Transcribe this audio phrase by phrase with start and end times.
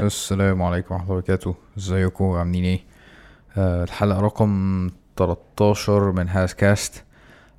[0.00, 1.54] السلام عليكم ورحمة الله وبركاته.
[1.78, 2.80] ازيكم عاملين إيه؟
[3.56, 7.04] آه الحلقة رقم 13 من هاز كاست.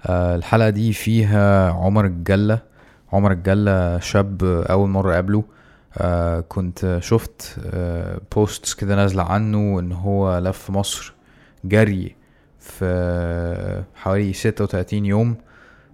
[0.06, 2.60] آه الحلقة دي فيها عمر الجلة.
[3.14, 5.44] عمر الجلة شاب أول مرة أقابله
[5.98, 11.14] آه كنت شفت آه posts كده نازلة عنه إن هو لف مصر
[11.66, 12.16] جري
[12.60, 15.36] في حوالي 36 يوم.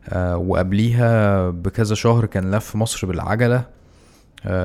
[0.09, 3.78] آه وقبليها بكذا شهر كان لف مصر بالعجلة.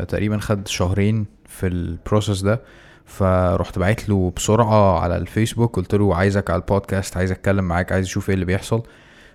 [0.09, 2.61] تقريبا خد شهرين في ال process ده.
[3.06, 8.06] فرحت بعت له بسرعة على الفيسبوك قلت له عايزك على البودكاست عايز أتكلم معاك عايز
[8.06, 8.83] أشوف إيه اللي بيحصل.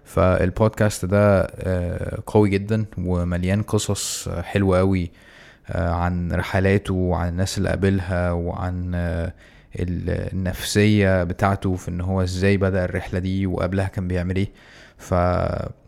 [0.04, 5.12] فالبودكاست ده آه، قوي جدا ومليان قصص حلوة قوي
[5.70, 9.34] آه، عن رحلاته وعن الناس اللي قابلها وعن آه،
[9.80, 14.50] ال- النفسية بتاعته في إن هو إزاي بدأ الرحلة دي وقبلها كان بيعمل إيه.
[14.98, 15.12] ف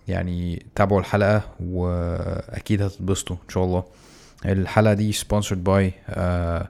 [0.08, 3.84] يعني تابعوا الحلقة وأكيد هتتبسطوا إن شاء الله.
[4.46, 6.68] الحلقة دي sponsored by آه،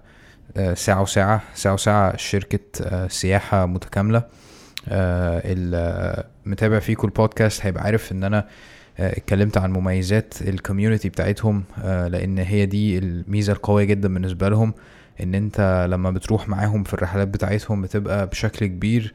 [0.57, 1.41] آه، ساعة وساعة.
[1.55, 4.23] ساعة وساعة شركة آه، سياحة متكاملة.
[4.89, 8.47] آه، اللي متابع فيكم البودكاست هيبقى عارف إن أنا
[8.99, 14.73] آه، اتكلمت عن مميزات الكوميونتي بتاعتهم آه، لأن هي دي الميزة القوية جدا بالنسبة لهم
[15.23, 19.13] إن أنت لما بتروح معاهم في الرحلات بتاعتهم بتبقى بشكل كبير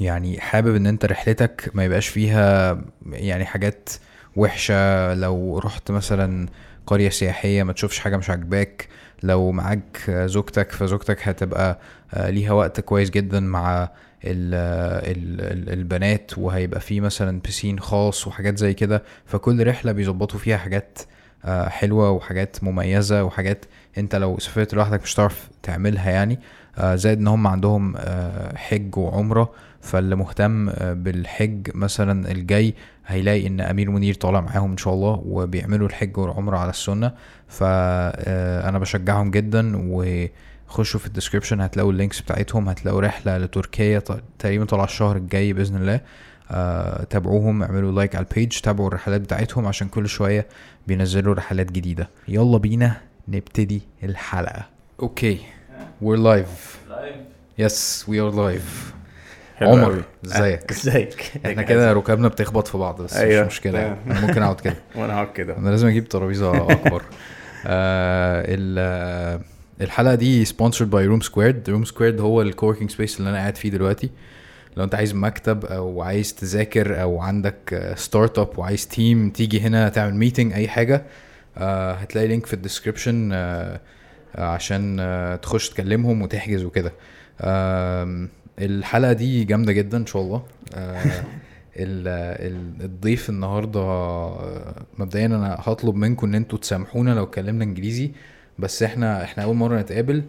[0.00, 2.78] يعني حابب إن أنت رحلتك ما يبقاش فيها
[3.12, 3.88] يعني حاجات
[4.36, 5.14] وحشة.
[5.14, 6.46] لو رحت مثلا
[6.86, 8.88] قرية سياحية ما تشوفش حاجة مش عاجباك
[9.22, 11.78] لو معاك زوجتك فزوجتك هتبقى
[12.14, 13.82] آه، ليها وقت كويس جدا مع
[14.24, 14.54] ال
[15.04, 19.02] ال ال البنات وهيبقى في مثلا بسين خاص وحاجات زي كده.
[19.26, 20.98] فكل رحلة بيظبطوا فيها حاجات
[21.44, 23.64] آه، حلوة وحاجات مميزة وحاجات
[23.98, 26.38] انت لو سافرت لوحدك مش هتعرف تعملها يعني.
[26.78, 27.96] آه، زائد ان هم عندهم
[28.56, 29.52] حج وعمرة
[29.84, 32.74] فاللي مهتم آه، بالحج مثلا الجاي
[33.06, 37.12] هيلاقي إن أمير منير طالع معاهم إن شاء الله وبيعملوا الحج والعمرة على السنة.
[37.48, 44.02] فانا بشجعهم جدا وخشوا في ال description هتلاقوا ال links بتاعتهم هتلاقوا رحلة لتركيا
[44.38, 46.00] تقريبا طالعة الشهر الجاي بإذن الله.
[46.50, 50.46] آه، تابعوهم اعملوا like على ال page تابعوا الرحلات بتاعتهم عشان كل شوية
[50.86, 52.08] بينزلوا رحلات جديدة.
[52.28, 52.96] يلا بينا
[53.28, 54.66] نبتدي الحلقة.
[55.00, 55.38] okay
[56.02, 56.78] we're live.
[57.58, 58.93] Yes we are live.
[58.93, 58.93] حلو
[59.60, 60.02] عمر.
[60.26, 63.46] ازيك ازيك إحنا كده ركابنا بتخبط في بعض بس أيوة.
[63.46, 63.78] مش يعني.
[63.78, 63.96] أيوة.
[64.10, 67.02] أنا ممكن أقعد كده وأنا هقعد كده أنا لازم أجيب ترابيزة أكبر
[67.66, 69.40] آه ال-
[69.80, 73.56] الحلقة دي sponsored by Room Squared Room Squared هو ال co-working space اللي أنا قاعد
[73.56, 74.10] فيه دلوقتي
[74.76, 80.14] لو أنت عايز مكتب أو عايز تذاكر أو عندك startup وعايز team تيجي هنا تعمل
[80.14, 81.02] meeting أي حاجة
[81.58, 83.80] آه هتلاقي link في ال description آه
[84.34, 86.92] عشان آه تخش تكلمهم وتحجز وكده
[88.58, 90.42] الحلقة دي جامدة جدا إن شاء الله
[90.74, 91.24] آه
[91.76, 92.08] ال-
[92.48, 98.10] ال- الضيف النهارده آه، مبدئيا أنا هطلب منكم إن أنتوا تسامحونا لو اتكلمنا إنجليزي
[98.58, 100.22] بس إحنا إحنا أول مرة نتقابل.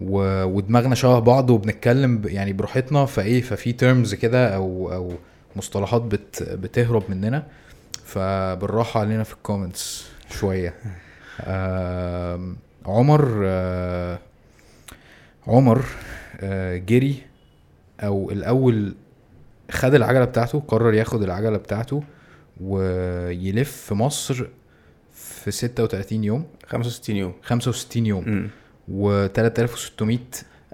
[0.00, 2.22] ودماغنا شبه بعض وبنتكلم.
[2.24, 5.12] يعني براحتنا فإيه ففي terms كده أو أو
[5.56, 6.42] مصطلحات بت...
[6.42, 7.46] بتهرب مننا
[8.04, 10.74] فبالراحة علينا في ال comments شوية
[11.40, 14.18] آم، عمر آه،
[15.46, 15.84] عمر
[16.40, 17.16] آه، جري
[18.06, 18.94] أو الأول
[19.70, 22.02] خد العجلة بتاعته قرر ياخد العجلة بتاعته
[22.60, 24.46] ويلف في مصر
[25.12, 26.44] في 36 يوم.
[26.66, 27.32] 65 يوم.
[27.42, 28.50] 65 يوم.
[28.88, 30.18] و 3600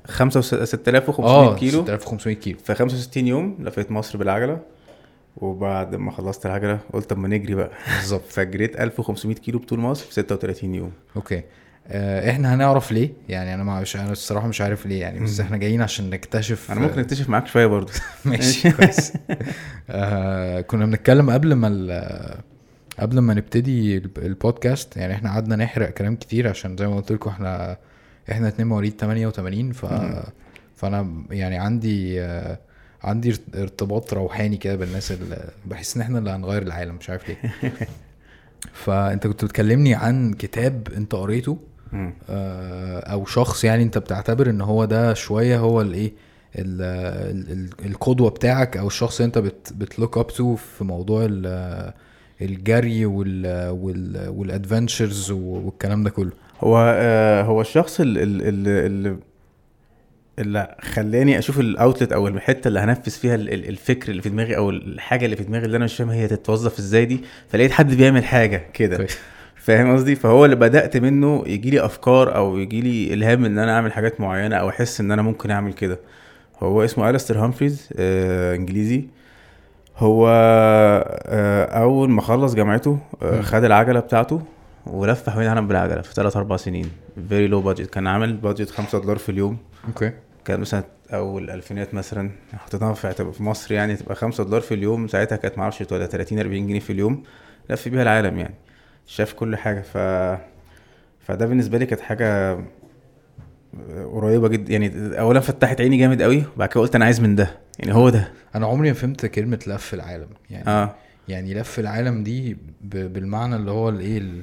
[0.06, 1.84] 6500 آه كيلو.
[1.86, 2.58] 6500 كيلو.
[2.58, 4.60] في 65 يوم لفيت مصر بالعجلة
[5.36, 7.70] وبعد ما خلصت العجلة قلت اما نجري بقى.
[7.96, 8.24] بالظبط.
[8.34, 10.92] فجريت 1500 كيلو بطول مصر في 36 يوم.
[11.16, 11.36] أوكي.
[11.36, 11.44] آه
[12.30, 15.82] إحنا هنعرف ليه؟ يعني أنا مش أنا الصراحة مش عارف ليه يعني بس إحنا جايين
[15.82, 17.92] عشان نكتشف أنا ممكن اكتشف معاك شوية برضو
[18.24, 19.12] ماشي كويس.
[19.90, 22.40] آه كنا بنتكلم قبل ما ال-
[22.98, 27.12] قبل ما نبتدي الب- البودكاست يعني إحنا قعدنا نحرق كلام كتير عشان زي ما قلت
[27.12, 27.76] لكم إحنا
[28.32, 29.86] إحنا اتنين مواليد 88 ف
[30.76, 32.58] فأنا يعني عندي آه
[33.02, 37.28] عندي ارت- ارتباط روحاني كده بالناس اللي بحس إن إحنا اللي هنغير العالم مش عارف
[37.28, 37.36] ليه.
[38.72, 41.52] فأنت كنت بتكلمني عن كتاب أنت قريته.
[41.52, 41.69] آه،
[43.12, 46.12] أو شخص يعني انت بتعتبر ان هو ده شوية هو الايه
[46.58, 46.82] ال-
[47.30, 51.26] ال- ال- القدوة بتاعك أو الشخص اللي انت بت بت look up to في موضوع
[51.30, 51.92] ال-
[52.42, 59.16] الجري وال وال وال adventures والكلام ده كله هو آه هو الشخص اللي اللي
[60.38, 64.28] اللي, خلاني أشوف ال outlet أو الحتة اللي هنفذ فيها ال- ال- الفكر اللي في
[64.28, 67.70] دماغي أو الحاجة اللي في دماغي اللي أنا مش فاهم هي تتوظف إزاي دي فلقيت
[67.72, 68.96] حد بيعمل حاجة كده.
[69.60, 73.76] فاهم قصدي؟ فهو اللي بدأت منه يجي لي أفكار أو يجي لي إلهام إن أنا
[73.76, 75.98] أعمل حاجات معينة أو أحس إن أنا ممكن أعمل كده.
[76.62, 79.04] هو اسمه Alastair Humphreys آه إنجليزي.
[79.98, 80.28] هو
[81.26, 83.40] آه أول ما خلص جامعته آه.
[83.40, 84.42] خد العجلة بتاعته
[84.86, 86.90] ولف حوالين العالم بالعجلة في ثلاث أربع سنين.
[87.28, 89.56] very low budget كان عامل budget 5 دولار في اليوم.
[89.88, 90.12] okay.
[90.44, 95.08] كان مثلا أول الالفينات مثلا حطيناها في في مصر يعني تبقى 5 دولار في اليوم
[95.08, 97.22] ساعتها كانت معرفش ولا 30 40 جنيه في اليوم.
[97.70, 98.54] لف بيها العالم يعني.
[99.10, 99.80] شاف كل حاجة.
[99.80, 99.96] ف
[101.20, 102.58] فده بالنسبة لي كانت حاجة
[104.12, 107.58] قريبة جدا يعني اولا فتحت عيني جامد قوي وبعد كده قلت أنا عايز من ده.
[107.78, 108.32] يعني هو ده.
[108.54, 110.28] أنا عمري ما فهمت كلمة لف العالم.
[110.50, 110.94] يعني آه.
[111.28, 113.12] يعني لف العالم دي ب...
[113.12, 114.42] بالمعنى اللي هو الايه ال-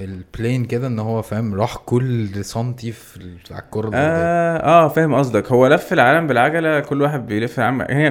[0.00, 5.52] البلين كده إن هو فاهم راح كل سنتي في على الكرة آه آه فاهم قصدك.
[5.52, 7.80] هو لف العالم بالعجلة كل واحد بيلف العالم.
[7.82, 8.02] هي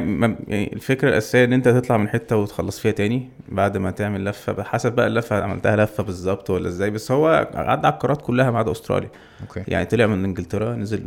[0.48, 4.64] يعني الفكرة الأساسية إن أنت تطلع من حتة وتخلص فيها تاني بعد ما تعمل لفة
[4.64, 6.90] حسب بقى اللفة عملتها لفة بالظبط ولا إزاي.
[6.90, 9.10] بس هو عدى على القارات كلها ما عدا أستراليا.
[9.42, 9.64] أوكي.
[9.68, 11.04] يعني طلع من إنجلترا نزل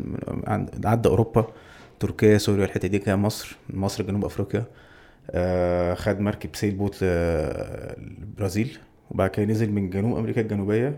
[0.85, 1.47] عدى أوروبا
[2.01, 4.65] تركيا سوريا الحتة دي كان مصر مصر جنوب أفريقيا.
[5.31, 8.79] آه خد مركب sail boat للبرازيل
[9.11, 10.97] وبعد كده نزل من جنوب أمريكا الجنوبية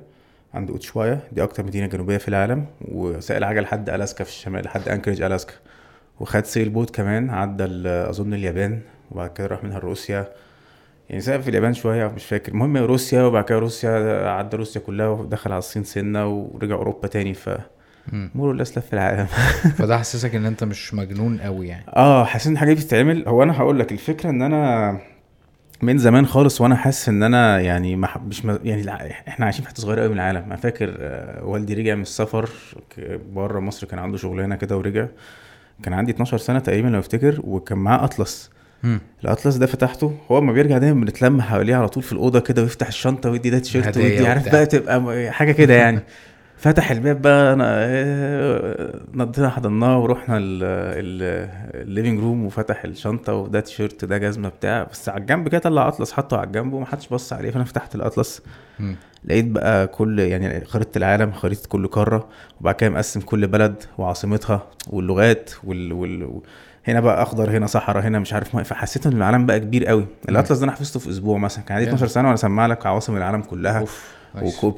[0.54, 4.88] عند اوتشوايا دي أكتر مدينة جنوبية في العالم وساق العجل لحد ألاسكا في الشمال لحد
[4.88, 5.52] أنكوريج ألاسكا.
[6.20, 10.28] وخد sail boat كمان عدى أظن اليابان وبعد كده راح منها لروسيا
[11.10, 12.52] يعني سافر في اليابان شوية مش فاكر.
[12.52, 13.90] المهم روسيا وبعد كده روسيا
[14.28, 17.50] عدى روسيا كلها ودخل على الصين سنة ورجع أوروبا تاني ف
[18.12, 18.30] مم.
[18.34, 19.26] مور لف في العالم.
[19.78, 21.84] فده حسسك إن أنت مش مجنون قوي يعني.
[21.96, 23.28] آه حاسس إن الحاجة دي بتتعمل.
[23.28, 24.98] هو أنا هقول لك الفكرة إن أنا
[25.82, 28.90] من زمان خالص وأنا حاسس إن أنا يعني ما مش م- يعني
[29.28, 32.48] إحنا عايشين في حتة صغيرة قوي من العالم أنا فاكر آه، والدي رجع من السفر
[33.34, 35.06] بره مصر كان عنده شغلانة كده ورجع
[35.82, 38.50] كان عندي 12 سنة تقريبا لو أفتكر وكان معاه أطلس
[38.82, 39.00] مم.
[39.24, 42.86] الأطلس ده فتحته هو ما بيرجع دايما بنتلم حواليه على طول في الأوضة كده ويفتح
[42.86, 44.52] الشنطة ويدي ده تيشيرت ويدي عارف.
[44.52, 46.00] بقى تبقى حاجة كده يعني
[46.58, 54.04] فتح الباب بقى أنا آه، نضينا حضناه ورحنا ال living room وفتح الشنطة وده تيشيرت
[54.04, 57.50] ده جزمة بتاع بس على الجنب كده طلع أطلس حطه على الجنب ومحدش بص عليه
[57.50, 58.42] فأنا فتحت الأطلس.
[59.24, 62.28] لقيت بقى كل يعني خريطة العالم خريطة كل قارة
[62.60, 66.40] وبعد كده مقسم كل بلد وعاصمتها واللغات وال, وال...
[66.84, 70.06] هنا بقى أخضر هنا صحراء هنا مش عارف ما فحسيت إن العالم بقى كبير قوي
[70.28, 71.94] الاطلس ده أنا حفظته في أسبوع مثلا كان عندي Yeah.
[71.94, 73.80] 12 سنة وأنا اسمع لك عواصم العالم كلها.
[73.84, 73.88] وكو-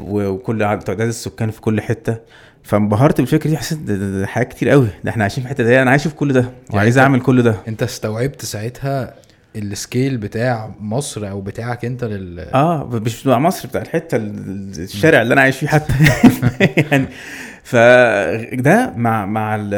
[0.01, 2.17] وكل عدد تعداد السكان في كل حتة.
[2.63, 4.87] فانبهرت بالفكرة دي حسيت ده, ده, ده حاجات كتير قوي.
[5.05, 7.43] ده إحنا عايشين في حتة دي أنا عايش في كل ده وعايز أنت- اعمل كل
[7.43, 7.55] ده.
[7.69, 9.15] انت استوعبت ساعتها
[9.57, 14.73] ال scale بتاع مصر أو بتاعك انت لل آه مش بتاع مصر بتاع الحتة ال-
[14.79, 15.93] الشارع اللي أنا عايش فيه حتى.
[16.91, 17.07] يعني
[17.65, 19.75] فده مع مع ال-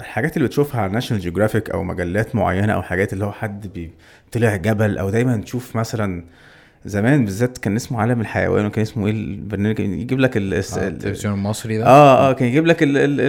[0.00, 3.90] الحاجات اللي بتشوفها على ناشونال جيوغرافيك أو مجلات معينة أو حاجات اللي هو حد بي-
[4.32, 6.24] طلع جبل أو دايما تشوف مثلا
[6.84, 10.54] زمان بالذات كان اسمه عالم الحيوان وكان اسمه إيه البرنامج؟ كان يجيب لك آه، ال-
[10.54, 13.20] التلفزيون المصري ده؟ آه آه كان يجيب لك ال ال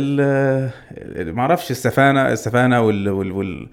[1.27, 3.67] ال معرفش السفانة السفانة وال وال وال.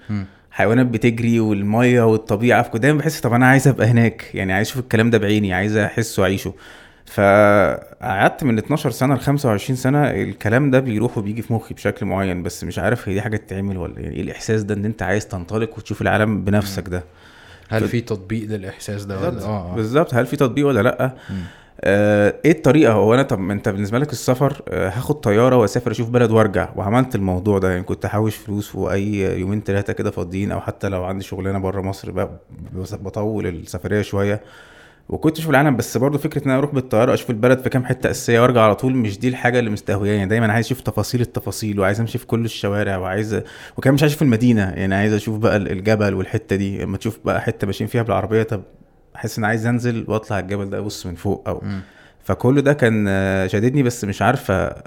[0.51, 2.63] حيوانات بتجري والمية والطبيعة.
[2.63, 5.77] فكنت دايما بحس طب أنا عايز أبقى هناك يعني عايز أشوف الكلام ده بعيني عايز
[5.77, 6.55] أحسه واعيشه
[7.07, 12.43] فقعدت من 12 سنة ل 25 سنة الكلام ده بيروح وبيجي في مخي بشكل معين
[12.43, 15.29] بس مش عارف هي دي حاجة تتعمل ولا يعني إيه الإحساس ده إن أنت عايز
[15.29, 17.05] تنطلق وتشوف العالم بنفسك ده.
[17.69, 19.49] هل في تطبيق للإحساس ده ولا بالظبط.
[19.49, 20.15] آه بالظبط.
[20.15, 21.15] هل في تطبيق ولا لأ.
[21.81, 26.11] آه إيه الطريقة؟ هو أنا طب أنت بالنسبة لك السفر آه هاخد طيارة وأسافر أشوف
[26.11, 30.61] بلد وأرجع وعملت الموضوع ده؟ يعني كنت احوش فلوس واي يومين ثلاثة كده فاضيين أو
[30.61, 32.29] حتى لو عندي شغلانة بره مصر
[32.93, 34.41] بطول السفرية شوية.
[35.09, 38.11] وكنت أشوف العالم بس برضه فكرة إن أنا أروح بالطيارة أشوف البلد في كام حتة
[38.11, 40.17] أساسية وأرجع على طول مش دي الحاجة اللي مستهوياني.
[40.19, 43.41] يعني دايما عايز أشوف تفاصيل التفاصيل وعايز أمشي في كل الشوارع وعايز
[43.77, 44.63] وكمان مش عايز أشوف المدينة.
[44.71, 46.83] يعني عايز أشوف بقى الجبل والحتة دي.
[46.83, 48.63] لما تشوف بقى حتة ماشيين فيها بالعربية طب
[49.17, 51.81] أحس إن عايز أنزل وأطلع الجبل ده أبص من فوق أو مم.
[52.29, 54.83] فكل ده كان آه، شاددني بس مش عارف آه.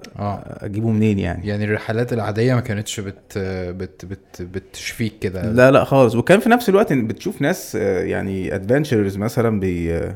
[0.61, 1.47] أجيبه منين يعني.
[1.47, 3.37] يعني الرحلات العادية ما كانتش بت
[3.77, 5.51] بت بت بتشفيك كده.
[5.51, 6.15] لا لا خالص.
[6.15, 10.15] وكان في نفس الوقت بتشوف ناس آه، يعني adventurers مثلا بي آه،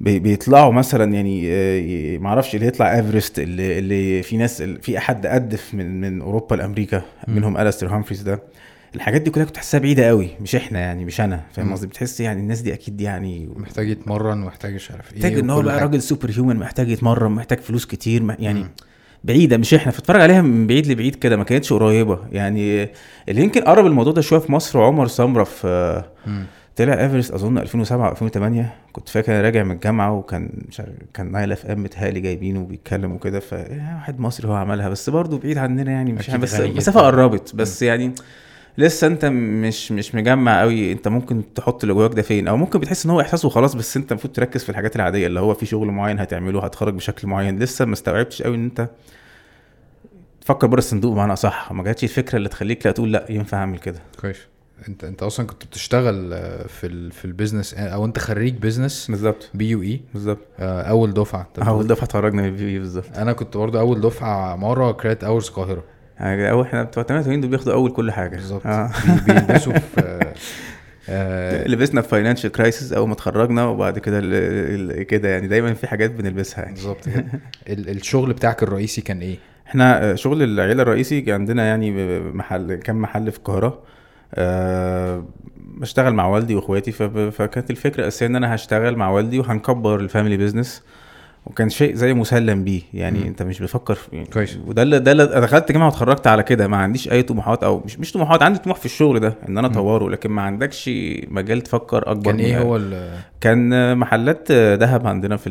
[0.00, 4.98] بي بيطلعوا مثلا يعني آه، ي- معرفش اللي يطلع ايفرست اللي اللي في ناس في
[4.98, 7.02] حد قدّف من من أوروبا لأمريكا.
[7.28, 8.42] منهم أليستر هامفريز ده.
[8.94, 11.72] الحاجات دي كلها كنت تحسها بعيدة قوي مش إحنا يعني مش أنا فاهم.
[11.72, 15.50] قصدي بتحس يعني الناس دي أكيد يعني محتاج يتمرن محتاج مش عارف إيه محتاج إن
[15.50, 15.80] هو بقى.
[15.80, 18.70] راجل super human محتاج يتمرن محتاج فلوس كتير م- يعني مم.
[19.24, 22.88] بعيدة مش إحنا فاتفرج عليها من بعيد لبعيد كده ما كانتش قريبة يعني
[23.28, 26.44] اللي يمكن قرب الموضوع ده شوية في مصر عمر سمرة في مم.
[26.76, 30.50] طلع إيفرست أظن 2007 أو 2008 كنت فاكر راجع من الجامعة وكان
[31.14, 35.10] كان نايل إف إم متهيألي جايبينه وبيتكلم وكده ف إيه، واحد مصري هو عملها بس
[35.10, 36.60] برضه بعيد عننا يعني مش بس.
[36.60, 38.12] مسافه قربت بس يعني
[38.78, 42.78] لسه انت مش مش مجمع قوي انت ممكن تحط اللي جواك ده فين؟ أو ممكن
[42.78, 45.66] بتحس إن هو احساس وخلاص بس أنت المفروض تركز في الحاجات العادية اللي هو في
[45.66, 47.58] شغل معين هتعمله هتخرج بشكل معين.
[47.58, 48.88] لسه ما استوعبتش قوي إن أنت
[50.40, 51.72] تفكر بره الصندوق بمعنى أصح.
[51.72, 53.98] ما جاتش الفكرة اللي تخليك لا تقول لا ينفع أعمل كده.
[54.20, 54.36] كويس.
[54.88, 59.06] انت أنت أصلا كنت بتشتغل آه، في ال في ال business أو أنت خريج بيزنس؟
[59.10, 59.50] بالظبط.
[59.54, 60.38] BUE؟ بالظبط.
[60.60, 61.48] أول دفعة.
[61.58, 61.86] أول.
[61.86, 63.04] دفعة اتخرجنا من البي بي بالظبط.
[63.16, 65.84] أنا كنت برضه أول دفعة مرة كريت اورز القاهرة.
[66.20, 68.36] يعني اول إحنا بتوع 88 دول بياخدوا أول كل حاجة.
[68.36, 68.66] بالظبط.
[68.66, 68.90] آه.
[69.26, 70.34] بي- بيلبسوا في آه،
[71.08, 74.20] آه، لبسنا في فاينانشال كرايسيس أول ما اتخرجنا وبعد كده
[75.02, 76.74] كده يعني دايما في حاجات بنلبسها يعني.
[76.74, 77.24] بالظبط كده.
[77.68, 79.36] ال- الشغل بتاعك الرئيسي كان إيه؟
[79.66, 83.82] إحنا آه، شغل العيلة الرئيسي كان عندنا يعني محل كام محل في القاهرة.
[84.34, 85.24] أه
[85.56, 86.92] بشتغل مع والدي وإخواتي
[87.30, 90.82] فكانت الفكرة الاساسيه إن أنا هشتغل مع والدي وهنكبر الفاميلي بيزنس
[91.46, 93.26] وكان شيء زي مسلم بيه يعني مم.
[93.26, 94.58] انت مش بتفكر في يعني كويس.
[94.66, 97.98] وده اللي ده اللي دخلت جامعه واتخرجت على كده ما عنديش أي طموحات أو مش
[97.98, 99.66] مش طموحات عندي طموح في الشغل ده إن أنا.
[99.66, 100.90] أطوره لكن ما عندكش
[101.28, 105.50] مجال تفكر أكبر كان إيه هو ال- كان محلات ذهب عندنا في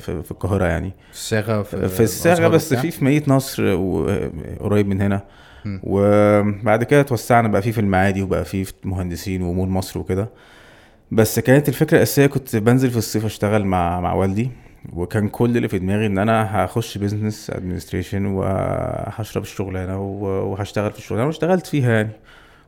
[0.00, 4.88] في في القاهرة يعني الصاغه في في الصاغه بس؟ في في مدينة نصر و- قريب
[4.88, 5.20] من هنا
[5.64, 5.80] مم.
[5.82, 10.28] وبعد كده توسعنا بقى في في المعادي وبقى في في مهندسين ومول مصر وكده
[11.10, 14.50] بس كانت الفكرة الأساسية كنت بنزل في الصيف أشتغل مع مع والدي
[14.92, 21.26] وكان كل اللي في دماغي إن أنا هخش business administration وهشرب الشغلانة وهشتغل في الشغلانة.
[21.26, 22.10] واشتغلت فيها يعني.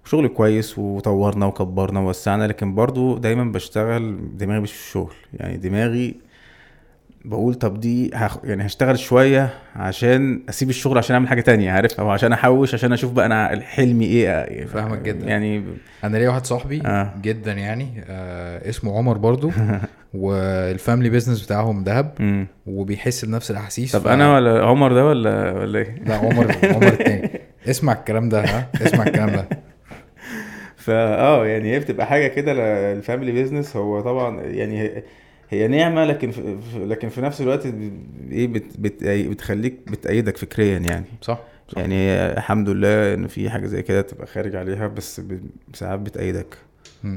[0.04, 5.14] شغل كويس وطورنا وكبرنا ووسعنا لكن برضو دايما بشتغل دماغي مش في الشغل.
[5.34, 6.14] يعني دماغي
[7.28, 8.38] بقول طب دي هخ...
[8.44, 12.92] يعني هشتغل شوية عشان أسيب الشغل عشان أعمل حاجة تانية عارف أو عشان أحوش عشان
[12.92, 15.26] أشوف بقى أنا حلمي إيه فاهمك جدا.
[15.26, 15.64] يعني
[16.04, 17.12] أنا ليا واحد صاحبي آه.
[17.22, 19.50] جدا يعني آه اسمه عمر برضو
[20.14, 22.46] وال family business بتاعهم دهب مم.
[22.66, 26.88] وبيحس بنفس الأحاسيس طب ف- أنا ولا عمر ده ولا ولا إيه لا عمر عمر
[27.00, 27.30] التاني
[27.70, 29.48] اسمع الكلام ده ها اسمع الكلام ده
[30.76, 32.52] فا آه يعني هي بتبقى حاجة كده
[32.92, 35.02] ال family business هو طبعا يعني
[35.50, 37.66] هي, نعمة لكن في لكن في نفس الوقت
[38.30, 41.78] إيه بت بت بتخليك بتقيدك فكريا يعني صح صح.
[41.78, 45.22] يعني الحمد لله إن في حاجة زي كده تبقى خارج عليها بس
[45.74, 46.58] ساعات بتأيدك
[47.04, 47.16] مم.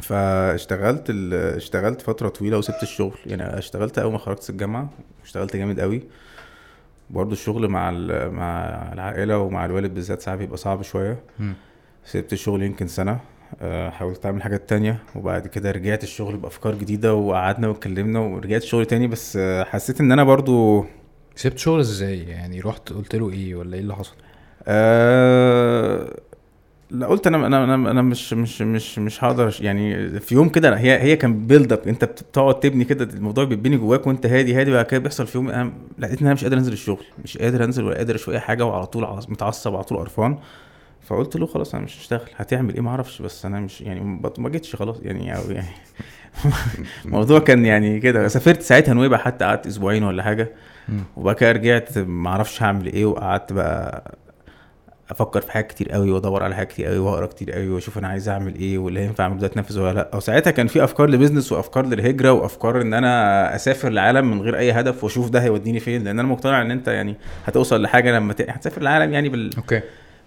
[0.00, 1.34] فاشتغلت ال...
[1.34, 4.90] اشتغلت فترة طويلة وسبت الشغل يعني اشتغلت أول ما خرجت الجامعة
[5.24, 6.02] اشتغلت جامد قوي
[7.10, 8.30] برضه الشغل مع ال...
[8.30, 11.52] مع العائلة ومع الوالد بالذات ساعات بيبقى صعب شوية مم.
[12.04, 13.20] سبت الشغل يمكن سنة
[13.90, 19.06] حاولت أعمل حاجات تانية وبعد كده رجعت الشغل بأفكار جديدة وقعدنا واتكلمنا ورجعت شغل تاني
[19.08, 20.84] بس آه، حسيت إن أنا برضو
[21.36, 24.14] سبت شغل إزاي؟ يعني رحت قلت له إيه ولا إيه اللي حصل؟
[24.66, 26.16] آه
[26.90, 30.98] لا قلت أنا أنا أنا, مش مش مش مش هقدر يعني في يوم كده هي
[31.02, 34.84] هي كان بيلد اب أنت بتقعد تبني كده الموضوع بيتبني جواك وأنت هادي هادي بعد
[34.84, 37.84] كده بيحصل في يوم أنا لقيت إن أنا مش قادر أنزل الشغل مش قادر أنزل
[37.84, 40.38] ولا قادر أشوف أي حاجة وعلى طول عص- متعصب على طول قرفان.
[41.04, 44.00] فقلت له خلاص أنا مش هشتغل هتعمل إيه؟ ما أعرفش بس أنا مش يعني
[44.38, 45.66] ما- جيتش خلاص يعني أو يعني
[47.04, 48.28] الموضوع كان يعني كده.
[48.28, 50.52] سافرت ساعتها نويبع حتى قعدت أسبوعين ولا حاجة.
[51.16, 54.12] وبعد كده رجعت ما أعرفش هعمل إيه وقعدت بقى
[55.10, 58.08] أفكر في حاجات كتير قوي وأدور على حاجات كتير قوي وأقرأ كتير قوي وأشوف أنا
[58.08, 60.10] عايز أعمل إيه واللي ينفع أعمله ده اتنفذ ولا لأ.
[60.16, 64.58] وساعتها كان في أفكار ل business وأفكار للهجرة وأفكار إن أنا أسافر العالم من غير
[64.58, 66.04] أي هدف وأشوف ده هيوديني فين.
[66.04, 67.16] لأن أنا مقتنع إن أنت يعني
[67.46, 68.40] هتوصل لحاجة لما ت...
[68.50, 69.80] هتسافر العالم يعني بال okay.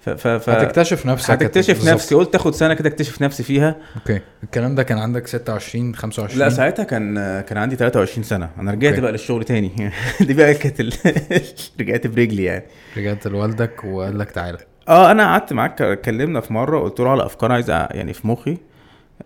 [0.05, 0.09] ف...
[0.09, 0.27] ف...
[0.27, 0.49] ف...
[0.49, 1.87] هتكتشف نفسك هتكتشف.
[1.87, 3.75] نفسي قلت اخد سنة كده اكتشف نفسي فيها.
[3.95, 4.19] okay.
[4.43, 8.49] الكلام ده كان عندك 26 25 لا ساعتها كان كان عندي 23 سنة.
[8.59, 9.01] أنا رجعت okay.
[9.01, 9.91] بقى للشغل تاني.
[10.21, 10.93] دي بقى كانت ال...
[11.79, 12.63] رجعت برجلي يعني.
[12.97, 14.57] رجعت لوالدك وقال لك تعالى.
[14.89, 18.57] آه أنا قعدت معاك اتكلمنا في مرة قلت له على أفكار عايز يعني في مخي.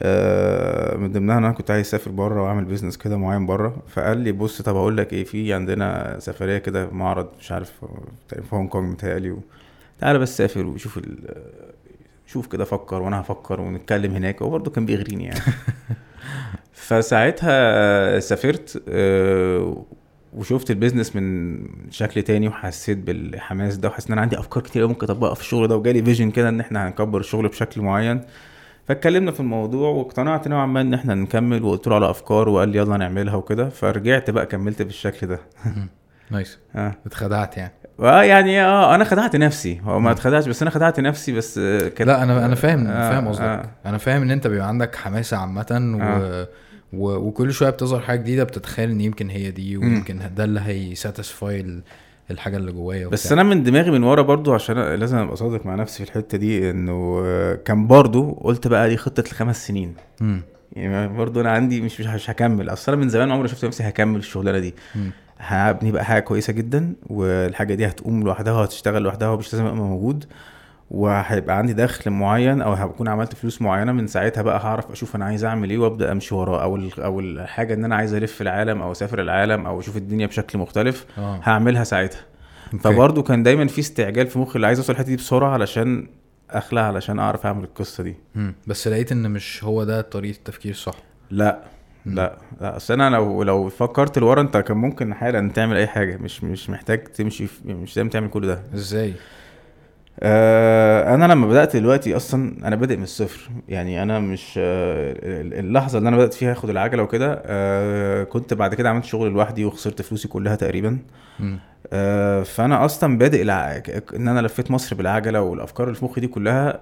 [0.02, 3.78] آه من ضمنها إن أنا كنت عايز أسافر بره وأعمل business كده معين بره.
[3.88, 7.72] فقال لي بص طب أقول لك إيه في عندنا سفرية كده معرض مش عارف
[8.30, 9.36] في هونج كونج متهيألي
[10.00, 11.18] تعالى بس سافر وشوف ال
[12.28, 14.42] شوف كده فكر وأنا هفكر ونتكلم هناك.
[14.42, 15.40] هو برضه كان بيغريني يعني.
[16.74, 19.86] فساعتها سافرت آه،
[20.34, 21.60] وشفت ال business من
[21.92, 25.68] شكل تاني وحسيت بالحماس ده وحسيت إن أنا عندي أفكار كتير ممكن أطبقها في الشغل
[25.68, 28.22] ده وجالي vision كده إن إحنا هنكبر الشغل بشكل معين.
[28.88, 32.78] فاتكلمنا في الموضوع واقتنعت نوعا ما إن إحنا نكمل وقلت له على أفكار وقال لي
[32.78, 33.70] يلا نعملها وكده.
[33.70, 35.40] فرجعت بقى كملت بالشكل ده.
[36.32, 36.96] nice آه.
[37.06, 37.74] اتخدعت يعني.
[38.02, 40.00] آه يعني آه أنا خدعت نفسي هو.
[40.00, 43.28] ما اتخدعش بس أنا خدعت نفسي بس آه، كانت لا أنا أنا فاهم آه، فاهم
[43.28, 43.70] قصدك آه.
[43.86, 46.02] أنا فاهم إن أنت بيبقى عندك حماسة عامة و...
[46.02, 46.48] آه.
[46.94, 47.16] و...
[47.16, 49.78] وكل شوية بتظهر حاجة جديدة بتتخيل إن يمكن هي دي.
[49.78, 51.82] ويمكن ده اللي هيساتسفاي ال...
[52.32, 53.32] الحاجة اللي جوايا بس.
[53.32, 56.70] أنا من دماغي من ورا برضو عشان لازم أبقى صادق مع نفسي في الحتة دي
[56.72, 60.42] إنه آه، كان برضو قلت بقى دي خطة الخمس سنين مم.
[60.76, 64.20] يعني برضو أنا عندي مش مش هكمل أصل أنا من زمان عمري شفت نفسي هكمل
[64.20, 65.12] الشغلانة دي مم.
[65.40, 70.26] هبني بقى حاجة كويسة جدا والحاجة دي هتقوم لوحدها وهتشتغل لوحدها ومش لازم أبقى موجود
[70.92, 75.26] وهيبقى عندي دخل معين أو هكون عملت فلوس معينة من ساعتها بقى هعرف أشوف أنا
[75.26, 78.92] عايز أعمل إيه وأبدأ أمشي وراه أو أو الحاجة إن أنا عايز ألف العالم أو
[78.92, 82.22] أسافر العالم أو أشوف الدنيا بشكل مختلف آه هعملها ساعتها.
[82.82, 86.08] فبرضه كان دايما في استعجال في مخي اللي عايز أوصل الحتة دي بسرعة علشان
[86.50, 88.54] أخلع علشان أعرف أعمل القصة دي مم.
[88.68, 90.96] بس لقيت إن مش هو ده طريقة التفكير صح
[91.32, 91.60] لا.
[92.16, 96.18] لا لا أصل أنا لو لو فكرت لورا أنت كان ممكن حالا تعمل أي حاجة.
[96.18, 98.62] مش مش محتاج تمشي مش لازم تعمل كل ده.
[98.76, 99.14] إزاي؟
[100.20, 103.50] آه أنا لما بدأت دلوقتي أصلا أنا بادئ من الصفر.
[103.68, 105.16] يعني أنا مش آه
[105.60, 109.66] اللحظة اللي أنا بدأت فيها أخد العجلة وكده آه كنت بعد كده عملت شغل لوحدي
[109.66, 110.98] وخسرت فلوسي كلها تقريبا.
[111.94, 113.82] آه فأنا أصلا بادئ الع...
[114.16, 116.80] إن أنا لفيت مصر بالعجلة والأفكار اللي في مخي دي كلها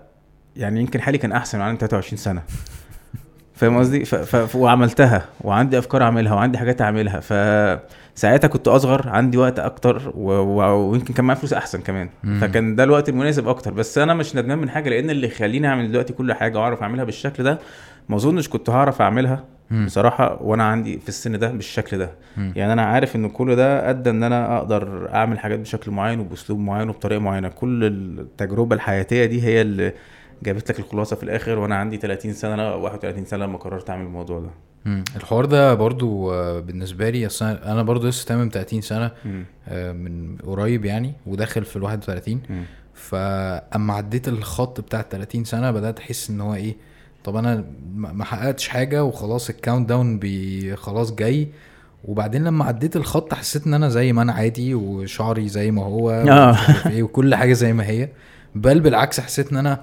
[0.56, 2.42] يعني يمكن حالي كان أحسن وأنا عندي 23 سنة.
[3.58, 4.16] فاهم قصدي ف...
[4.16, 4.56] ف...
[4.56, 10.32] وعملتها وعندي أفكار أعملها وعندي حاجات أعملها فساعتها كنت أصغر عندي وقت أكتر و...
[10.32, 10.90] و...
[10.92, 12.40] ويمكن كان معايا فلوس أحسن كمان مم.
[12.40, 15.92] فكان ده الوقت المناسب أكتر بس أنا مش ندمان من حاجة لأن اللي يخليني أعمل
[15.92, 17.60] دلوقتي كل حاجة وأعرف أعملها بالشكل ده
[18.10, 19.86] ما أظنش كنت هعرف أعملها مم.
[19.86, 22.54] بصراحة وأنا عندي في السن ده بالشكل ده مم.
[22.56, 26.60] يعني أنا عارف إن كل ده أدى إن أنا أقدر أعمل حاجات بشكل معين وبأسلوب
[26.60, 29.94] معين وبطريقة معينة كل التجربة الحياتية دي هي اللي
[30.44, 34.06] جابت لك الخلاصة في الآخر وأنا عندي 30 سنة أو 31 سنة لما قررت أعمل
[34.06, 34.50] الموضوع ده.
[35.16, 39.12] الحوار ده برضو آه، بالنسبة لي أصل أنا- أنا برضو لسه تمام 30 سنة.
[39.68, 42.64] آه، من قريب يعني وداخل في ال 31 مم.
[42.94, 46.76] فأما عديت الخط بتاع ال 30 سنة بدأت أحس إن هو إيه
[47.24, 47.64] طب أنا
[47.96, 51.48] ما حققتش حاجة وخلاص ال countdown بي خلاص جاي
[52.06, 56.12] وبعدين لما عديت الخط حسيت إن أنا زي ما أنا عادي وشعري زي ما هو
[56.12, 56.58] آه.
[56.90, 58.10] إيه وكل حاجة زي ما هي
[58.56, 59.82] بل بالعكس حسيت إن أنا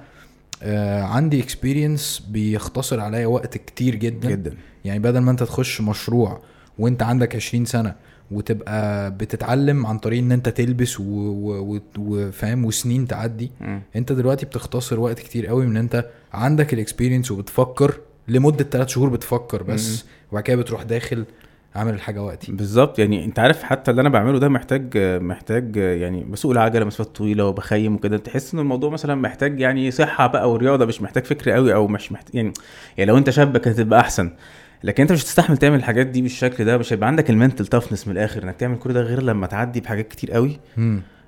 [0.63, 4.29] آه عندي experience بيختصر عليا وقت كتير جدا.
[4.29, 4.53] جدا.
[4.85, 6.41] يعني بدل ما انت تخش مشروع
[6.79, 7.95] وانت عندك 20 سنة
[8.31, 13.81] وتبقى بتتعلم عن طريق ان انت تلبس وفاهم وسنين تعدي مم.
[13.95, 18.87] انت دلوقتي بتختصر وقت كتير قوي من ان انت عندك ال experience وبتفكر لمدة 3
[18.89, 21.25] شهور بتفكر بس وبعد كده بتروح داخل
[21.75, 22.51] عامل الحاجة وقتي.
[22.51, 22.99] بالظبط.
[22.99, 27.45] يعني انت عارف حتى اللي أنا بعمله ده محتاج محتاج يعني بسوق العجلة مسافات طويلة
[27.45, 28.17] وبخيم وكده.
[28.17, 32.11] تحس ان الموضوع مثلا محتاج يعني صحة بقى ورياضة مش محتاج فكر قوي أو مش
[32.11, 32.53] محتاج يعني
[32.97, 34.31] يعني لو انت شاب كانت هتبقى أحسن.
[34.83, 38.07] لكن انت مش هتستحمل تعمل الحاجات دي بالشكل ده مش هيبقى عندك ال mental toughness
[38.07, 40.59] من الآخر إنك تعمل كل ده غير لما تعدي بحاجات كتير قوي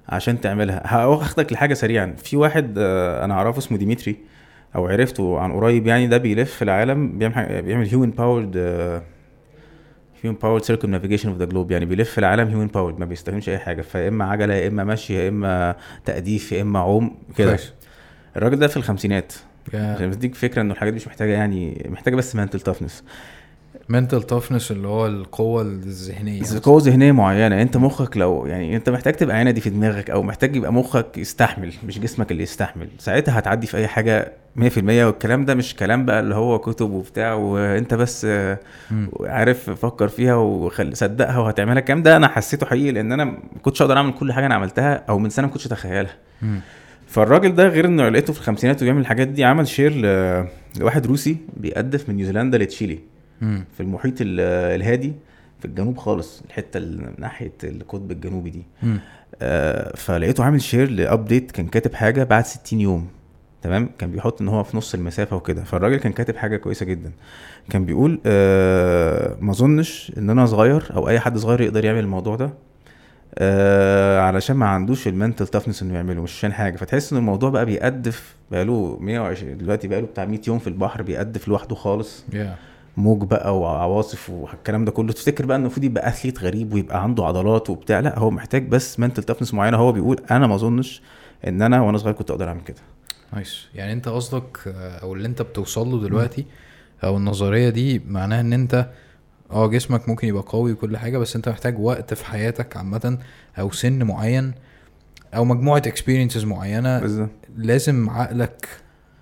[0.10, 0.82] عشان تعملها.
[0.86, 2.16] هاخدك لحاجة سريعة.
[2.24, 4.16] في واحد آه، أنا أعرفه اسمه ديمتري
[4.76, 8.58] أو عرفته عن قريب يعني ده بيلف في العالم بيعمل بيعمل human powered
[10.24, 13.82] human powered circumnavigation of the globe يعني بيلف العالم human powered ما بيستخدمش أي حاجة.
[13.82, 17.58] فيا إما عجلة يا إما مشي يا إما تقديف يا إما عوم كده.
[18.38, 19.34] الراجل ده في الخمسينات.
[19.96, 23.04] عشان بديك فكرة إنه الحاجات دي مش محتاجة يعني محتاجة بس mental toughness
[23.90, 27.62] mental toughness اللي هو القوة الذهنية بس قوة ذهنية معينة.
[27.62, 31.18] انت مخك لو يعني انت محتاج تبقى عينة دي في دماغك أو محتاج يبقى مخك
[31.18, 32.88] يستحمل مش جسمك اللي يستحمل.
[32.98, 37.34] ساعتها هتعدي في اي حاجة 100% والكلام ده مش كلام بقى اللي هو كتب وبتاع
[37.34, 38.28] وانت بس.
[39.22, 41.80] عارف فكر فيها وخلاص صدقها وهتعملها.
[41.80, 45.04] الكلام ده أنا حسيته حقيقي لأن أنا ما كنتش أقدر اعمل كل حاجة أنا عملتها
[45.10, 46.14] أو من سنة ما كنتش اتخيلها.
[47.08, 49.94] فالراجل ده غير انه لقيته في الخمسينات وبيعمل الحاجات دي عمل share
[50.80, 53.00] لواحد روسي بيقدف من نيوزيلندا لتشيلي.
[53.42, 53.64] مم.
[53.78, 54.40] في المحيط ال-
[54.82, 55.14] الهادي
[55.60, 58.64] في الجنوب خالص الحتة اللي ناحية القطب الجنوبي دي.
[58.84, 59.00] مم.
[59.42, 63.08] آه فلقيته عامل share ل update كان كاتب حاجة بعد 60 يوم
[63.62, 65.64] تمام؟ كان بيحط إن هو في نص المسافة وكده.
[65.64, 67.12] فالراجل كان كاتب حاجة كويسة جدا.
[67.70, 72.36] كان بيقول آه ما أظنش إن أنا صغير أو أي حد صغير يقدر يعمل الموضوع
[72.36, 72.50] ده
[73.38, 76.78] آه علشان ما عندوش المنتل تافنس إنه يعمله مش عشان حاجة.
[76.78, 81.48] فتحس إن الموضوع بقى بيقدف بقاله 120 دلوقتي بقاله بتاع 100 يوم في البحر بيقدف
[81.48, 82.24] لوحده خالص.
[82.34, 82.56] يا
[82.98, 87.70] موج بقى وعواصف والكلام ده كله تفتكر بقى المفروض يبقى اثليت غريب ويبقى عنده عضلات
[87.70, 89.78] وبتاع؟ لا هو محتاج بس منتل تافنس معينة.
[89.78, 91.02] هو بيقول أنا ما أظنش
[91.48, 92.78] إن أنا وأنا صغير كنت أقدر أعمل كده.
[93.34, 96.46] nice يعني أنت قصدك آه، أو اللي أنت بتوصل له دلوقتي
[97.04, 98.90] أو النظرية دي معناها إن أنت
[99.52, 103.18] آه جسمك ممكن يبقى قوي وكل حاجة بس أنت محتاج وقت في حياتك عامة
[103.60, 104.54] أو سن معين
[105.36, 107.30] أو مجموعة experiences معينة بالظبط.
[107.58, 108.68] لازم عقلك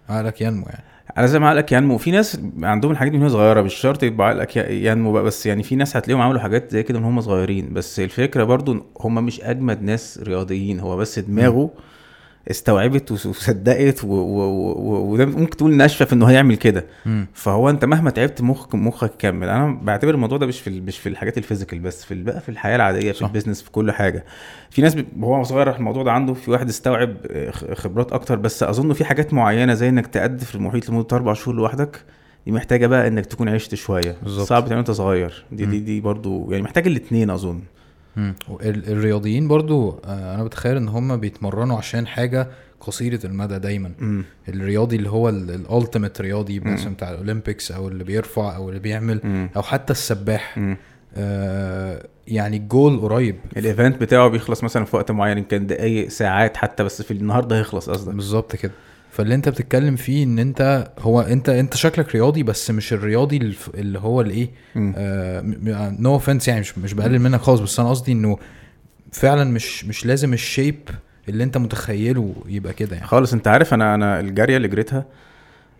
[0.09, 0.83] عقلك ينمو يعني.
[1.17, 1.97] على زي ما عقلك ينمو.
[1.97, 5.45] في ناس عندهم الحاجات دي من وهي صغيرة مش شرط يبقى عقلك ينمو بقى بس
[5.45, 7.73] يعني في ناس هتلاقيهم عملوا حاجات زي كده من هم صغيرين.
[7.73, 11.69] بس الفكرة برضو هم مش أجمد ناس رياضيين هو بس دماغه
[12.51, 16.85] استوعبت وصدقت و- و- و- وده ممكن تقول ناشفة في إنه هيعمل كده.
[17.33, 21.09] فهو أنت مهما تعبت مخك مخك يكمل أنا بعتبر الموضوع ده مش في مش في
[21.09, 23.21] الحاجات ال physical بس في بقى في الحياة العادية في.
[23.21, 24.25] ال business في كل حاجة
[24.69, 28.93] في ناس وهو صغير الموضوع ده عنده في واحد استوعب آه، خبرات أكتر بس أظن
[28.93, 32.01] في حاجات معينة زي إنك تقدف في المحيط لمدة أربع شهور لوحدك
[32.45, 34.47] دي محتاجة بقى إنك تكون عشت شوية بالظبط.
[34.47, 35.79] صعب تعمل وأنت صغير دي دي.
[35.79, 37.59] دي برضو يعني محتاج الاثنين أظن
[38.61, 42.47] الرياضيين برضو آه، أنا بتخيل إن هم بيتمرنوا عشان حاجة
[42.79, 44.23] قصيرة المدى دايما مم.
[44.49, 46.59] الرياضي اللي هو ال ultimate رياضي.
[46.59, 49.49] مثلا بتاع ال Olympics أو اللي بيرفع أو اللي بيعمل مم.
[49.55, 50.59] أو حتى السباح.
[51.17, 56.57] آه يعني الجول قريب ال event بتاعه بيخلص مثلا في وقت معين يمكن دقايق ساعات
[56.57, 58.71] حتى بس في النهارده هيخلص قصدك بالظبط كده
[59.15, 63.99] فاللي انت بتتكلم فيه ان انت هو انت انت شكلك رياضي بس مش الرياضي اللي
[63.99, 64.49] هو الايه.
[65.99, 68.37] no offense يعني مش مش بقلل منك خالص بس أنا قصدي انه
[69.11, 70.75] فعلا مش مش لازم ال shape
[71.29, 75.05] اللي انت متخيله يبقى كده يعني خالص انت عارف أنا أنا الجرية اللي جريتها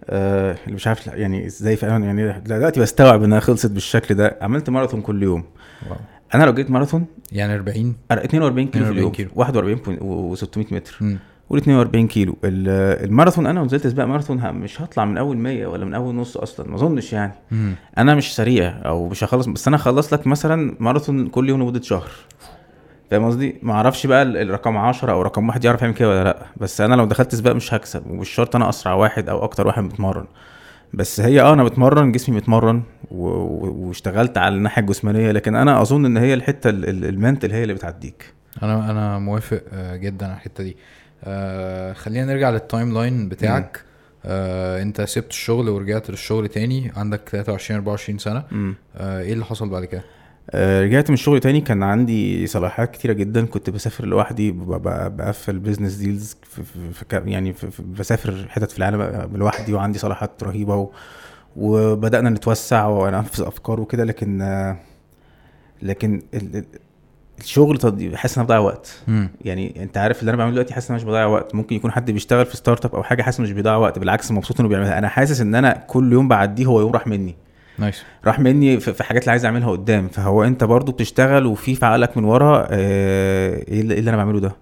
[0.09, 4.69] آه اللي مش عارف يعني إزاي فعلا يعني دلوقتي بستوعب انها خلصت بالشكل ده عملت
[4.69, 5.43] ماراثون كل يوم
[5.89, 5.97] wow.
[6.35, 9.29] أنا لو جيت ماراثون يعني 40 أنا 42 كيلو في 42 اليوم كيلو.
[9.35, 11.17] 41 و600 متر مم.
[11.49, 12.37] قول 42 كيلو.
[12.43, 16.37] ال- الماراثون أنا ونزلت سباق ماراثون مش هطلع من أول 100 ولا من أول نص
[16.37, 17.33] أصلا ما أظنش يعني.
[17.51, 17.73] مم.
[17.97, 21.81] أنا مش سريع أو مش هخلص بس أنا هخلص لك مثلا ماراثون كل يوم لمدة
[21.81, 22.09] شهر.
[23.11, 26.23] فاهم قصدي؟ ما أعرفش بقى ال- الرقم 10 أو رقم واحد يعرف يعمل كده ولا
[26.23, 26.45] لأ.
[26.57, 29.83] بس أنا لو دخلت سباق مش هكسب ومش شرط أنا أسرع واحد أو أكتر واحد
[29.83, 30.25] بتمرن.
[30.93, 32.81] بس هي آه أنا بتمرن جسمي متمرن
[33.11, 37.12] و- و- واشتغلت على الناحية الجسمانية لكن أنا أظن إن هي الحتة ال- ال- ال
[37.12, 38.33] mental هي اللي بتعديك.
[38.63, 40.77] أنا أنا موافق آه، جدا على الحتة دي.
[41.23, 43.81] آه خلينا نرجع لل timeline بتاعك
[44.25, 48.43] آه انت سبت الشغل ورجعت للشغل تاني عندك 23 24 سنة.
[48.97, 50.03] آه إيه اللي حصل بعد كده؟
[50.49, 53.45] آه، رجعت من الشغل تاني كان عندي صلاحيات كتيرة جدا.
[53.45, 56.37] كنت بسافر لوحدي بقفل business deals
[56.93, 60.91] في يعني في في بسافر حتت في العالم لوحدي وعندي صلاحيات رهيبة و
[61.55, 64.03] وبدأنا نتوسع وننفذ أفكار وكده.
[64.03, 64.77] لكن آه،
[65.81, 66.21] لكن
[67.39, 68.99] الشغل تض- حاسس ان أنا بضيع وقت.
[69.07, 69.29] مم.
[69.41, 71.55] يعني أنت عارف اللي أنا بعمله دلوقتي حاسس ان أنا مش بضيع وقت.
[71.55, 73.99] ممكن يكون حد بيشتغل في startup أو حاجة حاسس مش بيضيع وقت.
[73.99, 74.97] بالعكس مبسوط إنه بيعملها.
[74.97, 77.35] أنا حاسس إن أنا كل يوم بعديه هو يوم راح مني.
[77.79, 78.03] nice.
[78.25, 80.07] راح مني في حاجات اللي عايز أعملها قدام.
[80.07, 84.39] فهو أنت برضو بتشتغل وفي في عقلك من ورا آه، إيه اللي, إيه أنا بعمله
[84.39, 84.55] ده.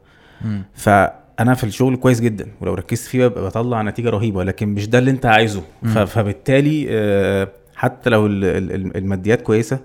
[0.45, 0.63] مم.
[0.73, 2.47] فأنا في الشغل كويس جدا.
[2.61, 4.43] ولو ركزت فيه ببقى بطلع نتيجة رهيبة.
[4.43, 5.63] لكن مش ده اللي أنت عايزه.
[5.83, 6.05] مم.
[6.05, 9.79] فبالتالي آه، حتى لو ال- ال- الماديات كويسة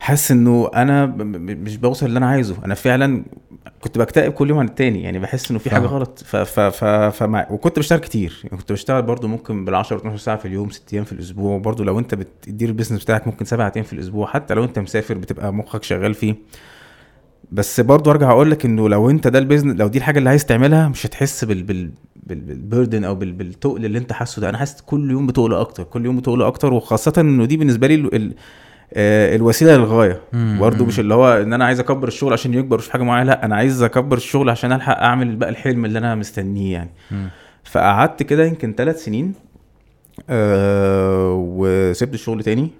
[0.00, 2.56] حاسس انه أنا مش بوصل اللي أنا عايزه.
[2.64, 3.24] أنا فعلا
[3.80, 5.02] كنت بكتئب كل يوم عن التاني.
[5.02, 5.86] يعني بحس انه في حاجة.
[5.86, 6.22] غلط.
[6.26, 6.84] ف ف ف
[7.16, 8.40] فمع وكنت بشتغل كتير.
[8.44, 11.54] يعني كنت بشتغل برضو ممكن بال 10 12 ساعة في اليوم 6 أيام في الأسبوع.
[11.56, 14.26] وبرضو لو انت بتدير ال business بتاعك ممكن 7 أيام في الأسبوع.
[14.26, 16.34] حتى لو انت مسافر بتبقى مخك شغال فيه.
[17.52, 20.44] بس برضو ارجع أقول لك انه لو انت ده البيزنس لو دي الحاجة اللي عايز
[20.46, 24.48] تعملها مش هتحس بال بال بال- بالبردن أو بال بالتقل اللي انت حاسه ده.
[24.48, 26.72] أنا حاسس كل يوم بتقل أكتر كل يوم بتقل أكتر.
[26.72, 28.34] وخاصة إنه دي بالنسبة لي ال-
[28.92, 30.20] الوسيلة للغاية.
[30.32, 30.88] برضه مم.
[30.88, 33.56] مش اللي هو إن أنا عايز أكبر الشغل عشان يكبر في حاجة معينة لأ أنا
[33.56, 37.28] عايز أكبر الشغل عشان ألحق أعمل بقى الحلم اللي أنا مستنيه يعني مم.
[37.64, 39.34] فقعدت كده يمكن ثلاث سنين
[40.30, 42.70] آه وسبت الشغل تاني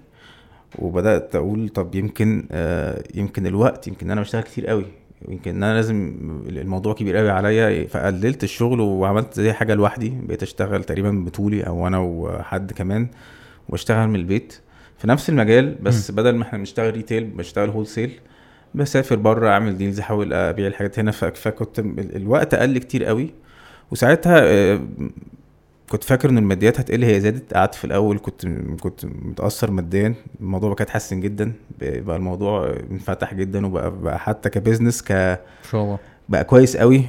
[0.79, 4.85] وبدأت أقول طب يمكن آه يمكن الوقت يمكن أنا بشتغل كتير قوي
[5.29, 6.13] يمكن إن أنا لازم
[6.49, 11.87] الموضوع كبير قوي عليا فقللت الشغل وعملت زي حاجة لوحدي بقيت أشتغل تقريبا بطولي أو
[11.87, 13.07] أنا وحد كمان
[13.69, 14.59] وأشتغل من البيت
[15.01, 18.11] في نفس المجال بس بدل ما إحنا بنشتغل retail بشتغل wholesale
[18.75, 21.11] بسافر بره اعمل deals احاول ابيع الحاجات هنا.
[21.11, 23.33] فكنت ال- الوقت قل كتير قوي.
[23.91, 24.79] وساعتها آه،
[25.89, 27.53] كنت فاكر إن الماديات هتقل هي زادت.
[27.53, 28.45] قعدت في الأول كنت
[28.79, 30.13] كنت متأثر ماديا.
[30.41, 31.53] الموضوع بقى اتحسن جدا.
[31.81, 35.37] بقى الموضوع انفتح جدا وبقى بقى حتى كبزنس ك ان
[35.71, 35.99] شاء الله.
[36.29, 37.05] بقى كويس قوي.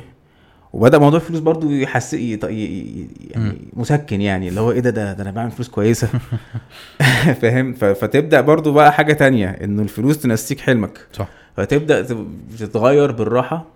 [0.73, 3.59] وبدأ موضوع الفلوس برضو يحس يعني.
[3.73, 6.09] مسكن يعني اللي هو إيه ده ده, ده أنا بعمل فلوس كويسة.
[7.43, 10.99] فاهم؟ فتبدأ برضو بقى حاجة تانية إنه الفلوس تنسيك حلمك.
[11.13, 11.29] صح.
[11.57, 13.67] فتبدأ تب- تتغير بالراحة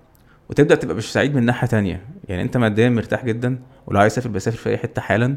[0.51, 2.01] وتبدأ تبقى مش سعيد من ناحية تانية.
[2.29, 5.37] يعني أنت ماديا مرتاح جدا ولو عايز تسافر بسافر في أي حتة حالا.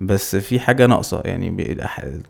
[0.00, 1.76] بس في حاجة ناقصة يعني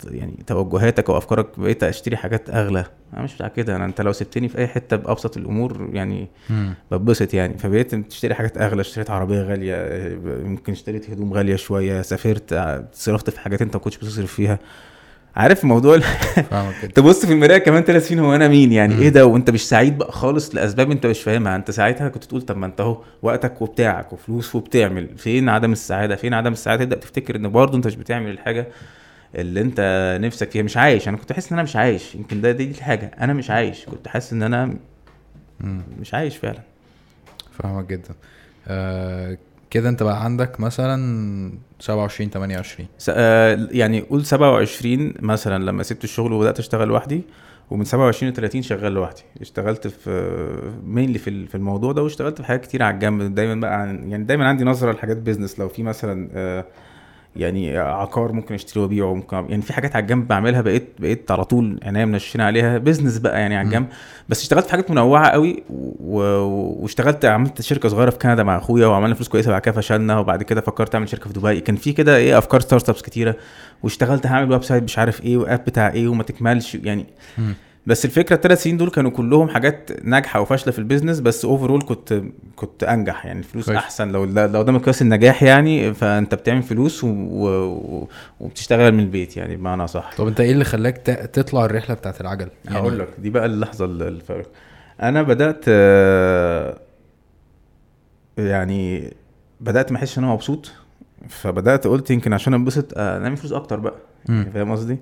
[0.05, 2.85] يعني توجهاتك وأفكارك بقيت أشتري حاجات أغلى.
[3.15, 6.29] أنا مش بتاع كده أنا أنت لو سبتني في أي حتة بأبسط الأمور يعني.
[6.93, 7.59] بتبسط يعني.
[7.59, 9.77] فبقيت تشتري حاجات أغلى اشتريت عربية غالية
[10.45, 12.55] يمكن اشتريت هدوم غالية شوية سافرت
[12.93, 14.59] صرفت في حاجات أنت ما كنتش بتصرف فيها.
[15.37, 18.99] عارف موضوع ال- فاهمك كده تبص في المراية كمان ثلاث سنين هو أنا مين يعني.
[18.99, 21.57] إيه ده؟ وأنت مش سعيد بقى خالص لأسباب أنت مش فاهمها.
[21.57, 25.09] أنت ساعتها كنت تقول طب ما أنت أهو وقتك وبتاعك وفلوس وبتعمل.
[25.19, 28.67] فين عدم السعادة؟ فين عدم السعادة؟ تبدأ تفتكر إن برضه أنت مش بتعمل الحاجة
[29.35, 29.81] اللي أنت
[30.23, 30.63] نفسك فيها.
[30.63, 31.09] مش عايش.
[31.09, 32.15] أنا كنت حاسس إن أنا مش عايش.
[32.15, 33.11] يمكن ده دي الحاجة.
[33.21, 33.85] أنا مش عايش.
[33.85, 34.75] كنت حاسس إن أنا.
[36.01, 36.61] مش عايش فعلا.
[37.59, 38.15] فاهمك جدا.
[38.69, 39.39] آه
[39.75, 46.05] كده انت بقى عندك مثلا 27 28 س- آه، يعني قول 27 مثلا لما سبت
[46.05, 47.23] الشغل وبدأت أشتغل لوحدي
[47.71, 49.23] ومن 27 ل 30 شغال لوحدي.
[49.41, 50.11] اشتغلت في
[50.85, 54.25] مينلي في في الموضوع ده واشتغلت في حاجات كتير على الجنب دايما بقى عن يعني
[54.25, 56.65] دايما عندي نظرة لحاجات بيزنس لو في مثلا آه،
[57.37, 61.45] يعني عقار ممكن اشتريه وابيعه ممكن يعني في حاجات على الجنب بعملها بقيت بقيت على
[61.45, 62.79] طول عينيا منشنه عليها.
[62.79, 63.67] business بقى يعني على.
[63.67, 63.87] الجنب.
[64.29, 66.19] بس اشتغلت في حاجات منوعة قوي و...
[66.83, 70.43] واشتغلت عملت شركة صغيرة في كندا مع أخويا وعملنا فلوس كويسة بعد كده فشلنا وبعد
[70.43, 71.61] كده فكرت أعمل شركة في دبي.
[71.61, 73.37] كان في كده إيه أفكار startups كتيرة.
[73.83, 76.75] واشتغلت هعمل website مش عارف إيه و app بتاع إيه وما تكملش.
[76.75, 77.07] يعني.
[77.87, 81.83] بس الفكرة الثلاث سنين دول كانوا كلهم حاجات ناجحة وفاشلة في ال business بس overall
[81.83, 82.23] كنت
[82.57, 83.27] كنت أنجح.
[83.27, 83.79] يعني الفلوس كويس.
[83.79, 84.13] أحسن.
[84.13, 87.09] لو لو ده مقياس النجاح يعني فأنت بتعمل فلوس و...
[87.09, 88.09] و...
[88.41, 90.11] وبتشتغل من البيت يعني بمعنى صح.
[90.17, 93.47] طب أنت إيه اللي خلاك ت- تطلع الرحلة بتاعت العجل؟ يعني هقول لك دي بقى
[93.47, 94.51] اللحظة ال- الفارق.
[95.03, 95.65] أنا بدأت
[98.39, 99.13] يعني
[99.61, 100.73] بدأت ما أحسش إن أنا مبسوط.
[101.29, 103.95] فبدأت قلت يمكن عشان أنبسط نعمل فلوس أكتر بقى.
[104.29, 104.99] يعني فاهم قصدي؟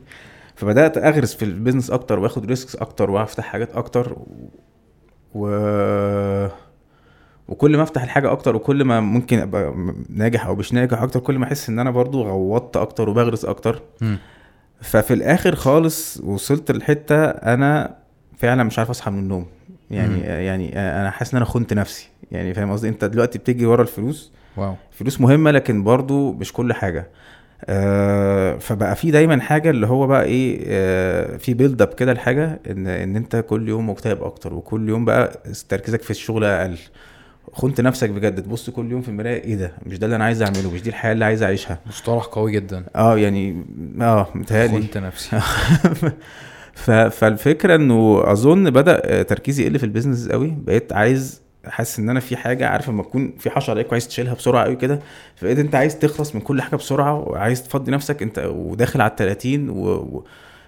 [0.63, 4.17] فبدأت أغرس في ال business أكتر وآخد risks أكتر وأفتح حاجات أكتر
[5.35, 5.47] و
[7.49, 11.21] وكل ما أفتح الحاجة أكتر وكل ما ممكن أبقى م- ناجح أو مش ناجح أكتر
[11.21, 13.83] كل ما أحس إن أنا برضو غوطت أكتر وبغرس أكتر.
[14.01, 14.19] مم.
[14.81, 17.97] ففي الآخر خالص وصلت لحتة أنا
[18.39, 19.47] فعلا مش عارف أصحى من النوم.
[19.91, 20.23] يعني مم.
[20.25, 22.09] يعني أنا حاسس إن أنا خنت نفسي.
[22.33, 24.33] يعني فاهم قصدي؟ أنت دلوقتي بتجري ورا الفلوس.
[24.57, 24.75] wow.
[24.91, 27.09] فلوس مهمة لكن برضو مش كل حاجة.
[27.65, 32.61] آه فبقى في دايما حاجة اللي هو بقى إيه آه في build up كده الحاجة
[32.71, 36.77] إن إن أنت كل يوم مكتئب أكتر وكل يوم بقى تركيزك في الشغل أقل.
[37.53, 40.43] خنت نفسك بجد تبص كل يوم في المراية إيه ده؟ مش ده اللي أنا عايز
[40.43, 41.79] أعمله مش دي الحياة اللي عايز أعيشها.
[41.87, 42.85] مصطلح قوي جدا.
[42.97, 43.65] آه يعني
[44.01, 44.83] آه متهيألي.
[44.83, 45.41] خنت نفسي.
[47.11, 52.37] فالفكرة إنه أظن بدأ تركيزي يقل في البيزنس قوي بقيت عايز حاسس إن أنا في
[52.37, 55.01] حاجة عارف لما تكون في حشرة عليك وعايز تشيلها بسرعة قوي كده
[55.37, 59.17] فبقيت أنت عايز تخلص من كل حاجة بسرعة وعايز تفضي نفسك أنت وداخل على ال
[59.17, 59.75] 30 و...
[59.87, 60.25] و...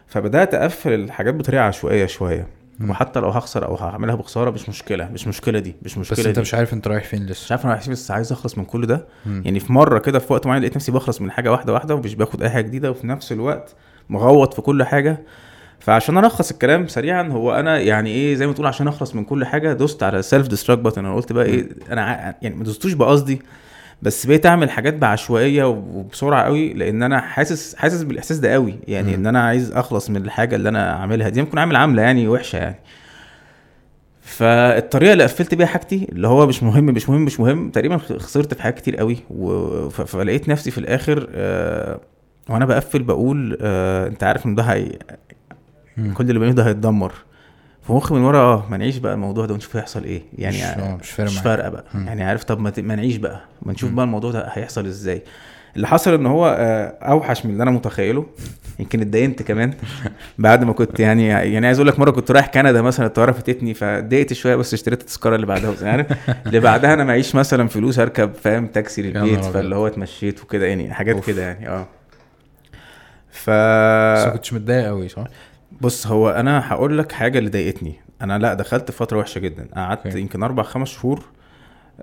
[0.07, 2.46] فبدأت أقفل الحاجات بطريقة عشوائية شوية.
[2.88, 6.35] وحتى لو هخسر أو هعملها بخسارة مش مشكلة مش مشكلة دي مش مشكلة بس أنت
[6.35, 6.40] دي.
[6.40, 8.64] مش عارف أنت رايح فين مش لسه عارف أنا رايح فين، بس عايز أخلص من
[8.64, 9.42] كل ده مم.
[9.44, 12.14] يعني في مرة كده في وقت معين لقيت نفسي بخلص من حاجة واحدة واحدة ومش
[12.14, 13.74] باخد أي حاجة جديدة وفي نفس الوقت
[14.09, 15.22] مغوط في كل حاجة
[15.85, 19.44] فعشان ألخص الكلام سريعا هو أنا يعني إيه زي ما تقول عشان أخلص من كل
[19.44, 23.42] حاجة دوست على self destruct button أنا قلت بقى إيه أنا يعني ما دوستوش بقصدي
[24.03, 28.75] بس بقيت أعمل حاجات بعشوائية وبسرعة قوي لأن أنا حاسس حاسس بالإحساس ده قوي.
[28.88, 29.14] يعني مم.
[29.14, 31.42] إن أنا عايز أخلص من الحاجة اللي أنا عاملها دي.
[31.42, 32.77] ممكن اعمل عامله يعني وحشة يعني.
[34.23, 38.55] فالطريقة اللي قفلت بيها حاجتي اللي هو مش مهم مش مهم مش مهم تقريبا خسرت
[38.55, 39.16] في حاجات كتير قوي.
[39.90, 42.01] فلقيت نفسي في الآخر آه
[42.49, 44.62] وأنا بقفل بقول آه أنت عارف إن ده
[45.96, 46.12] مم.
[46.14, 47.12] كل اللي بعمله ده هيتدمر
[47.87, 50.62] في مخي من ورا آه ما نعيش بقى الموضوع ده ونشوف هيحصل إيه يعني مش-
[50.62, 51.38] آه، مش فارق مش.
[51.38, 52.07] فارقة بقى مم.
[52.07, 53.96] يعني عارف طب ما, ت- ما نعيش بقى ما نشوف مم.
[53.96, 55.22] بقى الموضوع ده هيحصل إزاي
[55.76, 58.26] اللي حصل إن هو آه، أوحش من اللي أنا متخيله
[58.78, 59.74] يمكن اتضايقت كمان
[60.38, 63.74] بعد ما كنت يعني يعني عايز أقول لك مرة كنت رايح كندا مثلا الطيارة فاتتني
[63.74, 66.07] فاتضايقت شوية بس اشتريت التذكرة اللي بعدها يعني عارف
[66.46, 70.94] اللي بعدها أنا معيش مثلا فلوس أركب فاهم تاكسي للبيت فاللي هو اتمشيت وكده يعني
[70.94, 71.24] حاجات.
[71.24, 71.87] كده يعني آه
[73.30, 75.24] ف بس ما كنتش متضايق قوي صح؟
[75.80, 79.68] بص هو أنا هقول لك حاجة اللي ضايقتني أنا لأ دخلت في فترة وحشة جدا
[79.76, 80.20] قعدت okay.
[80.20, 81.24] يمكن أربع خمس شهور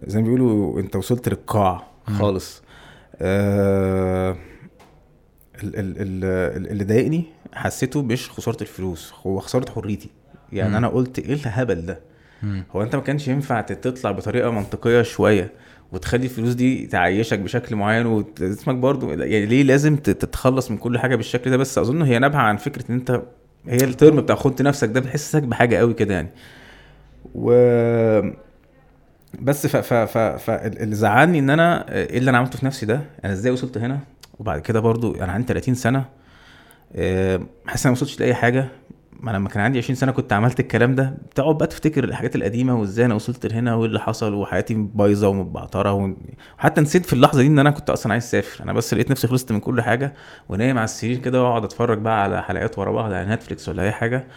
[0.07, 1.88] زي ما بيقولوا أنت وصلت للقاع.
[2.07, 2.63] خالص
[3.21, 4.31] آه
[5.63, 10.10] ال- ال- ال- اللي ضايقني حسيته مش خسارة الفلوس هو خسارة حريتي
[10.53, 10.77] يعني.
[10.77, 11.99] أنا قلت إيه الهبل ده.
[12.75, 15.51] هو أنت ما كانش ينفع تطلع بطريقة منطقية شوية
[15.91, 21.15] وتخلي الفلوس دي تعيشك بشكل معين واسمك برضو يعني ليه لازم تتخلص من كل حاجة
[21.15, 23.21] بالشكل ده بس أظن هي نابعة عن فكرة إن أنت
[23.67, 26.30] هي الترم بتاع خنت نفسك ده بتحسسك بحاجة قوي كده يعني.
[27.36, 27.52] و
[29.41, 33.02] بس ف ف ف فاللي زعلني إن أنا إيه اللي أنا عملته في نفسي ده؟
[33.26, 34.00] أنا إزاي وصلت هنا؟
[34.39, 36.06] وبعد كده برضو أنا عندي 30 سنة
[36.95, 38.67] آه، حاسس أنا ما وصلتش لأي حاجة.
[39.21, 42.75] ما لما كان عندي 20 سنة كنت عملت الكلام ده بتقعد بقى تفتكر الحاجات القديمة
[42.79, 46.15] وإزاي أنا وصلت لهنا وإيه اللي حصل وحياتي بايظة ومتبعترة.
[46.60, 49.27] وحتى نسيت في اللحظة دي إن أنا كنت أصلا عايز أسافر أنا بس لقيت نفسي
[49.27, 50.13] خلصت من كل حاجة
[50.49, 53.91] ونايم على السرير كده وأقعد أتفرج بقى على حلقات ورا بعض على نتفليكس ولا أي
[53.91, 54.27] حاجة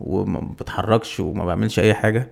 [0.00, 2.30] وما بتحركش وما بعملش أي حاجة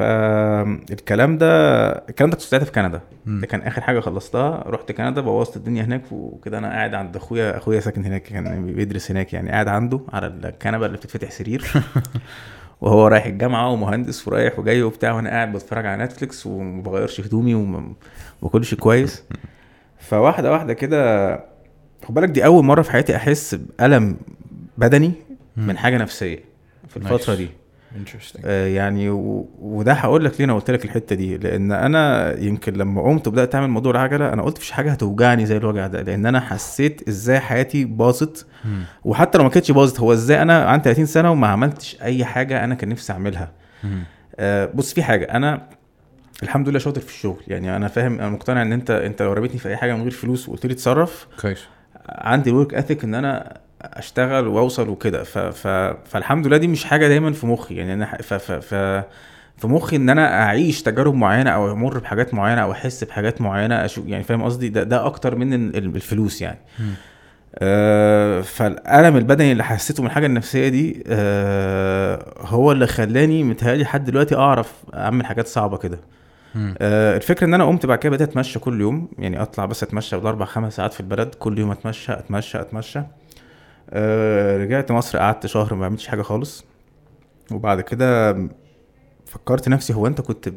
[0.00, 3.00] فالكلام ده الكلام ده كنت ساعتها في كندا.
[3.26, 4.64] ده كان آخر حاجة خلصتها.
[4.66, 6.58] رحت كندا بوظت الدنيا هناك وكده.
[6.58, 9.50] أنا قاعد عند أخويا أخويا ساكن هناك كان بيدرس هناك يعني.
[9.50, 11.64] قاعد عنده على الكنبة اللي بتتفتح سرير.
[12.80, 17.54] وهو رايح الجامعة ومهندس ورايح وجاي وبتاع وأنا قاعد بتفرج على نتفليكس وما بغيرش هدومي
[17.54, 17.92] وما
[18.42, 19.24] باكلش كويس.
[19.98, 21.32] فواحدة واحدة كده
[22.04, 24.16] خد بالك دي أول مرة في حياتي أحس بألم
[24.78, 25.12] بدني
[25.56, 26.44] من حاجة نفسية
[26.88, 27.34] في الفترة.
[27.34, 27.48] دي.
[28.74, 29.48] يعني و...
[29.60, 31.36] وده هقول لك ليه أنا قلت لك الحتة دي.
[31.38, 35.56] لأن أنا يمكن لما قمت وبدأت أعمل موضوع العجلة أنا قلت مفيش حاجة هتوجعني زي
[35.56, 38.46] الوجع ده لأن أنا حسيت إزاي حياتي باظت.
[39.04, 42.64] وحتى لو ما كانتش باظت هو إزاي أنا عندي 30 سنة وما عملتش أي حاجة
[42.64, 43.52] أنا كان نفسي أعملها.
[44.36, 45.24] آه، بص في حاجة.
[45.24, 45.62] أنا
[46.42, 47.40] الحمد لله شاطر في الشغل.
[47.48, 50.10] يعني أنا فاهم أنا مقتنع إن أنت أنت لو رميتني في أي حاجة من غير
[50.10, 51.58] فلوس وقلت لي اتصرف كويس.
[52.08, 55.22] عندي الورك اثيك إن أنا أشتغل وأوصل وكده.
[55.22, 55.38] ف...
[55.38, 55.66] ف...
[56.08, 57.74] فالحمد لله دي مش حاجة دايما في مخي.
[57.74, 58.34] يعني أنا ف...
[58.34, 58.52] ف...
[58.52, 58.74] ف...
[59.56, 63.84] في مخي إن أنا أعيش تجارب معينة أو أمر بحاجات معينة أو أحس بحاجات معينة
[63.84, 66.58] أشوف يعني فاهم قصدي؟ ده ده أكتر من ال- الفلوس يعني.
[67.58, 74.04] آه فالألم البدني اللي حسيته من الحاجة النفسية دي آه هو اللي خلاني متهيألي لحد
[74.04, 75.98] دلوقتي أعرف أعمل حاجات صعبة كده.
[76.78, 79.08] آه الفكرة إن أنا قمت بعد كده بدات أتمشى كل يوم.
[79.18, 81.34] يعني أطلع بس أتمشى بالأربع خمس ساعات في البلد.
[81.34, 83.00] كل يوم أتمشى أتمشى أتمشى.
[83.92, 86.64] آه رجعت مصر قعدت شهر ما بعملش حاجة خالص.
[87.52, 88.36] وبعد كده
[89.26, 90.52] فكرت نفسي هو أنت كنت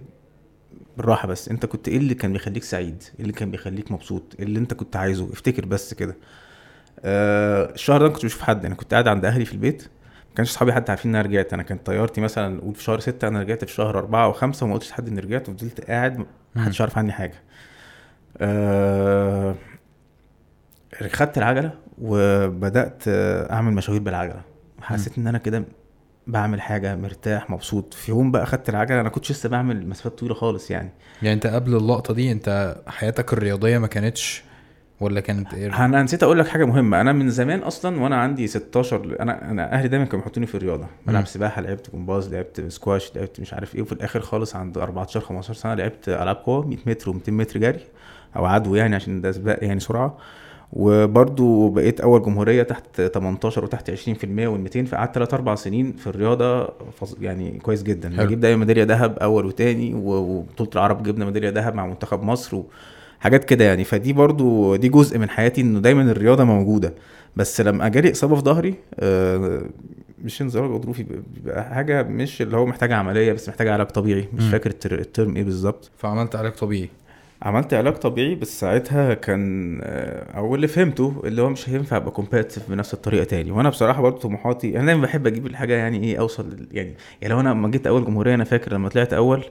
[0.98, 4.46] بالراحة بس أنت كنت إيه اللي كان بيخليك سعيد؟ إيه اللي كان بيخليك مبسوط؟ إيه
[4.46, 6.17] اللي أنت كنت عايزه؟ افتكر بس كده.
[7.00, 9.82] آه الشهر ده ما كنتش بشوف حد أنا كنت قاعد عند أهلي في البيت
[10.30, 11.54] ما كانش صحابي حتى عارفين إن أنا رجعت.
[11.54, 14.65] أنا كانت طيارتي مثلا نقول في شهر ستة أنا رجعت في شهر أربعة أو خمسة
[14.65, 17.43] وما قلتش لحد إني رجعت وفضلت قاعد محدش عارف عني حاجة.
[18.38, 19.56] آه
[21.12, 23.04] خدت العجلة وبدأت
[23.52, 24.42] أعمل مشاوير بالعجلة.
[24.82, 25.64] حسيت إن أنا كده
[26.28, 27.94] بعمل حاجة مرتاح مبسوط.
[27.94, 30.90] في يوم بقى خدت العجلة أنا كنتش لسه بعمل مسافات طويلة خالص يعني.
[31.22, 34.44] يعني أنت قبل اللقطة دي أنت حياتك الرياضية ما كانتش
[35.00, 37.02] ولا كانت إيه؟ أنا نسيت أقول لك حاجة مهمة.
[37.02, 40.88] أنا من زمان أصلا وأنا عندي 16 أنا أنا أهلي دايما كانوا بيحطوني في الرياضة.
[41.08, 41.28] بلعب.
[41.28, 43.82] سباحة لعبت جمباز لعبت سكواش لعبت مش عارف إيه.
[43.82, 47.80] وفي الآخر خالص عند 14 15 سنة لعبت ألعاب قوة 100 متر و200 متر جري
[48.36, 50.18] أو عدو يعني عشان ده سباق يعني سرعة.
[50.76, 56.70] وبرضو بقيت أول جمهورية تحت 18 وتحت 20% وال200 فقعدت 3 4 سنين في الرياضة
[57.22, 58.10] يعني كويس جدا.
[58.18, 58.26] حلو.
[58.26, 62.58] بجيب دايما ميدالية ذهب أول وتاني وبطولة العرب جبنا ميدالية ذهب مع منتخب مصر
[63.20, 63.84] وحاجات كده يعني.
[63.84, 66.94] فدي برضو دي جزء من حياتي إنه دايما الرياضة موجودة.
[67.36, 69.62] بس لما جالي إصابة في ظهري آه،
[70.24, 71.06] مش انزلاق غضروفي
[71.44, 74.28] بيبقى حاجة مش اللي هو محتاجة عملية بس محتاجة علاج طبيعي.
[74.34, 74.50] مش مم.
[74.52, 75.92] فاكر التر- الترم إيه بالظبط.
[75.98, 76.90] فعملت علاج طبيعي.
[77.44, 82.12] عملت علاج طبيعي بس ساعتها كان آه، أو اللي فهمته اللي هو مش هينفع أبقى
[82.12, 83.52] كومباتيف بنفس الطريقة تاني.
[83.52, 87.40] وأنا بصراحة برضه طموحاتي أنا دايما بحب أجيب الحاجة يعني إيه أوصل يعني يعني لو
[87.40, 89.44] أنا لما جيت أول جمهورية أنا فاكر لما طلعت أول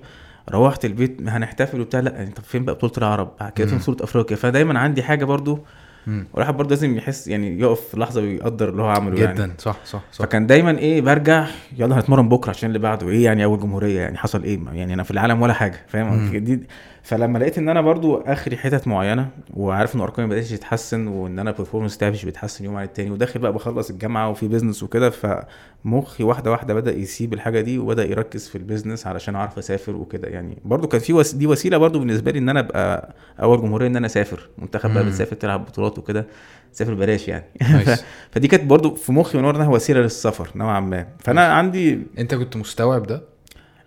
[0.51, 3.79] روحت البيت هنحتفل وبتاع لأ أنت فين بقى بطولة العرب؟ بعد كده فين.
[3.79, 4.37] بطوله أفريقيا.
[4.37, 5.59] فدايما عندي حاجة برضه
[6.07, 6.27] مم.
[6.33, 9.35] والواحد برضه لازم يحس يعني يقف في لحظة ويقدر اللي هو عمله يعني.
[9.35, 9.53] جدا.
[9.59, 10.25] صح صح صح.
[10.25, 11.47] فكان دايما إيه برجع
[11.79, 13.09] يلا هنتمرن بكرة عشان اللي بعده.
[13.09, 16.39] إيه يعني أول جمهورية يعني حصل إيه؟ يعني أنا في العالم ولا حاجة فاهم.
[16.39, 16.61] دي
[17.03, 21.51] فلما لقيت إن أنا برضو آخري حتت معينة وعارف إن ارقامي بدات تتحسن وإن أنا
[21.51, 25.11] ال performance بتاعي مش بيتحسن يوم عن التاني وداخل بقى بخلص الجامعة وفي business وكده
[25.11, 29.97] فمخي واحدة واحدة بدأ يسيب الحاجة دي وبدأ يركز في ال business علشان أعرف أسافر
[29.97, 30.29] وكده.
[30.29, 31.35] يعني برضو كان في وس...
[31.35, 34.49] دي وسيلة برضو بالنسبة لي إن أنا أبقى أول جمهورية إن أنا أسافر.
[34.59, 35.05] منتخب بقى.
[35.05, 36.27] بتسافر تلعب بطولات وكده.
[36.73, 37.45] تسافر بلاش يعني.
[38.33, 41.07] فدي كانت برضو في مخي من إنها وسيلة للسفر نوعا ما.
[41.19, 43.23] فأنا عندي أنت كنت مستوعب ده؟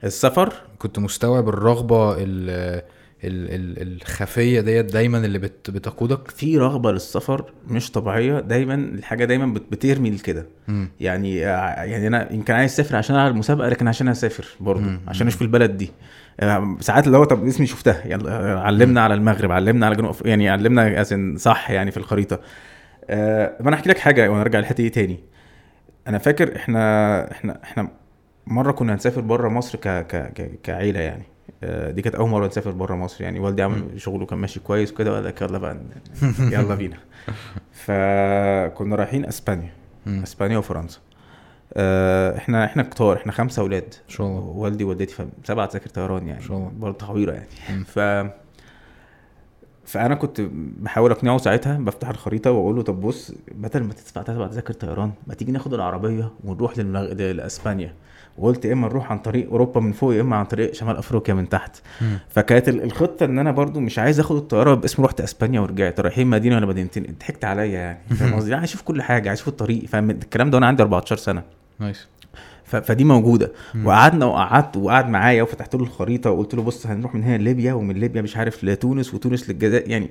[0.04, 2.95] السفر؟ كنت مستوعب الرغبة ال ال ال
[3.28, 6.32] الخفية ديت دايما اللي بت بتقودك.
[6.32, 10.46] في رغبة للسفر مش طبيعية دايما الحاجة دايما بت- بترمي لكده.
[11.00, 15.00] يعني يعني أنا يمكن عايز أسافر عشان ألعب المسابقة لكن عشان أسافر برضه مم.
[15.08, 15.92] عشان أشوف البلد دي.
[16.40, 20.16] آه، ساعات اللي هو طب اسمي شفتها يعني آه، علمنا على المغرب علمنا على جنوب
[20.26, 21.04] يعني علمنا
[21.38, 22.40] صح يعني في الخريطة.
[23.10, 25.20] آه، ما أنا أحكي لك حاجة وأنا ارجع للحته دي تاني.
[26.08, 27.88] أنا فاكر إحنا إحنا إحنا
[28.48, 31.24] مرة كنا هنسافر بره مصر ك ك كعيلة يعني.
[31.24, 31.35] آه،
[31.92, 33.24] دي كانت أول مرة نسافر بره مصر.
[33.24, 35.78] يعني والدي عمل شغله كان ماشي كويس وكده وقال لك يلا بقى
[36.54, 36.98] يلا بينا.
[37.72, 39.72] فكنا رايحين إسبانيا.
[40.08, 41.00] إسبانيا وفرنسا.
[41.74, 44.40] آه، إحنا إحنا كتار إحنا خمسة أولاد إن شاء الله.
[44.40, 46.40] والدي ووالدتي سبعة تذاكر طيران يعني.
[46.40, 46.72] إن شاء الله.
[46.80, 47.84] برضه تحويره يعني.
[47.86, 48.00] ف
[49.86, 50.42] فأنا كنت
[50.82, 55.12] بحاول أقنعه ساعتها بفتح الخريطة وأقول له طب بص بدل ما تدفع تدفع تذاكر طيران
[55.28, 57.02] ما تيجي ناخد العربية ونروح للمغ...
[57.14, 57.94] لإسبانيا؟
[58.38, 61.34] وقلت يا إما نروح عن طريق أوروبا من فوق يا إما عن طريق شمال أفريقيا
[61.34, 61.78] من تحت.
[62.30, 66.28] فكانت ال- الخطة إن أنا برضو مش عايز آخد الطيارة باسم رحت إسبانيا ورجعت رايحين
[66.28, 69.86] مدينة ولا مدينتين ضحكت عليا يعني فاهم قصدي؟ عايز أشوف كل حاجة عايز أشوف الطريق
[69.86, 71.44] فاهم؟ الكلام ده وأنا عندي 14 سنة.
[71.80, 72.08] nice.
[72.66, 73.52] فدي موجودة.
[73.76, 73.88] مم.
[73.88, 77.96] وقعدنا وقعدت وقعد معايا وفتحت له الخريطة وقلت له بص هنروح من هنا ليبيا ومن
[77.96, 80.10] ليبيا مش عارف لتونس وتونس للجزائر يعني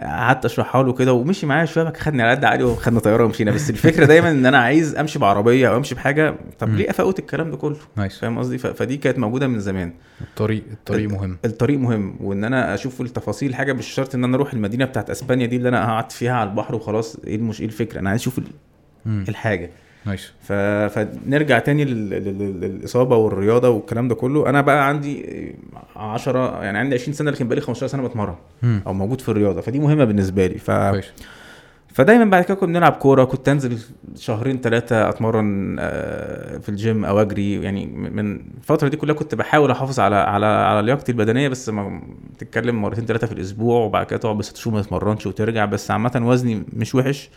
[0.00, 3.50] قعدت اشرحها له كده ومشي معايا شوية خدني على قد عالي وخدنا طيارة ومشينا.
[3.50, 6.74] بس الفكرة دايما إن أنا عايز أمشي بعربية أو أمشي بحاجة طب.
[6.74, 8.18] ليه أفوت الكلام ده كله؟ نايس.
[8.18, 9.92] فاهم قصدي؟ فدي كانت موجودة من زمان.
[10.20, 11.38] الطريق الطريق مهم.
[11.44, 12.16] الطريق مهم.
[12.20, 15.68] وإن أنا أشوف التفاصيل حاجة مش شرط إن أنا أروح المدينة بتاعت إسبانيا دي اللي
[15.68, 17.16] أنا قعدت فيها على البحر وخلاص.
[17.26, 18.40] إيه المش إيه الفكرة؟ أنا عايز أشوف.
[19.06, 19.70] الحاجة.
[20.06, 20.32] nice.
[20.42, 20.52] ف...
[20.98, 22.10] فنرجع تاني لل...
[22.10, 22.60] لل...
[22.60, 24.48] للإصابة والرياضة والكلام ده كله.
[24.48, 25.54] أنا بقى عندي
[25.96, 28.34] 10 يعني عندي 20 سنة لكن بقالي 15 سنة بتمرن.
[28.86, 30.58] أو موجود في الرياضة فدي مهمة بالنسبة لي.
[30.58, 30.70] ف...
[30.70, 31.04] كويس.
[31.96, 33.78] فدايما بعد كده كنا بنلعب كورة كنت أنزل
[34.16, 37.62] شهرين ثلاثة أتمرن آه، في الجيم أو أجري.
[37.62, 42.02] يعني من الفترة دي كلها كنت بحاول أحافظ على على على لياقتي البدنية بس ما
[42.38, 45.64] تتكلم مرتين ثلاثة في الأسبوع وبعد كده تقعد بست شهور ما تتمرنش وترجع.
[45.64, 47.30] بس عامة وزني مش وحش.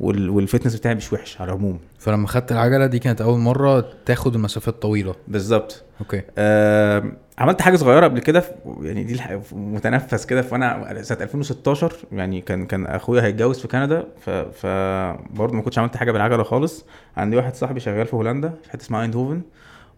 [0.00, 1.78] وال fitness بتاعي مش وحش على العموم.
[1.98, 5.14] فلما خدت العجلة دي كانت أول مرة تاخد المسافات طويلة.
[5.28, 5.84] بالظبط.
[6.00, 6.22] okay.
[6.38, 8.44] آه عملت حاجة صغيرة قبل كده
[8.82, 9.20] يعني دي
[9.52, 15.62] متنفس كده فأنا سنة 2016 يعني كان كان أخويا هيتجوز في كندا ف فبرضه ما
[15.62, 16.84] كنتش عملت حاجة بالعجلة خالص.
[17.16, 19.42] عندي واحد صاحبي شغال في هولندا في حتة اسمها ايندهوفن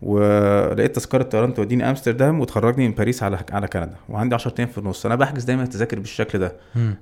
[0.03, 4.79] ولقيت تذكرة طيران توديني أمستردام وتخرجني من باريس على على كندا وعندي 10 أيام في
[4.79, 5.07] النص.
[5.07, 6.53] أنا بحجز دايما التذاكر بالشكل ده.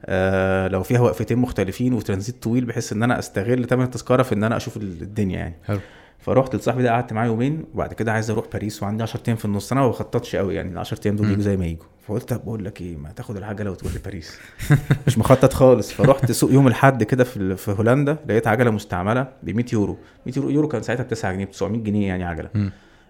[0.04, 4.44] آه لو فيها وقفتين مختلفين وترانزيت طويل بحيث إن أنا أستغل ثمن التذكرة في إن
[4.44, 5.54] أنا أشوف الدنيا يعني.
[5.66, 5.78] حلو.
[6.24, 9.44] فرحت لصاحبي ده قعدت معاه يومين وبعد كده عايز أروح باريس وعندي 10 أيام في
[9.44, 11.30] النص أنا ما بخططش قوي يعني ال 10 أيام دول.
[11.30, 11.84] يجوا زي ما يجوا.
[12.06, 14.38] فقلت طب بقول لك إيه ما تاخد العجله وتروح لباريس
[15.06, 15.92] مش مخطط خالص.
[15.92, 19.96] فرحت سوق يوم الأحد كده في في هولندا لقيت عجلة مستعملة ب 100 يورو.
[20.26, 22.50] 100 يورو يورو كان ساعتها ب 9 جنيه ب 900 جنيه يعني عجلة.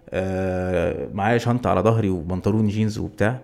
[0.09, 3.39] آه معايا شنطة على ظهري وبنطلون جينز وبتاع.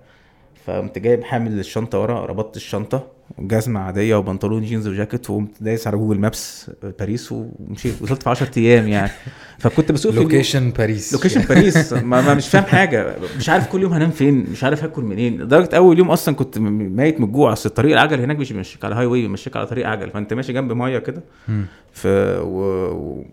[0.65, 3.07] فقمت جايب حامل الشنطة ورا ربطت الشنطة
[3.39, 8.51] جزمة عادية وبنطلون جينز وجاكيت وقمت دايس على Google Maps باريس ومشيت وصلت في 10
[8.57, 9.11] أيام يعني.
[9.59, 13.15] فكنت بسوق location باريس location باريس ما, ما مش فاهم حاجة.
[13.37, 15.41] مش عارف كل يوم هنام فين مش عارف هاكل منين.
[15.41, 17.53] لدرجة أول يوم أصلا كنت ميت من الجوع.
[17.53, 20.09] أصل الطريق العجل هناك مش بيمشيك على highway بيمشيك على طريق عجل.
[20.09, 21.23] فأنت ماشي جنب مية كده.
[21.91, 22.61] ف و...
[22.91, 23.25] و...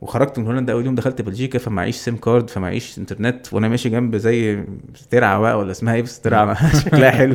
[0.00, 4.16] وخرجت من هولندا أول يوم دخلت بلجيكا فمعيش SIM card فمعيش انترنت وأنا ماشي جنب
[4.16, 4.64] زي
[5.10, 7.34] ترعة بقى ولا اسمها إيه بس ترعة شكلها حلو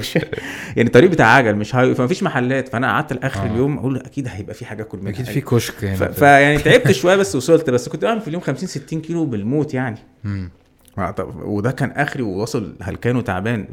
[0.76, 2.70] يعني طريق بتاع عجل مش highway فما فيش محلات.
[2.70, 3.45] فأنا قعدت لآخر آه.
[3.45, 5.12] اليوم أقول أكيد هيبقى في حاجة أكل منها.
[5.12, 6.03] أكيد في كشك ف...
[6.03, 7.70] فيعني تعبت شوية بس وصلت.
[7.70, 9.99] بس كنت بعمل في اليوم 50 60 كيلو بالموت يعني.
[11.43, 13.68] وده كان آخري وواصل هلكان وتعبان.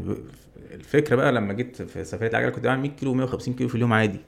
[0.74, 3.92] الفكرة بقى لما جيت في سفرية العجله كنت بعمل 100 كيلو 150 كيلو في اليوم
[3.92, 4.20] عادي.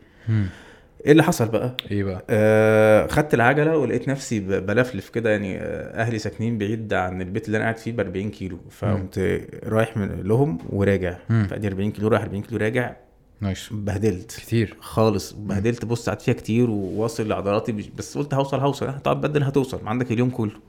[1.06, 6.00] إيه اللي حصل بقى؟ إيه بقى؟ آه خدت العجلة ولقيت نفسي بلفلف كده يعني آه،
[6.02, 8.58] أهلي ساكنين بعيد عن البيت اللي أنا قاعد فيه ب 40 كيلو.
[8.70, 11.16] فقمت رايح من لهم وراجع.
[11.30, 11.46] مم.
[11.50, 12.96] فآدي 40 كيلو رايح 40 كيلو راجع.
[13.40, 13.68] nice.
[13.72, 14.30] بهدلت.
[14.40, 14.76] كتير.
[14.80, 15.32] خالص.
[15.32, 15.84] بهدلت.
[15.84, 18.86] بص قعدت فيها كتير وواصل لعضلاتي بس قلت هوصل هوصل.
[18.88, 19.80] هتقعد بدل هتوصل.
[19.86, 20.60] عندك اليوم كله.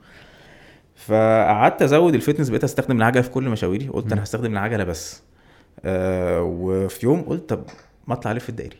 [0.96, 3.88] فقعدت أزود ال fitness بقيت أستخدم العجلة في كل مشاويري.
[3.88, 5.22] قلت أنا هستخدم العجلة بس.
[5.84, 7.64] آه وفي يوم قلت طب
[8.06, 8.76] ما أطلع ألف الدائري.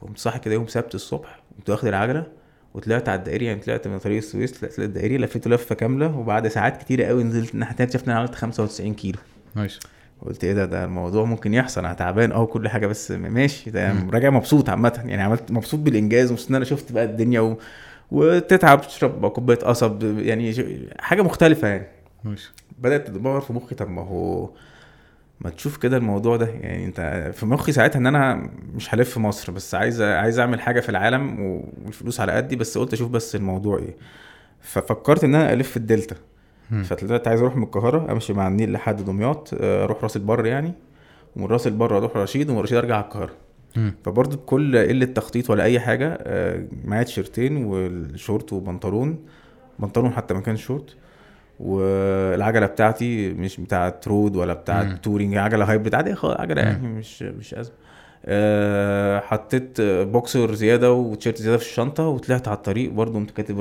[0.00, 2.26] قمت صاحي كده يوم سبت الصبح قمت واخد العجلة
[2.74, 6.76] وطلعت على الدائري يعني طلعت من طريق السويس طلعت الدائري لفيته لفة كاملة وبعد ساعات
[6.82, 9.18] كتيرة قوي نزلت الناحيه التانيه اكتشفت إن أنا عملت 95 كيلو.
[9.54, 9.80] نايس.
[10.22, 13.94] قلت إيه ده ده الموضوع ممكن يحصل أنا تعبان آه كل حاجة بس ماشي ده
[14.10, 17.58] راجع مبسوط عامة يعني عملت مبسوط بالإنجاز ومبسوط إن أنا شفت بقى الدنيا و...
[18.10, 20.54] وتتعب تشرب كوباية قصب يعني
[20.98, 21.86] حاجة مختلفة يعني.
[22.24, 22.50] nice.
[22.78, 24.50] بدأت تدور في مخي طب ما هو
[25.40, 26.46] ما تشوف كده الموضوع ده.
[26.46, 30.60] يعني انت في مخي ساعتها ان أنا مش هلف في مصر بس عايز عايز اعمل
[30.60, 31.40] حاجة في العالم
[31.84, 33.96] والفلوس على قدي بس قلت أشوف بس الموضوع إيه.
[34.60, 36.16] ففكرت إن أنا ألف الدلتا.
[36.84, 40.72] فطلعت عايز أروح من القاهرة أمشي مع النيل لحد دمياط أروح راس البر يعني.
[41.36, 43.32] ومن راس البر أروح رشيد ومن رشيد أرجع على القاهرة.
[44.04, 46.18] فبرضه بكل قلة تخطيط ولا أي حاجة
[46.84, 49.18] معايا تيشيرتين والشورت وبنطلون.
[49.78, 50.96] بنطلون حتى ما كانش شورت.
[51.60, 54.96] والعجلة بتاعتي مش بتاعت road ولا بتاعت مم.
[54.96, 57.74] touring عجلة hybrid عاديه خالص عجلة يعني مش مش أزمة.
[58.24, 63.60] أه حطيت بوكسر زيادة وتيشيرت زيادة في الشنطة وطلعت على الطريق برضه قمت كاتب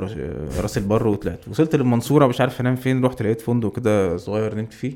[0.62, 1.48] راس- البر وطلعت.
[1.48, 4.94] وصلت للمنصورة مش عارف انام فين رحت لقيت فندق كده صغير نمت فيه.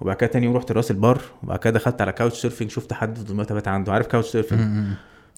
[0.00, 3.24] وبعد كده تاني يوم رحت راس البر وبعد كده دخلت على Couchsurfing شفت حد في
[3.24, 3.92] دمياط بات عنده.
[3.92, 4.60] عارف Couchsurfing.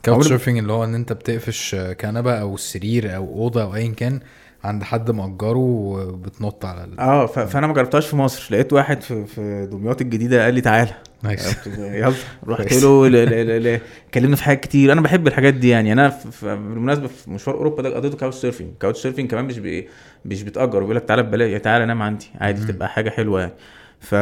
[0.02, 4.20] Couchsurfing اللي هو إن أنت بتقفش كنبة أو سرير أو أوضة أو ايا كان
[4.64, 7.00] عند حد مأجره وبتنط على ال...
[7.00, 8.48] آه ف- فأنا ما جربتهاش في مصر.
[8.54, 10.90] لقيت واحد في في دمياط الجديدة قال لي تعالى.
[11.22, 12.12] nice يلا.
[12.48, 12.72] رحت.
[12.72, 14.92] له ل- ل- ل- اتكلمنا في حاجات كتير.
[14.92, 15.92] أنا بحب الحاجات دي يعني.
[15.92, 19.88] أنا في في- بالمناسبة في مشوار أوروبا ده قضيته Couchsurfing Couchsurfing كمان مش بي
[20.24, 20.78] مش بتأجر.
[20.80, 21.60] بيقول لك تعالى ببلاش.
[21.60, 22.26] تعالى نام عندي.
[22.40, 23.52] عادي بتبقى حاجة حلوة يعني.
[24.00, 24.14] ف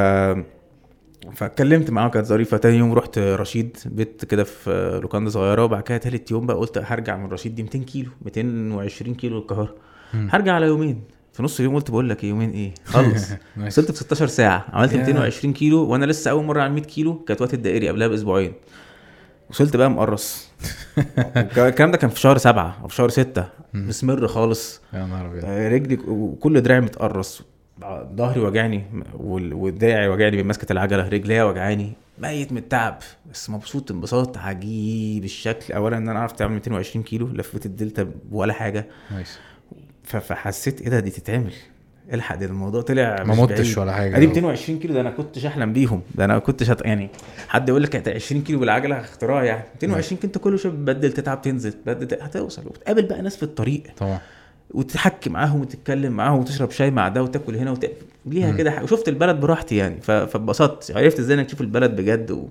[1.35, 2.57] فاتكلمت معاه كانت ظريفة.
[2.57, 5.65] تاني يوم رحت رشيد بيت كده في لوكاندا صغيرة.
[5.65, 9.75] وبعد كده تالت يوم بقى قلت هرجع من رشيد دي 200 كيلو 220 كيلو القاهره.
[10.15, 11.03] هرجع على يومين.
[11.33, 13.29] في نص اليوم قلت بقول لك إيه يومين إيه؟ خلص.
[13.67, 14.65] وصلت في 16 ساعة.
[14.73, 14.99] عملت يا.
[14.99, 17.19] 220 كيلو وأنا لسه أول مرة على 100 كيلو.
[17.25, 18.53] كانت وقت الدائري قبلها بأسبوعين.
[19.51, 20.49] وصلت بقى مقرص.
[21.57, 23.45] الكلام ده كان في شهر سبعة أو في شهر ستة.
[23.75, 24.81] مسمر خالص.
[24.93, 25.45] يا نهار أبيض.
[25.45, 27.43] آه، رجلي وكل دراعي متقرص.
[28.17, 28.85] ظهري وجعني
[29.15, 31.93] وال- ودراعي وجعني من مسكه العجلة رجليا وجعاني.
[32.19, 32.99] ميت من التعب.
[33.33, 35.75] بس مبسوط انبساط عجيب الشكل.
[35.75, 37.27] اولا إن أنا عرفت أعمل 220 كيلو.
[37.29, 38.87] لفيت الدلتا ولا حاجة.
[39.11, 39.39] ف-
[40.19, 41.53] فحسيت إيه ده دي تتعمل.
[42.13, 43.79] الحق ده الموضوع طلع ما متش.
[43.79, 44.17] ولا حاجة.
[44.17, 46.03] ادي 220 كيلو ده أنا كنتش احلم بيهم.
[46.15, 46.85] ده أنا كنتش هت...
[46.87, 47.09] يعني
[47.49, 51.43] حد يقول لك 20 كيلو بالعجلة اختراع يعني 220 كيلو انت كل شوية بتبدل تتعب
[51.43, 52.63] تنزل تبدل هتوصل.
[52.67, 53.83] وتقابل بقى ناس في الطريق.
[53.99, 54.19] طبعا.
[54.71, 57.87] وتحكي معاهم وتتكلم معاهم وتشرب شاي مع ده وتاكل هنا وت...
[58.27, 58.53] ليها.
[58.53, 60.01] كده وشفت البلد براحتي يعني.
[60.01, 60.11] ف...
[60.11, 60.97] فاتبسطت.
[60.97, 62.51] عرفت إزاي انك تشوف البلد بجد وشفت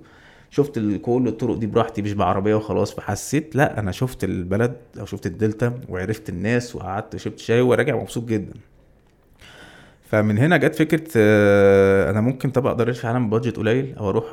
[0.78, 5.26] ال- كل الطرق دي براحتي مش بعربية وخلاص فحسيت لا أنا شفت البلد أو شفت
[5.26, 8.54] الدلتا وعرفت الناس وقعدت وشربت شاي وراجع مبسوط جدا.
[10.10, 14.10] فمن هنا جت فكرة آه، أنا ممكن طب أقدر الف العالم ب budget قليل أو
[14.10, 14.26] أروح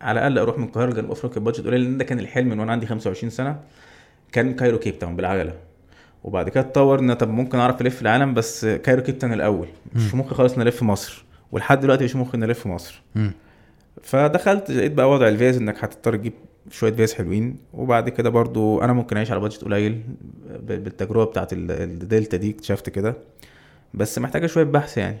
[0.00, 2.60] على الأقل أروح من القاهرة لجنوب أفريقيا ب budget قليل لأن ده كان الحلم من
[2.60, 3.60] وأنا عندي 25 سنة
[4.32, 5.54] كان Cairo Cape Town بالعجلة.
[6.24, 9.68] وبعد كده اتطور إن طب ممكن أعرف ألف العالم بس Cairo Cape Town الأول.
[9.94, 13.02] مش مخي خالص نلف مصر ولحد دلوقتي مش ممكن نلف مصر.
[14.02, 16.32] فدخلت لقيت بقى وضع الفيز إنك هتضطر تجيب
[16.70, 17.56] شوية فيز حلوين.
[17.74, 20.02] وبعد كده برضو أنا ممكن أعيش على budget قليل
[20.60, 23.14] بالتجربة بتاعت ال- الدلتا دي اكتشفت كده.
[23.94, 25.18] بس محتاجة شوية بحث يعني.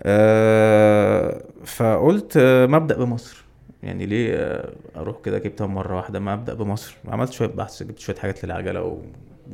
[0.00, 3.44] أه فقلت ما ابدا بمصر.
[3.82, 4.62] يعني ليه
[4.96, 6.96] أروح كده جبتها مرة واحدة؟ ما ابدا بمصر.
[7.08, 8.82] عملت شوية بحث جبت شوية حاجات للعجلة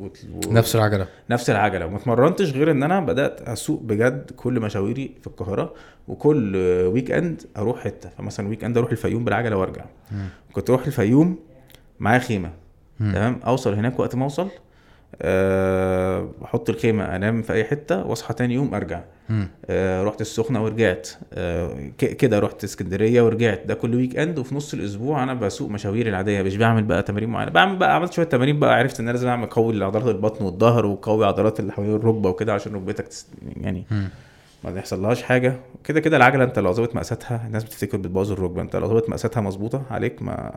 [0.01, 0.09] و...
[0.53, 1.07] نفس العجلة.
[1.31, 1.87] نفس العجلة.
[1.87, 5.75] وما اتمرنتش غير إن أنا بدأت أسوق بجد كل مشاويري في القاهرة
[6.09, 6.57] وكل
[6.93, 8.09] weekend أروح حتة.
[8.19, 9.85] فمثلا weekend أروح الفيوم بالعجلة وأرجع.
[10.53, 11.39] كنت أروح الفيوم
[12.01, 12.51] معايا خيمة.
[12.99, 14.49] تمام؟ أوصل هناك وقت ما أوصل
[16.45, 19.01] أحط الخيمة أنام في أي حتة وأصحى تاني يوم أرجع.
[19.71, 21.09] أه رحت السخنة ورجعت.
[21.33, 23.63] أه كده رحت اسكندرية ورجعت.
[23.67, 26.43] ده كل weekend وفي نص الأسبوع أنا بسوق مشاويري العادية.
[26.43, 27.51] مش بعمل بقى تمارين معينة.
[27.51, 30.87] بعمل بقى عملت شوية تمارين بقى عرفت إن أنا لازم أعمل قوي عضلات البطن والظهر
[30.87, 33.27] وقوي عضلات اللي حوالين الركبة وكده عشان ركبتك تس...
[33.57, 33.85] يعني.
[34.65, 35.57] ما يحصلهاش حاجة.
[35.85, 38.63] كده كده العجلة أنت لو ظبطت مقاساتها الناس بتفتكر بتبوظ الركبة.
[38.63, 40.55] أنت لو ظبطت مقاساتها مظبوطة عليك ما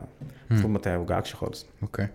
[0.50, 1.66] المفروض ما توجعكش خالص.
[1.82, 2.06] أوكي.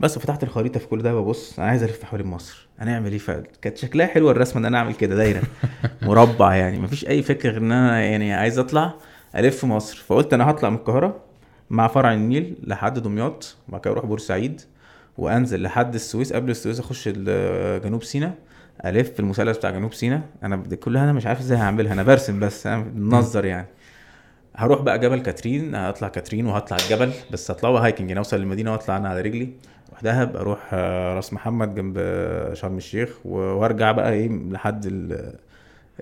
[0.00, 2.68] بس فتحت الخريطة في كل ده ببص أنا عايز ألف حوالين مصر.
[2.78, 5.42] هنعمل إيه؟ فعلا كانت شكلها حلوة الرسمة إن أنا أعمل كده دايره
[6.02, 6.78] مربع يعني.
[6.78, 8.94] مفيش أي فكره غير إن أنا يعني عايز أطلع
[9.36, 10.04] ألف مصر.
[10.06, 11.16] فقلت أنا هطلع من القاهرة
[11.70, 14.60] مع فرع النيل لحد دمياط وبعد كده أروح بورسعيد
[15.18, 16.32] وأنزل لحد السويس.
[16.32, 17.08] قبل السويس أخش
[17.84, 18.34] جنوب سيناء
[18.84, 20.20] ألف المثلث بتاع جنوب سيناء.
[20.42, 23.66] أنا كلها أنا مش عارف إزاي هعملها أنا برسم بس أنا بنظر يعني.
[24.56, 28.96] هروح بقى جبل كاترين هطلع كاترين وهطلع الجبل بس هطلعه hiking يعني أوصل للمدينة وأطلع
[28.96, 29.48] أنا على رجلي.
[30.02, 35.34] دهب أروح آه، راس محمد جنب آه، شرم الشيخ وأرجع بقى إيه لحد ال-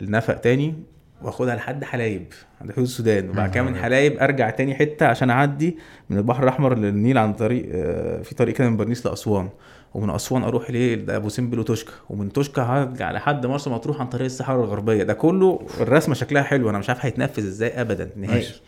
[0.02, 0.74] النفق تاني
[1.22, 2.26] وآخدها لحد حلايب
[2.60, 3.30] عند حدود السودان.
[3.30, 5.78] وبعد كده من حلايب أرجع تاني حتة عشان أعدي
[6.10, 9.48] من البحر الأحمر للنيل عن طريق آه، في طريق كده من برنيس لأسوان.
[9.94, 11.92] ومن أسوان أروح ليه لأبو سمبل وتوشكا.
[12.10, 15.02] ومن توشكا هرجع لحد مرسى مطروح عن طريق الصحراء الغربية.
[15.02, 18.34] ده كله الرسمة شكلها حلو أنا مش عارف هيتنفذ إزاي ابدا نهائي.
[18.34, 18.62] ماشي.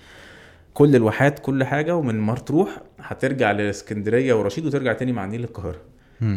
[0.78, 5.76] كل الواحات كل حاجة ومن مطروح هترجع لإسكندرية ورشيد وترجع تاني مع النيل القاهرة.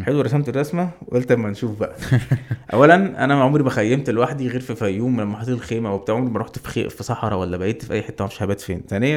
[0.02, 1.96] حلو رسمت الرسمة وقلت أما نشوف بقى
[2.72, 6.38] اولا أنا عمري ما خيمت لوحدي غير في فيوم لما حطيت الخيمة وبتاع عمري ما
[6.38, 6.88] رحت في خي...
[6.88, 9.16] في صحراء ولا بقيت في أي حتة ما أعرفش هبات فين ثانيا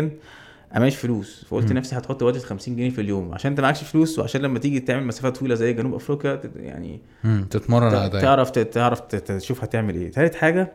[0.71, 1.71] أنا معيش فلوس فقلت.
[1.71, 5.07] نفسي هتحط بادجت 50 جنيه في اليوم عشان أنت معكش فلوس وعشان لما تيجي تعمل
[5.07, 7.01] مسافات طويلة زي جنوب أفريقيا يعني.
[7.49, 10.73] تتمرن على ده تعرف تعرف تشوف هتعمل إيه تالت حاجة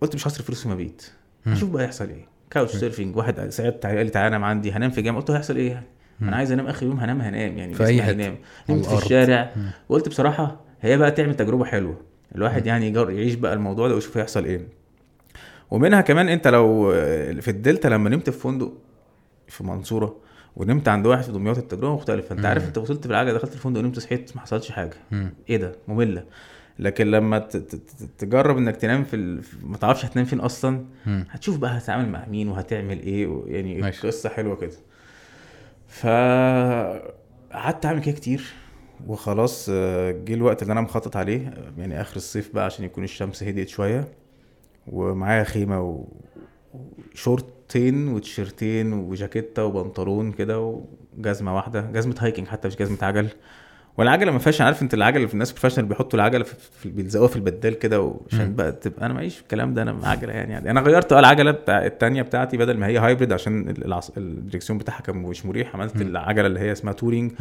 [0.00, 1.06] قلت مش هصرف فلوس في مبيت.
[1.46, 3.34] أشوف بقى هيحصل إيه Couchsurfing واحد
[3.80, 5.86] تعالى قال لي تعالى أنام عندي هنام في جامع قلت له هيحصل إيه؟ يعني.
[6.22, 7.74] أنا عايز أنام آخر يوم هنام هنام يعني.
[7.74, 7.84] في.
[7.84, 8.36] هينام.
[8.68, 9.04] على نمت في.
[9.04, 9.52] الشارع.
[9.88, 12.00] وقلت بصراحة هي بقى تعمل تجربة حلوة.
[12.34, 14.68] الواحد يعني يجرب يعيش بقى الموضوع ده ويشوف هيحصل إيه.
[15.70, 16.90] ومنها كمان أنت لو
[17.40, 18.72] في الدلتا لما نمت في فندق
[19.48, 20.16] في منصورة
[20.56, 22.34] ونمت عند واحد في دمياط التجربة مختلفة.
[22.34, 22.44] أنت.
[22.44, 24.94] عارف أنت وصلت بالعجله دخلت الفندق نمت صحيت ما حصلش حاجة.
[25.48, 26.24] إيه ده؟ مملة.
[26.78, 27.38] لكن لما
[28.18, 29.42] تجرب إنك تنام في ال...
[29.62, 30.84] ما تعرفش هتنام فين أصلا.
[31.06, 34.06] هتشوف بقى هتتعامل مع مين وهتعمل إيه و- يعني ماشي.
[34.06, 34.72] قصة حلوة كده
[35.88, 36.06] ف
[37.52, 38.44] قعدت أعمل كده كتير
[39.06, 43.04] وخلاص آه، جه الوقت اللي أنا مخطط عليه آه، يعني آخر الصيف بقى عشان يكون
[43.04, 44.08] الشمس هديت شوية
[44.86, 46.04] ومعايا خيمة.
[47.14, 50.82] وشورتين وتيشرتين وجاكيتة وبنطلون كده
[51.18, 53.28] وجزمة واحدة جزمة hiking حتى مش جزمة عجل
[53.96, 57.78] والعجلة ما فيهاش عارف أنت العجلة في الناس professional بيحطوا العجلة في, بيلزقوها في البدال
[57.78, 58.54] كده عشان.
[58.54, 61.86] بقى تبقى أنا معيش الكلام ده أنا عجلة يعني, يعني أنا غيرت آه العجلة بتاع
[61.86, 63.74] التانية بتاعتي بدل ما هي hybrid عشان.
[64.16, 65.96] الدريكسيون بتاعها كان مش مريح عملت.
[65.96, 67.32] العجلة اللي هي اسمها touring.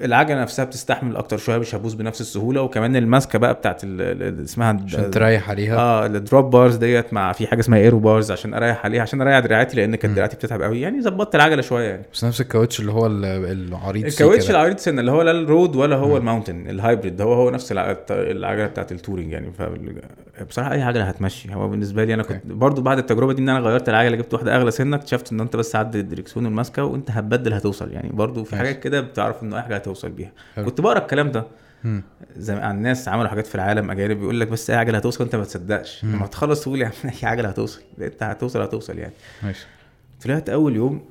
[0.00, 2.62] العجلة نفسها بتستحمل أكتر شوية مش هتبوظ بنفس السهولة.
[2.62, 5.76] وكمان الماسكة بقى بتاعت اسمها عشان تريح عليها.
[5.76, 9.20] آه ال drop bars ديت مع في حاجة اسمها aero bars عشان أريح عليها عشان
[9.20, 10.14] أريح دراعاتي لأن كانت.
[10.14, 10.80] دراعاتي بتتعب قوي.
[10.80, 12.02] يعني ظبطت العجلة شوية يعني.
[12.12, 14.50] بس نفس الكاوتش اللي هو ال- العريض الكاوتش.
[14.50, 16.16] العريض سنه اللي هو لا ال road ولا هو مم.
[16.16, 19.52] ال mountain ال hybrid هو هو نفس الع- العجلة بتاعت ال touring يعني.
[19.52, 19.62] ف
[20.48, 21.54] بصراحة أي عجلة هتمشي.
[21.54, 24.56] هو بالنسبة لي أنا كنت برضو بعد التجربة دي إن أنا غيرت العجلة جبت واحدة
[24.56, 28.08] أغلى سنة اكتشفت إن أنت بس عدل الدريكسيون والماسكة وأنت هتبدل هتوصل يعني.
[28.12, 28.56] برضو في.
[28.56, 30.32] حاجات كده بتعرف ان اي حاجة هتوصل بيها.
[30.56, 30.64] حلو.
[30.64, 31.44] كنت بقرأ الكلام ده.
[32.36, 35.36] زي عن ناس عملوا حاجات في العالم أجانب بيقول لك بس أي عجلة هتوصل أنت
[35.36, 36.04] ما تصدقش.
[36.04, 36.92] لما تخلص تقول يا عم
[37.22, 37.82] أي عجلة هتوصل.
[38.00, 39.12] أنت هتوصل هتوصل يعني.
[39.42, 39.66] ماشي.
[40.24, 41.04] طلعت أول يوم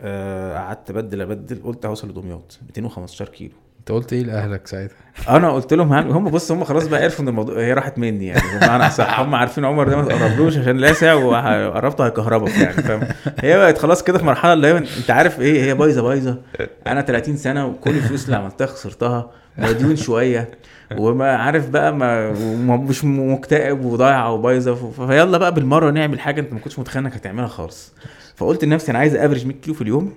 [0.00, 2.58] آه، قعدت أبدل أبدل قلت هوصل لدمياط.
[2.66, 3.54] 215 كيلو.
[3.86, 4.96] انت قلت إيه لأهلك ساعتها؟
[5.28, 8.58] أنا قلت لهم هم بص هم خلاص بقى عرفوا ان الموضوع هي راحت مني يعني
[8.58, 13.08] بمعنى صح هم عارفين عمر ده ما تقربلوش عشان لاسع وقربته هيكهربك يعني فاهم؟
[13.40, 16.38] هي بقت خلاص كده في مرحلة اللي هي انت عارف إيه هي بايظة بايظة.
[16.86, 20.50] أنا 30 سنة وكل الفلوس اللي عملتها خسرتها مديون شوية
[20.98, 22.32] وما عارف بقى ما
[22.76, 27.48] مش مكتئب وضايعة وبايظة فيلا بقى بالمرة نعمل حاجة انت ما كنتش متخيل انك هتعملها
[27.48, 27.94] خالص.
[28.36, 30.12] فقلت لنفسي أنا عايز average 100 كيلو في اليوم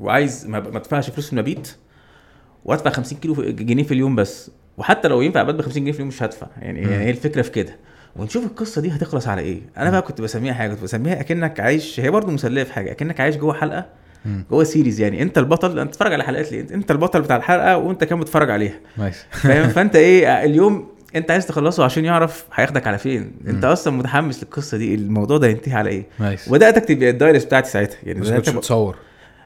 [0.00, 1.76] وعايز ما ادفعش فلوس المبيت
[2.64, 4.50] وادفع 50 كيلو جنيه في اليوم بس.
[4.78, 6.46] وحتى لو ينفع ابات ب 50 جنيه في اليوم مش هدفع.
[6.62, 7.76] يعني هي يعني الفكرة في كده.
[8.16, 9.60] ونشوف القصة دي هتخلص على إيه.
[9.76, 13.20] أنا بقى كنت بسميها حاجة كنت بسميها أكنك عايش هي برضه مسلية في حاجة أكنك
[13.20, 13.86] عايش جوه حلقة
[14.50, 18.04] جوه series يعني أنت البطل أنت تتفرج على حلقات ليه؟ انت البطل بتاع الحلقة وأنت
[18.04, 18.74] كمان بتتفرج عليها.
[19.30, 23.32] فاهم؟ فأنت إيه اليوم أنت عايز تخلصه عشان يعرف هياخدك على فين.
[23.46, 24.94] أنت أصلا متحمس للقصة دي.
[24.94, 26.48] الموضوع ده ينتهي على إيه؟ nice.
[26.48, 27.98] وبدات اكتب ال diaries بتاعتي ساعتها.
[28.02, 28.72] يعني بس كنتش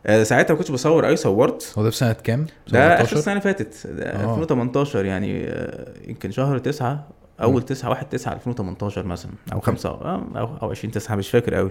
[0.06, 1.74] ساعتها ما كنتش بصور قوي صورت.
[1.78, 3.86] هو ده في سنة كام؟ ده آخر السنة اللي فاتت.
[3.86, 7.08] 2018 يعني آه، يمكن شهر 9
[7.42, 11.70] أول 9 1 9 2018 مثلا أو 5 أو أو 20 9 مش فاكر قوي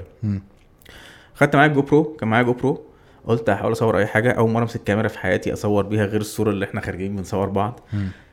[1.35, 2.85] خدت معايا GoPro كان معايا GoPro
[3.25, 4.31] قلت هحاول أصور أي حاجة.
[4.31, 7.79] أول مرة أمسك كاميرا في حياتي أصور بيها غير الصورة اللي إحنا خارجين بنصور بعض.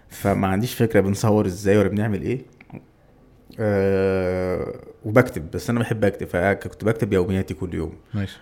[0.09, 2.43] فما عنديش فكرة بنصور إزاي ولا بنعمل إيه.
[3.61, 4.75] أه
[5.05, 7.93] وبكتب بس أنا بحب أكتب فكنت بكتب يومياتي كل يوم.
[8.15, 8.41] ماشي.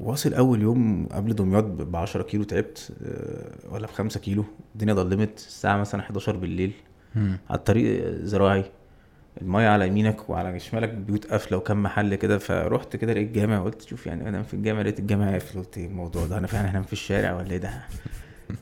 [0.00, 4.44] واصل أول يوم قبل دمياط ب 10 كيلو تعبت آه، ولا ب 5 كيلو.
[4.74, 5.36] الدنيا ضلمت.
[5.38, 6.72] الساعة مثلا 11 بالليل.
[7.14, 7.38] مم.
[7.50, 8.64] على الطريق زراعي.
[9.42, 12.38] المايه على يمينك وعلى شمالك بيوت قافلة وكم محل كده.
[12.38, 15.58] فرحت كده لقيت جامع قلت شوف يعني أنا في الجامع لقيت الجامع قافل.
[15.58, 17.70] قلت إيه الموضوع ده؟ أنا فعلا هنام في الشارع ولا إيه ده؟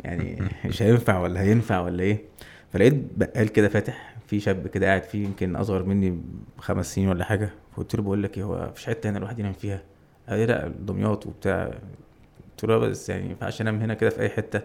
[0.04, 2.18] يعني مش هينفع ولا هينفع ولا إيه؟
[2.72, 6.18] فلقيت بقال كده فاتح في شاب كده قاعد فيه يمكن أصغر مني
[6.58, 7.50] بخمس سنين ولا حاجة.
[7.72, 9.82] فقلت له بقول لك إيه هو مفيش حتة هنا الواحد ينام فيها؟
[10.28, 11.70] لي لا دمياط وبتاع.
[12.50, 14.60] قلت له بس يعني ما ينفعش انام هنا كده في أي حتة.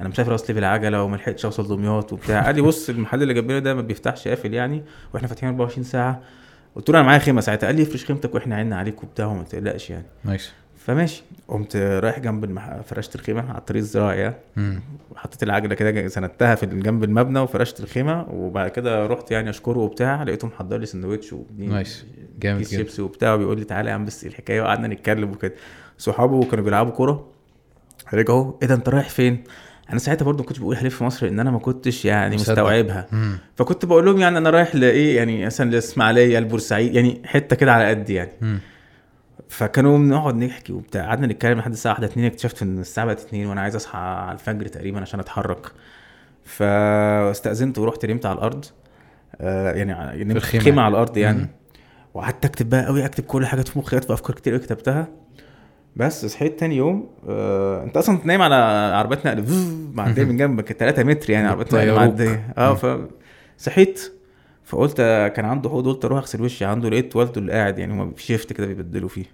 [0.00, 2.46] أنا مسافر أصلي بالعجله وما لحقتش أوصل دمياط وبتاع.
[2.46, 4.82] قال لي بص المحل اللي جنبنا ده ما بيفتحش قافل يعني
[5.14, 6.22] وإحنا فاتحين 24 ساعة.
[6.76, 7.66] قلت له أنا معايا خيمة ساعتها.
[7.66, 10.06] قال لي افرش خيمتك وإحنا عيننا عليك وبتاع وما تقلقش يعني.
[10.24, 10.52] ماشي.
[10.86, 11.22] فماشي.
[11.48, 12.80] قمت رايح جنب المح...
[12.80, 14.34] فرشت الخيمة على الطريق الزراعي
[15.10, 20.22] وحطيت العجلة كده سندتها في جنب المبنى وفرشت الخيمة وبعد كده رحت يعني أشكره وبتاع
[20.22, 22.04] لقيته محضر لي سندوتش ماشي
[22.40, 25.54] جامد كيس شيبسي وبتاع وبيقول لي تعالى يا عم بس الحكاية وقعدنا نتكلم وكده.
[25.98, 27.28] صحابه كانوا بيلعبوا كورة.
[28.14, 29.44] رجعوا إيه ده أنت رايح فين؟
[29.90, 32.52] أنا ساعتها برضو ما كنتش بقول هلف في مصر لأن أنا ما كنتش يعني مصدق.
[32.52, 33.06] مستوعبها.
[33.12, 33.38] مم.
[33.56, 37.88] فكنت بقول لهم يعني أنا رايح لإيه؟ يعني مثلا الاسماعيليه البورسعيد يعني حتة كده على
[37.88, 38.30] قد يعني.
[38.40, 38.58] مم.
[39.48, 41.06] فكانوا بنقعد نحكي وبتاع.
[41.06, 44.32] قعدنا نتكلم لحد الساعة 1 2 اكتشفت إن الساعة بقت 2 وأنا عايز أصحى على
[44.32, 45.72] الفجر تقريبا عشان أتحرك.
[46.44, 48.64] فاستأذنت ورحت نمت على الأرض.
[49.40, 51.48] آه يعني نمت في خيمة على الأرض يعني.
[52.14, 55.08] وقعدت أكتب بقى قوي أكتب كل حاجة في مخي في أفكار كتير كتبتها.
[55.96, 58.54] بس صحيت تاني يوم آه أنت أصلا نايم على
[58.96, 59.44] عربيات نقل
[59.94, 62.74] معديه من جنبك 3 متر يعني عربيات نقل معديه آه
[63.58, 64.12] فصحيت
[64.64, 64.96] فقلت
[65.36, 66.64] كان عنده حوض قلت أروح أغسل وشي.
[66.64, 69.24] عنده لقيت والده اللي قاعد يعني هما في shift كده بيبدلوا فيه.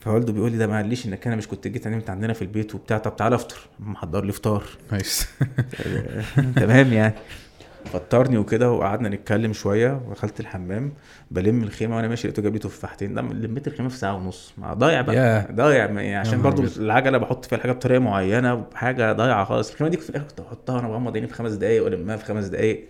[0.00, 2.74] فوالده بيقول لي ده ما قاليش إنك أنا مش كنت جيت نمت عندنا في البيت
[2.74, 2.98] وبتاع.
[2.98, 3.56] طب تعالى أفطر.
[3.80, 4.64] محضر لي فطار.
[4.92, 5.28] nice
[6.56, 7.14] تمام يعني.
[7.84, 10.92] فطرني وكده وقعدنا نتكلم شوية ودخلت الحمام
[11.30, 13.18] بلم الخيمة وأنا ماشي لقيته جاب لي تفاحتين.
[13.18, 14.54] لميت الخيمة في ساعة ونص.
[14.60, 15.46] ضايع بقى.
[15.48, 15.52] yeah.
[15.52, 19.70] ضايع يعني عشان برضو العجلة بحط فيها الحاجة بطريقة معينة بحاجه ضايعة خالص.
[19.70, 22.44] الخيمة دي في الآخر كنت بحطها أنا بغمض عيني في خمس دقائق والمها في خمس
[22.44, 22.88] دقائق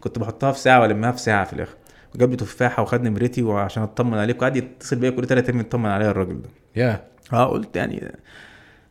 [0.00, 1.74] كنت بحطها في ساعة والمها في ساعة في الآخر.
[2.14, 4.34] وجاب لي تفاحة وخد نمرتي وعشان أطمن عليه.
[4.34, 6.48] وقعد يتصل بيا كل ثلاث أيام يطمن عليا الراجل ده.
[6.76, 7.34] يا yeah.
[7.34, 8.12] آه قلت يعني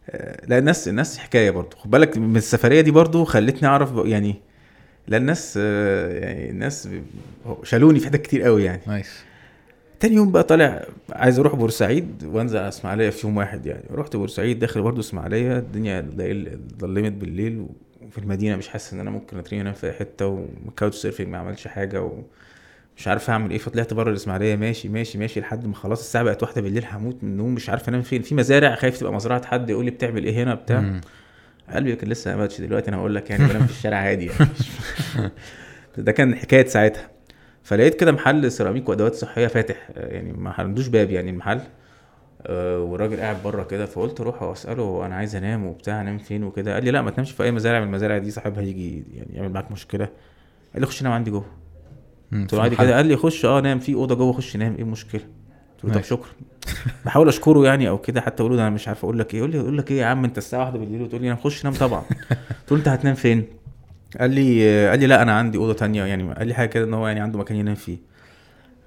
[0.10, 1.78] آه، لا الناس الناس حكاية برضو.
[1.78, 4.42] خد بالك من السفرية دي برضو خلتني أعرف يعني
[5.10, 6.90] لا الناس يعني الناس
[7.64, 8.82] شالوني في حتت كتير قوي يعني.
[8.88, 9.24] نايس.
[10.00, 13.84] تاني يوم بقى طالع عايز أروح بورسعيد وأنزل على إسماعيلية في يوم واحد يعني.
[13.92, 16.10] رحت بورسعيد داخل برضه إسماعيلية الدنيا
[16.80, 17.66] ظلمت بالليل
[18.08, 18.56] وفي المدينة.
[18.56, 22.02] مش حاسس إن أنا ممكن أترمي انام في حتة و couch surfing ما عملش حاجة
[22.02, 23.58] ومش عارف أعمل إيه.
[23.58, 27.30] فطلعت بره الإسماعيلية ماشي ماشي ماشي لحد ما خلاص الساعة بقت واحدة بالليل هموت من
[27.30, 28.22] النوم مش عارف أنام فين.
[28.22, 31.02] في مزارع خايف تبقى مزرعة حد يقول لي بتعمل إيه هنا بتاع.
[31.76, 34.50] قلبي كان لسه ما ماتش دلوقتي أنا هقول لك يعني بنام في الشارع عادي يعني.
[35.98, 37.10] ده كان حكاية ساعتها.
[37.64, 41.60] فلقيت كده محل سيراميك وأدوات صحية فاتح يعني ما عندوش باب يعني المحل.
[42.48, 46.74] أه والراجل قاعد بره كده فقلت أروح واساله أنا عايز أنام وبتاع أنام فين وكده؟
[46.74, 49.50] قال لي لا ما تنامش في أي مزارع من المزارع دي صاحبها يجي يعني يعمل
[49.52, 50.10] معاك مشكلة.
[50.74, 51.46] قال لي خش نام عندي جوه.
[52.34, 52.96] قلت له عادي كده.
[52.96, 55.22] قال لي خش آه نام في أوضة جوه خش نام إيه المشكلة؟
[55.84, 56.30] قلت له طب شكرا.
[57.06, 59.40] بحاول أشكره يعني أو كده حتى أقول له أنا مش عارف أقول لك إيه.
[59.40, 61.66] يقول لي أقول لك إيه يا عم أنت الساعة 1 بالليل وتقول لي أنا خش
[61.66, 62.02] نام طبعا.
[62.60, 63.46] قلت له أنت هتنام فين؟
[64.20, 66.06] قال لي قال لي لا أنا عندي أوضة تانية.
[66.06, 67.98] يعني قال لي حاجة كده إن هو يعني عنده مكان ينام فيه.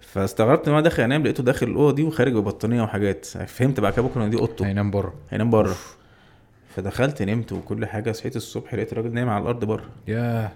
[0.00, 3.24] فاستغربت إن أنا داخل انام لقيته داخل الأوضة دي وخارج ببطانية وحاجات.
[3.26, 4.66] فهمت بعد كده بكرة إن دي أوضته.
[4.66, 5.14] هينام بره.
[5.30, 5.74] هينام بره.
[6.76, 9.84] فدخلت نمت وكل حاجة صحيت الصبح لقيت الراجل نايم على الأرض بره.
[10.08, 10.52] يا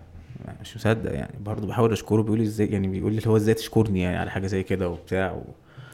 [0.60, 4.00] مش مصدق يعني برضه بحاول أشكره بيقول لي إزاي؟ يعني بيقول لي هو إزاي تشكرني
[4.00, 5.42] يعني على حاجة زي كده وبتاع و...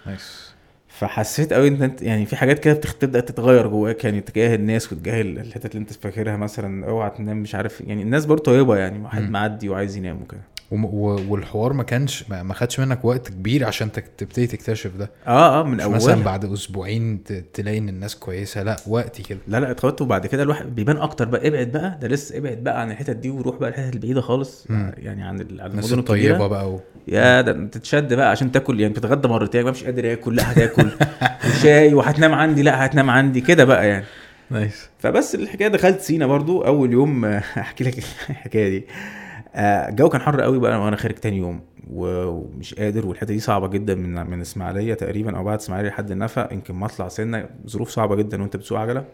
[0.07, 0.52] نايس.
[0.99, 5.21] فحسيت قوي إن انت يعني في حاجات كده بتبدا تتغير جواك يعني تجاه الناس وتجاه
[5.23, 8.99] ال- الحتت اللي أنت فاكرها مثلا أوعى تنام مش عارف يعني الناس برضه طيبة يعني
[9.05, 9.31] واحد.
[9.31, 10.41] معدي وعايز ينام وكده
[10.73, 15.11] والحوار ما كانش ما ما خدش منك وقت كبير عشان تبتدي تكتشف ده.
[15.27, 15.95] آه آه من أول.
[15.95, 17.23] مثلا بعد أسبوعين
[17.55, 19.39] تلاقي إن الناس كويسة لأ وقتي كده.
[19.49, 21.49] لا لا اتخبطت وبعد كده الواحد بيبان أكتر بقى.
[21.49, 24.67] ابعد بقى ده لسه ابعد بقى عن الحتت دي وروح بقى الحتت البعيدة خالص.
[24.71, 24.93] مم.
[24.99, 26.47] يعني عن المدن الطيبة.
[26.47, 26.81] بقى و...
[27.09, 28.81] يا ده تتشد بقى عشان تاكل.
[28.81, 30.91] يعني بتتغدى مرتين مش قادر آكل لأ هتاكل.
[31.49, 33.41] وشاي وهتنام عندي لأ هتنام عندي.
[33.41, 34.05] كده بقى يعني.
[34.51, 34.89] نايس.
[34.99, 36.65] فبس الحكاية دخلت سينا برضو.
[36.65, 37.99] أول يوم آه، احكي لك
[38.31, 38.85] الحكاية دي.
[38.89, 39.22] آه،
[39.55, 41.61] الجو كان حر قوي بقى وأنا خارج تاني يوم
[41.93, 46.53] ومش قادر والحتة دي صعبة جدا من من إسماعيلية تقريبا أو بعد إسماعيلية لحد النفق
[46.53, 49.05] يمكن مطلع سنة ظروف صعبة جدا وأنت بتسوق عجلة.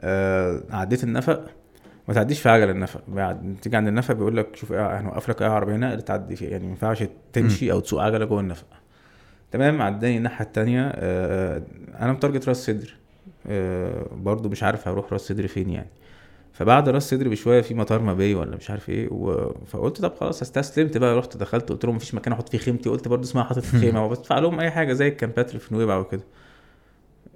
[0.00, 1.44] آه، عديت النفق
[2.08, 5.42] ما تعديش في عجلة النفق بعد تيجي عند النفق بيقول لك شوف إيه، هنوقف لك
[5.42, 8.66] اي عربية هنا تعدي فيها يعني ما ينفعش تمشي أو تسوق عجلة جوه النفق.
[9.52, 11.62] تمام عداني الناحية التانية آه،
[12.00, 12.94] أنا متارجت راس صدر
[13.46, 15.88] آه، برضو مش عارف هروح راس صدر فين يعني.
[16.54, 19.52] فبعد راس صدر بشوية في مطار مباي ولا مش عارف إيه و...
[19.66, 23.08] فقلت طب خلاص استسلمت بقى رحت دخلت قلت لهم مفيش مكان أحط فيه خيمتي قلت
[23.08, 26.22] برضو اسمها حاطط خيمة وبدفع لهم أي حاجة زي الكامبات اللي في نويبع وكده.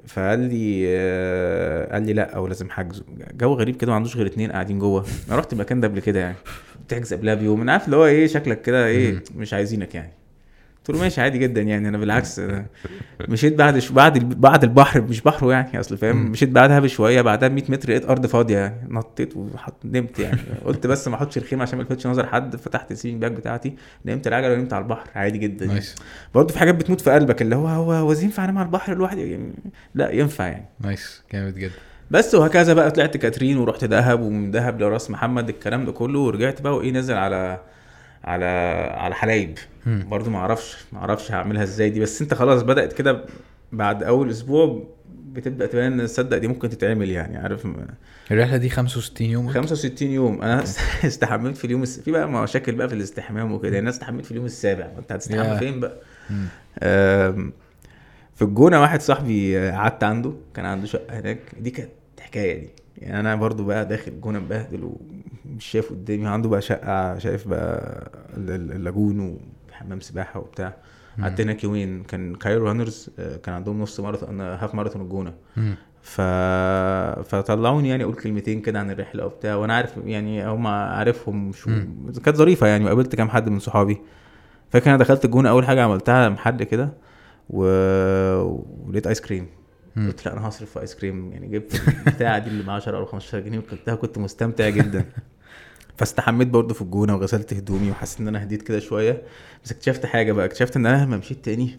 [0.06, 3.02] فقال لي آه، قال لي لأ أو لازم حجز.
[3.32, 5.04] جو غريب كده ما عندوش غير اتنين قاعدين جوه.
[5.28, 6.36] أنا رحت المكان ده قبل كده يعني.
[6.86, 7.60] بتحجز قبلها بيوم.
[7.60, 10.12] أنا عارف اللي هو إيه شكلك كده إيه مش عايزينك يعني.
[10.89, 12.66] قلت له ماشي عادي جدا يعني أنا بالعكس أنا
[13.28, 13.91] مشيت بعد ش...
[13.91, 16.30] بعد بعد البحر مش بحره يعني أصل فاهم.
[16.30, 20.39] مشيت بعدها بشوية بعدها ب 100 متر لقيت أرض فاضية يعني نطيت وحط نمت يعني.
[20.64, 23.74] قلت بس ما أحطش الخيمة عشان ما الفتش نظر حد فتحت ال sleeping bag بتاعتي
[24.07, 25.80] نمت العجلة ونمت على البحر عادي جدا يعني.
[26.34, 29.30] برضه في حاجات بتموت في قلبك اللي هو هو هو ينفع أنام على البحر لوحدي؟
[29.30, 29.53] يعني
[29.95, 30.66] لا ينفع يعني.
[30.80, 31.74] nice جامد جدا.
[32.11, 36.62] بس وهكذا بقى طلعت كاترين ورحت دهب ومن دهب لراس محمد الكلام ده كله ورجعت
[36.62, 37.61] بقى وإيه نزل على
[38.28, 38.44] على
[38.96, 39.58] على حلايب.
[39.86, 43.24] برضو ما أعرفش ما أعرفش هعملها إزاي دي بس انت خلاص بدأت كده
[43.72, 44.84] بعد اول أسبوع
[45.32, 47.66] بتبدأ تبان إن تصدق دي ممكن تتعمل يعني عارف؟
[48.30, 50.42] الرحلة دي 65 يوم؟ 65 يوم.
[50.42, 50.62] أنا
[51.04, 52.00] استحملت في اليوم الس...
[52.00, 53.68] في بقى مشاكل بقى في الاستحمام وكده.
[53.68, 54.88] يعني أنا استحملت في اليوم السابع.
[54.98, 55.58] انت هتستحمى ياه.
[55.58, 56.00] فين بقى؟
[58.34, 61.38] في الجونة واحد صاحبي قعدت عنده كان عنده شقة هناك.
[61.60, 62.70] دي كانت حكاية دي.
[62.99, 68.11] يعني أنا برضو بقى داخل الجونه مبهدل ومش شايف قدامي عنده بقى شقة شايف بقى
[68.36, 69.38] ال- ال- ال lagoon
[69.70, 70.76] وحمام سباحة وبتاع.
[71.22, 75.34] قعدت هناك يومين كان Cairo Runners آه، كان عندهم نص ماراثون half marathon الجونة.
[76.03, 76.20] ف...
[77.28, 81.70] فطلعوني يعني أقول كلمتين كده عن الرحلة وبتاع وأنا عارف يعني هم عارفهم show.
[82.24, 83.99] كانت ظريفة يعني وقابلت كام حد من صحابي
[84.70, 86.92] فاكر أنا دخلت الجونة أول حاجة عملتها محل كده
[87.51, 87.62] و...
[88.86, 89.46] ولقيت آيس كريم.
[90.07, 91.32] قلت لا أنا هصرف في آيس كريم.
[91.32, 95.05] يعني جبت البتاعة دي اللي ب 10 أو 15 جنيه وكلتها كنت مستمتع جدا.
[95.99, 99.22] فاستحميت برضه في الجونة وغسلت هدومي وحسيت إن أنا هديت كده شوية.
[99.64, 101.78] بس اكتشفت حاجة بقى اكتشفت إن أنا لما مشيت تاني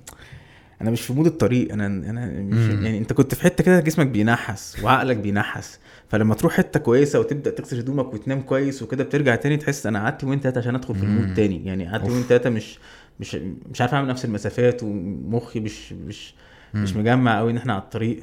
[0.81, 1.73] أنا مش في mood الطريق.
[1.73, 2.83] أنا أنا مش.
[2.83, 5.79] يعني أنت كنت في حتة كده جسمك بينحس وعقلك بينحس.
[6.09, 10.23] فلما تروح حتة كويسة وتبدأ تغسل هدومك وتنام كويس وكده بترجع تاني تحس أنا قعدت
[10.23, 11.03] يومين تلاتة عشان أدخل في.
[11.03, 11.65] ال mood تاني.
[11.65, 12.05] يعني قعدت.
[12.05, 12.79] يومين تلاتة مش
[13.19, 13.37] مش
[13.71, 16.33] مش عارف أعمل نفس المسافات ومخي مش مش
[16.73, 16.95] مش.
[16.95, 18.19] مجمع قوي إن إحنا على الطريق.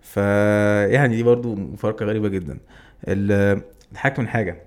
[0.00, 0.16] ف
[0.92, 2.58] يعني دي برضو مفارقة غريبة جدا.
[3.08, 3.60] ال-
[3.92, 4.62] الحاجة من حاجة.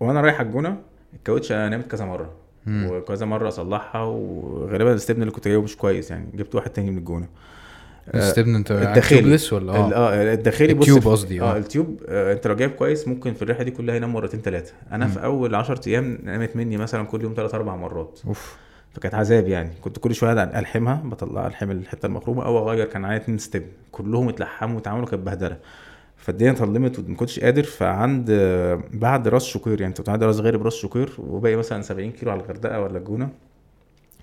[0.00, 0.76] وأنا رايح الجونة
[1.14, 2.30] الكاوتش أنا نمت كذا مرة.
[2.66, 2.86] مم.
[2.90, 6.26] وكذا مرة أصلحها وغالبا الاستبن اللي كنت جايبه مش كويس يعني.
[6.34, 7.28] جبت واحد تاني من الجونة.
[8.14, 9.38] الستبن أنت الداخلي.
[9.52, 9.92] ولا؟ آه.
[9.94, 10.74] آه الداخلي.
[10.74, 11.54] بص ال tube قصدي، آه.
[11.54, 11.58] آه.
[11.58, 14.72] ال tube آه أنت لو جايب كويس ممكن في الرحلة دي كلها ينام مرتين ثلاثة
[14.92, 15.10] أنا مم.
[15.12, 18.20] في أول 10 أيام نامت مني مثلا كل يوم ثلاث أربع مرات.
[18.26, 18.56] أوف.
[18.96, 19.70] فكانت عذاب يعني.
[19.80, 22.44] كنت كل شوية ألحمها بطلع الحم الحتة المخرومة.
[22.44, 23.66] أو اغير كان معايا اتنين ستبن.
[23.92, 25.58] كلهم اتلحموا واتعملوا كانت بهدلة.
[26.16, 27.62] فالدنيا اتظلمت وما كنتش قادر.
[27.62, 28.30] فعند
[28.92, 32.40] بعد راس شقير يعني كنت عند راس غارب راس شقير وباقي مثلا 70 كيلو على
[32.40, 33.28] الغردقة ولا الجونة.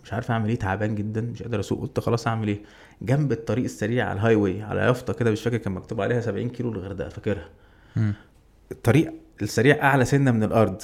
[0.04, 1.82] مش عارف أعمل إيه تعبان جدا مش قادر أسوق.
[1.82, 2.60] قلت خلاص أعمل إيه؟
[3.02, 6.50] جنب الطريق السريع على ال highway على يافطة كده مش فاكر كان مكتوب عليها 70
[6.50, 7.50] كيلو للغردقة فاكرها.
[8.72, 10.82] الطريق السريع أعلى سنة من الأرض.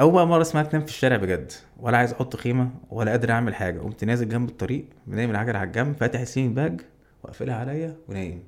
[0.00, 3.54] أول بقى مرة اسمها تنام في الشارع بجد ولا عايز أحط خيمة ولا قادر أعمل
[3.54, 6.80] حاجة قمت نازل جنب الطريق نايم العجله على الجنب فاتح ال sleeping bag
[7.22, 8.42] واقفلها عليا ونايم.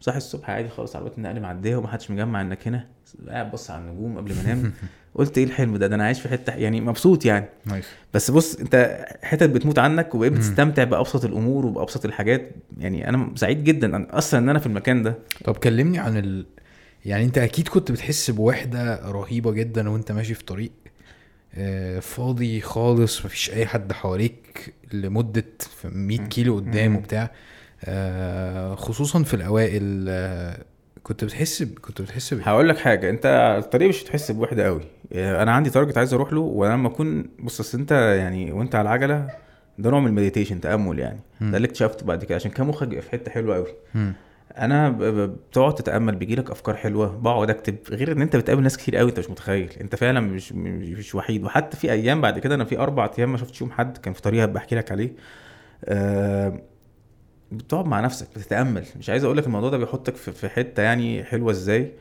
[0.00, 2.86] صاحي الصبح عادي خالص عربيه النقل معدية ومحدش مجمع إنك هنا
[3.28, 4.72] قاعد بص على النجوم قبل ما أنام.
[5.14, 7.46] قلت إيه الحلم ده؟ ده أنا عايش في حتة يعني مبسوط يعني.
[7.66, 7.86] نايس.
[8.14, 10.32] بس بص أنت حتت بتموت عنك وبقيت.
[10.32, 12.50] بتستمتع بأبسط الأمور وبأبسط الحاجات.
[12.78, 15.14] يعني أنا سعيد جدا أصلا إن أنا في المكان ده.
[15.44, 16.46] طب كلمني عن ال...
[17.04, 20.72] يعني انت أكيد كنت بتحس بوحدة رهيبة جدا وانت ماشي في طريق
[21.54, 25.44] آه، فاضي خالص مفيش أي حد حواليك لمدة
[25.84, 26.96] 100 كيلو قدام.
[26.96, 27.30] وبتاع
[27.84, 30.58] آه، خصوصا في الأوائل آه،
[31.02, 31.78] كنت بتحس ب...
[31.78, 32.40] كنت بتحس ب...
[32.44, 34.82] هقول لك حاجة انت الطريق مش هتحس بوحدة قوي
[35.14, 38.82] أنا عندي target عايز أروح له وأنا لما اكون بص اصل انت يعني وانت على
[38.88, 39.28] العجلة
[39.78, 41.50] ده نوع من ال meditation تأمل يعني مم.
[41.50, 43.74] ده اللي اكتشفته بعد كده عشان كان مخك في حتة حلوة قوي.
[44.58, 47.76] أنا بتقعد تتأمل بيجيلك أفكار حلوة بقعد أكتب.
[47.90, 49.72] غير إن أنت بتقابل ناس كتير قوي أنت مش متخيل.
[49.80, 51.44] أنت فعلا مش مش وحيد.
[51.44, 54.22] وحتى في أيام بعد كده أنا في أربع أيام ما شفتش يوم حد كان في
[54.22, 55.12] طريقة بحكي لك عليه.
[55.84, 56.60] آه
[57.52, 58.84] بتقعد مع نفسك بتتأمل.
[58.98, 61.92] مش عايز أقول لك الموضوع ده بيحطك في حتة يعني حلوة إزاي.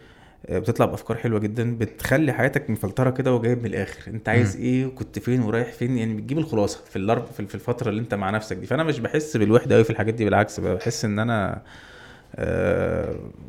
[0.46, 4.12] آه، بتطلع بأفكار حلوة جدا بتخلي حياتك مفلترة كده وجايب من الآخر.
[4.12, 8.02] أنت عايز إيه وكنت فين ورايح فين؟ يعني بتجيب الخلاصة في الارب في الفترة اللي
[8.02, 8.66] أنت مع نفسك دي.
[8.66, 11.62] فأنا مش بحس بالوحدة قوي في الحاجات دي بالعكس بحس إن أنا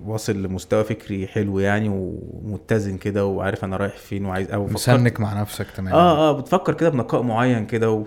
[0.07, 5.41] واصل لمستوى فكري حلو يعني ومتزن كده وعارف أنا رايح فين وعايز أو مسنك مع
[5.41, 8.07] نفسك تماما آه آه بتفكر كده بنقاء معين كده و...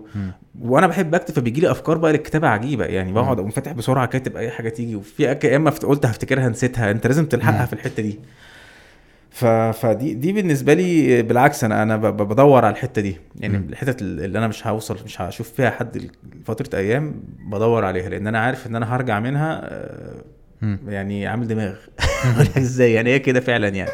[0.62, 3.12] وأنا بحب أكتب فبيجي لي أفكار بقى للكتابة عجيبة يعني.
[3.14, 6.92] بقعد أقوم فاتح بسرعة كاتب أي حاجة تيجي وفي أك- يا إما قلت هفتكرها نسيتها.
[6.92, 7.66] أنت لازم تلحقها مم.
[7.66, 8.20] في الحتة دي.
[9.30, 9.46] ف...
[9.46, 13.58] فدي دي بالنسبة لي بالعكس أنا أنا بدور على الحتة دي يعني.
[13.58, 13.70] مم.
[13.70, 16.10] الحتت اللي أنا مش هوصل مش هشوف فيها حد
[16.46, 18.10] فتره أيام بدور عليها.
[18.10, 20.24] لأن أنا عارف إن أنا هرجع منها آه،.
[20.88, 21.76] يعني عامل دماغ.
[22.58, 23.92] إزاي؟ يعني هي كده فعلا يعني.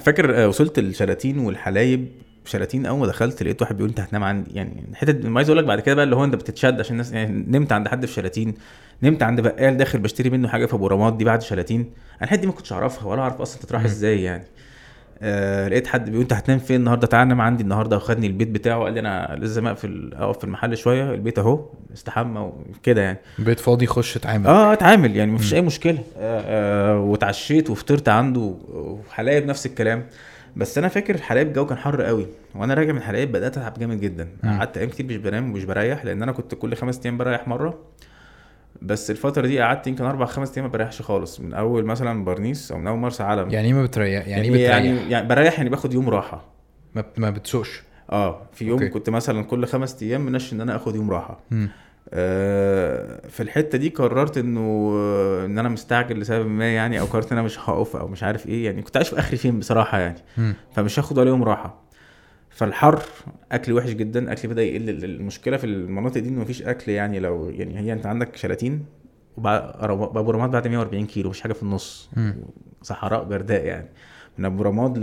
[0.00, 2.08] فاكر آه، وصلت الشلاتين والحلايب
[2.44, 4.50] شلاتين أول ما دخلت لقيت واحد بيقول أنت هتنام عندي.
[4.54, 7.12] يعني حتة ما عايز أقول لك بعد كده بقى اللي هو أنت بتتشد عشان الناس
[7.12, 8.54] يعني نمت عند حد في شلاتين
[9.02, 11.80] نمت عند بقال داخل بشتري منه حاجة في أبو رماد دي بعد شلاتين.
[11.80, 13.84] أنا الحته دي ما كنتش أعرفها ولا أعرف أصلا تتراح.
[13.84, 14.44] إزاي يعني.
[15.26, 17.96] آه لقيت حد بيقول أنت هتنام فين النهارده؟ تعالى نام عندي النهارده.
[17.96, 21.64] وخدني البيت بتاعه قال لي أنا لازم اقفل أقف في المحل شوية البيت أهو
[21.94, 23.18] استحمى وكده يعني.
[23.38, 24.46] بيت فاضي خش اتعامل.
[24.46, 25.54] آه اتعامل يعني مفيش.
[25.54, 25.98] أي مشكلة.
[26.18, 30.06] آه آه واتعشيت وفطرت عنده وحلايب نفس الكلام.
[30.56, 34.00] بس أنا فاكر حلايب الجو كان حر قوي وأنا راجع من حلايب بدأت أتعب جامد
[34.00, 34.28] جدا.
[34.44, 37.78] قعدت أيام كتير مش بنام ومش بريح لأن أنا كنت كل خمس أيام بريح مرة.
[38.82, 41.40] بس الفترة دي قعدت يمكن أربع خمس أيام ما بريحش خالص.
[41.40, 43.50] من أول مثلا برنيس أو من أول مرسى علم.
[43.50, 46.44] يعني إيه ما بتريح يعني إيه بتريح؟ يعني, يعني بريح يعني باخد يوم راحة.
[46.94, 47.82] ما, ما بتسوقش.
[48.12, 48.88] آه في يوم okay.
[48.90, 51.40] كنت مثلا كل خمس أيام منش إن أنا آخد يوم راحة.
[52.10, 57.32] آه، في الحتة دي قررت إنه آه، إن أنا مستعجل لسبب ما يعني أو قررت
[57.32, 58.64] إن أنا مش هقف أو مش عارف إيه.
[58.64, 60.18] يعني كنت عايش في اخري فين بصراحة يعني.
[60.38, 60.54] مم.
[60.74, 61.83] فمش هاخد ولا يوم راحة.
[62.54, 63.02] فالحر
[63.52, 67.50] أكل وحش جدا أكل بدأ يقل المشكلة في المناطق دي انه مفيش أكل يعني لو
[67.50, 68.84] يعني هي أنت عندك شلاتين
[69.36, 72.10] وابو رماد بعد 140 كيلو مفيش حاجة في النص.
[72.82, 73.88] صحراء جرداء يعني
[74.38, 74.98] من أبو رماد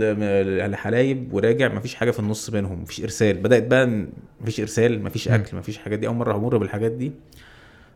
[0.70, 4.06] لحلايب وراجع مفيش حاجة في النص بينهم مفيش إرسال بدأت بقى
[4.40, 5.28] مفيش إرسال مفيش.
[5.28, 7.12] أكل مفيش حاجات دي أول مرة همر بالحاجات دي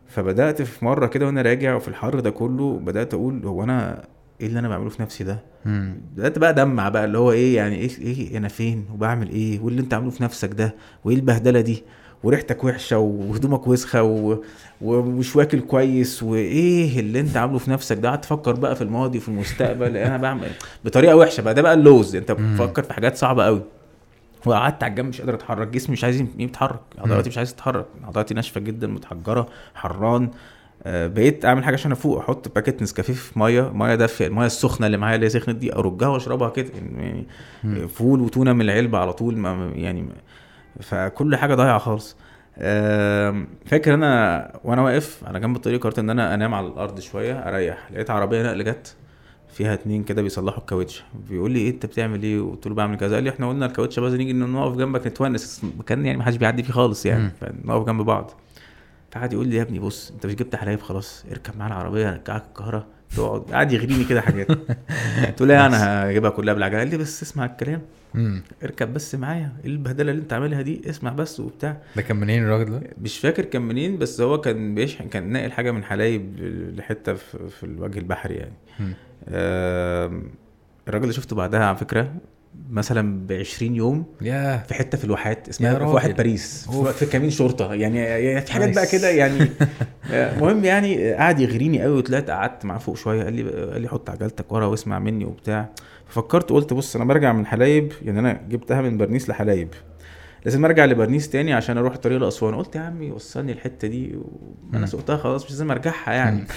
[0.07, 4.03] فبدأت في مرة كده وأنا راجع وفي الحر ده كله بدأت أقول هو أنا
[4.41, 5.39] إيه اللي أنا بعمله في نفسي ده.
[6.15, 9.81] بدأت بقى أدمع بقى اللي هو إيه يعني إيه إيه أنا فين؟ وبعمل إيه؟ واللي
[9.81, 11.83] أنت عامله في نفسك ده؟ وإيه البهدلة دي؟
[12.23, 14.37] وريحتك وحشة وهدومك وسخة و...
[14.81, 19.17] ومش واكل كويس وإيه اللي أنت عامله في نفسك ده؟ قعدت تفكر بقى في الماضي
[19.17, 20.47] وفي المستقبل أنا بعمل
[20.85, 21.53] بطريقة وحشة بقى.
[21.53, 22.15] ده بقى اللوز.
[22.15, 22.31] أنت.
[22.31, 23.61] بتفكر في حاجات صعبة قوي
[24.45, 28.33] وقعدت على الجنب مش قادر أتحرك جسمي مش عايز يتحرك عضلاتي مش عايز تتحرك عضلاتي
[28.33, 30.29] ناشفة جدا متحجرة حران.
[30.87, 34.97] بقيت أعمل حاجة عشان أفوق أحط باكيت نسكافيه في مية مية دافية المية السخنة اللي
[34.97, 37.27] معايا اللي هي سخنت دي أرجها وأشربها كده يعني.
[37.87, 40.05] فول وتونة من العلبة على طول ما يعني
[40.81, 42.17] فكل حاجة ضايعة خالص.
[43.65, 47.91] فاكر أنا وأنا واقف على جنب الطريق قررت إن أنا أنام على الأرض شوية أريح.
[47.91, 48.95] لقيت عربية نقل جت
[49.51, 51.03] فيها اتنين كده بيصلحوا الكاوتش.
[51.29, 53.15] بيقول لي إيه أنت بتعمل إيه؟ قلت له بعمل كذا.
[53.15, 55.61] قال لي إحنا قلنا الكاوتش باظ نيجي نقف جنبك نتونس.
[55.79, 57.31] مكان يعني ما حدش بيعدي فيه خالص يعني.
[57.41, 58.31] فنقف جنب بعض.
[59.11, 62.43] فقعد يقول لي يا ابني بص انت مش جبت حلايب خلاص اركب معانا العربيه ارجعك
[62.47, 64.47] القاهره تقعد قعد يغريني كده حاجات.
[65.27, 66.79] قلت له لا أنا هجيبها كلها بالعجلة.
[66.79, 67.81] قال لي بس اسمع الكلام.
[68.63, 69.53] اركب بس معايا.
[69.63, 71.77] إيه البهدلة اللي انت عاملها دي؟ اسمع بس وبتاع.
[71.95, 75.51] ده كان منين الراجل ده؟ مش فاكر كان منين بس هو كان بيشحن كان ناقل
[75.51, 76.35] حاجة من حلايب
[76.77, 78.53] لحتة في, في الوجه البحري يعني.
[79.29, 80.23] آم،
[80.87, 82.13] الراجل اللي شفته بعدها على فكرة.
[82.69, 84.63] مثلا ب 20 يوم ياه.
[84.63, 85.83] في حتة في الواحات اسمها في.
[85.83, 86.87] واحد باريس في, أوف.
[86.87, 87.73] في كمين شرطة.
[87.73, 88.87] يعني في حاجات بقى.
[88.87, 89.47] كده يعني.
[90.11, 93.23] المهم يعني قعد يغريني قوي وطلعت قعدت معاه فوق شوية.
[93.23, 95.69] قال لي قال لي حط عجلتك ورا واسمع مني وبتاع.
[96.07, 97.93] ففكرت قلت بص أنا برجع من حلايب.
[98.05, 99.69] يعني أنا جبتها من برنيس لحلايب.
[100.45, 104.15] لازم أرجع لبرنيس تاني عشان أروح الطريق لاسوان قلت يا عمي وصلني الحتة دي.
[104.15, 104.85] وأنا مم.
[104.85, 106.43] سوقتها خلاص مش لازم أرجعها يعني.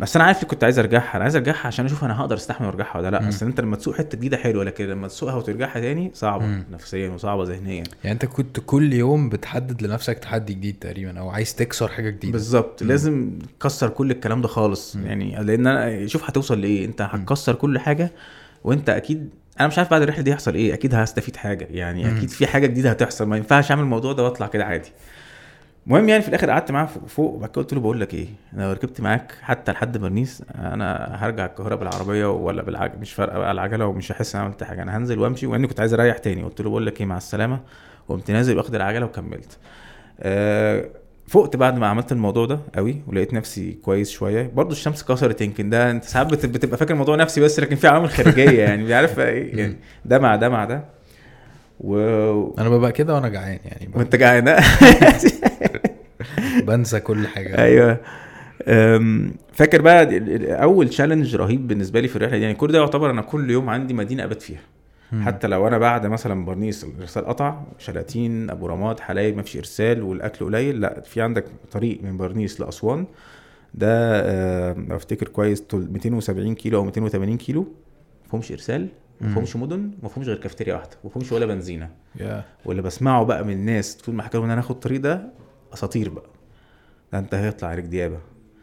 [0.00, 2.96] بس أنا عارف كنت عايز أرجعها أنا عايز أرجعها عشان أشوف أنا هقدر أستحمل وأرجعها
[2.98, 3.28] ولا لأ.
[3.28, 6.64] أصل أنت لما تسوق حتة جديدة حلوة لكن لما تسوقها وترجعها تاني صعبة مم.
[6.72, 7.84] نفسيا وصعبة ذهنيا.
[8.04, 12.32] يعني أنت كنت كل يوم بتحدد لنفسك تحدي جديد تقريبا أو عايز تكسر حاجة جديدة.
[12.32, 12.82] بالظبط.
[12.82, 14.96] لازم تكسر كل الكلام ده خالص.
[14.96, 15.06] مم.
[15.06, 16.84] يعني لأن أنا شوف هتوصل لإيه.
[16.86, 18.12] أنت هتكسر كل حاجة
[18.64, 19.28] وأنت أكيد
[19.60, 20.74] أنا مش عارف بعد الرحلة دي هيحصل إيه.
[20.74, 21.68] أكيد هستفيد حاجة.
[21.70, 22.16] يعني مم.
[22.16, 23.26] أكيد في حاجة جديدة هتحصل.
[23.26, 24.92] ما ينفعش أعمل الموضوع ده وأطلع كده عادي.
[25.86, 28.26] المهم يعني في الآخر قعدت معاه فوق- فوق وبعد كده قلت له بقول لك إيه؟
[28.54, 33.38] أنا لو ركبت معاك حتى لحد برنيس أنا هرجع القاهره بالعربية ولا بالعجله مش فارقة
[33.38, 36.18] بقى العجلة ومش هحس إن أنا عملت حاجة أنا هنزل وأمشي واني كنت عايز أريح
[36.18, 36.42] تاني.
[36.42, 37.60] قلت له بقول لك إيه مع السلامة.
[38.08, 39.58] وقمت نازل واخد العجلة وكملت.
[40.20, 40.88] آه
[41.28, 44.50] فقت بعد ما عملت الموضوع ده قوي ولقيت نفسي كويس شوية.
[44.54, 47.88] برضو الشمس كسرت يمكن ده أنت ساعات بت- بتبقى فاكر الموضوع نفسي بس لكن في
[47.88, 50.84] عوامل خارجية يعني عارف إيه يعني ده مع ده مع ده.
[51.80, 51.96] و...
[52.58, 53.90] أنا ببقى كده وأنا جعان يعني.
[53.94, 54.48] وأنت قاعد
[56.66, 57.58] بنسى كل حاجة.
[57.58, 58.00] أيوه.
[59.52, 60.08] فاكر بقى
[60.62, 63.70] أول challenge رهيب بالنسبة لي في الرحلة دي؟ يعني كل ده يعتبر أنا كل يوم
[63.70, 64.60] عندي مدينة أبات فيها.
[65.20, 70.02] حتى لو أنا بعد مثلا برنيس الارسال قطع شلاتين أبو رماد حلايب ما فيش إرسال
[70.02, 73.06] والأكل قليل لا في عندك طريق من برنيس لأسوان.
[73.74, 74.20] ده
[74.96, 77.60] أفتكر كويس طول 270 كيلو أو 280 كيلو.
[77.62, 78.88] ما فيهمش إرسال
[79.20, 79.34] ما.
[79.34, 81.90] فيهمش مدن ما فيهمش غير كافتيريا واحدة ما فيهمش ولا بنزينة.
[82.20, 85.22] يا واللي بسمعه بقى من الناس طول ما حكوا إن أنا هاخد الطريق ده
[85.74, 86.30] أساطير بقى.
[87.12, 88.18] ده انت هيطلع عليك ديابة.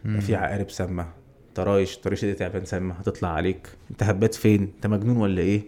[0.05, 1.07] ده في عقارب سامة.
[1.55, 3.67] طرايش طريش دي تعبان سامة هتطلع عليك.
[3.91, 5.63] انت هبات فين؟ انت مجنون ولا إيه؟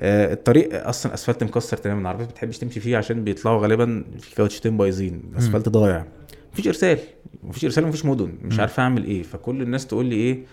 [0.00, 2.00] آه الطريق أصلا اسفلت مكسر تماما.
[2.00, 5.22] العربيات ما بتحبش تمشي فيه عشان بيطلعوا غالبا في كاوتشتين بايظين.
[5.32, 6.04] الاسفلت ضايع.
[6.52, 6.98] مفيش ارسال.
[7.42, 8.32] مفيش ارسال ومفيش مدن.
[8.42, 8.60] مش.
[8.60, 9.22] عارف اعمل إيه.
[9.22, 10.44] فكل الناس تقول لي إيه؟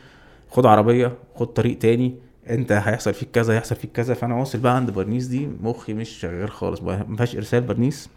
[0.49, 2.15] خد عربية خد طريق تاني.
[2.49, 4.13] انت هيحصل فيك كذا هيحصل فيك كذا.
[4.13, 5.47] فانا واصل بقى عند برنيس دي.
[5.61, 6.79] مخي مش شغال خالص.
[6.79, 8.09] بقى ما فيهاش ارسال برنيس.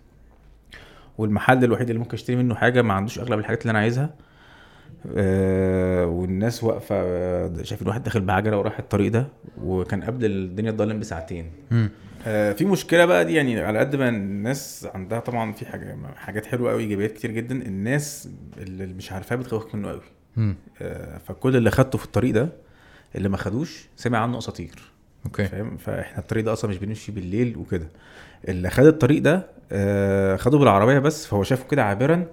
[1.19, 4.15] والمحل الوحيد اللي ممكن اشتري منه حاجة ما عندوش أغلب الحاجات اللي أنا عايزها.
[5.17, 9.27] آه والناس واقفة آه، شايفين واحد داخل بعجلة وراح الطريق ده
[9.63, 11.51] وكان قبل الدنيا تضلم بساعتين.
[12.27, 16.47] آه في مشكلة بقى دي يعني على قد ما الناس عندها طبعا في حاجة حاجات
[16.47, 20.01] حلوة قوي إيجابيات كتير جدا الناس اللي مش عارفاه بتخوفك منه قوي.
[20.83, 22.49] آه فكل اللي خدته في الطريق ده
[23.17, 24.75] اللي ما خدوش سمع عنه أساطير.
[25.27, 25.45] okay.
[25.45, 27.89] فاهم؟ فاحنا الطريق ده أصلا مش بنمشي بالليل وكده.
[28.49, 32.25] اللي خد الطريق ده آه خده بالعربية بس فهو شافه كده عابرا.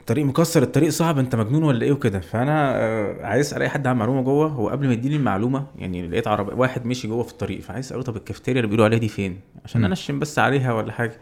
[0.00, 2.20] الطريق مكسر الطريق صعب انت مجنون ولا إيه وكده.
[2.20, 6.08] فأنا آه عايز اسال اي حد عن معلومة جوه هو قبل ما يديني المعلومة يعني
[6.08, 7.60] لقيت عربيه واحد مشي جوه في الطريق.
[7.60, 9.86] فعايز اساله طب الكافتيريا اللي بيقولوا عليها دي فين؟ عشان مم.
[9.86, 11.16] أنشن بس عليها ولا حاجة.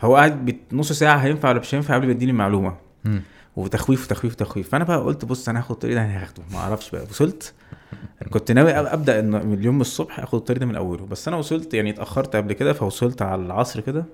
[0.00, 2.74] هو قاعد نص ساعة هينفع ولا مش هينفع قبل ما يديني المعلومة.
[3.56, 6.42] وتخويف وتخويف وتخويف فأنا بقى قلت بص أنا هاخد الطريق ده أنا هاخده.
[6.52, 7.02] ما أعرفش بقى.
[7.02, 7.54] وصلت.
[8.30, 11.06] كنت ناوي أبدأ اليوم الصبح أخد الطريق ده من أوله.
[11.06, 14.04] بس أنا وصلت يعني اتأخرت قبل كده فوصلت على العصر كده.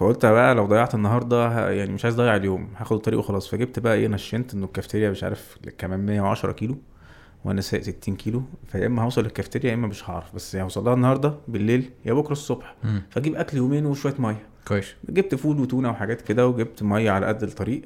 [0.00, 3.48] فقلت بقى لو ضيعت النهارده يعني مش عايز اضيع اليوم هاخد الطريق وخلاص.
[3.48, 6.78] فجبت بقى إيه نشنت انه الكافتيريا مش عارف كمان 110 كيلو
[7.44, 8.42] وأنا سايق 60 كيلو.
[8.68, 10.34] فيا إما هوصل للكافتيريا يا إما مش هعرف.
[10.34, 12.74] بس يعني هوصل لها النهارده بالليل يا بكرة الصبح.
[13.10, 14.42] فاجيب أكل يومين وشوية مية.
[14.68, 14.94] كويس.
[15.08, 17.82] جبت فول وتونة وحاجات كده وجبت مية على قد الطريق.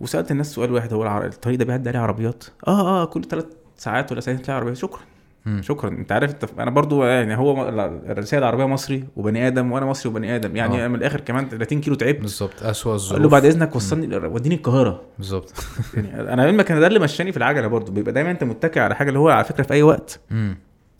[0.00, 3.46] وسألت الناس سؤال واحد هو الطريق ده بيعدي عليه عربيات؟ آه آه كل ثلاث
[3.76, 4.74] ساعات ولا ساعتين تلاقي عربية.
[4.74, 5.00] شكرا.
[5.46, 5.62] مم.
[5.62, 5.90] شكرا.
[5.90, 7.68] انت عارف انت أنا برضو يعني هو
[8.08, 10.56] الرسائل العربية مصري وبني آدم وأنا مصري وبني آدم.
[10.56, 10.84] يعني آه.
[10.84, 10.88] آه.
[10.88, 12.20] من الآخر كمان 30 كيلو تعبت.
[12.20, 12.62] بالظبط.
[12.62, 13.12] أسوأ الظروف.
[13.12, 15.02] قال له بعد إذنك وصلني وديني القاهرة.
[15.18, 15.52] بالظبط.
[15.94, 17.92] يعني أنا علمك أنا ده اللي مشاني في العجلة برضو.
[17.92, 20.20] بيبقى دايما أنت متكئ على حاجة اللي هو على فكرة في أي وقت.
[20.30, 20.58] مم.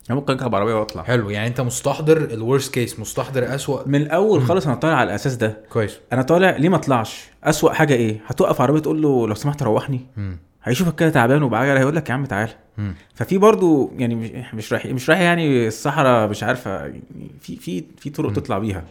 [0.09, 1.03] أنا ممكن اركب عربيه وأطلع.
[1.03, 1.29] حلو.
[1.29, 3.87] يعني أنت مستحضر الورست كيس مستحضر أسوأ.
[3.87, 5.57] من الأول خالص أنا طالع على الأساس ده.
[5.69, 5.99] كويس.
[6.13, 10.05] أنا طالع ليه ما أطلعش؟ أسوأ حاجة إيه؟ هتوقف عربية تقول له لو سمحت روحني.
[10.17, 10.37] مم.
[10.63, 12.51] هيشوفك كده تعبان وبعجله هيقول لك يا عم تعالى.
[13.15, 17.01] ففي برضو يعني مش مش رايح مش رايح يعني الصحراء مش عارفة يعني
[17.41, 18.33] في في في طرق.
[18.33, 18.83] تطلع بيها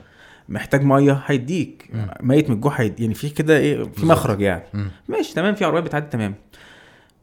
[0.48, 1.90] محتاج مية هيديك.
[2.20, 2.80] ميت من الجوع.
[2.82, 4.06] يعني في كده إيه في.
[4.06, 4.90] مخرج يعني مم.
[5.08, 6.34] ماشي تمام في عربيات بتعدي تمام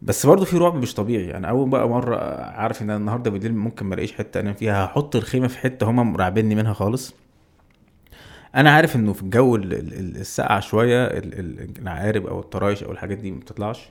[0.01, 3.55] بس برضه في رعب مش طبيعي أنا أول بقى مرة عارف إن أنا النهارده بالليل
[3.55, 7.13] ممكن ما ألاقيش حتة أنام فيها هحط الخيمة في حتة هما مرعبيني منها خالص
[8.55, 12.83] أنا عارف إنه في الجو ال- ال- ال- الساقع شوية ال- ال- العقارب أو الطرايش
[12.83, 13.89] أو الحاجات دي ما بتطلعش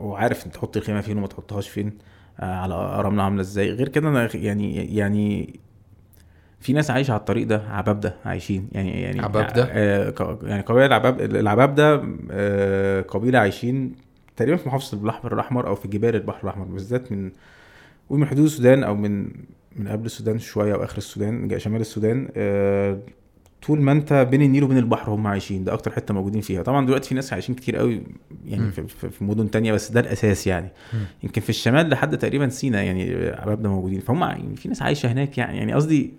[0.00, 1.92] وعارف انت تحط الخيمة فين وما تحطهاش فين
[2.40, 3.70] آه، على رمله عاملة إزاي.
[3.70, 5.58] غير كده أنا يعني يعني
[6.60, 8.68] في ناس عايشة على الطريق ده عبابده عايشين.
[8.72, 13.94] يعني يعني عبابدة؟ آه ك- يعني قبيلة العباب العبابده آه قبيلة عايشين
[14.36, 17.30] تقريبا في محافظة البحر الأحمر أو في جبال البحر الأحمر بالذات من
[18.10, 19.24] ومن حدود السودان أو من
[19.76, 22.28] من قبل السودان شوية أو آخر السودان شمال السودان.
[22.36, 22.98] آه
[23.66, 25.64] طول ما انت بين النيل وبين البحر هم عايشين.
[25.64, 26.62] ده أكتر حتة موجودين فيها.
[26.62, 28.02] طبعا دلوقتي في ناس عايشين كتير قوي
[28.44, 28.70] يعني مم.
[28.86, 30.68] في, مدن تانية بس ده الأساس يعني.
[30.92, 31.00] مم.
[31.22, 34.00] يمكن في الشمال لحد تقريبا سينا يعني عبابده موجودين.
[34.00, 35.58] فهم يعني في ناس عايشة هناك يعني.
[35.58, 36.12] يعني قصدي.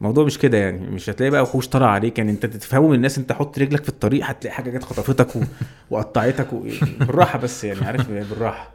[0.00, 0.86] الموضوع مش كده يعني.
[0.86, 2.30] مش هتلاقي بقى وحوش طالع عليك يعني.
[2.30, 5.40] انت تتفهم من الناس انت حط رجلك في الطريق هتلاقي حاجة جت خطفتك و...
[5.90, 6.66] وقطعتك و...
[7.00, 7.84] بالراحة بس يعني.
[7.84, 8.70] عارف بالراحة.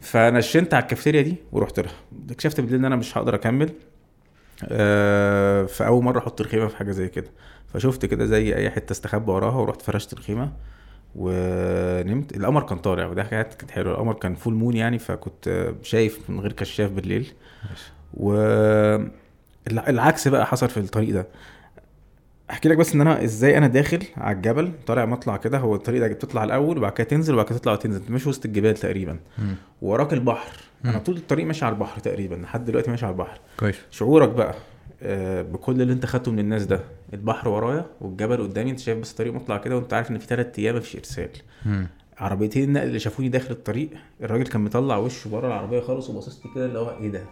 [0.00, 1.92] فنشنت على الكافتيريا دي ورحت لها.
[2.30, 3.70] اكتشفت بالليل إن أنا مش هقدر أكمل.
[4.64, 7.30] آه فاول مرة أحط الخيمه في حاجة زي كده.
[7.74, 10.52] فشفت كده زي أي حتة استخبى وراها ورحت فرشت الخيمه
[11.16, 12.36] ونمت.
[12.36, 13.94] القمر كان طالع وده حاجات كانت حلوة.
[13.94, 17.32] القمر كان full moon يعني فكنت شايف من غير كشاف بالليل.
[18.14, 18.34] و
[19.70, 21.26] العكس بقى حصل في الطريق ده.
[22.50, 24.72] أحكي لك بس إن أنا إزاي أنا داخل على الجبل.
[24.86, 28.00] طالع مطلع كده هو الطريق ده بتطلع الأول وبعد كده تنزل وبعد كده تطلع وتنزل.
[28.00, 29.18] أنت ماشي وسط الجبال تقريبا.
[29.82, 30.56] وراك البحر.
[30.84, 30.98] أنا.
[30.98, 32.34] طول الطريق ماشي على البحر تقريبا.
[32.34, 33.38] لحد دلوقتي ماشي على البحر.
[33.60, 33.76] كويس.
[33.90, 34.54] شعورك بقى
[35.02, 36.80] آه، بكل اللي أنت خدته من الناس ده
[37.14, 40.58] البحر ورايا والجبل قدامي أنت شايف بس الطريق مطلع كده وأنت عارف إن في ثلاث
[40.58, 41.28] أيام مفيش إرسال.
[42.18, 43.90] عربيتين النقل اللي شافوني داخل الطريق
[44.22, 47.22] الراجل كان مطلع وشه بره العربية خالص وباصص كده اللي هو إيه ده؟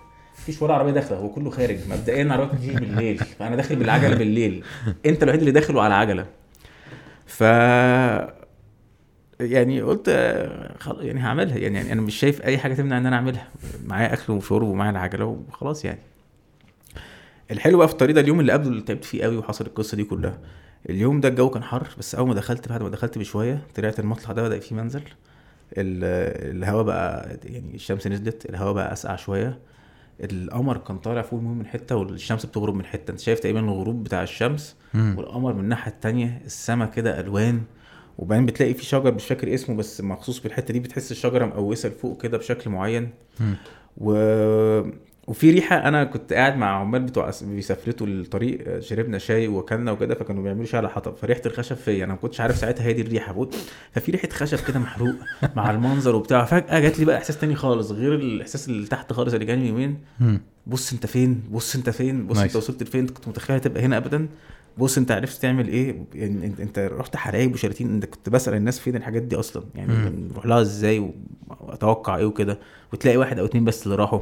[0.43, 1.78] مفيش ولا عربية داخلة هو كله خارج.
[1.90, 4.64] مبدئيا العربيات مفيش بالليل فأنا داخل بالعجلة بالليل.
[5.07, 6.26] أنت الوحيد اللي داخل وعلى عجلة.
[7.26, 7.40] ف
[9.40, 10.09] يعني قلت
[11.01, 11.59] يعني هعملها.
[11.59, 13.49] يعني, يعني أنا مش شايف أي حاجة تمنع إن أنا أعملها.
[13.86, 15.99] معايا أكل وشرب ومعايا العجلة وخلاص يعني.
[17.51, 20.05] الحلو بقى في الطريق ده اليوم اللي قبله اللي تعبت فيه قوي وحصل القصة دي
[20.05, 20.38] كلها.
[20.90, 24.32] اليوم ده الجو كان حر بس أول ما دخلت بعد ما دخلت بشوية طلعت المطلع
[24.32, 25.03] ده بدأ فيه منزل.
[25.76, 29.59] ال- الهواء بقى يعني الشمس نزلت الهواء بقى أسقع شوية.
[30.21, 34.05] القمر كان طالع فوق المهم من حتة والشمس بتغرب من حتة انت شايف تقريبا الغروب
[34.05, 35.15] بتاع الشمس مم.
[35.19, 37.63] والقمر من الناحية التانية السما كده ألوان
[38.19, 42.23] وبعدين بتلاقي في شجر مش فاكر اسمه بس مخصوص بالحتة دي بتحس الشجرة مقوسة لفوق
[42.23, 43.11] كده بشكل معين
[43.41, 43.55] مم.
[43.97, 44.13] و...
[45.27, 50.43] وفي ريحة أنا كنت قاعد مع عمال بتوع بيسافرتوا الطريق شربنا شاي وأكلنا وكده فكانوا
[50.43, 51.16] بيعملوا شاي على حطب.
[51.16, 53.33] فريحة الخشب فيا أنا ما كنتش عارف ساعتها هي دي الريحة.
[53.33, 53.49] بقول
[53.93, 55.14] ففي ريحة خشب كده محروق
[55.57, 56.45] مع المنظر وبتاع.
[56.45, 59.99] فجأة جات لي بقى إحساس تاني خالص غير الإحساس اللي تحت خالص اللي جاني يومين.
[60.66, 62.39] بص أنت فين؟ بص أنت فين؟ بص.
[62.39, 64.29] أنت وصلت لفين؟ كنت متخيل تبقى هنا ابدا.
[64.79, 68.79] بص أنت عرفت تعمل إيه؟ يعني انت, أنت رحت حلايب وشلاتين أنت كنت بسأل الناس
[68.81, 69.93] فين الحاجات دي أصلا؟ يعني.
[70.31, 71.11] نروح لها إزاي؟
[71.61, 72.59] وأتوقع إيه وكده.
[72.93, 74.20] وتلاقي واحد أو اتنين بس اللي راحوا.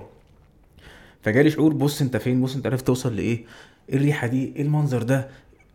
[1.23, 3.45] فجالي شعور بص انت فين؟ بص انت عرفت توصل لإيه؟
[3.91, 5.29] إيه الريحة دي؟ إيه المنظر ده؟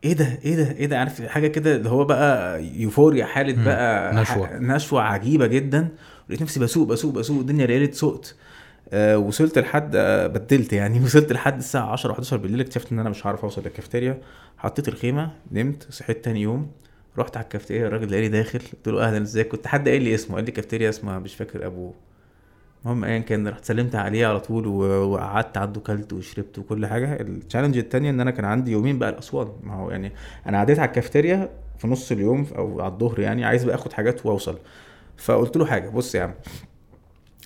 [0.03, 3.63] إيه ده؟ إيه ده؟ إيه ده؟ عارف حاجة كده اللي هو بقى يوفوريا حالة.
[3.65, 4.47] بقى نشوة.
[4.47, 5.87] ح- نشوة عجيبة جدا.
[6.29, 8.35] لقيت نفسي بسوق بسوق بسوق الدنيا ليلت سقت
[8.93, 10.99] آه وصلت لحد آه بدلت يعني.
[11.03, 14.21] وصلت لحد الساعة 10 11 بالليل اكتشفت إن أنا مش هعرف أوصل للكافتيريا.
[14.57, 16.71] حطيت الخيمة نمت صحيت تاني يوم.
[17.17, 18.59] رحت على الكافتيريا الراجل لقاني داخل.
[18.59, 21.65] قلت له أهلا ازيك كنت حد قايل لي اسمه قال لي كافتيريا اسمها مش فاكر
[21.65, 21.93] أبوه.
[22.85, 27.21] المهم ايا كان رحت سلمت عليه على طول وقعدت عنده كلت وشربت وكل حاجة.
[27.21, 29.47] التشالنج التانية إن أنا كان عندي يومين بقى الأسوان.
[29.63, 30.11] ما هو يعني
[30.47, 34.25] أنا عديت على الكافتيريا في نص اليوم أو على الظهر يعني عايز بقى آخد حاجات
[34.25, 34.57] وأوصل.
[35.17, 36.33] فقلت له حاجة بص يا عم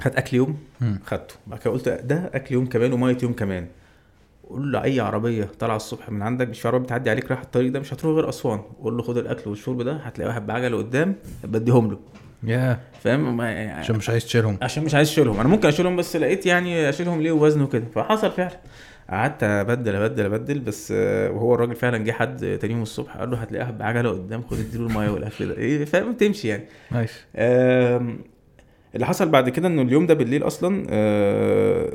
[0.01, 0.57] هات أكل يوم.
[1.05, 1.35] خدته.
[1.47, 3.67] بعد كده قلت ده أكل يوم كمان ومية يوم كمان.
[4.49, 7.71] قول له أي عربية طالعة الصبح من عندك مش في عربية بتعدي عليك رايح الطريق
[7.71, 8.59] ده مش هتروح غير أسوان.
[8.59, 11.99] قول له خد الأكل والشرب ده هتلاقي واحد بعجله قدام بديهم له.
[12.43, 14.57] يا فاهم؟ عشان مش عايز تشيلهم.
[14.61, 18.31] عشان مش عايز اشيلهم أنا ممكن أشيلهم بس لقيت يعني أشيلهم ليه وزن وكده فحصل
[18.31, 18.59] فعلا.
[19.09, 23.31] قعدت أبدل أبدل أبدل بس آه، وهو الراجل فعلا جه حد تاني يوم الصبح قال
[23.31, 25.57] له هتلاقيها بعجله قدام خد اديله المية والأكل ده.
[25.57, 26.63] إيه فاهم؟ تمشي يعني.
[27.35, 28.19] آم،
[28.95, 31.93] اللي حصل بعد كده إنه اليوم ده بالليل أصلا آه،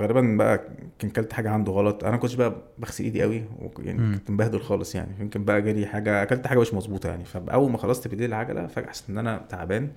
[0.00, 0.64] غالبا بقى
[0.98, 2.04] كان كلت حاجة عنده غلط.
[2.04, 3.44] أنا كنتش بقى بغسل إيدي قوي
[3.78, 4.16] يعني.
[4.16, 5.10] كنت مبهدل خالص يعني.
[5.20, 7.24] يمكن بقى جالي حاجة أكلت حاجة مش مظبوطة يعني.
[7.24, 9.90] فأول ما خلصت بالليل العجلة فجأة حسيت إن أنا تعبان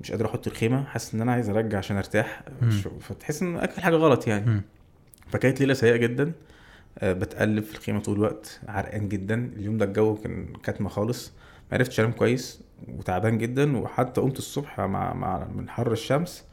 [0.00, 2.42] مش قادر أحط الخيمة حاسس إن أنا عايز أرجع عشان أرتاح.
[3.00, 4.60] فتحس إن أكل حاجة غلط يعني.
[5.28, 6.32] فكانت ليلة سيئة جدا.
[6.98, 9.50] آه، بتقلب في الخيمة طول الوقت عرقان جدا.
[9.56, 11.32] اليوم ده الجو كان كاتمة خالص.
[11.72, 13.76] ما عرفتش أنام كويس وتعبان جدا.
[13.76, 16.44] وحتى قمت الصبح مع, مع من حر الشمس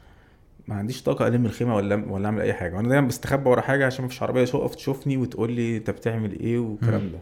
[0.70, 2.76] ما عنديش طاقة ألم الخيمة ولا ولا أعمل أي حاجة.
[2.76, 6.58] وأنا دايما بستخبى ورا حاجة عشان مفيش عربية تقف تشوفني وتقول لي أنت بتعمل إيه
[6.58, 7.10] والكلام.
[7.12, 7.18] ده.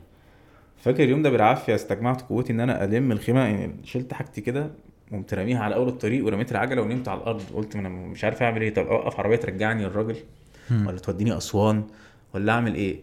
[0.77, 4.71] فاكر اليوم ده بالعافية استجمعت قوتي إن أنا ألم الخيمة يعني شلت حاجتي كده
[5.13, 7.43] قمت راميها على أول الطريق ورميت العجلة ونمت على الأرض.
[7.55, 8.75] قلت ما أنا مش عارف أعمل إيه.
[8.75, 10.17] طب أوقف عربية ترجعني الراجل.
[10.71, 11.83] ولا توديني أسوان
[12.35, 12.97] ولا أعمل إيه؟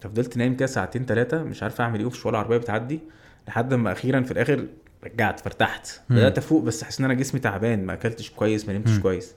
[0.00, 3.00] ففضلت نايم كده ساعتين ثلاثة مش عارف أعمل إيه ومفيش ولا عربية بتعدي
[3.48, 4.66] لحد ما أخيرا في الآخر
[5.04, 6.16] رجعت فارتحت مم.
[6.16, 8.98] بدأت أفوق بس حاسس إن أنا جسمي تعبان ما أكلتش كويس ما نمتش.
[8.98, 9.34] كويس.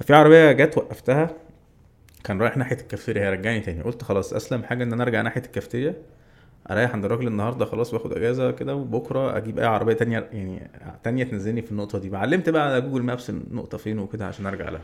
[0.00, 1.30] ففي عربية جت وقفتها
[2.24, 3.82] كان رايح ناحية الكافتيريا هي رجعني تاني.
[3.82, 5.94] قلت خلاص أسلم حاجة إن أنا أرجع ناحية الكافتيريا
[6.70, 10.70] أريح عند الراجل النهارده خلاص واخد أجازة كده وبكرة أجيب أي عربية تانية يعني
[11.04, 12.16] تانية تنزلني في النقطة دي.
[12.16, 14.80] علمت بقى على جوجل مابس النقطة فين وكده عشان أرجع لها.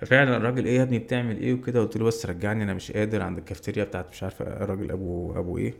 [0.00, 3.22] ففعلا الراجل إيه يا ابني بتعمل إيه وكده؟ قلت له بس رجعني أنا مش قادر
[3.22, 5.74] عند الكافتيريا بتاعت مش عارف الراجل أبو أبو إيه.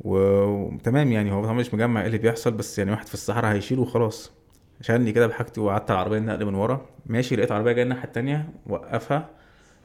[0.00, 3.82] وتمام يعني هو طبعا مش مجمع إيه اللي بيحصل بس يعني واحد في الصحراء هيشيله
[3.82, 4.32] وخلاص.
[4.80, 6.86] شالني كده بحاجتي وقعدت على العربية النقل من ورا.
[7.06, 9.28] ماشي لقيت عربيه جاية الناحية التانية وقفها.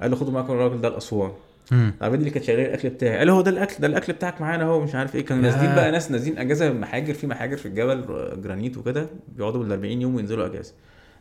[0.01, 1.31] قال له خدوا معاكم الراجل ده الأسوان.
[1.71, 3.17] العربية دي اللي كانت شغالة الأكل بتاعي.
[3.17, 5.25] قال له هو ده الأكل ده الأكل بتاعك معانا أهو مش عارف إيه.
[5.25, 5.43] كانوا.
[5.43, 8.05] نازلين بقى ناس نازلين أجازة محاجر في محاجر في الجبل
[8.41, 9.07] جرانيت وكده.
[9.35, 10.73] بيقعدوا بال 40 يوم وينزلوا أجازة.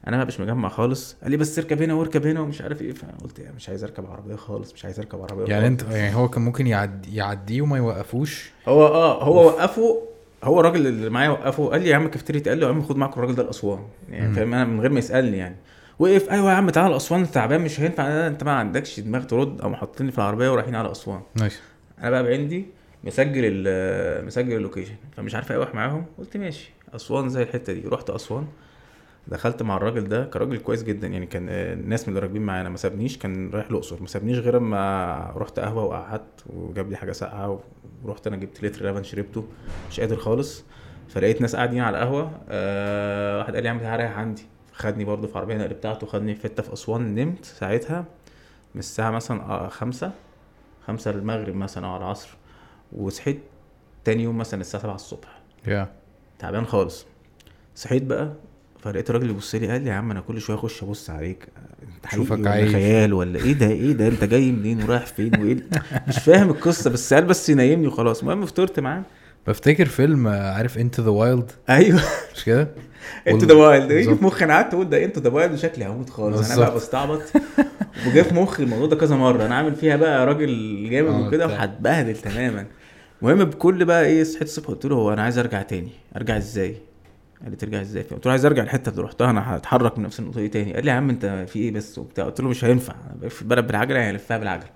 [0.06, 1.16] أنا ما مش مجمع خالص.
[1.22, 2.92] قال لي بس اركب هنا واركب هنا ومش عارف إيه.
[2.92, 5.82] فقلت يعني مش عايز اركب عربية خالص مش عايز اركب عربية يعني خالص.
[5.82, 10.02] انت يعني هو كان ممكن يعدي يعديه وما يوقفوش؟ هو آه هو وقفه
[10.44, 12.96] هو الراجل اللي معايا وقفه قال لي يا عم كافتيريا قال له يا عم خد
[12.96, 13.80] معاك الراجل ده الأسوان.
[14.10, 14.34] يعني.
[14.34, 15.56] فاهم؟ أنا من غير ما يسألني يعني.
[15.98, 18.26] وقف أيوه يا عم تعالى اسوان أنت تعبان مش هينفع.
[18.26, 21.20] أنت ما عندكش دماغ ترد أو حاطيني في العربية ورايحين على أسوان.
[21.34, 21.60] نايس
[21.98, 22.66] أنا بقى بعندي
[23.04, 23.64] مسجل
[24.26, 24.94] مسجل ال location.
[25.16, 26.04] فمش عارف أروح معاهم.
[26.18, 26.72] قلت ماشي.
[26.94, 27.88] أسوان زي الحتة دي.
[27.88, 28.46] رحت أسوان.
[29.28, 32.42] دخلت مع الراجل ده كان راجل كويس جدا يعني كان آه، الناس من اللي راكبين
[32.42, 36.96] معانا ما سابنيش كان رايح الأقصر ما سابنيش غير أما رحت قهوة وقعدت وجاب لي
[36.96, 37.60] حاجة ساقعة
[38.04, 39.44] ورحت أنا جبت لتر لبن شربته
[39.90, 40.64] مش قادر خالص
[41.08, 44.42] فلقيت ناس قاعدين على القهوة أه واحد قال لي تعالى ريح عندي
[44.72, 48.04] خدني برضه في عربية نقل بتاعته خدني في حتة في أسوان نمت ساعتها
[48.74, 50.12] من الساعة مثلا آه، خمسة
[50.86, 52.28] خمسة المغرب مثلا أو على العصر
[52.92, 53.40] وصحيت
[54.04, 55.40] تاني يوم مثلا الساعة 7 الصبح.
[55.66, 55.92] يا.
[56.38, 57.06] تعبان خالص.
[57.74, 58.32] صحيت بقى
[58.82, 61.48] فلقيت الراجل يبص لي قال لي يا عم أنا كل شوية أخش أبص عليك.
[61.96, 62.72] أنت حقيقي شوفك ولا.
[62.72, 65.56] خيال ولا إيه ده؟ إيه ده؟ أنت جاي منين؟ ورايح فين؟ وإيه
[66.08, 68.20] مش فاهم القصة بس قال بس ينيمني وخلاص.
[68.20, 69.02] المهم فطرت معاه.
[69.46, 72.00] بفتكر فيلم آه، عارف Into the Wild أيوه.
[72.36, 72.68] مش كده؟
[73.28, 74.14] Into وال- the Wild يجي.
[74.16, 76.50] في مخي؟ أنا قعدت أقول ده Into the Wild شكلي هموت خالص.
[76.50, 76.60] أنا.
[76.60, 77.22] بقى بستعبط.
[78.06, 79.46] وجاي في مخي الموضوع ده كذا مرة.
[79.46, 81.46] أنا عامل فيها بقى راجل جامد آه، وكده.
[81.46, 82.66] وهتبهدل تماما.
[83.22, 85.90] المهم بكل بقى إيه صحيت الصبح قلت له هو أنا عايز أرجع تاني.
[86.16, 86.76] أرجع إزاي؟
[87.42, 90.20] قال لي ترجع إزاي؟ قلت له عايز أرجع الحتة اللي رحتها أنا هتحرك من نفس
[90.20, 90.74] النقطة دي تاني.
[90.74, 93.66] قال لي يا عم أنت في إيه بس وبتاع؟ قلت له مش هينفع بلف البلد
[93.66, 94.68] بالعجلة يعني هلفها بالعجلة.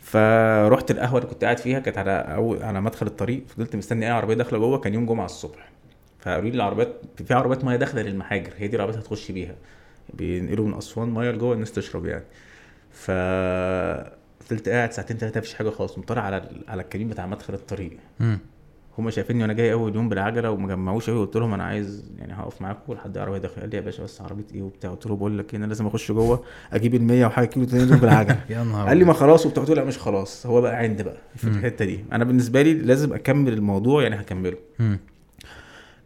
[0.00, 4.10] فرحت القهوة اللي كنت قاعد فيها كانت على أول على مدخل الطريق فضلت مستني أي
[4.10, 5.68] عربية داخلة جوه كان يوم جمعة الصبح.
[6.20, 9.54] فقالوا لي العربيات في عربيات مية داخلة للمحاجر هي دي العربيات هتخش بيها.
[10.14, 12.24] بينقلوا من أسوان مية لجوه الناس تشرب يعني.
[12.90, 13.10] ف
[14.40, 15.98] فضلت قاعد ساعتين ثلاثة مفيش حاجة خالص.
[15.98, 17.98] مطلع على على الكمين بتاع مدخل الطريق.
[18.98, 22.32] هما شايفيني وأنا جاي أول يوم بالعجلة وما جمعوش قوي قلت لهم أنا عايز يعني
[22.34, 25.16] هقف معاكم لحد عربيه داخل قال لي يا باشا بس عربية إيه وبتاع؟ قلت له
[25.16, 26.42] بقول لك إيه، أنا لازم أخش جوه
[26.72, 28.40] أجيب ال 100 وحاجة كيلو تاني دول بالعجلة.
[28.50, 29.62] يا نهار قال لي ما خلاص وبتاع.
[29.62, 30.46] قلت له لا مش خلاص.
[30.46, 31.44] هو بقى عند بقى في.
[31.48, 32.04] الحتة دي.
[32.12, 34.56] أنا بالنسبة لي لازم أكمل الموضوع يعني هكمله.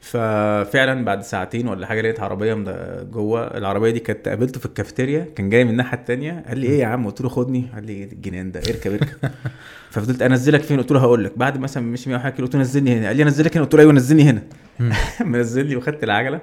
[0.00, 3.46] ففعلا بعد ساعتين ولا حاجة لقيت عربية مد- جوه.
[3.58, 6.86] العربية دي كانت قابلته في الكافيتيريا كان جاي من الناحية التانية قال لي إيه يا
[6.86, 7.64] عم؟ قلت له خدني.
[7.74, 9.30] قال لي الجنان ده إركب إركب.
[9.90, 11.38] ففضلت أنزلك فين؟ قلت له هقول لك.
[11.38, 13.06] بعد مثلا مشي 100 وحاجة كيلو قلت له نزلني هنا.
[13.06, 13.64] قال لي انزلك هنا.
[13.64, 14.42] قلت له أيوه نزلني هنا.
[15.24, 16.40] منزلني وخدت العجلة.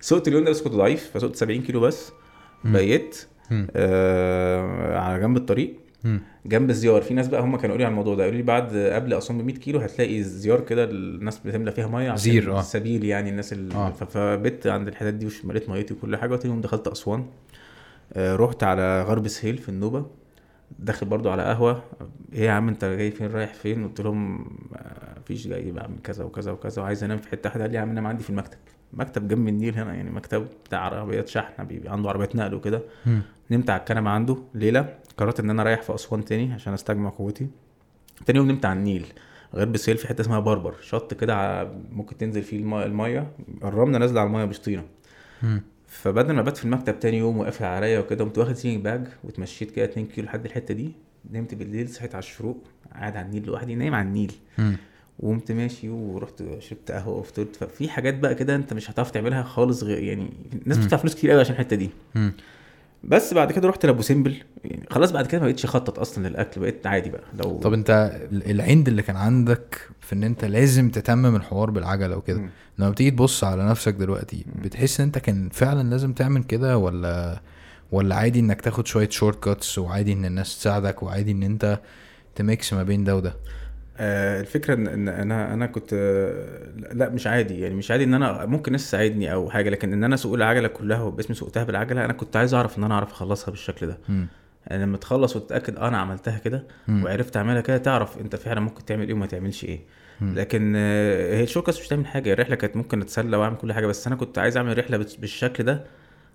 [0.00, 2.12] سوقت اليوم ده بس كنت ضعيف فسوقت 70 كيلو بس.
[2.64, 3.24] بقيت.
[3.76, 5.74] آه على جنب الطريق.
[6.48, 7.02] جنب الزيار.
[7.02, 9.38] في ناس بقى هم كانوا قالوا لي على الموضوع ده قالوا لي بعد قبل اسوان
[9.38, 12.60] ب 100 كيلو هتلاقي زيار كده الناس بتملى فيها مية عشان زير، آه.
[12.60, 13.90] السبيل يعني الناس آه.
[13.90, 17.26] ف- فبت عند الحتت دي ومليت ميتي وكل حاجة وتاني يوم دخلت أسوان
[18.12, 20.06] آه، رحت على غرب سهيل في النوبة
[20.78, 21.82] داخل برضو على قهوة.
[22.32, 24.46] إيه يا عم أنت جاي فين؟ رايح فين؟ قلت لهم
[24.76, 27.82] آه، مفيش جاي بعمل كذا وكذا وكذا وعايز أنام في حتة واحدة قال لي يا
[27.82, 28.58] عم أنام عندي في المكتب.
[28.92, 32.80] مكتب جنب النيل هنا يعني مكتب بتاع عربيات شحن بيبقى عنده عربيات نقل وكده.
[33.50, 34.94] نمت على الكنبة عنده ليلة.
[35.18, 37.46] قررت إن أنا رايح في أسوان تاني عشان أستجمع قوتي
[38.26, 39.06] تاني يوم نمت على النيل
[39.54, 43.30] غير بسهيل في حتة اسمها بربر شط كده ممكن تنزل فيه المية
[43.62, 44.84] قربنا نازلة على المية بشطينه.
[45.86, 49.70] فبدل ما بات في المكتب تاني يوم وقافل عليا وكده قمت واخد sleeping bag واتمشيت
[49.70, 50.92] كده 2 كيلو لحد الحتة دي
[51.32, 52.64] نمت بالليل صحيت على الشروق
[52.94, 54.32] قاعد على النيل لوحدي نايم على النيل.
[55.18, 59.82] وقمت ماشي ورحت شربت قهوة وفطرت ففي حاجات بقى كده أنت مش هتعرف تعملها خالص
[59.82, 60.78] غير يعني الناس.
[60.78, 61.90] بتدفع فلوس كتير قوي عشان الحتة دي.
[63.04, 64.36] بس بعد كده رحت لابو سمبل.
[64.64, 67.22] يعني خلاص بعد كده ما بقتش أخطط أصلا للأكل بقيت عادي بقى.
[67.34, 72.16] لو طب أنت ال- العند اللي كان عندك في إن أنت لازم تتمم الحوار بالعجلة
[72.16, 72.42] وكده.
[72.78, 77.40] لما بتيجي تبص على نفسك دلوقتي بتحس إن أنت كان فعلا لازم تعمل كده ولا
[77.92, 81.80] ولا عادي إنك تاخد شوية shortcuts وعادي إن الناس تساعدك وعادي إن أنت
[82.34, 83.36] تميكس ما بين ده وده؟
[84.00, 88.46] الفكرة ان إن أنا أنا كنت آه لا مش عادي يعني مش عادي إن أنا
[88.46, 92.12] ممكن ناس تساعدني أو حاجة لكن إن أنا اسوق العجلة كلها باسمي سوقتها بالعجلة أنا
[92.12, 93.98] كنت عايز أعرف إن أنا أعرف أخلصها بالشكل ده.
[94.66, 96.64] يعني لما تخلص وتتأكد أنا عملتها كده.
[97.04, 99.80] وعرفت أعملها كده تعرف أنت فعلا ممكن تعمل إيه وما تعملش إيه.
[100.20, 104.06] لكن آه، هي الشوكاس مش تعمل حاجة الرحلة كانت ممكن أتسلى وأعمل كل حاجة بس
[104.06, 105.84] أنا كنت عايز أعمل رحلة بالشكل ده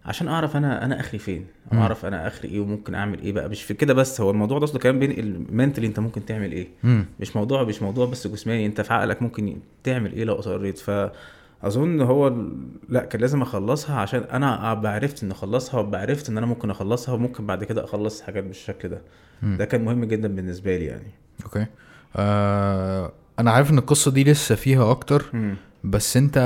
[0.05, 1.79] عشان أعرف أنا أنا آخري فين مم.
[1.79, 3.49] أعرف أنا آخري إيه وممكن أعمل إيه بقى.
[3.49, 6.67] مش في كده بس هو الموضوع ده أصله كمان بين المنتلي أنت ممكن تعمل إيه.
[6.83, 7.05] مم.
[7.19, 12.01] مش موضوع مش موضوع بس جسماني أنت في عقلك ممكن تعمل إيه لو اصريت فاظن
[12.01, 12.57] هو ال-
[12.89, 16.69] لأ كان لازم أخلصها عشان أنا ابقى عرفت إن أخلصها وابقى عرفت إن أنا ممكن
[16.69, 19.01] أخلصها وممكن بعد كده أخلص حاجات بالشكل ده.
[19.41, 19.57] مم.
[19.57, 21.11] ده كان مهم جدا بالنسبة لي يعني.
[21.45, 21.65] أوكي.
[22.15, 25.25] آه أنا عارف إن القصة دي لسه فيها أكتر
[25.83, 26.37] بس أنت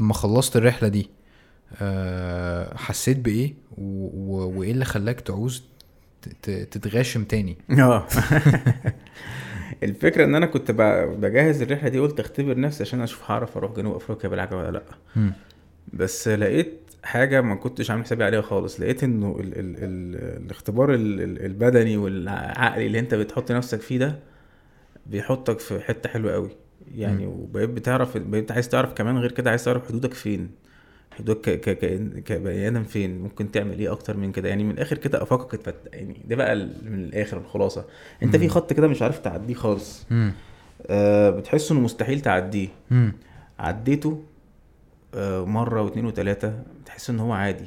[0.00, 1.10] أما خلصت الرحلة دي
[2.76, 3.54] حسيت بإيه.
[3.78, 5.64] وإيه اللي خلاك تعوز.
[6.42, 8.06] تتغاشم تاني آه
[9.82, 10.70] الفكرة إن أنا كنت
[11.20, 14.82] بجهز الرحلة دي قلت أختبر نفسي عشان أشوف هعرف أروح جنوب أفريقيا بالعجله ولا لأ.
[15.92, 20.94] بس لقيت حاجة ما كنتش عامل حسابي عليها خالص لقيت إنه ال ال ال الاختبار
[20.94, 24.18] ال ال البدني والعقلي اللي أنت بتحط نفسك فيه ده
[25.06, 26.50] بيحطك في حتة حلوة قوي
[26.94, 30.50] يعني وبقيت بتعرف بقيت عايز تعرف كمان غير كده عايز تعرف حدودك فين
[31.18, 34.70] حدودك ك ك ك كبني آدم فين ممكن تعمل إيه أكتر من كده يعني من
[34.70, 37.84] الآخر كده افاقك اتفتح يعني ده بقى من الآخر الخلاصة
[38.22, 38.48] انت في.
[38.48, 40.06] خط كده مش عارف تعديه خالص.
[40.86, 43.12] آه بتحس انه مستحيل تعديه مم.
[43.58, 44.22] عديته
[45.14, 47.64] آه مرة واثنين وثلاثه بتحس ان هو عادي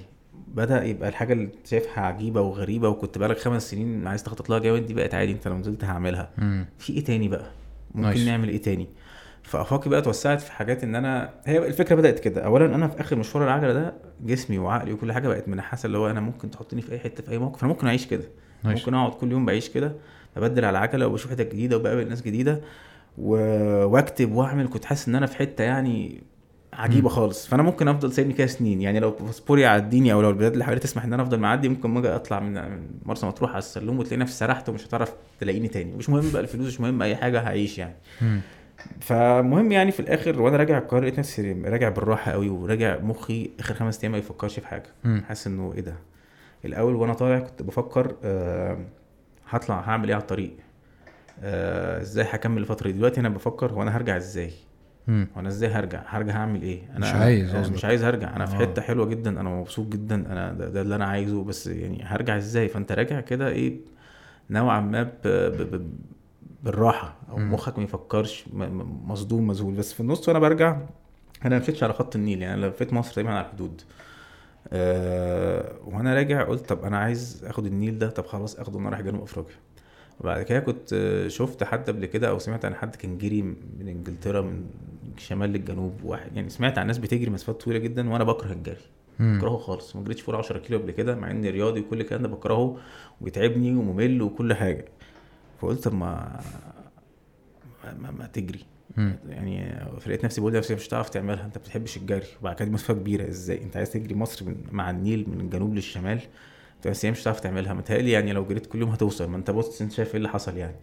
[0.48, 4.86] بدأ يبقى الحاجة اللي شايفها عجيبة وغريبة وكنت بقالك خمس سنين عايز تخطط لها جامد
[4.86, 6.66] دي بقت عادي انت لو نزلت هعملها مم.
[6.80, 7.52] في إيه تاني بقى
[7.96, 8.26] ممكن nice.
[8.28, 8.88] نعمل إيه تاني
[9.46, 12.42] فأفاقي بقى اتوسعت في حاجات إن أنا هي الفكرة بدأت كده.
[12.46, 16.10] اولا أنا في آخر مشوار العجلة ده جسمي وعقلي وكل حاجة بقت منحاسة اللي هو
[16.10, 17.64] أنا ممكن تحطني في أي حتة في أي موقف.
[17.64, 18.24] أنا ممكن أعيش كده.
[18.64, 18.80] nice.
[18.80, 19.96] ممكن أقعد كل يوم بعيش كده
[20.36, 22.62] ببدل على العجله وبشوف حتت جديدة وبقابل ناس جديدة
[23.18, 23.36] و...
[23.86, 24.68] وأكتب وأعمل.
[24.70, 26.24] كنت حاسس إن أنا في حتة يعني
[26.74, 27.16] عجيبة مم.
[27.16, 27.48] خالص.
[27.48, 28.82] فأنا ممكن أفضل سايبني كده سنين.
[28.82, 31.90] يعني لو باسبوري يعديني أو لو البلاد اللي حوالي تسمح إن أنا أفضل معدي ممكن
[31.90, 35.92] ما أجي أطلع من مرسى مطروح على السلوم وتلاقي نفسي سرحت ومش هتعرف تلاقيني تاني.
[35.96, 37.96] مش مهم بقى الفلوس مش مهم أي حاجة هعيش يعني.
[38.22, 38.42] مم.
[38.99, 43.73] فمهم يعني في الآخر وأنا راجع القاهرة لقيت نفسي راجع بالراحة قوي وراجع مخي آخر
[43.73, 44.85] خمس أيام ما يفكرش في حاجة.
[45.27, 45.95] حاسس إنه إيه ده؟
[46.65, 48.77] الأول وأنا طالع كنت بفكر آه،
[49.49, 50.52] هطلع هعمل إيه على الطريق؟
[51.43, 54.52] آه، إزاي هكمل الفترة دي؟ دلوقتي أنا بفكر هو أنا هرجع إزاي.
[55.07, 57.68] وأنا إزاي هرجع؟ هرجع هعمل إيه؟ أنا مش عايز أنا.
[57.68, 58.60] مش عايز ارجع أنا في آه.
[58.60, 62.38] حتة حلوة جدا أنا مبسوط جدا أنا ده, ده اللي أنا عايزه بس يعني هرجع
[62.38, 63.77] إزاي؟ فأنت راجع كده إيه
[64.49, 65.10] نوعا ما ب...
[65.26, 65.76] ب...
[65.76, 65.89] ب...
[66.66, 67.38] بالراحة أو.
[67.38, 68.46] مخك ما يفكرش
[69.06, 69.74] مصدوم مذهول.
[69.74, 70.78] بس في النص وأنا برجع
[71.46, 73.82] أنا ما مشيتش على خط النيل يعني أنا لفيت مصر تقريبا على الحدود.
[74.74, 79.02] أه وأنا راجع قلت طب أنا عايز آخد النيل ده طب خلاص آخده وأنا رايح
[79.02, 79.56] جنوب أفريقيا.
[80.20, 83.88] وبعد كده كنت آه، شفت حد قبل كده أو سمعت عن حد كان جري من
[83.88, 84.64] إنجلترا من
[85.18, 88.78] الشمال للجنوب واحد يعني سمعت عن ناس بتجري مسافات طويلة جدا وأنا بكره الجري.
[89.20, 89.96] بكرهه خالص.
[89.96, 92.78] ما جريتش فوق 10 كيلو قبل كده مع إني رياضي وكل الكلام ده بكرهه
[93.22, 94.86] وبيتعبني وممل وكل حاجة.
[95.66, 96.40] فقلت طب ما
[98.00, 98.66] ما, ما تجري.
[99.30, 102.28] يعني فلقيت نفسي بقول لنفسي مش هتعرف تعملها انت ما بتحبش الجري.
[102.42, 103.30] وبعد كده مسافه كبيرة.
[103.30, 106.20] إزاي؟ انت عايز تجري مصر من مع النيل من الجنوب للشمال؟
[106.86, 107.74] بس هي مش هتعرف تعملها.
[107.74, 109.30] متهيألي يعني لو جريت كل يوم هتوصل.
[109.30, 110.76] ما انت بص انت شايف إيه اللي حصل يعني.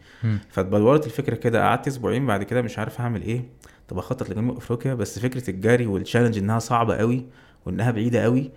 [0.49, 1.63] فاتبلورت الفكرة كده.
[1.63, 3.45] قعدت أسبوعين بعد كده مش عارف هعمل إيه.
[3.89, 4.95] طب اخطط لجنوب افريقيا.
[4.95, 7.27] بس فكرة الجري وال challenge انها صعبة قوي
[7.67, 8.51] وانها بعيدة قوي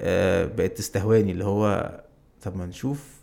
[0.00, 1.32] آه بقت تستهواني.
[1.32, 1.92] اللي هو
[2.42, 3.17] طب ما نشوف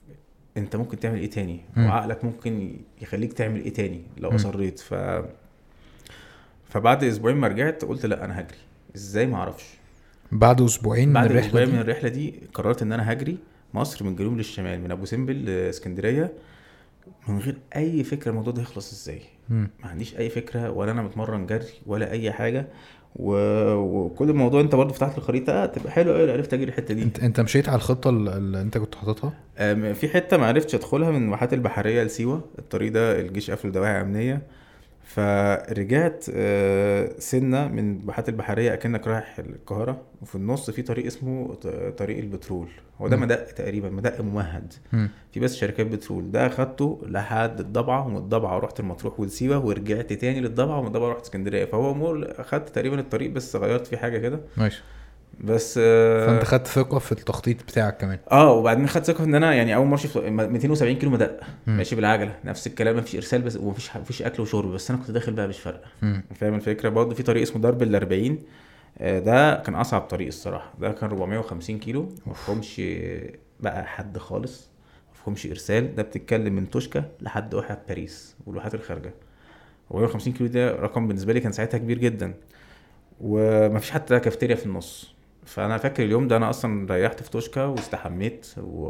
[0.58, 1.86] انت ممكن تعمل إيه تاني؟ مم.
[1.86, 4.36] وعقلك ممكن يخليك تعمل إيه تاني لو.
[4.36, 4.94] اصريت؟ ف
[6.70, 8.58] فبعد أسبوعين ما رجعت قلت لا أنا هجري.
[8.96, 9.64] إزاي؟ ما أعرفش.
[10.32, 13.38] بعد أسبوعين من بعد الرحلة أسبوعين من الرحلة دي قررت ان أنا هجري
[13.74, 16.34] مصر من الجنوب للشمال من ابو سمبل لاسكندرية
[17.28, 19.22] من غير أي فكرة الموضوع ده يخلص إزاي.
[19.50, 22.68] ما عنديش أي فكرة ولا أنا متمرن جري ولا أي حاجة.
[23.16, 23.36] و...
[23.74, 27.04] وكل الموضوع أنت برضو فتحت الخريطة تبقى حلو قوي عرفت أجري الحتة دي.
[27.04, 29.34] انت أنت مشيت على الخطة ال- اللي أنت كنت حاططها؟
[29.94, 32.42] في حتة ما عرفتش أدخلها من الواحات البحرية لسيوة.
[32.60, 34.42] الطريق ده الجيش قفل دواعي أمنية.
[35.06, 41.54] فرجعت آه، سنة من الواحات البحرية أكنك رايح القاهرة وفي النص في طريق اسمه
[41.98, 42.68] طريق البترول.
[43.02, 43.18] هو ده.
[43.18, 44.74] مدق تقريبا مدق ممهد.
[44.94, 45.10] مم.
[45.32, 46.32] في بس شركات بترول.
[46.32, 51.22] ده أخدته لحد الضبعة ومن الضبعة رحت المطروح والسيوة ورجعت تاني للضبعة ومن الضبعة رحت
[51.24, 51.66] اسكندرية.
[51.66, 54.40] فهو مول أخدت تقريبا الطريق بس غيرت فيه حاجة كده.
[54.58, 54.84] ماشي.
[55.44, 58.20] بس فانت خدت ثقة في التخطيط بتاعك كمان.
[58.32, 61.40] آه وبعدين خدت ثقة إن أنا يعني أول مرة أشوف 270 كيلو مدق.
[61.68, 62.36] ماشي بالعجلة.
[62.46, 64.72] نفس الكلام مفيش إرسال بس ومفيش مفيش أكل وشرب.
[64.74, 65.90] بس أنا كنت داخل بقى مش فارقة.
[66.36, 68.40] فاهم الفكرة؟ برضه في طريق اسمه درب ال 40
[68.98, 70.74] آه، ده كان أصعب طريق الصراحة.
[70.80, 72.10] ده كان 450 كيلو.
[72.26, 72.82] مفهومش
[73.60, 74.70] بقى حد خالص.
[75.14, 75.96] مفهومش إرسال.
[75.96, 79.14] ده بتتكلم من توشكا لحد واحد باريس والواحات الخارجة.
[79.92, 82.34] 450 كيلو ده رقم بالنسبة لي كان ساعتها كبير جدا.
[83.22, 85.15] ومفيش حتى كافتيريا في النص.
[85.46, 88.86] فأنا فاكر اليوم ده أنا أصلا ريحت في توشكا واستحميت و...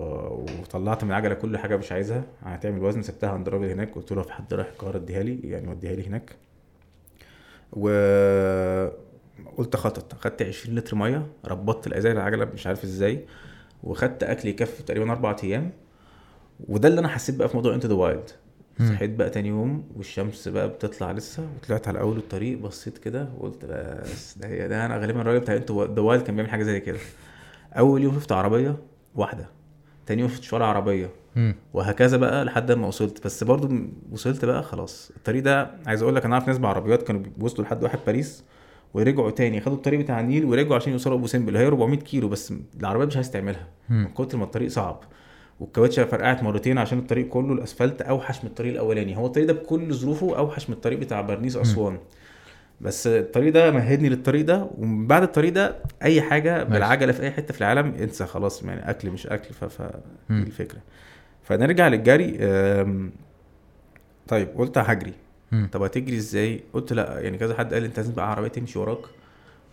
[0.62, 2.24] وطلعت من العجلة كل حاجة مش عايزها.
[2.44, 5.68] هتعمل وزن سبتها عند الراجل هناك قلت له في حد رايح القاهرة اديها لي يعني
[5.68, 6.36] وديها لي هناك.
[7.74, 7.90] و
[9.58, 13.26] قلت خطط خدت 20 لتر مية ربطت الازاز العجلة مش عارف إزاي
[13.84, 15.72] وخدت اكل يكفي تقريبا أربع أيام.
[16.70, 18.30] وده اللي أنا حسيت بقى في موضوع Into the Wild.
[18.80, 23.66] صحيت بقى تاني يوم والشمس بقى بتطلع لسه وطلعت على أول الطريق بصيت كده وقلت
[23.66, 26.80] بس ده هي ده أنا غالبا الراجل بتاع Into the Wild كان بيعمل حاجة زي
[26.80, 26.98] كده.
[27.78, 28.78] أول يوم شفت عربية
[29.16, 29.50] واحدة
[30.06, 31.10] تاني يوم شفت ولا عربية.
[31.74, 33.26] وهكذا بقى لحد ما وصلت.
[33.26, 33.76] بس برضو
[34.12, 35.12] وصلت بقى خلاص.
[35.18, 38.44] الطريق ده عايز أقول لك أنا عارف ناس بعربيات كانوا بيوصلوا لحد واحد باريس
[38.94, 39.62] ورجعوا تاني.
[39.62, 41.58] خدوا الطريق بتاع النيل ورجعوا عشان يوصلوا أبو سمبل.
[41.58, 43.68] هي 400 كيلو بس العربية مش عايز تعملها.
[43.90, 45.04] من كتر ما الطريق صعب.
[45.60, 49.18] والكاوتشة فرقعت مرتين عشان الطريق كله الأسفلت أوحش من الطريق الأولاني.
[49.18, 51.98] هو الطريق ده بكل ظروفه أوحش من الطريق بتاع برنيس أسوان.
[52.82, 57.32] بس الطريق ده مهدني للطريق ده ومن بعد الطريق ده أي حاجة بالعجلة في أي
[57.32, 59.82] حتة في العالم انسى خلاص يعني أكل مش أكل ف
[60.32, 60.80] الفكرة.
[61.44, 62.32] فنرجع للجري
[64.28, 65.14] طيب قلت هجري.
[65.72, 69.00] طب هتجري إزاي؟ قلت لأ يعني كذا حد قال أنت لازم بقى عربية تمشي وراك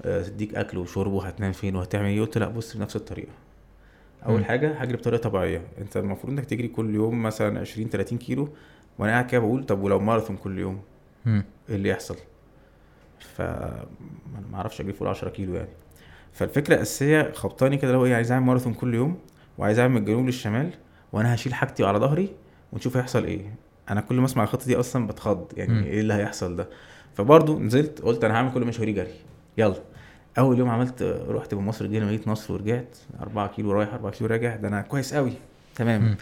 [0.04, 3.32] آه، تديك أكل وشرب وهتنام فين وهتعمل إيه؟ قلت لأ بص بنفس الطريقة.
[4.26, 4.44] أول مم.
[4.44, 5.62] حاجة هجري بطريقة طبيعية.
[5.78, 8.48] أنت المفروض إنك تجري كل يوم مثلا 20 30 كيلو
[8.98, 10.80] وأنا قاعد كده بقول طب ولو ماراثون كل يوم.
[11.26, 12.16] إيه اللي يحصل؟
[13.18, 15.68] ف ما أعرفش اجري فوق 10 كيلو يعني.
[16.32, 19.18] فالفكرة الأساسية خبطاني كده هو إيه عايز أعمل ماراثون كل يوم
[19.58, 20.70] وعايز أعمل من الجنوب للشمال
[21.12, 22.28] وأنا هشيل حاجتي على ظهري
[22.72, 23.54] ونشوف هيحصل إيه.
[23.90, 25.82] أنا كل ما أسمع الخطة دي أصلا بتخض يعني مم.
[25.84, 26.68] إيه اللي هيحصل ده؟
[27.14, 29.14] فبرضه نزلت قلت أنا هعمل كل مشواري جري.
[29.58, 29.76] يلا.
[30.38, 34.30] أول يوم عملت رحت من مصر الجديده مدينه نصر ورجعت 4 كيلو رايح 4 كيلو
[34.30, 35.32] راجع ده أنا كويس قوي
[35.74, 36.16] تمام.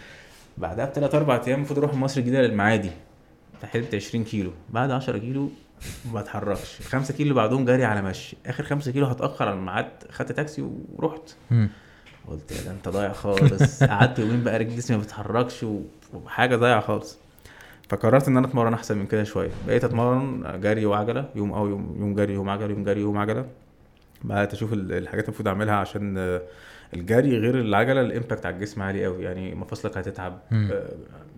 [0.57, 2.91] بعدها بثلاث أربع أيام المفروض أروح مصر الجديدة للمعادي.
[3.63, 4.51] حلبت 20 كيلو.
[4.69, 5.49] بعد 10 كيلو
[6.13, 8.37] ما بتحركش 5 كيلو بعدهم جري على مشي.
[8.45, 11.35] آخر 5 كيلو هتأخر على الميعاد خدت تاكسي ورحت.
[12.27, 13.83] قلت يا ده أنت ضايع خالص.
[13.83, 15.81] قعدت يومين بقى رجلي جسمي ما بتتحركش و-
[16.13, 17.17] وحاجة ضايعة خالص.
[17.89, 19.49] فقررت إن أنا أتمرن أحسن من كده شوية.
[19.67, 23.45] بقيت أتمرن جري وعجلة يوم أو يوم يوم جري يوم عجلة يوم جري يوم عجلة.
[24.23, 26.41] بقيت أشوف ال- الحاجات المفروض أعملها عشان آه،
[26.93, 30.39] الجري غير العجلة ال impact على الجسم عالي قوي يعني مفاصلك هتتعب.
[30.71, 30.89] آه،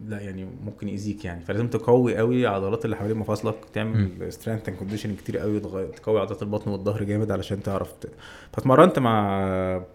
[0.07, 1.41] لا يعني ممكن يأذيك يعني.
[1.45, 6.41] فلازم تقوي قوي العضلات اللي حوالين مفاصلك تعمل strength and conditioning كتير قوي تقوي عضلات
[6.43, 8.07] البطن والظهر جامد علشان تعرف ت...
[8.53, 9.85] فاتمرنت مع آه،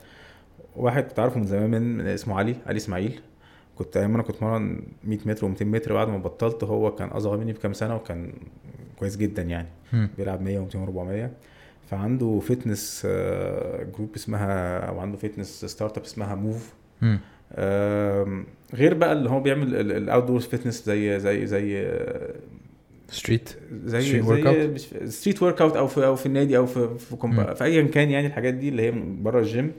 [0.76, 3.20] واحد كنت عارفه من زمان من اسمه علي علي إسماعيل.
[3.76, 7.36] كنت أيام أنا كنت اتمرن 100 متر و200 متر بعد ما بطلت هو كان أصغر
[7.36, 8.32] مني بكام سنة وكان
[8.98, 9.68] كويس جدا يعني.
[10.18, 11.28] بيلعب 100 و200 و400
[11.90, 13.06] فعنده fitness
[13.96, 16.74] group اسمها أو عنده fitness startup اسمها Move
[18.74, 22.34] غير بقى اللي هو بيعمل ال outdoor fitness زي زي زي آه،
[23.10, 24.00] street زي
[25.06, 27.16] street workout أو في أو في النادي أو في في,
[27.54, 28.90] في ايا كان يعني الحاجات دي اللي هي
[29.20, 29.72] بره الجيم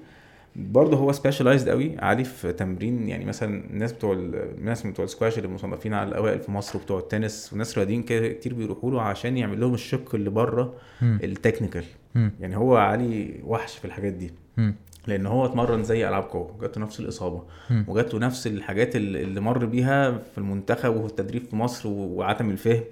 [0.56, 5.38] برضه هو specialized قوي عالي في تمرين يعني مثلا الناس بتوع ال- الناس بتوع السكواش
[5.38, 9.60] اللي مصنفين على الأوائل في مصر وبتوع التنس وناس رياضيين كتير بيروحوا له عشان يعمل
[9.60, 10.74] لهم الشق اللي بره.
[11.24, 11.84] ال technical.
[12.40, 14.32] يعني هو علي وحش في الحاجات دي.
[15.08, 17.44] لأن هو اتمرن زي ألعاب قوة جات له نفس الإصابة.
[17.88, 22.84] وجات له نفس الحاجات اللي مر بيها في المنتخب وفي التدريب في مصر وعدم الفهم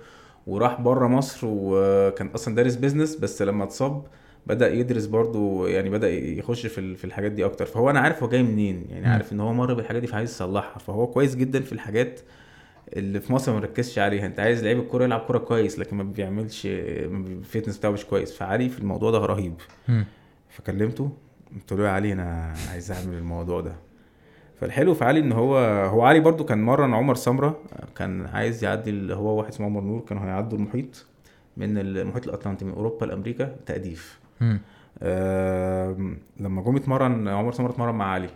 [0.47, 4.03] وراح بره مصر وكان أصلا دارس business بس لما اتصاب
[4.47, 7.65] بدأ يدرس برضو يعني بدأ يخش في في الحاجات دي أكتر.
[7.65, 9.07] فهو أنا عارف هو جاي منين يعني.
[9.07, 10.79] عارف إن هو مر بالحاجات دي فعايز يصلحها.
[10.79, 12.19] فهو كويس جدا في الحاجات
[12.95, 14.25] اللي في مصر ما بنركزش عليها.
[14.25, 18.37] أنت عايز لعيب الكورة يلعب كورة كويس لكن ما بيعملش ال fitness بتاعه مش كويس.
[18.37, 19.53] فعلي في الموضوع ده رهيب.
[20.49, 21.11] فكلمته
[21.55, 23.75] قلت له يا علي أنا عايز أعمل الموضوع ده.
[24.61, 27.59] فالحلو في علي إن هو هو علي برضو كان مرن عمر سمرة.
[27.95, 31.05] كان عايز يعدي اللي هو واحد اسمه عمر نور كانوا هيعدوا المحيط
[31.57, 34.19] من المحيط الأطلنطي من أوروبا لأمريكا تأديف.
[36.39, 38.29] لما جم يتمرن عمر سمره اتمرن مع علي.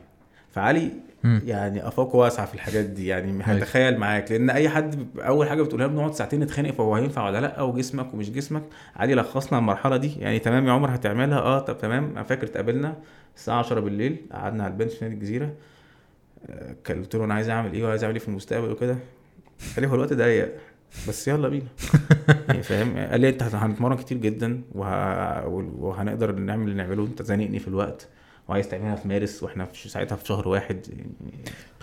[0.51, 0.91] فعلي
[1.23, 1.41] مم.
[1.45, 3.07] يعني أفاقه واسعه في الحاجات دي.
[3.07, 7.25] يعني هتخيل معاك لأن أي حد أول حاجة بتقولها له نقعد ساعتين نتخانق فهو هينفع
[7.25, 8.63] ولا لأ؟ وجسمك ومش جسمك.
[8.95, 10.19] علي لخصنا المرحلة دي.
[10.19, 12.11] يعني تمام يا عمر هتعملها؟ آه طب تمام.
[12.11, 12.95] أنا فاكر اتقابلنا
[13.35, 15.53] الساعة 10 بالليل قعدنا على البنش في نادي الجزيرة.
[16.49, 18.97] آه، قلت له أنا عايز أعمل إيه وعايز أعمل إيه في المستقبل وكده.
[19.75, 20.51] قال لي هو الوقت ضيق.
[21.07, 21.67] بس يلا بينا.
[22.47, 25.47] يعني فاهم؟ قال لي انت هنتمرن كتير جدا وه...
[25.47, 27.03] وهنقدر نعمل اللي نعمله.
[27.03, 28.07] انت زانقني في الوقت
[28.47, 30.87] وعايز تعملها في مارس وإحنا في ساعتها في شهر واحد.
[30.89, 31.11] يعني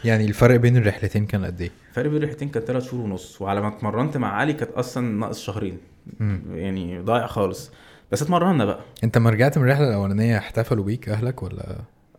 [0.05, 3.61] يعني الفرق بين الرحلتين كان قد إيه؟ فرق بين الرحلتين كان ثلاث شهور ونص وعلى
[3.61, 5.79] ما اتمرنت مع علي كانت أصلا ناقص شهرين.
[6.21, 6.43] مم.
[6.55, 7.71] يعني ضايع خالص.
[8.13, 8.81] بس اتمرنا بقى.
[9.05, 11.77] انت ما رجعت من الرحلة الأولانية احتفلوا بيك أهلك ولا؟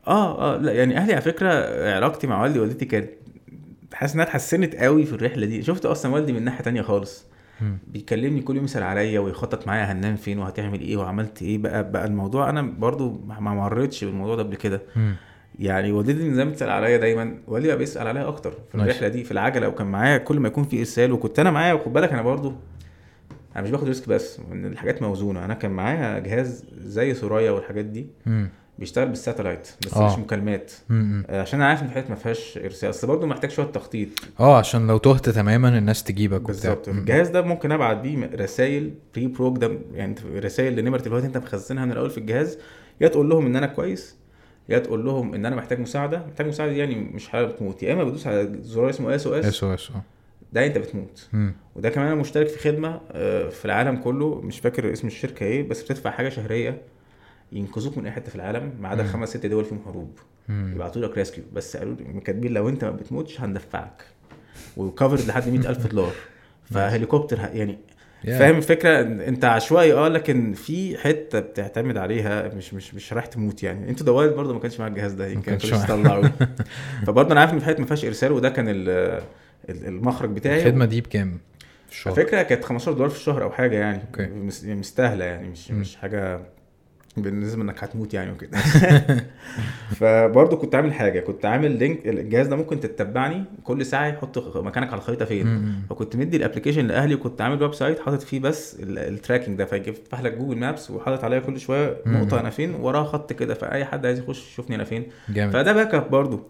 [0.07, 1.49] آه آه لا يعني أهلي على فكرة
[1.95, 3.09] علاقتي مع والدي ووالدتي كانت
[3.99, 7.25] حاسس إنها اتحسنت قوي في الرحلة دي شفت أصلا والدي من ناحية تانية خالص.
[7.87, 12.05] بيكلمني كل يوم يسأل عليا ويخطط معايا هننام فين وهتعمل إيه وعملت إيه بقى بقى
[12.05, 14.81] الموضوع أنا برضو ما ما مريتش بالموضوع ده قبل كده.
[15.59, 18.89] يعني والدتي من زمان بتسأل عليا دايما والدي بقى بيسأل عليا أكتر في ماشي.
[18.91, 21.93] الرحلة دي في العجلة وكان معايا كل ما يكون في إرسال وكنت أنا معايا وخد
[21.93, 22.53] بالك أنا برضو
[23.55, 27.85] أنا مش باخد risk بس إن الحاجات موزونة أنا كان معايا جهاز زي سوريا والحاجات
[27.85, 28.49] دي مم.
[28.79, 30.13] بيشتغل بال satellite بس آه.
[30.13, 30.71] مش مكالمات.
[30.89, 31.23] مم.
[31.29, 34.09] آه، عشان أنا عارف إن الحاجات ما فيهاش إرسال أصل برضه محتاج شوية تخطيط.
[34.39, 36.89] آه عشان لو تهت تماما الناس تجيبك بالظبط.
[36.89, 42.09] الجهاز ده ممكن أبعت بيه رسائل pre-programmed يعني رسائل لنمرة التليفونات أنت مخزنها من الأول
[42.09, 42.57] في الجهاز
[43.01, 44.15] يا تقول لهم إن أنا كويس
[44.69, 46.25] يا تقول لهم إن أنا محتاج مساعدة.
[46.27, 47.83] محتاج مساعدة يعني مش حاله بتموت.
[47.83, 49.91] يا إما بدوس على زرار اسمه اس أو اس اس أو اس
[50.53, 51.27] ده أنت بتموت.
[51.33, 51.53] مم.
[51.75, 54.41] وده كمان أنا مشترك في خدمة آه، في العالم كله.
[54.41, 56.81] مش فاكر اسم الشركة إيه بس بتدفع حاجة شهرية.
[57.51, 59.03] ينقذوك من أي حتة في العالم ما عدا.
[59.03, 60.19] خمس ست دول فيهم حروب.
[60.49, 64.03] يبعتوا لك ريسكيو بس قالوا لي كاتبين لو أنت ما بتموتش هندفعك
[64.77, 66.11] وكفرد لحد 100000 دولار
[66.73, 67.77] فهليكوبتر يعني
[68.19, 68.29] Yeah.
[68.29, 73.63] فاهم الفكرة أنت عشوائي آه لكن في حتة بتعتمد عليها مش مش مش رايح تموت
[73.63, 75.69] يعني أنتوا دوالد برضه ما كانش معاك الجهاز ده يمكن كانش.
[75.69, 76.25] تطلعوا
[77.07, 78.89] فبرضه أنا عارف إن في حتة ما فيهاش إرسال وده كان ال-
[79.69, 83.43] ال- المخرج بتاعي الخدمة دي بكام في على الشهر؟ فكره كانت 15 دولار في الشهر
[83.43, 84.25] أو حاجة يعني okay.
[84.27, 85.71] مس- مستاهلة يعني مش.
[85.71, 86.39] مش حاجة
[87.17, 88.57] بالنسبة إنك هتموت يعني وكده.
[89.99, 94.87] فبرضه كنت عامل حاجة كنت عامل link الجهاز ده ممكن تتبعني كل ساعة يحط مكانك
[94.87, 95.75] على الخريطة فين.
[95.89, 99.65] فكنت مدي ال application لأهلي وكنت عامل website حاطط فيه بس ال- tracking ده.
[99.65, 101.97] فيفتح لك Google Maps وحاطط عليها كل شوية.
[102.05, 103.53] نقطة أنا فين وراها خط كده.
[103.53, 105.03] فأي حد عايز يخش يشوفني أنا فين.
[105.29, 105.53] جامد.
[105.53, 106.43] فده backup برضه.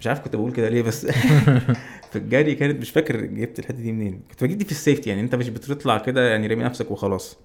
[0.00, 1.06] مش عارف كنت بقول كده ليه بس.
[2.10, 4.20] في الجري كانت مش فاكر جبت الحتة دي منين.
[4.30, 5.20] كنت بجيب دي في ال safety يعني.
[5.22, 7.38] أنت مش بتطلع كده يعني رامي نفسك وخلاص.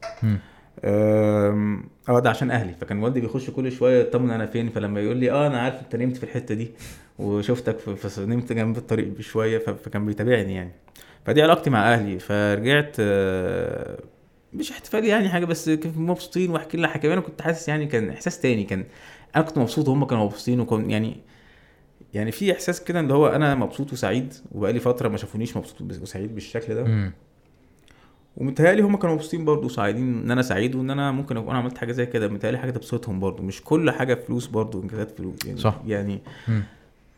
[0.84, 2.73] آه ده عشان أهلي.
[2.73, 4.69] فكان والدي بيخش كل شوية يطمن أنا فين.
[4.69, 6.72] فلما يقول لي آه أنا عارف أنت نمت في الحتة دي
[7.19, 9.57] وشفتك فنمت جنب الطريق بشوية.
[9.57, 10.72] فكان بيتابعني يعني.
[11.26, 12.19] فدي علاقتي مع أهلي.
[12.19, 13.97] فرجعت آه،
[14.53, 17.14] مش احتفال يعني حاجة بس مبسوطين واحكي لنا حكاية.
[17.14, 18.64] أنا كنت حاسس يعني كان إحساس تاني.
[18.64, 18.84] كان
[19.35, 21.18] أنا كنت مبسوط وهم كانوا مبسوطين وكان يعني
[22.14, 24.34] يعني في إحساس كده اللي هو أنا مبسوط وسعيد.
[24.52, 27.11] وبقالي فترة ما شافونيش مبسوط وسعيد بالشكل ده.
[28.38, 31.91] ومتهيألي هم كانوا مبسوطين برضه سعيدين إن أنا سعيد وإن أنا ممكن أكون عملت حاجة
[31.91, 35.82] زي كده متهيألي حاجة تبسطهم برضه مش كل حاجة فلوس برضه إنجازات فلوس يعني صح.
[35.88, 36.64] يعني مم.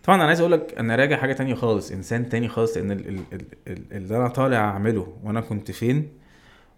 [0.03, 3.07] طبعا أنا عايز أقول لك أنا راجع حاجة تانية خالص إنسان تاني خالص لأن ال-
[3.07, 6.07] ال- ال- ال- اللي أنا طالع أعمله وأنا كنت فين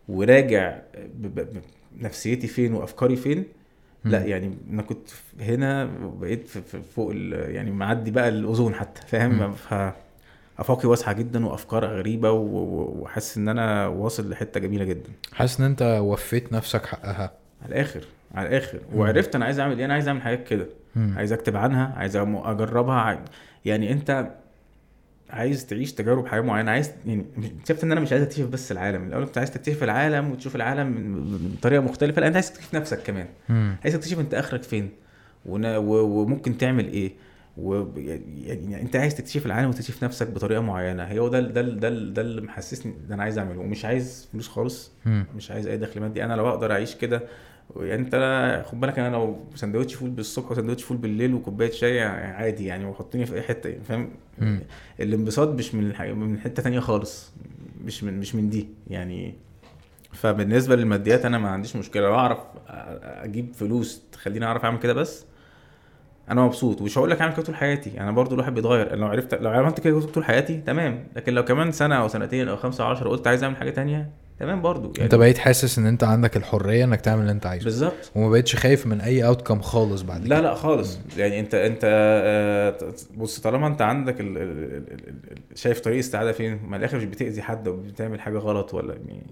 [0.09, 1.61] وراجع ب- ب- ب-
[2.01, 3.43] نفسيتي فين وأفكاري فين
[4.05, 4.25] لا.
[4.25, 5.07] يعني أنا كنت
[5.41, 5.89] هنا
[6.21, 6.47] بقيت
[6.95, 9.53] فوق يعني معدي بقى الأوزون حتى فاهم
[10.59, 15.09] أفاقي واسعة جدا وأفكار غريبة وحاسس إن أنا واصل لحتة جميلة جدا.
[15.33, 17.31] حاسس إن أنت وفيت نفسك حقها.
[17.61, 18.01] على الآخر
[18.35, 18.79] على الآخر.
[18.95, 20.67] وعرفت أنا عايز أعمل إيه أنا عايز أعمل حاجات كده.
[20.95, 21.13] مم.
[21.17, 23.25] عايز أكتب عنها عايز أجربها.
[23.65, 24.31] يعني أنت
[25.29, 26.71] عايز تعيش تجارب حياة معينة.
[26.71, 27.25] عايز يعني
[27.59, 29.07] اكتشفت إن أنا مش عايز اكتشف بس العالم.
[29.07, 31.23] الأول كنت عايز تكتشف العالم وتشوف العالم
[31.57, 32.21] بطريقه مختلفة.
[32.21, 33.27] لا أنت عايز تكتشف نفسك كمان.
[33.49, 33.75] مم.
[33.83, 34.89] عايز تكتشف أنت آخرك فين.
[35.45, 37.11] وممكن تعمل إيه.
[37.61, 37.85] و
[38.45, 41.03] يعني انت عايز تكتشف العالم وتكتشف نفسك بطريقة معينة.
[41.03, 43.59] هو ده ده ده ده اللي محسسني ده أنا عايز أعمله.
[43.59, 44.91] ومش عايز فلوس خالص.
[45.35, 46.23] مش عايز أي دخل مادي.
[46.23, 47.21] أنا لو أقدر أعيش كده
[47.77, 52.01] يعني أنت لا- خد بالك أنا لو سندوتش فول بالصبح وسندوتش فول بالليل وكوباية شاي
[52.03, 54.09] عادي يعني وحطني في أي حتة يعني فاهم.
[54.99, 57.31] الانبساط مش من الحاجة من حتة تانية خالص.
[57.85, 59.33] مش من مش من دي يعني.
[60.13, 62.01] فبالنسبة للماديات أنا ما عنديش مشكلة.
[62.03, 62.37] لو أعرف
[63.03, 65.25] أجيب فلوس تخليني أعرف أعمل كده بس
[66.31, 69.33] أنا مبسوط ومش هقول لك أعمل كده طول حياتي أنا برضو الواحد بيتغير لو عرفت
[69.33, 72.89] لو عملت كده طول حياتي تمام لكن لو كمان سنة أو سنتين أو خمسة أو
[72.89, 76.37] 10 قلت عايز أعمل حاجة تانية تمام برضو يعني أنت بقيت حاسس إن أنت عندك
[76.37, 77.63] الحرية إنك تعمل اللي أنت عايزه.
[77.63, 78.11] بالظبط.
[78.15, 80.99] وما بقتش خايف من أي اوتكم خالص بعد لا لا خالص.
[81.17, 82.77] يعني أنت أنت آه،
[83.17, 86.97] بص طالما أنت عندك ال ال ال ال ال شايف طريق السعاده فين ما الآخر
[86.97, 88.93] مش بتأذي حد أو بتعمل حاجة غلط ولا.
[88.93, 89.23] يعني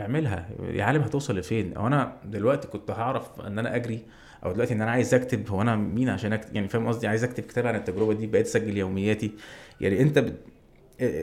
[0.00, 0.48] اعملها.
[0.72, 4.02] يا عالم هتوصل لفين؟ أو أنا دلوقتي كنت هعرف إن أنا أجري
[4.46, 7.24] أو دلوقتي إن أنا عايز أكتب هو أنا مين عشان اكتب يعني فاهم قصدي؟ عايز
[7.24, 9.30] أكتب كتاب عن التجربة دي بقيت اسجل يومياتي.
[9.80, 10.34] يعني أنت بت...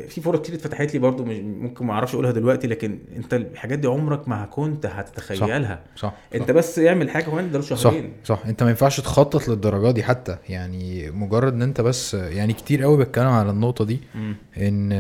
[0.07, 3.87] في فرص كتير اتفتحت لي برضو ممكن ما أعرفش أقولها دلوقتي لكن أنت الحاجات دي
[3.87, 5.83] عمرك ما كنت هتتخيلها.
[5.95, 8.11] صح أنت بس اعمل حاجة كمان ده صح شهرين.
[8.23, 8.41] صح.
[8.45, 10.37] أنت ما ينفعش تخطط للدرجة دي حتى.
[10.49, 13.99] يعني مجرد إن أنت بس يعني كتير قوي بتكلم على النقطة دي.
[14.57, 14.91] إن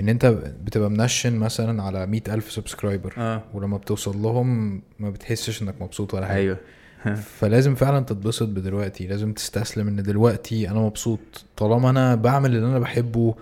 [0.00, 0.26] إن أنت
[0.64, 3.42] بتبقى منشن مثلا على مئة ألف subscriber آه.
[3.54, 6.36] ولما بتوصل لهم ما بتحسش إنك مبسوط ولا حاجة.
[6.36, 6.56] أيوه.
[7.38, 11.20] فلازم فعلا تتبسط بدلوقتي لازم تستسلم إن دلوقتي أنا مبسوط
[11.56, 13.34] طالما أنا بعمل اللي أنا بحبه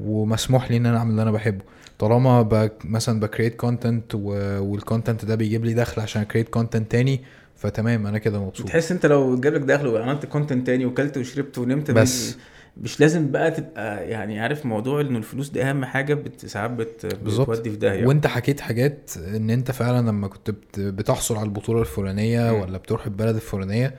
[0.00, 1.64] ومسموح لي إن أنا أعمل اللي أنا بحبه
[1.98, 6.48] طالما ب مثلا ب create content وال content ده بيجيب لي دخل عشان a create
[6.48, 7.20] content تاني
[7.56, 11.58] فتمام أنا كده مبسوط تحس إنت لو جاب لك دخل وعملت كونتنت تاني وكلت وشربت
[11.58, 12.36] ونمت بس.
[12.80, 17.06] مش, لازم بقى تبقى يعني عارف موضوع إنه الفلوس دي أهم حاجة بت ساعات بت.
[17.06, 21.80] بتودي في داهية وأنت حكيت حاجات إن أنت فعلا لما كنت بت- بتحصل على البطولة
[21.80, 22.60] الفلانية مم.
[22.60, 23.94] ولا بتروح البلد الفلانية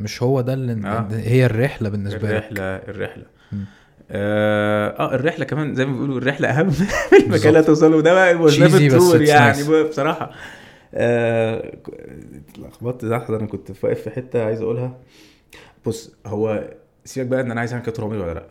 [0.00, 1.08] مش هو ده اللي آه.
[1.12, 3.64] هي الرحلة بالنسبة لك الرحلة الرحلة مم.
[4.10, 6.66] آه آه، الرحلة كمان زي ما بيقولوا الرحلة أهم
[7.12, 7.48] من المكان.
[7.48, 9.62] اللي توصله ده بقى true it's يعني.
[9.68, 10.30] بقى بصراحة
[10.94, 11.72] آه،
[12.50, 14.96] اتلخبطت لحظة أنا كنت واقف في حتة عايز أقولها
[15.86, 16.64] بص هو
[17.04, 18.46] سيبك بقى ان أنا عايز اعمل كده عمري ولا لا.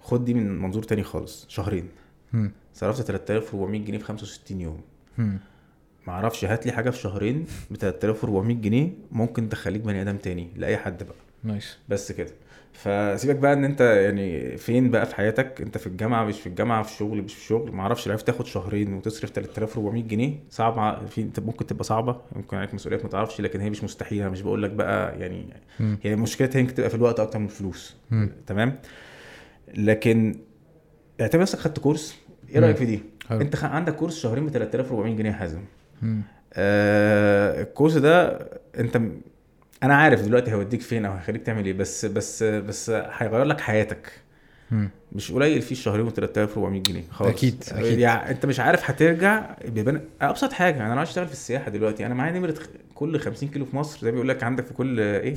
[0.00, 1.88] خد دي من منظور تاني خالص شهرين.
[2.32, 2.52] مم.
[2.74, 4.80] صرفت 3400 جنيه في 65 يوم.
[5.18, 5.38] مم.
[6.06, 10.48] ما أعرفش هات لي حاجة في شهرين ب 3400 جنيه ممكن تخليك بني آدم تاني
[10.56, 11.16] لأي حد بقى.
[11.44, 12.30] نايس بس كده.
[12.74, 16.82] فسيبك بقى ان انت يعني فين بقى في حياتك انت في الجامعة مش في الجامعة
[16.82, 21.06] في الشغل مش في الشغل ما أعرفش لو عرفت تاخد شهرين وتصرف 3400 جنيه صعبة
[21.06, 24.62] في ممكن تبقى صعبة ممكن عليك مسؤوليات ما تعرفش لكن هي مش مستحيلة مش بقول
[24.62, 25.46] لك بقى يعني
[25.80, 25.98] مم.
[26.02, 27.96] هي مشكلتها يمكن تبقى في الوقت أكتر من الفلوس.
[28.46, 28.78] تمام
[29.76, 30.38] لكن
[31.20, 32.18] اعتبر نفسك خدت كورس
[32.50, 32.76] إيه رأيك.
[32.76, 33.40] في دي؟ حلو.
[33.40, 35.60] انت خ- عندك كورس شهرين ب 3400 جنيه حازم.
[36.52, 38.38] آه الكورس ده
[38.78, 39.20] انت م-
[39.84, 44.12] أنا عارف دلوقتي هيوديك فين أو هيخليك تعمل إيه بس بس بس هيغير لك حياتك
[44.70, 44.90] مم.
[45.12, 47.98] مش قليل فيه الشهرين و3400 جنيه خالص أكيد، أكيد.
[47.98, 52.14] يعني أنت مش عارف هترجع بيبان أبسط حاجة أنا عايز أشتغل في السياحة دلوقتي أنا
[52.14, 52.54] معايا نمرة
[52.94, 55.34] كل 50 كيلو في مصر زي ما بيقول لك عندك في كل إيه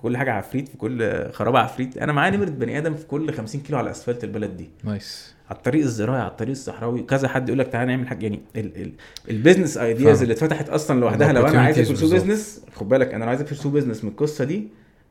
[0.00, 1.98] في كل حاجة عفريت في كل خرابة عفريت.
[1.98, 4.70] أنا معايا نمرة بني آدم في كل 50 كيلو على أسفلت البلد دي.
[4.84, 5.34] nice.
[5.50, 7.02] على الطريق الزراعي على الطريق الصحراوي.
[7.02, 8.22] كذا حد يقول لك تعالى نعمل حاجة.
[8.22, 8.92] يعني ال ال
[9.30, 10.22] ال business ideas.
[10.22, 12.12] اللي اتفتحت أصلا لوحدها لو أنا عايز بالظبط.
[12.12, 14.68] business خد بالك أنا لو عايز ا pursue business من القصة دي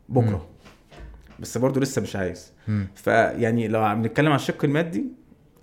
[0.10, 0.48] بكرة.
[1.40, 2.52] بس برضه لسه مش عايز.
[2.96, 5.06] فيعني لو عم نتكلم على الشق المادي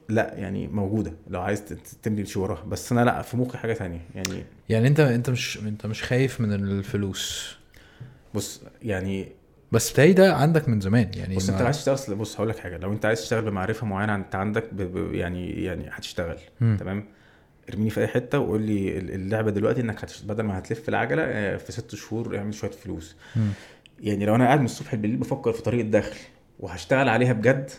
[0.09, 1.13] لا يعني موجودة.
[1.31, 1.65] لو عايز
[2.03, 2.65] تمشي وراها.
[2.65, 4.01] بس أنا لا في مخي حاجة تانية.
[4.15, 7.57] يعني يعني أنت أنت مش أنت مش خايف من الفلوس؟
[8.37, 9.29] بص يعني
[9.73, 12.59] بس بتهيألي ده عندك من زمان يعني بص ما- انت عايز تشتغل بص هقول لك
[12.59, 14.83] حاجة لو انت عايز تشتغل بمعرفة معينة انت عندك ب...
[14.83, 15.15] ب...
[15.15, 16.39] يعني يعني هتشتغل.
[16.61, 17.05] تمام
[17.71, 20.23] ارميني في أي حتة وقول لي ال- اللعبة دلوقتي إنك هتش...
[20.23, 23.49] بدل ما هتلف العجلة آه، في ست شهور اعمل شوية فلوس مم.
[24.01, 26.17] يعني لو أنا قاعد من الصبح بالليل بفكر في طريقه دخل
[26.61, 27.71] وهشتغل عليها بجد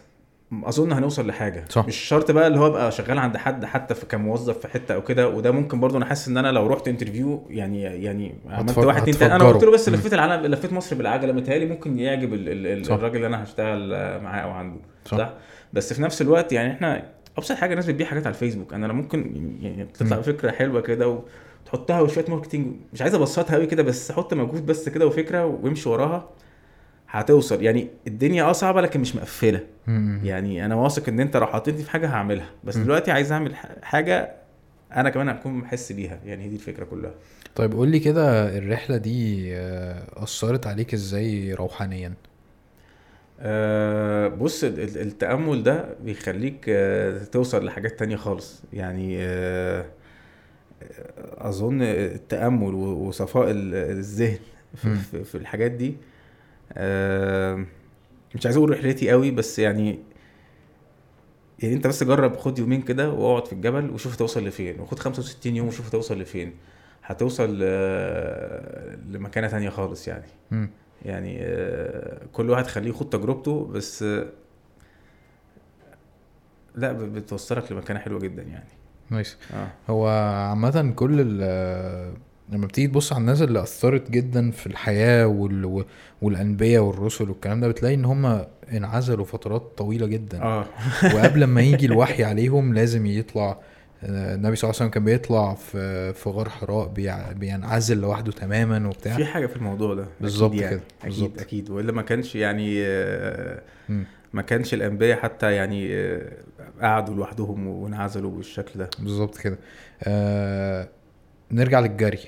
[0.54, 1.88] أظن هنوصل لحاجة صح.
[1.88, 5.02] مش شرط بقى اللي هو أبقى شغال عند حد حتى في كموظف في حتة أو
[5.04, 9.10] كده وده ممكن برضه أنا حاسس إن أنا لو رحت interview يعني يعني عملت واحد
[9.10, 9.44] اتنين أنا.
[9.50, 9.90] قلت له بس.
[9.90, 12.92] لفيت العالم لفيت مصر بالعجلة متهيألي ممكن يعجب ال ال.
[12.92, 13.90] الراجل اللي أنا هشتغل
[14.22, 15.18] معاه أو عنده صح.
[15.18, 15.34] صح
[15.74, 17.04] بس في نفس الوقت يعني إحنا
[17.38, 20.22] أبسط حاجة الناس بتبيع حاجات على الفيسبوك أنا ممكن يعني تطلع مم.
[20.22, 21.22] بفكرة حلوة كده
[21.66, 25.90] وتحطها وشوية marketing مش عايز أبسطها قوي كده بس حط مجهود بس كده وفكرة وامشي
[25.90, 26.30] وراها
[27.10, 29.60] هتوصل يعني الدنيا آه صعبة لكن مش مقفلة.
[30.24, 32.78] يعني أنا واثق إن أنت لو حطيتني في حاجة هعملها بس.
[32.78, 34.32] دلوقتي عايز أعمل حاجة
[34.96, 37.12] أنا كمان هكون محس بيها يعني هي دي الفكرة كلها
[37.56, 42.14] طيب قول لي كده الرحلة دي آه، أثرت عليك إزاي روحانيا؟
[43.40, 49.86] أه بص ال- ال- التأمل ده بيخليك أه توصل لحاجات تانية خالص يعني أه
[51.38, 54.40] أظن التأمل و- وصفاء ال- الذهن
[54.76, 54.96] في.
[54.96, 56.17] في, في الحاجات دي أه
[58.36, 60.00] مش عايز أقول رحلتي قوي بس يعني
[61.60, 65.56] يعني انت بس جرب خد يومين كده واقعد في الجبل وشوف توصل لفين وخد 65
[65.56, 66.54] يوم وشوف توصل لفين.
[67.04, 70.26] هتوصل آه، لمكانة تانية خالص يعني.
[70.52, 70.70] مم.
[71.06, 74.26] يعني آه، كل واحد خليه يخوض تجربته بس آه،
[76.76, 78.70] لا بتوصلك لمكانة حلوة جدا يعني.
[79.10, 79.68] نايس آه.
[79.90, 80.08] هو
[80.50, 81.42] عامة كل
[82.50, 85.86] لما بتيجي تبص على الناس اللي أثرت جدا في الحياة وال...
[86.22, 90.66] والأنبياء والرسل والكلام ده بتلاقي إن هم انعزلوا فترات طويلة جدا آه
[91.16, 93.60] وقبل ما يجي الوحي عليهم لازم يطلع
[94.04, 98.32] آه، النبي صلى الله عليه وسلم كان بيطلع في في غار حراء بيع- بينعزل لوحده
[98.32, 100.70] تماما وبتاع في حاجة في الموضوع ده بالظبط يعني.
[100.70, 101.40] كده، أكيد بالظبط.
[101.40, 103.62] أكيد وإلا ما كانش يعني آه،.
[104.34, 106.32] ما كانش الأنبياء حتى يعني آه،
[106.82, 109.58] قعدوا لوحدهم وانعزلوا بالشكل ده بالظبط كده
[110.04, 110.90] آه
[111.52, 112.20] نرجع للجري.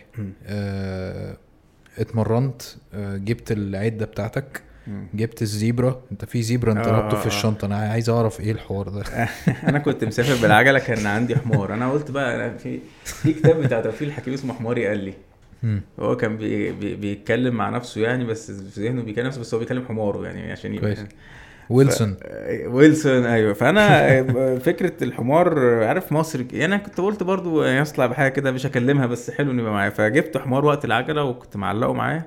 [0.46, 1.38] آه
[1.98, 2.62] اتمرنت
[2.94, 4.62] آه جبت العدة بتاعتك.
[5.14, 7.28] جبت الزيبرا انت في زيبرا انت رابطه آه، في آه.
[7.28, 9.04] الشنطة أنا عايز أعرف إيه الحوار ده
[9.70, 13.82] أنا كنت مسافر بالعجلة كان عندي حمار أنا قلت بقى أنا في في كتاب بتاع
[13.82, 15.14] توفيق الحكيم اسمه حماري قال لي.
[16.00, 19.60] هو كان بي بي بيتكلم مع نفسه يعني بس في ذهنه بيكلم نفسه بس هو
[19.60, 21.08] بيكلم حماره يعني عشان يبقى كويس.
[21.70, 22.14] ويلسون.
[22.14, 23.54] ف- ويلسون أيوه.
[23.54, 24.24] فأنا
[24.68, 29.32] فكرة الحمار عارف مصر يعني أنا كنت قلت برضو اطلع بحاجة كده مش هكلمها بس
[29.32, 29.90] حلو ان يبقى معايا.
[29.90, 32.24] فجبت حمار وقت العجلة وكنت معلقه معايا.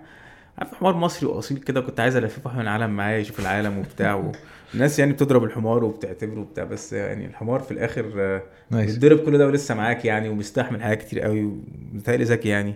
[0.59, 4.31] عارف حمار مصري وأصيل كده كنت عايز ألففه حوالين العالم معايا يشوف العالم وبتاع
[4.75, 8.41] والناس يعني بتضرب الحمار وبتعتبره وبتاع بس يعني الحمار في الآخر
[8.71, 11.45] نايس بيتضرب كل ده ولسه معاك يعني وبيستحمل حاجات كتير قوي
[11.93, 12.75] ومتهيألي ذكي يعني.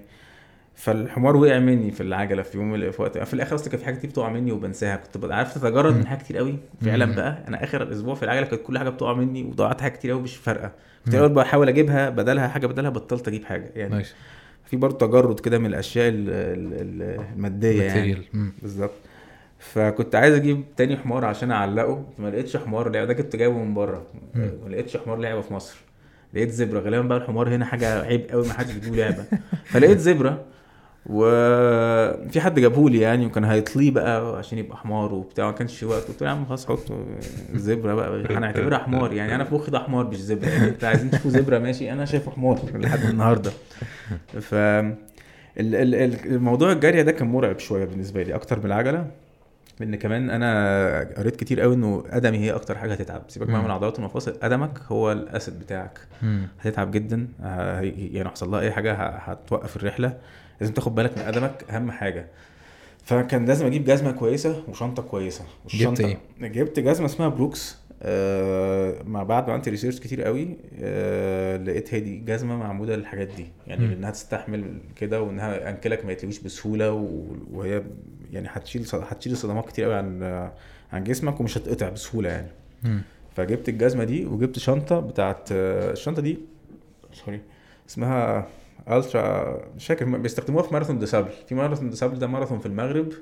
[0.77, 3.99] فالحمار وقع مني في العجلة في يوم في وقت في الآخر أصلا كان في حاجات
[3.99, 7.05] كتير بتقع مني وبنساها كنت ببقى عارف تتجرد من حاجات كتير قوي فعلا.
[7.05, 7.39] بقى.
[7.49, 10.37] أنا آخر أسبوع في العجلة كانت كل حاجة بتقع مني وضيعت حاجات كتير قوي مش
[10.37, 10.73] فارقة.
[11.05, 11.15] كنت.
[11.15, 13.95] الأول بحاول أجيبها بدلها حاجة بدلها بطلت أجيب حاجة يعني.
[13.95, 14.15] نايس
[14.65, 18.17] في برضه تجرد كده من الأشياء ال- ال- ال- المادية يعني.
[18.63, 18.91] بالظبط.
[19.59, 22.05] فكنت عايز أجيب تاني حمار عشان أعلقه.
[22.19, 24.07] ما لقيتش حمار لعبة ده كنت جايبه من بره.
[24.35, 25.77] ما لقيتش حمار لعبة في مصر.
[26.35, 26.81] لقيت زبرة.
[26.81, 29.25] غالبا بقى الحمار هنا حاجة عيب قوي ما حدش بيجيب لعبة.
[29.65, 30.45] فلقيت زبرة
[31.07, 35.47] وفي حد جابهولي يعني وكان هيطليه بقى عشان يبقى حمار وبتاع.
[35.47, 36.03] ما كانش وقت.
[36.09, 36.93] قلت له يا عم خلاص حط
[37.55, 38.25] زبرة بقى.
[38.37, 39.35] هنعتبرها حمار يعني.
[39.35, 40.69] أنا في مخي ده حمار مش زبرة يعني.
[40.69, 41.93] أنت عايزين تشوفوا زبرة ماشي.
[41.93, 43.51] أنا شايفه حمار لحد النهارده.
[44.41, 44.95] ف ال-
[45.61, 49.07] ال- ال- الموضوع الجارية ده كان مرعب شوية بالنسبة لي أكتر من العجلة.
[49.81, 53.23] لأن كمان أنا قريت كتير قوي إنه قدمي هي أكتر حاجة هتتعب.
[53.29, 53.59] سيبك بقى.
[53.59, 54.33] من العضلات والمفاصل.
[54.43, 55.99] قدمك هو الاسد بتاعك.
[56.23, 56.49] مم.
[56.61, 57.29] هتتعب جدا.
[58.13, 60.17] يعني حصل لها أي حاجة هتوقف الرحلة.
[60.61, 62.27] لازم تاخد بالك من قدمك أهم حاجة
[63.05, 69.23] فكان لازم أجيب جزمة كويسة وشنطة كويسة والشنطة إيه؟ جبت جزمة اسمها Brooks آه مع
[69.23, 73.87] بعد ما عملت research كتير قوي آه لقيت هي دي جزمة معمولة للحاجات دي يعني
[73.87, 73.93] مم.
[73.93, 76.93] إنها تستحمل كده وإنها أنكلك ما يتلويش بسهولة
[77.53, 77.83] وهي
[78.33, 80.23] يعني هتشيل هتشيل صدمات كتير قوي عن
[80.93, 82.49] عن جسمك ومش هتقطع بسهولة يعني
[82.83, 83.03] مم.
[83.37, 86.39] فجبت الجزمة دي وجبت شنطة بتاعت آه، الشنطة دي
[87.13, 87.41] sorry
[87.89, 88.47] اسمها
[88.91, 92.67] Ultra مش فاكر بيستخدموها في Marathon des Sables في Marathon des Sables ده ماراثون في
[92.67, 93.13] المغرب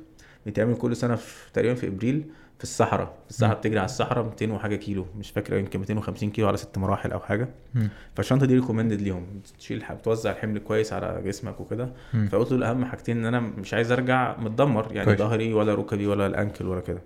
[0.47, 2.25] بيتعمل كل سنة في تقريبا في إبريل
[2.59, 3.59] في الصحراء في الصحراء.
[3.59, 7.21] بتجري على الصحراء 200 وحاجة كيلو مش فاكر يمكن 250 كيلو على ست مراحل أو
[7.21, 7.49] حاجة.
[8.15, 11.89] فالشنطة دي recommended ليهم بتشيل بتوزع الحمل كويس على جسمك وكده.
[12.29, 15.07] فقلت له اهم حاجتين إن أنا مش عايز أرجع متدمر يعني.
[15.19, 17.03] ظهري ولا ركبي ولا ال ankle ولا كده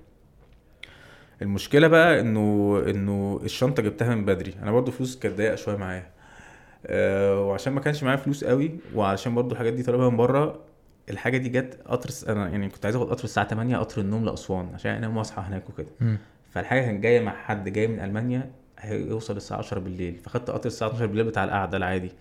[1.43, 6.11] المشكلة بقى إنه إنه الشنطة جبتها من بدري أنا برضو فلوس كانت ضيقة شوية معايا
[6.91, 10.59] وعشان ما كانش معايا فلوس قوي وعشان برضو الحاجات دي طالبها من بره
[11.11, 14.69] الحاجة دي جت قطر أنا يعني كنت عايز آخد قطر الساعة 8 قطر النوم لأسوان
[14.75, 15.89] عشان انام واصحى هناك وكده.
[16.51, 20.19] فالحاجة كانت جاية مع حد جاي من ألمانيا هيوصل الساعة 10 بالليل.
[20.25, 22.13] فخدت قطر الساعة 12 بالليل بتاع القعدة العادي.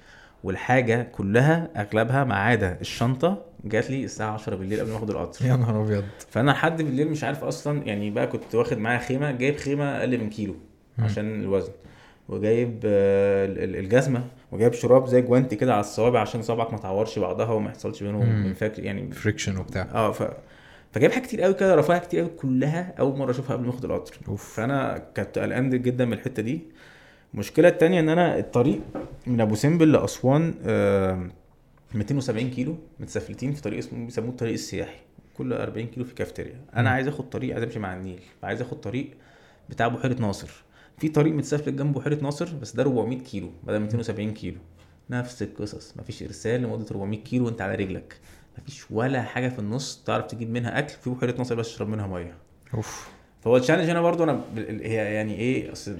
[0.43, 5.45] والحاجة كلها أغلبها ما عدا الشنطة جات لي الساعة 10 بالليل قبل ما آخد القطر.
[5.45, 6.03] يا نهار أبيض.
[6.29, 10.17] فأنا لحد بالليل مش عارف أصلا يعني بقى كنت واخد معايا خيمة جايب خيمة أقل
[10.17, 10.55] من كيلو.
[10.99, 11.71] عشان الوزن.
[12.29, 16.79] وجايب آه، ال- ال- الجزمة وجايب شراب زي جوانتي كده على الصوابع عشان صوابعك ما
[16.79, 19.87] تعورش بعضها وما يحصلش بينهم فاكر يعني friction وبتاع.
[19.93, 20.23] آه ف
[20.91, 23.85] فجايب حاجات كتير قوي كده رفاهيه كتير قوي كلها أول مرة أشوفها قبل ما أخد
[23.85, 24.35] القطر.
[24.37, 26.61] فأنا كنت قلقان جدا من الحتة دي.
[27.33, 28.79] المشكلة التانية إن أنا الطريق
[29.27, 31.27] من أبو سمبل لأسوان آه،
[31.93, 34.99] 270 كيلو متسفلتين في طريق اسمه بيسموه الطريق السياحي.
[35.37, 36.55] كل 40 كيلو في كافتيريا.
[36.75, 36.89] أنا.
[36.89, 38.19] عايز آخد طريق عايز أمشي مع النيل.
[38.43, 39.09] عايز آخد طريق
[39.69, 40.49] بتاع بحيرة ناصر.
[40.97, 44.57] في طريق متسفلت جنب بحيره ناصر بس ده 400 كيلو بدل 270 كيلو.
[45.09, 48.17] نفس القصص مفيش إرسال لمدة 400 كيلو وأنت على رجلك.
[48.57, 52.07] مفيش ولا حاجة في النص تعرف تجيب منها أكل في بحيره ناصر بس تشرب منها
[52.07, 52.33] مية.
[52.73, 53.09] أوف.
[53.41, 55.97] فهو التشالنج هنا برضو أنا هي يعني إيه أصل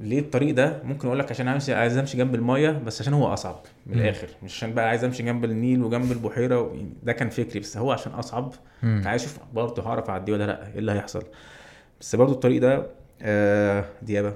[0.00, 3.32] ليه الطريق ده؟ ممكن أقول لك عشان امشي عايز أمشي جنب المايه بس عشان هو
[3.32, 3.98] أصعب من.
[3.98, 4.28] الآخر.
[4.42, 6.76] مش عشان بقى عايز أمشي جنب النيل وجنب البحيرة و...
[7.02, 8.54] ده كان فكري بس هو عشان أصعب.
[8.82, 9.00] مم.
[9.04, 11.22] فعايز أشوف برضه هعرف أعديه ولا لأ إيه اللي هيحصل.
[12.00, 12.86] بس برضه الطريق ده
[13.22, 14.34] آه ديابة.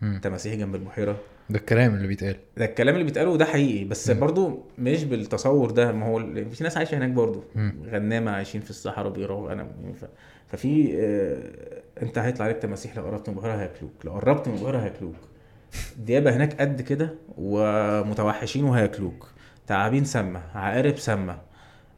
[0.00, 0.20] مم.
[0.22, 1.16] تماسيح جنب البحيرة.
[1.50, 2.36] ده الكلام اللي بيتقال.
[2.56, 4.20] ده الكلام اللي بيتقاله ده حقيقي بس مم.
[4.20, 5.92] برضه مش بالتصور ده.
[5.92, 6.18] ما هو
[6.50, 7.74] في ناس عايشة هناك برضه مم.
[7.86, 9.64] غنامة عايشين في الصحراء بيروحوا أنا
[10.00, 10.04] ف...
[10.48, 13.92] ففي آه، انت هيطلع عليك تماسيح لو قربت من البحيرة هياكلوك.
[14.04, 15.16] لو قربت من البحيرة هياكلوك.
[15.98, 19.28] ديابة هناك قد كده ومتوحشين وهياكلوك.
[19.66, 21.38] تعابين سامة عقارب سامة.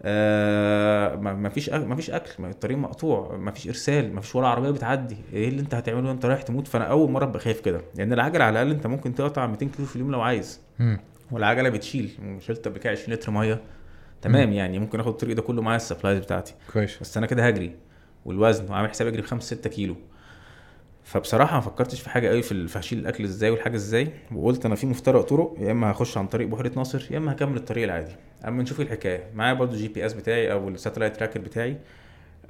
[0.03, 4.71] آه ما فيش ما فيش أكل الطريق مقطوع ما فيش إرسال ما فيش ولا عربية
[4.71, 5.17] بتعدي.
[5.33, 7.81] إيه اللي أنت هتعمله وأنت رايح تموت؟ فأنا أول مرة أبقى خايف كده.
[7.95, 10.61] لأن العجلة على الأقل أنت ممكن تقطع 200 كيلو في اليوم لو عايز.
[11.31, 12.11] والعجلة بتشيل.
[12.41, 13.61] شلت قبل كده 20 لتر مية.
[14.23, 16.55] تمام يعني ممكن آخد الطريق ده كله معايا السبلايز بتاعتي.
[16.73, 16.99] كويس.
[17.01, 17.73] بس أنا كده هجري.
[18.25, 19.97] والوزن وعامل حساب أجري ب 5 6 كيلو.
[21.05, 24.87] فبصراحة ما فكرتش في حاجة قوي في هشيل الأكل إزاي والحاجة إزاي وقلت أنا في
[24.87, 28.13] مفترق طرق يا إما هخش عن طريق بحيرة ناصر يا إما هكمل الطريق العادي.
[28.47, 31.77] أما نشوف الحكاية معايا برضو GPS بتاعي أو ال satellite tracker بتاعي.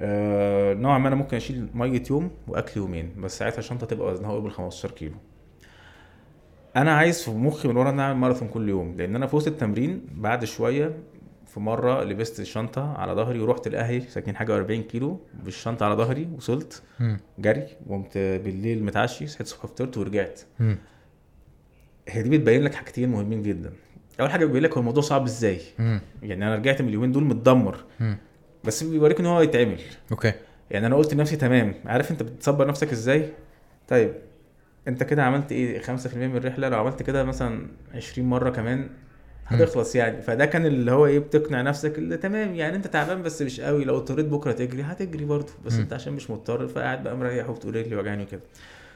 [0.01, 4.31] آه نوعا ما أنا ممكن أشيل مية يوم وأكل يومين بس ساعتها الشنطة تبقى وزنها
[4.31, 5.15] قرب ال 15 كيلو.
[6.75, 9.47] أنا عايز في مخي من ورا إن أعمل ماراثون كل يوم لأن أنا في وسط
[9.47, 10.97] التمرين بعد شوية
[11.53, 16.29] في مرة لبست الشنطه على ظهري ورحت الاهلي ساكنين حاجة 40 كيلو بالشنطة على ظهري
[16.37, 16.83] وصلت.
[17.39, 20.41] جري وقمت بالليل متعشي صحيت الصبح فطرت ورجعت.
[22.09, 23.73] هي دي بتبين لك حاجتين مهمين جدا.
[24.19, 25.59] أول حاجة بيبين لك هو الموضوع صعب إزاي.
[26.23, 27.77] يعني أنا رجعت من اليومين دول متدمر.
[28.63, 29.79] بس بيوريك إن هو يتعمل.
[30.11, 30.33] أوكي.
[30.71, 31.73] يعني أنا قلت لنفسي تمام.
[31.85, 33.29] عارف أنت بتصبر نفسك إزاي؟
[33.87, 34.13] طيب
[34.87, 38.89] أنت كده عملت إيه؟ 5% من الرحلة لو عملت كده مثلا 20 مرة كمان
[39.51, 40.21] هتخلص يعني.
[40.21, 43.85] فده كان اللي هو إيه بتقنع نفسك اللي تمام يعني أنت تعبان بس مش قوي.
[43.85, 45.53] لو اضطريت بكرة تجري هتجري برضه.
[45.65, 45.73] بس.
[45.73, 48.41] أنت عشان مش مضطر فقاعد بقى مريح وبتقول رجلي وجعاني وكده.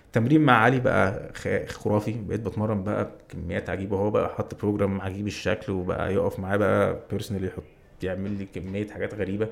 [0.05, 1.31] التمرين مع علي بقى
[1.67, 2.11] خرافي.
[2.27, 3.97] بقيت بتمرن بقى بكميات عجيبة.
[3.97, 7.63] هو بقى حط بروجرام عجيب الشكل وبقى يقف معاه بقى بيرسونالي يحط
[8.03, 9.47] يعمل لي كمية حاجات غريبة.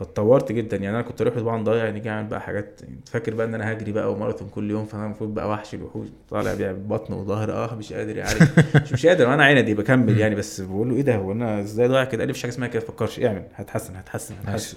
[0.00, 0.76] فاتطورت جدا.
[0.76, 3.92] يعني أنا كنت أروح طبعا ضايع يعني اعمل بقى حاجات فاكر بقى إن أنا هجري
[3.92, 7.92] بقى وماراثون كل يوم فانا المفروض بقى وحش الوحوش طالع بيعمل بطن وظهر آه مش
[7.92, 8.38] قادر يعني
[8.82, 11.88] مش مش قادر وأنا عيني بكمل يعني بس بقول له إيه ده؟ هو أنا إزاي
[11.88, 14.76] ضايع كده؟ قال لي مفيش حاجة اسمها كده فكرش اعمل هتحسن هتحسن هتحسن.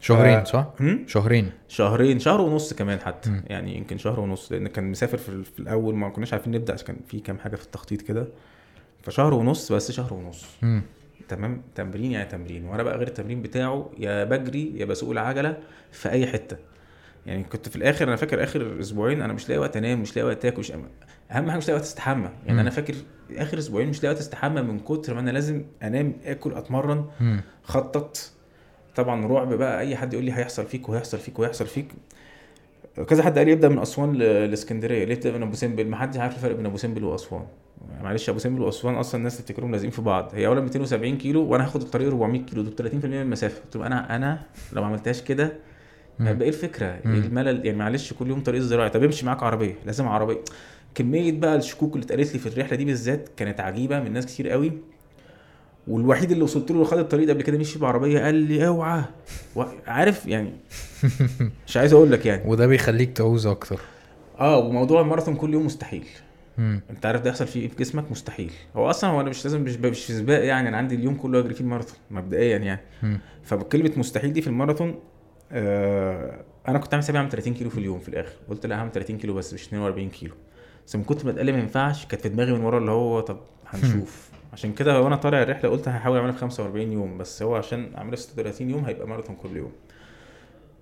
[0.00, 0.44] شهرين.
[0.44, 0.70] صح؟
[1.06, 1.50] شهرين.
[1.68, 3.40] شهرين شهر ونص كمان حتى.
[3.46, 6.72] يعني يمكن شهر ونص لأن كان مسافر في, ال- في الأول ما كناش عارفين نبدأ
[6.72, 8.26] عشان كان في كام حاجة في التخطيط كده.
[9.02, 10.44] فشهر ونص بس شهر ونص.
[11.28, 12.64] تمام؟ تمرين يعني تمرين.
[12.64, 15.56] وأنا بقى غير التمرين بتاعه يا بجري يا بسوق العجلة
[15.92, 16.56] في أي حتة.
[17.26, 20.26] يعني كنت في الآخر أنا فاكر آخر أسبوعين أنا مش لاقي وقت أنام مش لاقي
[20.26, 20.72] وقت آكل مش
[21.30, 22.30] أهم حاجة مش لاقي وقت أستحمى.
[22.42, 22.58] يعني مم.
[22.58, 22.94] أنا فاكر
[23.36, 27.40] آخر أسبوعين مش لاقي وقت أستحمى من كتر ما أنا لازم أنام آكل أتمرن مم.
[27.62, 28.30] خطط.
[28.96, 31.88] طبعا رعب بقى أي حد يقول لي هيحصل فيك وهيحصل فيك وهيحصل فيك.
[33.02, 35.04] كذا حد قال لي ابدأ من أسوان لإسكندرية.
[35.04, 37.42] ليه تبدا من أبو سمبل؟ ما حدش عارف الفرق بين أبو سمبل وأسوان.
[38.02, 40.30] معلش أبو سمبل وأسوان أصلا الناس تفتكرهم لازقين في بعض.
[40.34, 42.62] هي أولا 270 كيلو وأنا هاخد الطريق 400 كيلو.
[42.62, 43.60] دول 30% من المسافة.
[43.64, 44.42] قلت له أنا أنا
[44.72, 45.52] لو ما عملتهاش كده.
[46.20, 47.14] هيبقى إيه الفكرة؟ مم.
[47.14, 48.90] الملل؟ يعني معلش كل يوم طريق زراعي.
[48.90, 49.74] طب امشي معاك عربية.
[49.86, 50.38] لازم عربية.
[50.94, 54.48] كمية بقى الشكوك اللي اتقالت لي في الرحلة دي بالذات كانت عجيبة من ناس كتير
[54.48, 54.72] قوي.
[55.88, 59.04] والوحيد اللي وصلت له خد الطريق ده قبل كده مشي بعربية قال لي اوعى.
[59.86, 60.52] عارف يعني.
[61.66, 62.42] مش عايز أقول لك يعني.
[62.46, 63.80] وده بيخليك تعوز أكتر.
[64.40, 66.06] آه وموضوع الماراثون كل يوم مستحيل.
[66.58, 66.80] مم.
[66.90, 68.52] أنت عارف ده يحصل فيه إيه في جسمك؟ مستحيل.
[68.76, 71.54] هو أصلا هو أنا مش لازم مش مش سباق يعني أنا عندي اليوم كله أجري
[71.54, 72.80] فيه الماراثون مبدئيا يعني.
[73.02, 73.18] مم.
[73.42, 74.94] فكلمة مستحيل دي في الماراثون
[75.52, 78.32] آه أنا كنت عامل حسابي أعمل 30 كيلو في اليوم في الآخر.
[78.48, 80.34] قلت لا هعمل 30 كيلو بس مش 42 كيلو.
[80.86, 83.40] بس من كتر ما اتقال ما ينفعش كانت في دماغي من ورا اللي هو طب
[83.66, 84.33] هنشوف.
[84.54, 88.16] عشان كده وأنا طالع الرحلة قلت هحاول اعملها في 45 يوم بس هو عشان اعملها
[88.16, 89.72] في 36 يوم هيبقى ماراثون كل يوم.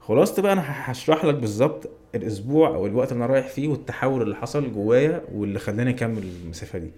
[0.01, 4.37] خلاصة بقى أنا هشرح لك بالظبط الأسبوع أو الوقت اللي أنا رايح فيه والتحول اللي
[4.37, 6.91] حصل جوايا واللي خلاني أكمل المسافة دي.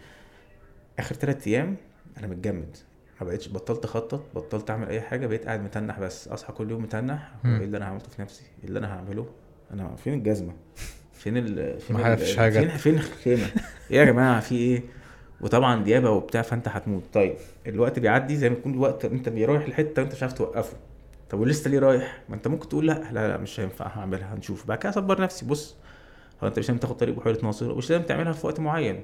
[0.99, 1.77] آخر ثلاث أيام
[2.19, 2.77] أنا متجمد.
[3.21, 6.29] ما بقتش بطلت أخطط بطلت أعمل أي حاجة بقيت قاعد متنح بس.
[6.29, 7.33] أصحى كل يوم متنح.
[7.45, 9.27] إيه اللي أنا عملته في نفسي؟ إيه اللي أنا هعمله؟
[9.73, 10.53] أنا فين الجزمة؟
[11.13, 12.51] فين ال فين ما حاجة.
[12.51, 13.47] فين فين الخيمة؟
[13.91, 14.83] إيه يا جماعة في إيه؟
[15.41, 17.03] وطبعا ديابة وبتاع فأنت هتموت.
[17.13, 17.37] طيب
[17.67, 20.77] الوقت بيعدي زي ما يكون الوقت أنت بيروح لحتة وانت مش عارف توقفه.
[21.31, 24.67] طب ولسه ليه رايح؟ ما أنت ممكن تقول لا لا لا مش هينفع هعملها هنشوف.
[24.67, 25.77] بعد كده أصبر نفسي بص
[26.43, 29.01] هو أنت مش لازم تاخد طريق بحيرة ناصر ومش لازم تعملها في وقت معين.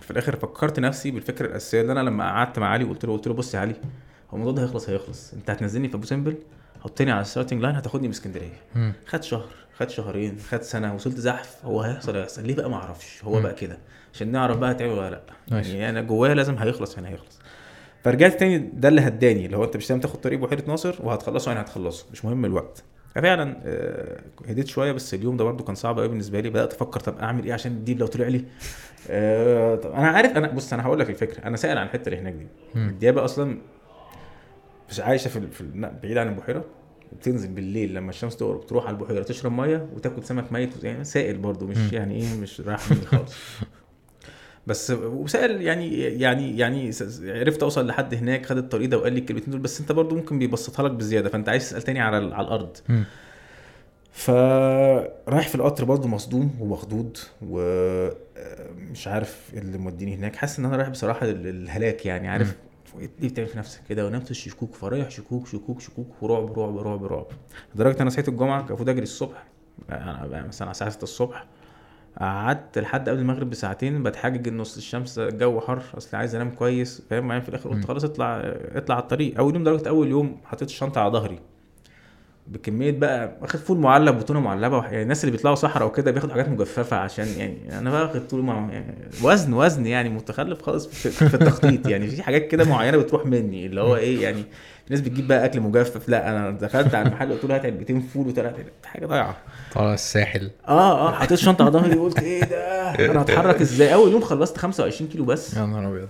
[0.00, 3.26] في الآخر فكرت نفسي بالفكرة الأساسية اللي أنا لما قعدت مع علي قلت له قلت
[3.26, 3.74] له بص يا علي
[4.30, 5.32] هو الموضوع ده هيخلص هيخلص.
[5.34, 6.34] أنت هتنزلني في أبو سمبل
[6.80, 8.92] حطني على ال starting line هتاخدني من اسكندريه.
[9.06, 12.42] خد شهر خد شهرين خد سنة وصلت زحف هو هيحصل هيحصل.
[12.46, 13.40] ليه بقى ما أعرفش؟ هو.
[13.40, 13.78] بقى كده.
[14.14, 15.22] عشان نعرف بقى هتعمل ولا لأ.
[15.50, 15.72] ماشي.
[15.78, 17.38] يعني أنا جوايا لازم هيخلص يعني هيخلص.
[18.04, 21.50] فرجعت تاني ده اللي هداني اللي هو أنت مش لازم تاخد طريق بحيرة ناصر وهتخلصه
[21.52, 22.06] يعني هتخلصه.
[22.12, 22.84] مش مهم الوقت.
[23.14, 26.50] ففعلا آه، هديت شوية بس اليوم ده برضو كان صعب قوي بالنسبة لي.
[26.50, 28.44] بدأت أفكر طب أعمل إيه عشان الديب لو طلع لي؟
[29.10, 31.44] آه، طب أنا عارف أنا بص أنا هقول لك الفكرة.
[31.46, 32.46] أنا سائل عن الحتة اللي هناك دي.
[32.76, 33.58] الديابة أصلا
[34.90, 35.64] مش عايشة في, في
[36.02, 36.64] بعيد عن البحيرة.
[37.12, 41.38] وبتنزل بالليل لما الشمس تغرب تروح على البحيرة تشرب مية وتاكل سمك ميت يعني سائل
[41.38, 41.92] برضو مش.
[41.92, 43.34] يعني إيه مش رايح خالص.
[44.70, 46.90] بس وسائل يعني يعني يعني
[47.22, 50.38] عرفت أوصل لحد هناك خد الطريق ده وقال لي الكلمتين دول بس أنت برضو ممكن
[50.38, 52.76] بيبسطها لك بزيادة فأنت عايز تسأل تاني على على الأرض.
[54.12, 60.36] فرايح في القطر برضه مصدوم ومخضوض ومش عارف إيه اللي موديني هناك.
[60.36, 62.56] حاسس إن أنا رايح بصراحة لل- للهلاك يعني عارف؟
[63.20, 67.26] ليه بتعمل في نفسك كده ونفس الشكوك فرايح شكوك شكوك شكوك ورعب رعب رعب رعب.
[67.74, 69.44] لدرجة أنا صحيت الجمعة كان المفروض أجري الصبح
[69.90, 71.46] أنا بقى مثلا على الساعة 6 الصبح.
[72.20, 77.02] قعدت لحد قبل المغرب بساعتين بتحجج ان اصل الشمس الجو حر أصل عايز أنام كويس
[77.10, 77.70] فاهم؟ معايا في الآخر.
[77.70, 79.38] قلت خلاص اطلع اطلع على الطريق.
[79.38, 81.49] أول يوم درجة أول يوم حطيت الشنطة على ظهري.
[82.46, 86.48] بكمية بقى واخد فول معلب وتونة معلبة يعني الناس اللي بيطلعوا صحراء وكده بياخدوا حاجات
[86.48, 91.10] مجففة عشان يعني أنا بقى واخد طول مع يعني وزن وزن يعني متخلف خالص في,
[91.10, 94.42] في التخطيط يعني في حاجات كده معينة بتروح مني اللي هو إيه يعني
[94.86, 98.00] في ناس بتجيب بقى أكل مجفف لأ أنا دخلت على المحل قلت له هات علبتين
[98.00, 98.54] فول وثلاث
[98.84, 99.36] حاجة ضايعة.
[99.74, 104.12] طالع الساحل آه آه حطيت الشنطه على ظهري قلت إيه ده؟ أنا هتحرك إزاي؟ أول
[104.12, 105.56] يوم خلصت 25 كيلو بس.
[105.56, 106.08] يا نهار أبيض.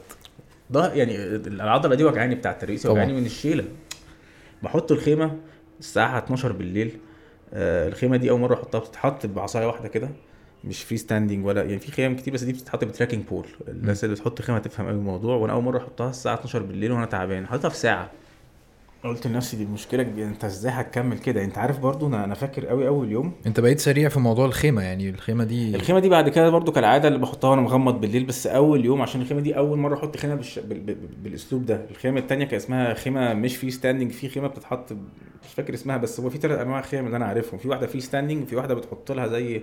[0.70, 2.86] ده يعني العضلة دي وجعاني بتاع الترقيص.
[2.86, 3.64] وجعاني من الشيلة.
[4.62, 5.36] بحط الخيمة
[5.80, 6.98] الساعة 12 بالليل
[7.54, 10.08] آه الخيمة دي أول مرة أحطها بتتحط بعصاية واحدة كده
[10.64, 14.04] مش free standing ولا يعني في خيم كتير بس دي بتتحط ب trekking pole الناس
[14.04, 17.46] اللي بتحط خيمة تفهم قوي الموضوع وأنا أول مرة أحطها الساعة 12 بالليل وأنا تعبان.
[17.46, 18.10] حطيتها في ساعة.
[19.04, 20.26] قلت لنفسي دي المشكلة كبيرة.
[20.26, 23.80] انت إزاي هتكمل كده انت عارف برضو أنا أنا فاكر قوي اول يوم انت بقيت
[23.80, 27.50] سريع في موضوع الخيمة يعني الخيمة دي الخيمة دي بعد كده برضو كالعادة اللي بحطها
[27.50, 30.58] وأنا مغمض بالليل بس اول يوم عشان الخيمة دي اول مرة أحط خيمة بالش...
[30.58, 30.80] بال...
[30.80, 30.96] بال...
[31.24, 35.74] بالاسلوب ده الخيمة التانية كان اسمها خيمة مش free standing في خيمة بتتحط مش فاكر
[35.74, 38.56] اسمها بس هو في ثلاث انواع خيم اللي أنا عارفهم في واحدة free standing وفي
[38.56, 39.62] واحدة بتحط لها زي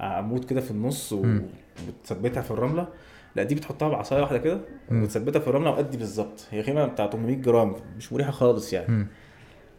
[0.00, 1.12] عمود كده في النص.
[1.12, 2.88] وبتثبتها في الرملة
[3.36, 4.60] لا دي بتحطها بعصاية واحدة كده.
[4.92, 6.46] وتثبتها في الرملة وقد بالظبط.
[6.50, 9.06] هي خيمة بتاع 800 جرام مش مريحة خالص يعني.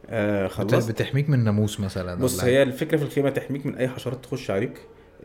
[0.10, 0.92] آه خلصت.
[0.92, 4.78] بتحميك من ناموس مثلا بص هي الفكرة في الخيمة تحميك من أي حشرات تخش عليك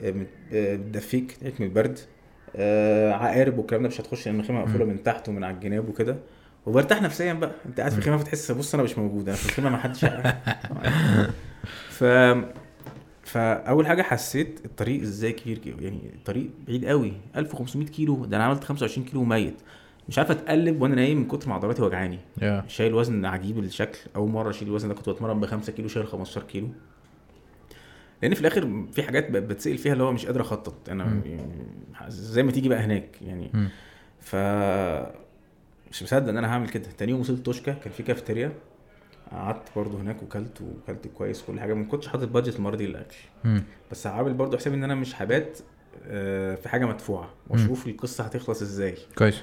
[0.02, 0.14] آه،
[0.52, 1.98] آه، بتدفيك تحميك من البرد.
[2.56, 4.84] آه، عقارب والكلام ده مش هتخش لأن الخيمة مقفولة.
[4.84, 6.16] من تحت ومن على الجناب وكده.
[6.66, 7.52] وبرتاح نفسيا بقى.
[7.66, 10.04] أنت قاعد في الخيمة فتحس بص أنا مش موجود أنا في الخيمة ما حدش
[11.98, 12.04] ف
[13.32, 18.64] فأول حاجة حسيت الطريق إزاي كبير يعني الطريق بعيد قوي 1500 كيلو ده أنا عملت
[18.64, 19.54] 25 كيلو ميت
[20.08, 22.18] مش عارف أتقلب وأنا نايم من كتر ما عضلاتي وجعاني.
[22.42, 22.64] يا.
[22.68, 26.06] شايل وزن عجيب الشكل أول مرة أشيل الوزن ده كنت بتمرن ب 5 كيلو شايل
[26.06, 26.68] 15 كيلو.
[28.22, 30.88] لأن في الآخر في حاجات بتسال فيها اللي هو مش قادر أخطط.
[30.88, 31.22] أنا.
[31.26, 31.52] يعني
[32.08, 33.68] زي ما تيجي بقى هناك يعني مم.
[34.20, 34.36] ف
[35.90, 36.88] مش مصدق إن أنا هعمل كده.
[36.98, 38.52] تاني يوم وصلت توشكا كان في كافيتيريا.
[39.32, 41.74] قعدت برضه هناك وكلت وكلت كويس كل حاجة.
[41.74, 43.16] ما كنتش حاطط بادجت المره دي للاكل.
[43.90, 45.58] بس عامل برضه حسابي إن أنا مش هبات
[46.06, 47.28] آه، في حاجة مدفوعة.
[47.50, 48.94] وأشوف القصة هتخلص إزاي.
[49.18, 49.40] كويس.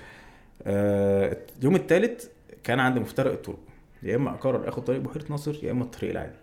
[0.64, 2.26] آه، اليوم الثالث
[2.64, 3.60] كان عند مفترق الطرق.
[4.04, 6.36] يا إما أقرر آخد طريق بحيرة ناصر يا إما الطريق العادي.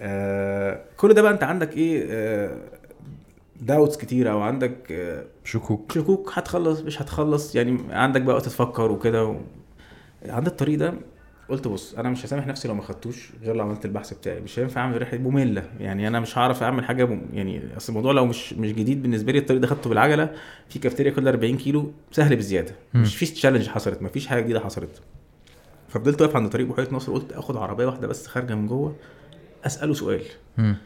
[0.00, 2.58] آه كل ده بقى أنت عندك إيه آه
[3.60, 5.92] داوتس كتير أو عندك آه شكوك.
[5.92, 6.30] شكوك.
[6.34, 7.54] هتخلص مش هتخلص.
[7.54, 9.36] يعني عندك بقى وقت تفكر وكده و...
[10.26, 10.94] عند الطريق ده
[11.48, 14.40] قلت بص أنا مش هسامح نفسي لو ما خدتوش غير لو عملت البحث بتاعي.
[14.40, 15.62] مش هينفع أعمل رحلة مملة.
[15.80, 17.20] يعني أنا مش هعرف أعمل حاجة م...
[17.32, 20.30] يعني أصل الموضوع لو مش مش جديد بالنسبة لي الطريق ده خدته بالعجلة.
[20.68, 22.74] في كافتيريا كل 40 كيلو سهل بزيادة.
[22.94, 23.02] مم.
[23.02, 25.00] مش فيش تشالنج حصلت ما فيش حاجة جديدة حصلت.
[25.88, 28.96] ففضلت واقف عند طريق بحيرة ناصر قلت آخد عربية واحدة بس خارجة من جوه
[29.66, 30.22] أسأله سؤال.
[30.58, 30.76] مم.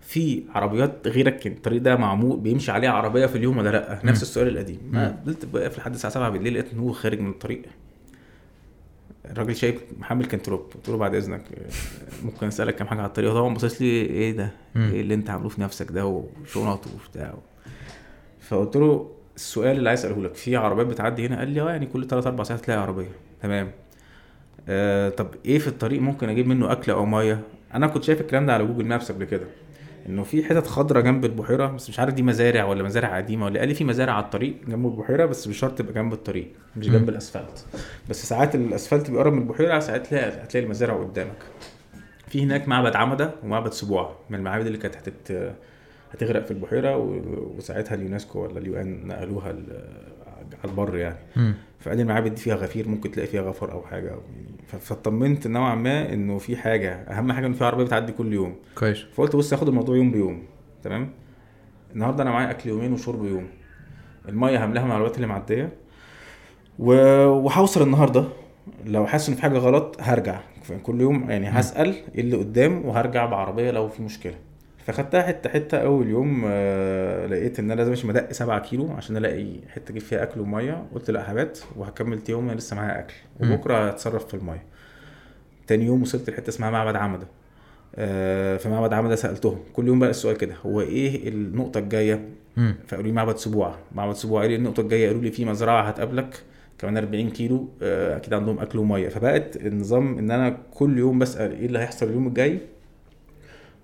[0.00, 4.48] في عربيات غيرك الطريق ده معمول بيمشي عليه عربية في اليوم ولا لأ؟ نفس السؤال
[4.48, 4.78] القديم.
[4.92, 7.62] ما فضلت واقف لحد الساعة 7 بالليل لقيت هو خارج من الطريق.
[9.30, 11.42] الراجل شايف محمل كنت روب قلت له بعد إذنك
[12.24, 14.50] ممكن أسألك كام حاجة على الطريق هو طبعا باصص لي إيه ده.
[14.76, 17.34] إيه اللي أنت عامله في نفسك ده؟ وشنط وبتاع.
[18.40, 21.86] فقلت له السؤال اللي عايز أسأله لك في عربيات بتعدي هنا؟ قال لي آه يعني
[21.86, 23.10] كل 3 4 ساعات تلاقي عربية.
[23.42, 23.70] تمام.
[24.68, 27.40] آه طب إيه في الطريق ممكن أجيب منه أكل أو مية؟
[27.74, 29.46] أنا كنت شايف الكلام ده على Google Maps قبل كده.
[30.08, 33.58] إنه في حتت خضراء جنب البحيرة بس مش عارف دي مزارع ولا مزارع قديمة ولا
[33.60, 36.88] قال لي في مزارع على الطريق جنب البحيرة بس مش شرط تبقى جنب الطريق مش
[36.88, 37.08] جنب.
[37.08, 37.66] الأسفلت
[38.10, 41.42] بس ساعات الأسفلت بيقرب من البحيرة ساعات تلاقي هتلاقي المزارع قدامك
[42.28, 45.52] في هناك معبد عمدة ومعبد سبوع من المعابد اللي كانت هتت
[46.12, 49.82] هتغرق في البحيرة و- وساعتها اليونسكو ولا ال UN نقلوها ال-
[50.64, 51.54] على البر يعني مم.
[51.80, 54.08] فقال لي المعابد دي فيها غفير ممكن تلاقي فيها غفر أو حاجة.
[54.08, 58.32] أو يعني فاطمنت نوعا ما إنه في حاجة أهم حاجة ان في عربية بتعدي كل
[58.32, 58.56] يوم.
[58.74, 59.04] كويس.
[59.14, 60.42] فقلت بص هاخد الموضوع يوم بيوم.
[60.82, 61.10] تمام؟
[61.94, 63.48] النهارده أنا معايا أكل يومين وشرب يوم.
[64.28, 65.72] المية هملاها مع الوقت اللي معدية.
[66.78, 66.92] و...
[67.26, 68.24] وهوصل النهارده.
[68.86, 70.40] لو حاسس ان في حاجة غلط هرجع.
[70.82, 74.34] كل يوم يعني هسأل إيه اللي قدام وهرجع بعربية لو في مشكلة.
[74.88, 79.16] فخدتها حتة حتة أول يوم آه لقيت إن أنا لازم امشي مدق 7 كيلو عشان
[79.16, 80.86] ألاقي حتة أجيب فيها أكل ومية.
[80.94, 83.14] قلت لأ هبات وهكمل يوم أنا لسه معايا أكل.
[83.40, 84.62] وبكرة هتصرف في المية.
[85.66, 87.26] تاني يوم وصلت لحتة اسمها معبد عمدة.
[87.96, 92.28] آه، في معبد عمدة سألتهم كل يوم بقى السؤال كده هو إيه النقطة الجاية.
[92.86, 96.42] فقالوا لي معبد سبوع معبد سبوع إيه النقطة الجاية قالوا لي في مزرعة هتقابلك
[96.78, 99.08] كمان 40 كيلو آه، أكيد عندهم أكل ومية.
[99.08, 102.58] فبقت النظام إن أنا كل يوم بسأل إيه اللي هيحصل اليوم الجاي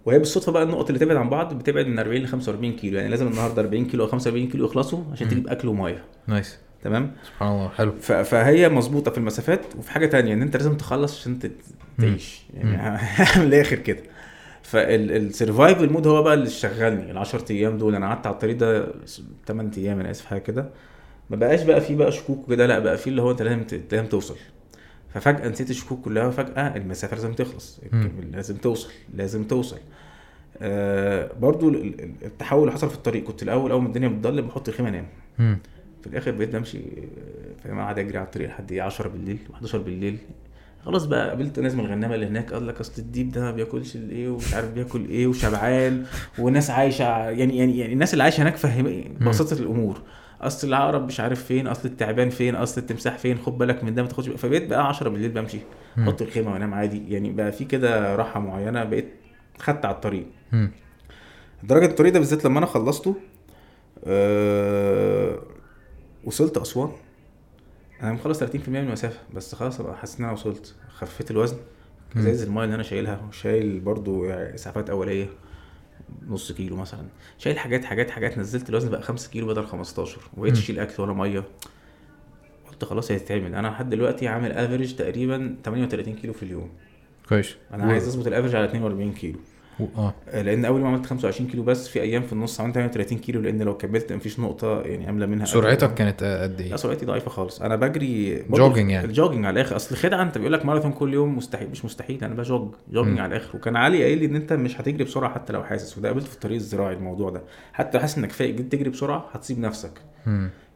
[0.06, 2.96] وهي بالصدفة بقى النقط اللي تبعد عن بعض بتبعد من 40 ل 45 كيلو.
[2.98, 5.28] يعني لازم النهارده 40 كيلو أو 45 كيلو يخلصوا عشان.
[5.28, 6.04] تجيب أكل ومية.
[6.26, 6.58] نايس.
[6.84, 7.92] تمام؟ سبحان الله حلو.
[8.00, 9.60] فهي مظبوطة في المسافات.
[9.78, 11.38] وفي حاجة تانية إن أنت لازم تخلص عشان
[11.98, 12.42] تعيش.
[12.54, 12.98] يعني
[13.36, 14.02] من الآخر كده.
[14.62, 17.10] فال survival mode هو بقى اللي شغلني.
[17.10, 18.86] ال 10 أيام دول أنا قعدت على الطريق ده
[19.46, 20.70] 8 أيام أنا آسف حاجة كده.
[21.30, 24.06] ما بقاش بقى فيه بقى شكوك وكده لا بقى فيه اللي هو أنت لازم لازم
[24.06, 24.36] توصل.
[25.14, 27.80] ففجأة نسيت الشكوك كلها وفجأة المسافة لازم تخلص.
[28.32, 29.78] لازم توصل لازم توصل.
[30.62, 34.46] آه برضو ال- ال- التحول اللي حصل في الطريق كنت الأول أول ما الدنيا بتضلم
[34.46, 35.06] بحط الخيمه أنام.
[36.02, 39.76] في الآخر بقيت بمشي آه، فاهم؟ قاعد أجري على الطريق لحد إيه 10 بالليل و11
[39.76, 40.18] بالليل.
[40.84, 43.96] خلاص بقى قابلت ناس من الغنامة اللي هناك قال لك أصل الديب ده ما بياكلش
[43.96, 46.04] الإيه ومش عارف بياكل إيه وشبعان
[46.38, 50.02] وناس عايشة يعني يعني يعني الناس اللي عايشة هناك فاهمه بساطه الأمور.
[50.46, 54.02] أصل العقرب مش عارف فين أصل التعبان فين أصل التمساح فين خد بالك من ده
[54.02, 54.28] ما تاخدش.
[54.28, 55.58] فبقيت بقى 10 بالليل بمشي.
[55.98, 59.08] أحط الخيمة وأنام عادي يعني بقى في كده راحة معينة بقيت
[59.58, 60.70] خدت على الطريق مم.
[61.62, 63.16] لدرجه الطريق ده بالذات لما أنا خلصته
[64.04, 65.38] أه
[66.24, 66.90] وصلت أسوان
[68.02, 71.56] أنا مخلص 30% من المسافة بس خلاص بقى حسيت إن أنا وصلت خفيت الوزن.
[72.16, 75.26] أزايز المايه اللي أنا شايلها وشايل برضو يعني إسعافات أولية
[76.28, 77.04] نص كيلو مثلا.
[77.38, 80.56] شايل حاجات حاجات حاجات نزلت الوزن بقى 5 كيلو بدل 15 وبقيت.
[80.56, 81.44] أشيل أكل ولا مية.
[82.68, 86.70] قلت خلاص هيتعمل أنا لحد دلوقتي عامل average تقريبا 38 كيلو في اليوم.
[87.28, 87.56] كويس.
[87.72, 89.38] أنا عايز أظبط ال average على 42 كيلو.
[89.96, 90.14] آه.
[90.42, 93.62] لأن أول ما عملت 25 كيلو بس في أيام في النص عملت 38 كيلو لأن
[93.62, 97.30] لو كملت مفيش نقطة يعني أملى منها سرعتك كانت آه، قد لا إيه؟ سرعتي ضعيفة
[97.30, 97.62] خالص.
[97.62, 99.04] أنا بجري برضه jogging يعني.
[99.06, 99.76] ال jogging على الآخر.
[99.76, 103.22] أصل خدعة أنت بيقول لك ماراثون كل يوم مستحيل مش مستحيل أنا بجوج جوجينج مم.
[103.22, 103.56] على الآخر.
[103.56, 106.34] وكان علي قايل لي إن أنت مش هتجري بسرعة حتى لو حاسس وده قابلته في
[106.34, 107.42] الطريق الزراعي الموضوع ده.
[107.72, 110.00] حتى لو حاسس إنك فايق جيت تجري بسرعة هتصيب نفسك.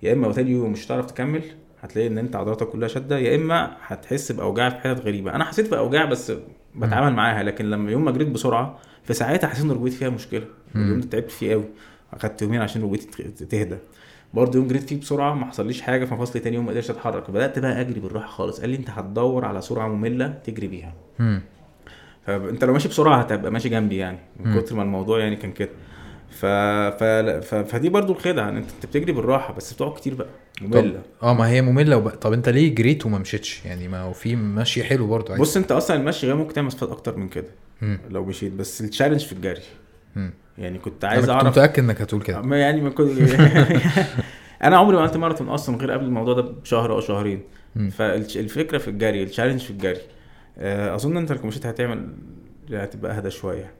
[0.03, 1.43] يا إما تاني يوم مش هتعرف تكمل
[1.81, 5.35] هتلاقي إن أنت عضلاتك كلها شادة يا إما هتحس بأوجاع في حتت غريبة.
[5.35, 6.33] أنا حسيت بأوجاع بس
[6.77, 8.79] بتعامل معاها لكن لما يوم ما جريت بسرعة
[9.09, 10.45] في ساعتها حسيت إن ركبتي فيها مشكلة.
[10.77, 11.65] اليوم ده تعبت فيه قوي.
[12.13, 13.77] أخدت يومين عشان ركبتي تهدى.
[14.35, 17.31] برضه يوم جريت فيه بسرعة ما حصليش حاجة ففصل تاني يوم ما قدرتش أتحرك.
[17.31, 18.61] بدأت بقى أجري بالراحة خالص.
[18.61, 20.95] قال لي أنت هتدور على سرعة مملة تجري بيها.
[22.27, 24.19] فأنت لو ماشي بسرعة هتبقى ماشي جنبي يعني.
[24.41, 24.61] من.
[24.61, 25.71] كتر ما الموضوع يعني كان كده.
[26.31, 26.47] ف...
[26.47, 27.05] ف...
[27.05, 27.55] ف...
[27.55, 30.29] فدي برضو الخدعة إن أنت بتجري بالراحة بس بتقعد كتير بقى.
[30.61, 31.03] مملة.
[31.23, 32.09] آه ما هي مملة وب...
[32.09, 35.43] طب أنت ليه جريت وما مشيتش؟ يعني ما هو في مشي حلو برضه عادي.
[35.43, 37.49] بص أنت أصلا المشي غير ممكن تعمل مسافات أكتر من كده.
[37.83, 37.99] مم.
[38.11, 38.53] لو مشيت.
[38.53, 39.61] بس التشالنج في الجري.
[40.17, 40.33] مم.
[40.59, 42.41] يعني كنت عايز كنت أعرف متأكد إنك هتقول كده.
[42.41, 43.11] ما يعني ما كنت
[44.65, 47.43] أنا عمري ما عملت ماراثون أصلا غير قبل الموضوع ده بشهر أو شهرين.
[47.77, 47.91] مم.
[47.91, 50.01] فالفكرة في الجري ال challenge في الجري.
[50.59, 52.09] آه، أظن أنت لو مشيت هتعمل
[52.73, 53.71] هتبقى أهدى شوية.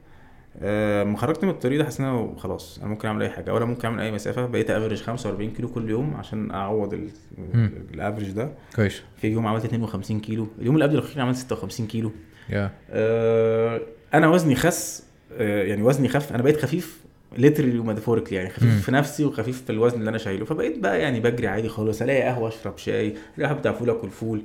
[0.61, 3.53] آه، ما خرجت من الطريق ده حسيت إن أنا خلاص أنا ممكن أعمل أي حاجة.
[3.53, 4.45] ولا ممكن أعمل أي مسافة.
[4.45, 7.09] بقيت average 45 كيلو كل يوم عشان أعوض ال-
[7.53, 7.71] مم.
[7.93, 8.51] ال average ده.
[8.75, 9.01] كويس.
[9.17, 10.47] في يوم عملت 52 كيلو.
[10.59, 12.11] اليوم اللي قبل الأخير عملت 56 كيلو.
[12.49, 13.81] يا آه،
[14.13, 15.03] أنا وزني خس
[15.37, 16.99] آه، يعني وزني خف أنا بقيت خفيف
[17.37, 18.79] literally و metaphorically يعني خفيف مم.
[18.79, 20.45] في نفسي وخفيف في الوزن اللي أنا شايله.
[20.45, 24.41] فبقيت بقى يعني بجري عادي خالص ألاقي قهوة أشرب شاي الاقي بتاع فول آكل فول.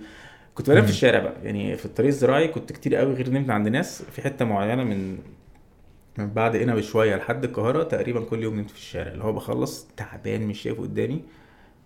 [0.55, 0.85] كنت بنام.
[0.85, 4.23] في الشارع بقى يعني في الطريق الزراعي كنت كتير قوي غير نمت عند ناس في
[4.23, 5.19] حتة معينة من
[6.19, 9.87] من بعد هنا بشوية لحد القاهرة تقريبا كل يوم نمت في الشارع اللي هو بخلص
[9.97, 11.23] تعبان مش شايف قدامي.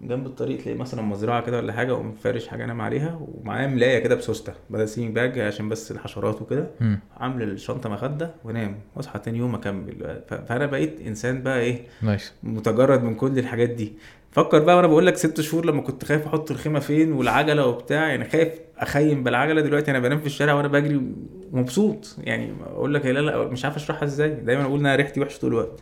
[0.00, 3.98] جنب الطريق تلاقي مثلا مزرعة كده ولا حاجة واقوم فارش حاجة انام عليها ومعايا ملاية
[3.98, 6.70] كده بسوستة بدل sleeping bag عشان بس الحشرات وكده.
[7.16, 10.22] عامل الشنطة مخدة وأنام واصحى تاني يوم أكمل.
[10.48, 12.32] فأنا بقيت إنسان بقى إيه nice.
[12.42, 13.92] متجرد من كل الحاجات دي.
[14.30, 18.08] فكر بقى وأنا بقول لك ست شهور لما كنت خايف أحط الخيمة فين والعجلة وبتاع
[18.08, 18.48] يعني خايف
[18.78, 21.02] أخيم بالعجلة دلوقتي أنا بنام في الشارع وأنا بجري
[21.52, 24.30] ومبسوط يعني أقول لك لا لا مش عارف أشرحها إزاي.
[24.30, 25.80] دايما أقول ان أنا ريحتي وحشة طول الوقت.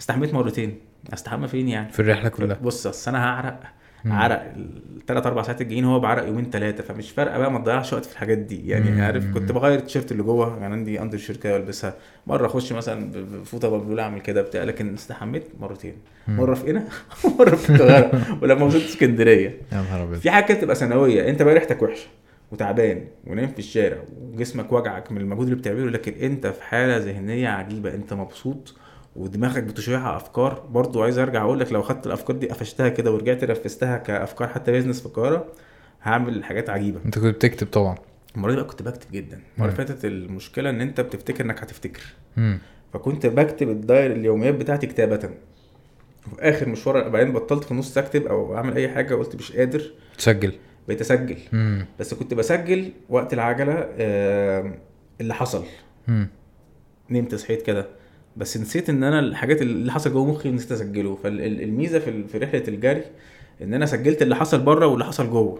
[0.00, 0.78] استحميت مرتين.
[1.12, 2.58] أستحمى فين يعني؟ في الرحلة كلها.
[2.62, 3.60] بص أصل أنا هعرق
[4.04, 4.12] مم.
[4.12, 4.52] عرق
[4.96, 8.12] الثلاث أربع ساعات الجايين هو بعرق يومين ثلاثة فمش فارقة بقى ما تضيعش وقت في
[8.12, 8.68] الحاجات دي.
[8.68, 9.00] يعني مم.
[9.00, 11.94] عارف كنت بغير التيشيرت اللي جوه يعني عندي undershirt كده والبسها
[12.26, 15.94] مرة أخش مثلا بفوطة بقول أعمل كده بتاع لكن استحميت مرتين.
[16.28, 16.36] مم.
[16.36, 16.84] مرة في قنا
[17.24, 19.48] ومره في القاهره ولما وصلت اسكندرية.
[19.72, 20.18] يا نهار أبيض.
[20.18, 21.28] في حاجة كده بتبقى ثانوية.
[21.28, 22.06] أنت بقى ريحتك وحشة
[22.52, 27.48] وتعبان ونايم في الشارع وجسمك وجعك من المجهود اللي بتعمله لكن أنت في حالة ذهنية
[27.48, 27.94] عجيبة.
[27.94, 28.74] أنت مبسوط
[29.16, 30.66] ودماغك بتشيع أفكار.
[30.70, 34.72] برضو عايز أرجع أقول لك لو خدت الأفكار دي قفشتها كده ورجعت نفذتها كأفكار حتى
[34.72, 35.46] بيزنس في القاهرة
[36.02, 37.00] هعمل حاجات عجيبة.
[37.04, 37.94] أنت كنت بتكتب طبعا.
[38.36, 39.40] المرة دي بقى كنت بكتب جدا.
[39.56, 39.76] المره اللي.
[39.76, 42.02] فاتت المشكلة إن أنت بتفتكر إنك هتفتكر.
[42.36, 42.58] مم.
[42.92, 45.30] فكنت بكتب الداير اليوميات بتاعتي كتابه.
[46.32, 49.82] وفي آخر مشوار بعدين بطلت في النص أكتب أو أعمل أي حاجة قلت مش قادر.
[50.18, 50.52] تسجل.
[50.88, 51.36] بقيت أسجل.
[51.52, 51.86] مم.
[52.00, 54.74] بس كنت بسجل وقت العجلة آه،
[55.20, 55.64] اللي حصل.
[56.08, 56.28] مم.
[57.10, 57.86] نمت صحيت كده.
[58.36, 63.02] بس نسيت إن أنا الحاجات اللي حصل جوه مخي نسيت أسجله فالميزه في رحلة الجري
[63.62, 65.58] إن أنا سجلت اللي حصل بره واللي حصل جوه.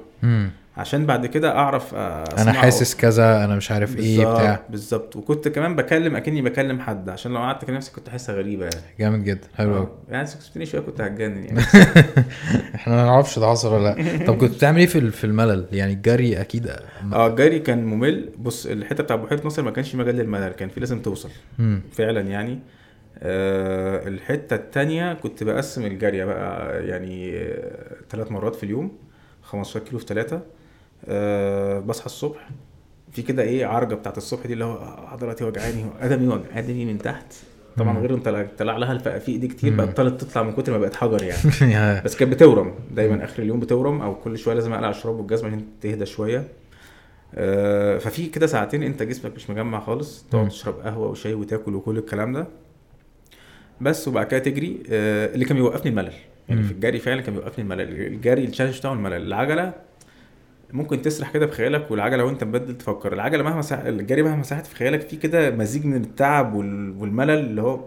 [0.76, 2.52] عشان بعد كده أعرف آه، أنا.
[2.52, 4.60] حاسس كذا أنا مش عارف إيه بتاع.
[4.70, 5.16] بالظبط.
[5.16, 7.08] وكنت كمان بكلم أكني بكلم حد.
[7.08, 8.76] عشان لو قعدت أكلم نفسي كنت احسها غريبة يعني.
[8.98, 9.48] جامد جدا.
[9.56, 11.60] حلو قوي آه، يعني سكتني شوية كنت هتجنن يعني.
[12.74, 14.26] إحنا ما نعرفش ده حصل ولا لأ.
[14.26, 16.70] طب كنت بتعمل إيه في ال- في الملل؟ يعني الجري أكيد
[17.12, 18.30] آه الجري كان ممل.
[18.38, 21.30] بص الحتة بتاع بحيرة ناصر ما كانش مجال للملل كان في لازم توصل.
[21.58, 21.82] مم.
[21.92, 22.58] فعلا يعني.
[23.18, 27.44] آه الحتة التانية كنت بقسم الجري بقى يعني
[28.10, 28.92] ثلاث مرات في اليوم
[29.42, 30.40] 15 كيلو في ثلاثة
[31.04, 32.48] آه بصحى الصبح.
[33.12, 37.34] في كده إيه عرجة بتاعت الصبح دي اللي هو عضلاتي وجعاني قدمي وجعاني من تحت.
[37.76, 37.98] طبعا.
[37.98, 39.74] غير انت طلع- لها الفقافيق دي كتير.
[39.74, 42.02] بقى طلعت تطلع من كتر ما بقت حجر يعني.
[42.04, 45.64] بس كانت بتورم دايما آخر اليوم بتورم أو كل شوية لازم أقلع الشراب والجزمة عشان
[45.80, 46.48] تهدى شوية.
[47.34, 50.24] آه، ففي كده ساعتين أنت جسمك مش مجمع خالص.
[50.30, 52.46] تقعد تشرب قهوة وشاي وتاكل وكل الكلام ده.
[53.80, 56.12] بس وبعد كده تجري آه، اللي كان بيوقفني الملل.
[56.48, 56.62] يعني.
[56.62, 58.06] في الجري فعلا كان بيوقفني الملل.
[58.06, 59.26] الجري التشالنج بتاعه الملل.
[59.26, 59.72] العجلة
[60.72, 63.78] ممكن تسرح كده بخيالك والعجلة وانت مبدل تفكر العجلة مهما سح...
[63.78, 66.96] الجري مهما ساحت في خيالك في كده مزيج من التعب وال...
[66.98, 67.84] والملل اللي هو.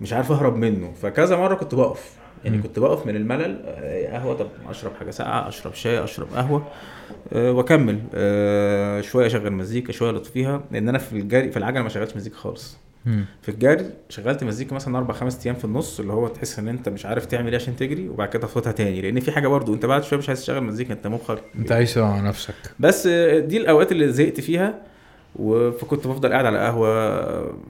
[0.00, 2.62] مش عارف اهرب منه فكذا مرة كنت بقف يعني.
[2.62, 6.66] كنت بقف من الملل آه، قهوة طب اشرب حاجة ساقعة اشرب شاي اشرب قهوة
[7.32, 11.88] آه، واكمل آه، شوية اشغل مزيكا شوية اطفيها لأن أنا في الجري في العجلة ما
[11.88, 12.78] شغلتش مزيكا خالص.
[13.42, 16.88] في الجري شغلت مزيكا مثلا أربع خمس أيام في النص اللي هو تحس إن أنت
[16.88, 19.00] مش عارف تعمل إيه عشان تجري وبعد كده تفوتها تاني.
[19.00, 21.98] لأن في حاجة برضو أنت بعد شوية مش عايز تشغل مزيكا أنت مخك أنت عايش
[21.98, 22.54] مع نفسك.
[22.80, 24.82] بس دي الأوقات اللي زهقت فيها
[25.80, 27.60] فكنت بفضل قاعد على قهوه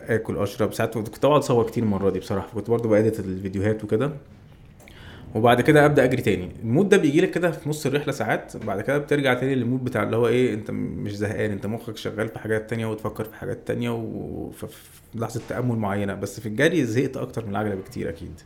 [0.00, 2.48] آكل أشرب ساعات كنت بقعد أصور كتير المرة دي بصراحة.
[2.48, 4.12] فكنت برضو ب edit الفيديوهات وكده.
[5.34, 6.48] وبعد كده أبدأ أجري تاني.
[6.62, 9.64] ال mood ده بيجي لك كده في نص الرحلة ساعات بعد كده بترجع تاني لل
[9.64, 13.24] mood بتاع اللي هو إيه أنت مش زهقان أنت مخك شغال في حاجات تانية وتفكر
[13.24, 14.66] في حاجات تانية وفي
[15.14, 16.14] لحظة تأمل معينة.
[16.14, 18.40] بس في الجري زهقت أكتر من العجلة بكتير أكيد.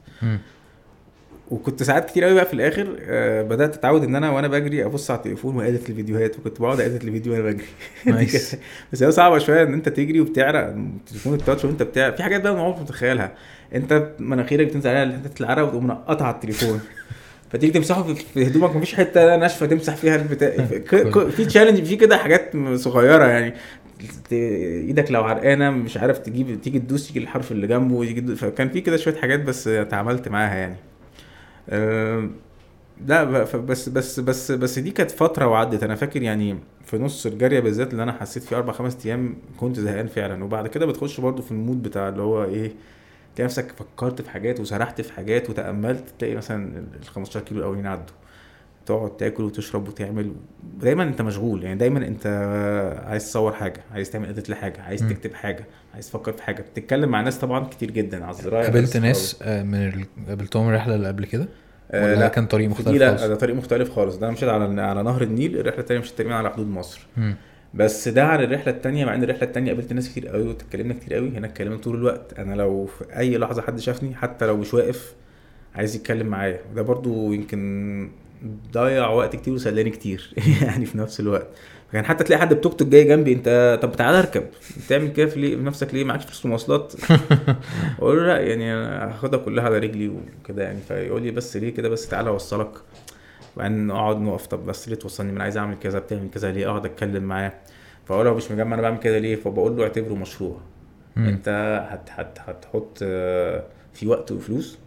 [1.51, 5.11] وكنت ساعات كتير قوي بقى في الآخر آه بدأت أتعود إن أنا وأنا بجري أبص
[5.11, 7.67] على التليفون واديت الفيديوهات وكنت بقعد اديت الفيديو وأنا بجري.
[8.93, 12.17] بس هي صعبة شوية إن أنت تجري وبتعرق التليفون التاتش وأنت بتعرق.
[12.17, 13.33] في حاجات بقى ما عمرك متخيلها
[13.75, 16.81] انت مناخيرك بتنزل عليها حتة العرق وتقوم منقطع على التليفون.
[17.51, 20.51] فتيجي تمسحه في- هدومك مفيش حتة ناشفة تمسح فيها البتاع.
[21.31, 23.55] في تشالنج في كده حاجات صغيرة يعني.
[24.33, 28.97] إيدك لو عرقانة مش عارف تجيب تيجي تدوس تيجي الحرف اللي جنبه فكان في كده
[28.97, 30.77] شوية حاجات بس اتعاملت معاها يعني.
[31.71, 32.31] أم،
[33.07, 33.25] لا
[33.57, 35.83] بس بس بس بس دي كانت فترة وعدت.
[35.83, 39.81] أنا فاكر يعني في نص الجارية بالذات اللي أنا حسيت فيه أربع خمس أيام كنت
[39.81, 40.45] زهقان فعلا.
[40.45, 42.73] وبعد كده بتخش برضو في المود بتاع اللي هو إيه
[43.37, 47.87] تلاقي نفسك فكرت في حاجات وسرحت في حاجات وتأملت تلاقي مثلا ال 15 كيلو الأولين
[47.87, 48.15] عدوا.
[48.87, 50.33] تقعد تاكل وتشرب وتعمل
[50.81, 52.27] دايما أنت مشغول يعني دايما أنت
[53.07, 55.09] عايز تصور حاجة عايز تعمل اديت لحاجة عايز مم.
[55.09, 56.63] تكتب حاجة عايز تفكر في حاجة.
[56.63, 60.05] بتتكلم مع ناس طبعا كتير جدا على الزراعة قابلت ناس آه، من ال...
[60.29, 61.49] قابلتهم الرحله اللي قبل كده؟
[61.91, 62.29] آه ولا لا.
[62.29, 64.17] كان طريق مختلف لا خالص؟ ده طريق مختلف خالص.
[64.17, 67.07] ده أنا مشيت على على نهر النيل الرحلة التانية مشيت تقريبا على حدود مصر.
[67.17, 67.35] مم.
[67.75, 71.15] بس ده عن الرحلة التانية مع إن الرحلة التانية قابلت ناس كتير قوي واتكلمنا كتير
[71.15, 72.33] قوي هنا اتكلمنا طول الوقت.
[72.39, 75.15] أنا لو في أي لحظة حد شافني حتى لو مش واقف
[75.75, 76.61] عايز يتكلم معايا.
[76.75, 78.11] ده برضو يمكن
[78.73, 81.47] ضيع وقت كتير وسلاني كتير يعني في نفس الوقت.
[81.93, 84.45] كان حتى تلاقي حد بتوك توك جاي جنبي أنت طب تعالى أركب.
[84.87, 86.93] بتعمل كده في ليه؟ بنفسك ليه؟ معكش فلوس مواصلات
[87.99, 90.79] أقول له لأ يعني هاخدها كلها على رجلي وكده يعني.
[90.89, 92.71] فيقول لي بس ليه كده؟ بس تعالى أوصلك.
[93.57, 96.85] وبعدين نقعد نقف طب بس ليه توصلني؟ أنا عايز أعمل كذا بتعمل كذا ليه؟ أقعد
[96.87, 97.53] أتكلم معاه.
[98.05, 100.57] فأقول له مش مجمع أنا بعمل كده ليه؟ فبقول له اعتبره مشروع.
[101.17, 101.27] مم.
[101.29, 101.49] أنت
[101.91, 104.79] هت هت هتحط آه، في وقت وفلوس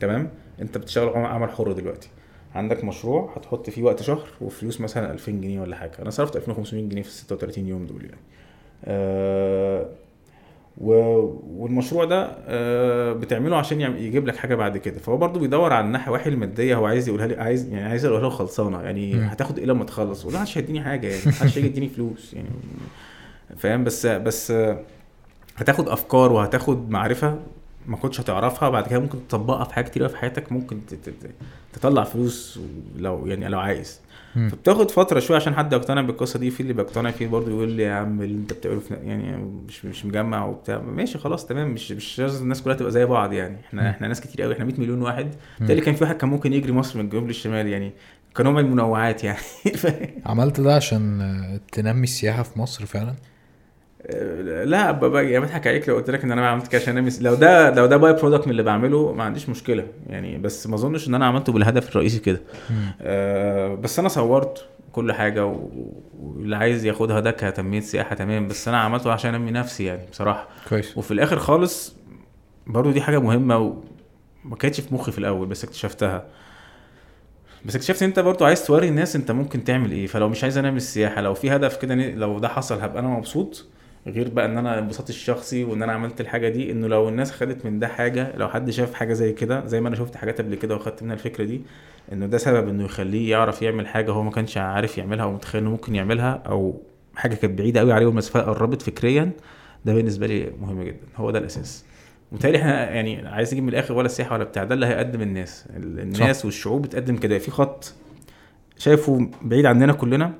[0.00, 0.30] تمام؟
[0.60, 2.08] أنت بتشتغل عم- عمل حر دلوقتي.
[2.54, 5.92] عندك مشروع هتحط فيه وقت شهر وفلوس مثلا 2000 جنيه ولا حاجة.
[6.02, 8.20] أنا صرفت 2500 جنيه في ال 36 يوم دول يعني.
[8.86, 9.84] و...
[10.78, 14.98] والمشروع ده آه بتعمله عشان يجيب لك حاجة بعد كده.
[14.98, 18.30] فهو برضو بيدور على الناحية المادية هو عايز يقولها لي عايز يعني عايز يقولها له
[18.30, 18.82] خلصانة.
[18.82, 19.24] يعني مم.
[19.24, 22.48] هتاخد إيه لما تخلص؟ ولا محدش هيديني حاجة يعني محدش هيجي يديني فلوس يعني.
[23.56, 24.52] فاهم؟ بس بس
[25.56, 27.38] هتاخد أفكار وهتاخد معرفة
[27.86, 28.68] ما كنتش هتعرفها.
[28.70, 30.80] بعد كده ممكن تطبقها في حاجات كتير في حياتك ممكن
[31.72, 32.60] تطلع فلوس
[32.96, 34.00] لو يعني لو عايز.
[34.34, 37.82] فبتاخد فترة شوية عشان حد يقتنع بالقصة دي في اللي بيقتنع فيه برضه يقول لي
[37.82, 39.36] يا عم اللي انت بتعمله في يعني
[39.68, 40.78] مش مش مجمع وبتاع.
[40.80, 41.68] ماشي خلاص تمام.
[41.70, 43.56] مش مش لازم الناس كلها تبقى زي بعض يعني.
[43.68, 45.34] إحنا إحنا ناس كتير قوي إحنا 100 مليون واحد.
[45.58, 47.92] بالتالي كان في واحد كان ممكن يجري مصر من الجنوب للشمال يعني.
[48.36, 49.38] كنوع من المنوعات يعني؟
[50.26, 53.14] عملت ده عشان تنمي السياحة في مصر فعلا؟
[54.64, 57.70] لا بابا يعني بضحك عليك لو قلت لك إن أنا عملت كده عشان لو ده
[57.70, 59.86] لو ده by-product من اللي بعمله ما عنديش مشكلة.
[60.06, 62.40] يعني بس ما أظنش إن أنا عملته بالهدف الرئيسي كده.
[63.02, 65.54] آه، بس أنا صورت كل حاجة
[66.20, 70.48] واللي عايز ياخدها ده كتنميه سياحة تمام بس أنا عملته عشان أنمي نفسي يعني بصراحة.
[70.68, 70.98] كويس.
[70.98, 71.96] وفي الآخر خالص
[72.66, 76.24] برضو دي حاجة مهمة وما كانتش في مخي في الأول بس اكتشفتها.
[77.64, 80.06] بس اكتشفت إن أنت برضو عايز توري الناس أنت ممكن تعمل إيه.
[80.06, 83.66] فلو مش عايز أنمي السياحة لو في هدف كده لو ده حصل هبقى أنا مبسوط.
[84.06, 87.64] غير بقى إن أنا انبساطي الشخصي وإن أنا عملت الحاجة دي إنه لو الناس خدت
[87.66, 90.54] من ده حاجة لو حد شاف حاجة زي كده زي ما أنا شفت حاجات قبل
[90.54, 91.60] كده واخدت منها الفكرة دي
[92.12, 95.60] إنه ده سبب إنه يخليه يعرف يعمل حاجة هو ما كانش عارف يعملها أو متخيل
[95.60, 96.82] إنه ممكن يعملها أو
[97.16, 99.30] حاجة كانت بعيدة قوي عليه والمسافة قربت فكريا
[99.84, 101.06] ده بالنسبة لي مهم جدا.
[101.16, 101.84] هو ده الأساس.
[102.32, 105.64] وبالتالي إحنا يعني عايز نجيب من الآخر ولا السياحة ولا بتاع ده اللي هيقدم الناس.
[105.76, 106.44] ال- الناس صح.
[106.44, 107.38] والشعوب بتقدم كده.
[107.38, 107.92] في خط
[108.78, 110.32] شايفه بعيد عننا كلنا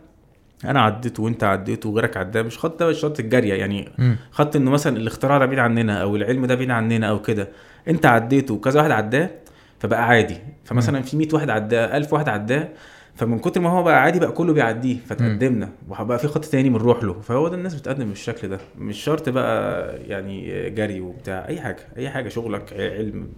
[0.64, 4.16] أنا عديته وانت عديته وغيرك عداه مش خط ده مش شرط الجارية يعني مم.
[4.30, 7.48] خط إنه مثلا الاختراع ده بعيد عننا أو العلم ده بعيد عننا أو كده.
[7.88, 9.30] انت عديته وكذا واحد عداه
[9.78, 10.36] فبقى عادي.
[10.64, 12.68] فمثلا في 100 واحد عداه 1000 واحد عداه
[13.14, 15.70] فمن كتر ما هو بقى عادي بقى كله بيعديه فتقدمنا.
[15.88, 17.20] وبقى في خط تاني بنروح له.
[17.20, 18.58] فهو ده الناس بتقدم بالشكل ده.
[18.78, 21.48] مش شرط بقى يعني جري وبتاع.
[21.48, 23.28] أي حاجة أي حاجة شغلك علم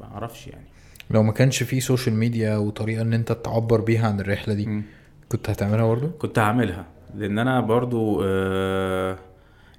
[0.00, 0.64] ما أعرفش يعني.
[1.10, 4.82] لو ما كانش في social media وطريقة إن أنت تعبر بيها عن الرحلة دي مم.
[5.32, 6.84] كنت هتعملها برضه كنت هعملها
[7.14, 9.12] لأن أنا برضو آه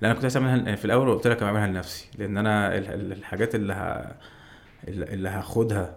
[0.01, 3.11] لأن أنا كنت عايز أعملها في الأول قلت لك اعملها لنفسي لأن أنا ال- ال-
[3.11, 4.15] الحاجات اللي ه...
[4.87, 5.95] اللي هاخدها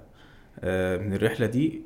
[0.61, 1.81] آه من الرحلة دي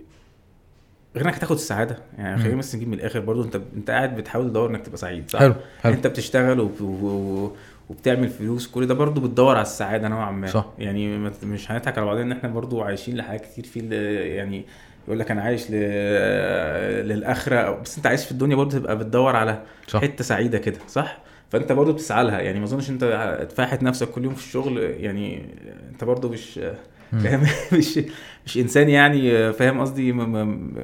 [1.16, 2.56] غير إنك هتاخد السعادة يعني خلينا.
[2.56, 5.54] بس نجيب من الآخر برضو أنت أنت قاعد بتحاول تدور إنك تبقى سعيد صح حلو
[5.80, 6.80] حلو أنت بتشتغل وب...
[6.80, 7.50] و...
[7.90, 10.66] وبتعمل فلوس كل ده برضو بتدور على السعادة نوعا ما صح.
[10.78, 13.80] يعني مش هنضحك على بعضنا إن إحنا برضو عايشين لحاجات كتير في
[14.36, 14.64] يعني
[15.06, 15.74] يقول لك أنا عايش ل...
[17.08, 17.80] للآخرة.
[17.80, 20.00] بس أنت عايش في الدنيا برضو تبقى بتدور على صح.
[20.00, 21.18] حتة سعيدة كده صح؟
[21.50, 22.40] فأنت برضو بتسعى لها.
[22.40, 23.04] يعني ما أظنش أنت
[23.50, 25.46] تفاحت نفسك كل يوم في الشغل يعني
[25.92, 26.60] أنت برضو مش.
[27.12, 27.42] فاهم؟
[27.78, 28.00] مش
[28.46, 30.74] مش إنسان يعني فاهم قصدي؟ م- م-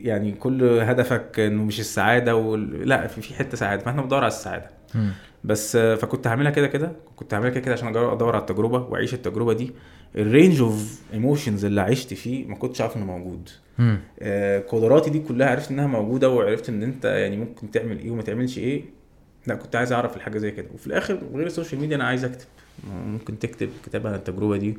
[0.00, 2.88] يعني كل هدفك إنه مش السعادة وال...
[2.88, 3.82] لا في في حتة سعادة.
[3.82, 4.70] فإحنا بندور على السعادة.
[5.44, 9.52] بس فكنت هعملها كده كده كنت هعملها كده كده عشان أدور على التجربة وأعيش التجربة
[9.52, 9.72] دي.
[10.16, 13.48] ال range of emotions اللي عشت فيه ما كنتش عارف إنه موجود.
[14.20, 18.22] آه، قدراتي دي كلها عرفت إنها موجودة وعرفت إن أنت يعني ممكن تعمل إيه وما
[18.22, 18.82] تعملش إيه.
[19.46, 20.66] لا كنت عايز أعرف الحاجة زي كده.
[20.74, 22.46] وفي الآخر غير ال social media أنا عايز أكتب.
[23.06, 24.78] ممكن تكتب كتاب عن التجربة دي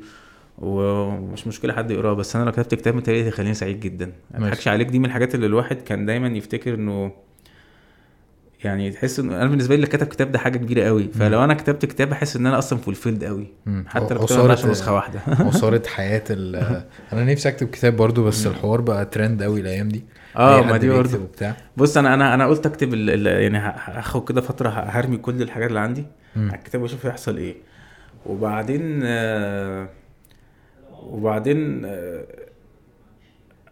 [0.58, 4.12] ومش مشكلة حد يقراه بس أنا لو كتبت كتاب متهيألي هيخليني سعيد جدا.
[4.38, 4.46] ما.
[4.46, 7.12] أضحكش عليك دي من الحاجات اللي الواحد كان دايما يفتكر إنه
[8.64, 11.08] يعني تحس إنه أنا بالنسبة لي اللي كتب كتاب ده حاجة كبيرة قوي.
[11.08, 13.46] فلو أنا كتبت كتاب أحس إن أنا أصلا fulfilled قوي.
[13.86, 15.20] حتى لو كتبت عشان نسخة واحدة.
[15.48, 16.56] عصارة حياة ال
[17.12, 20.04] أنا نفسي أكتب كتاب برضو بس الحوار بقى ترند قوي الأيام دي.
[20.36, 21.20] آه ما دي برضه
[21.76, 25.68] بص أنا أنا أنا قلت أكتب ال ال يعني هاخد كده فترة هرمي كل الحاجات
[25.68, 26.04] اللي عندي.
[26.36, 27.54] على الكتاب وأشوف هيحصل إيه.
[28.26, 29.88] وبعدين آه
[31.02, 32.24] وبعدين آه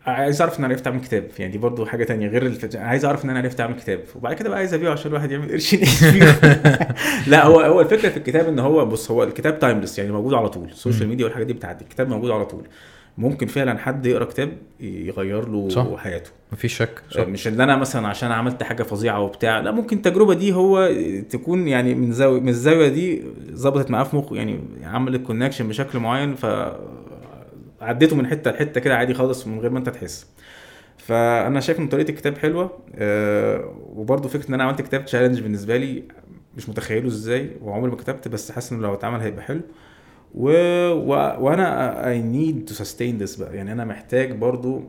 [0.08, 1.24] عايز أعرف إن أنا عرفت أعمل كتاب.
[1.38, 2.76] يعني دي برضو حاجة تانية غير الف...
[2.76, 4.00] عايز أعرف إن أنا عرفت أعمل كتاب.
[4.16, 5.80] وبعد كده بقى عايز أبيعه عشان الواحد يعمل قرشين
[7.26, 10.48] لا هو هو الفكرة في الكتاب إن هو بص هو الكتاب timeless يعني موجود على
[10.48, 10.68] طول.
[10.68, 11.08] ال social.
[11.08, 11.84] media والحاجات دي بتعدي.
[11.84, 12.62] الكتاب موجود على طول.
[13.18, 15.96] ممكن فعلا حد يقرأ كتاب يغير له صح.
[15.96, 16.30] حياته.
[16.52, 17.02] مفيش شك.
[17.10, 17.20] صح.
[17.26, 19.60] مش ان أنا مثلا عشان عملت حاجة فظيعة وبتاع.
[19.60, 20.92] لا ممكن التجربه دي هو
[21.30, 23.22] تكون يعني من زاوية من الزاوية دي
[23.52, 24.36] ظبطت معاه في مخه.
[24.36, 26.46] يعني عملت connection بشكل معين ف
[27.80, 30.26] عديته من حتة لحتة كده عادي خالص من غير ما انت تحس.
[30.98, 35.76] فأنا شايف إن طريقة الكتاب حلوة أه وبرده فكرة إن أنا عملت كتاب challenge بالنسبة
[35.76, 36.02] لي
[36.56, 39.60] مش متخيله إزاي وعمري ما كتبت بس حاسس إنه لو اتعمل هيبقى حلو.
[40.34, 40.50] و...
[40.92, 41.10] و...
[41.44, 43.56] وأنا I need to sustain this بقى.
[43.56, 44.82] يعني أنا محتاج برضو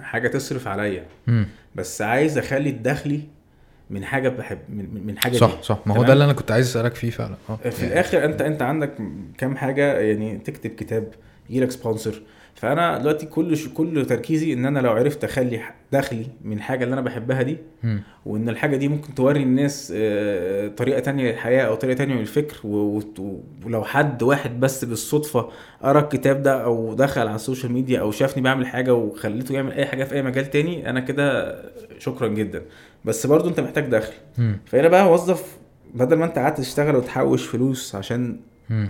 [0.00, 1.04] حاجة تصرف عليا.
[1.74, 3.20] بس عايز أخلي الدخلي
[3.90, 5.62] من حاجة بحب من, من حاجة صح دي.
[5.62, 5.78] صح.
[5.86, 7.36] ما هو؟ ده اللي أنا كنت عايز أسألك فيه فعلا.
[7.50, 7.56] آه.
[7.56, 8.94] في يعني- الآخر أنت أنت عندك
[9.38, 11.08] كام حاجة يعني تكتب كتاب
[11.50, 12.22] يجيلك سبونسر
[12.54, 13.68] فأنا دلوقتي كل ش...
[13.68, 15.60] كل تركيزي إن أنا لو عرفت أخلي
[15.92, 17.56] دخلي من حاجة اللي أنا بحبها دي.
[18.26, 23.00] وإن الحاجة دي ممكن توري الناس آه، طريقة تانية للحياه أو طريقة تانية للفكر و-
[23.66, 25.48] ولو حد واحد بس بالصدفة
[25.82, 29.72] قرأ الكتاب ده أو دخل على ال social media أو شافني بعمل حاجة وخليته يعمل
[29.72, 31.56] أي حاجة في أي مجال تاني أنا كده
[31.98, 32.62] شكرا جدا
[33.04, 34.58] بس برضو أنت محتاج دخل مم.
[34.66, 35.56] فهنا بقى وظف
[35.94, 38.36] بدل ما أنت قعدت تشتغل وتحوش فلوس عشان.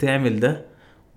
[0.01, 0.63] تعمل ده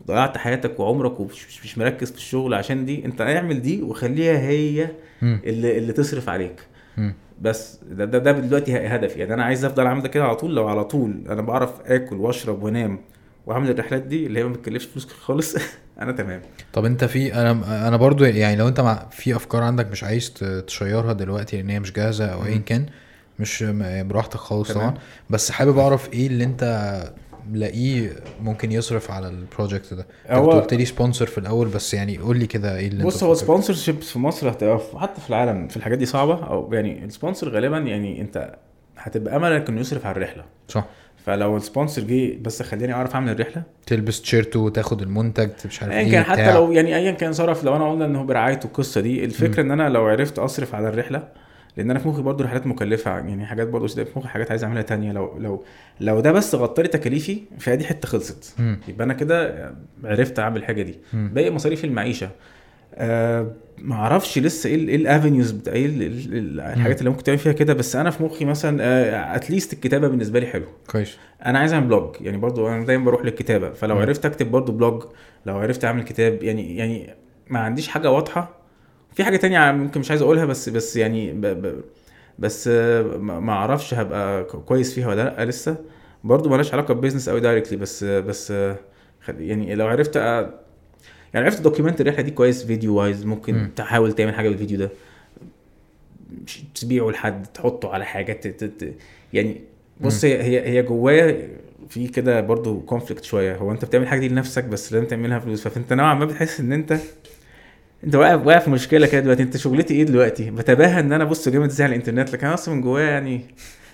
[0.07, 4.39] ضيعت حياتك وعمرك ومش مش- مش مركز في الشغل عشان دي انت اعمل دي وخليها
[4.39, 4.89] هي.
[5.23, 6.59] اللي, اللي تصرف عليك.
[7.41, 10.55] بس ده ده, ده دلوقتي هدفي يعني أنا عايز أفضل اعمل ده كده على طول
[10.55, 12.99] لو على طول أنا بعرف آكل وأشرب وأنام
[13.45, 15.55] وأعمل الرحلات دي اللي هي ما بتكلفش فلوس خالص
[16.01, 16.41] أنا تمام
[16.73, 20.34] طب أنت في أنا أنا برضو يعني لو أنت مع في أفكار عندك مش عايز
[20.67, 22.57] ت share ها دلوقتي لأن هي مش جاهزة أو ايا.
[22.57, 22.85] كان
[23.39, 24.71] مش براحتك خالص.
[24.71, 24.93] طبعا
[25.30, 26.63] بس حابب أعرف إيه اللي أنت
[27.53, 30.07] لاقيه ممكن يصرف على ال project ده.
[30.30, 33.34] هو- قلت لي sponsor في الأول بس يعني قول لي كده إيه اللي بص هو
[33.34, 36.43] sponsorship في مصر هتبقى حتى في العالم في الحاجات دي صعبة.
[36.45, 38.55] أو يعني ال sponsor غالبا يعني أنت
[38.97, 40.43] هتبقى أملك إنه يصرف على الرحلة.
[40.67, 40.85] صح.
[41.26, 43.63] فلو ال sponsor جه بس خليني أعرف أعمل الرحلة.
[43.88, 46.53] تلبس تيشيرت وتاخد المنتج مش عارف ايا إيه كان حتى.
[46.53, 49.71] لو يعني ايا كان صرف لو أنا قلنا ان هو برعايته القصة دي الفكرة إن
[49.71, 51.27] أنا لو عرفت أصرف على الرحلة
[51.77, 54.81] لأن أنا في مخي برضو رحلات مكلفة يعني حاجات برضو في مخي حاجات عايز أعملها
[54.81, 55.11] تانية.
[55.11, 55.63] لو لو
[56.01, 58.55] لو ده بس غطى لي تكاليفي فدي حتة خلصت.
[58.87, 59.69] يبقى أنا كده
[60.03, 60.95] عرفت أعمل الحاجة دي.
[61.13, 62.29] باقي مصاريف المعيشة.
[62.95, 66.01] آه ما أعرفش لسه إيه إيه ال avenues بتاع إيه ال-
[66.37, 67.73] ال- الحاجات اللي ممكن تعمل فيها كده.
[67.73, 70.65] بس أنا في مخي مثلا at least الكتابة بالنسبة لي حلو.
[70.91, 71.17] كويس.
[71.45, 73.69] أنا عايز أعمل blog يعني برضو أنا دايما بروح للكتابة.
[73.71, 74.01] فلو مم.
[74.01, 75.03] عرفت أكتب برضو بلوج
[75.45, 77.09] لو عرفت أعمل كتاب يعني يعني
[77.49, 78.59] ما عنديش حاجة واضحة.
[79.14, 81.81] في حاجة تانية ممكن مش عايز أقولها بس بس يعني ب ب
[82.40, 82.68] بس
[83.18, 85.77] ما أعرفش هبقى كويس فيها ولا لأ لسه.
[86.23, 88.53] برضو مالهاش علاقة ب business قوي directly بس بس
[89.30, 90.19] يعني لو عرفت أ-
[91.34, 93.69] يعني عرفت document الرحلة دي كويس video-wise ممكن مم.
[93.76, 94.90] تحاول تعمل حاجة بالفيديو ده.
[96.45, 98.40] مش تبيعه لحد تحطه على حاجة
[99.34, 99.61] يعني
[100.02, 101.48] بص هي هي هي جوايا
[101.90, 103.56] في كده برضو conflict شوية.
[103.56, 106.73] هو أنت بتعمل حاجة دي لنفسك بس لازم تعملها فلوس فأنت نوعا ما بتحس إن
[106.73, 106.98] أنت
[108.03, 109.43] انت واقف واقف في مشكلة كده دلوقتي.
[109.43, 112.76] انت شغلتي إيه دلوقتي؟ بتباهى ان أنا بص جامد إزاي على الانترنت لكن أنا أصلا
[112.76, 113.41] من جوايا يعني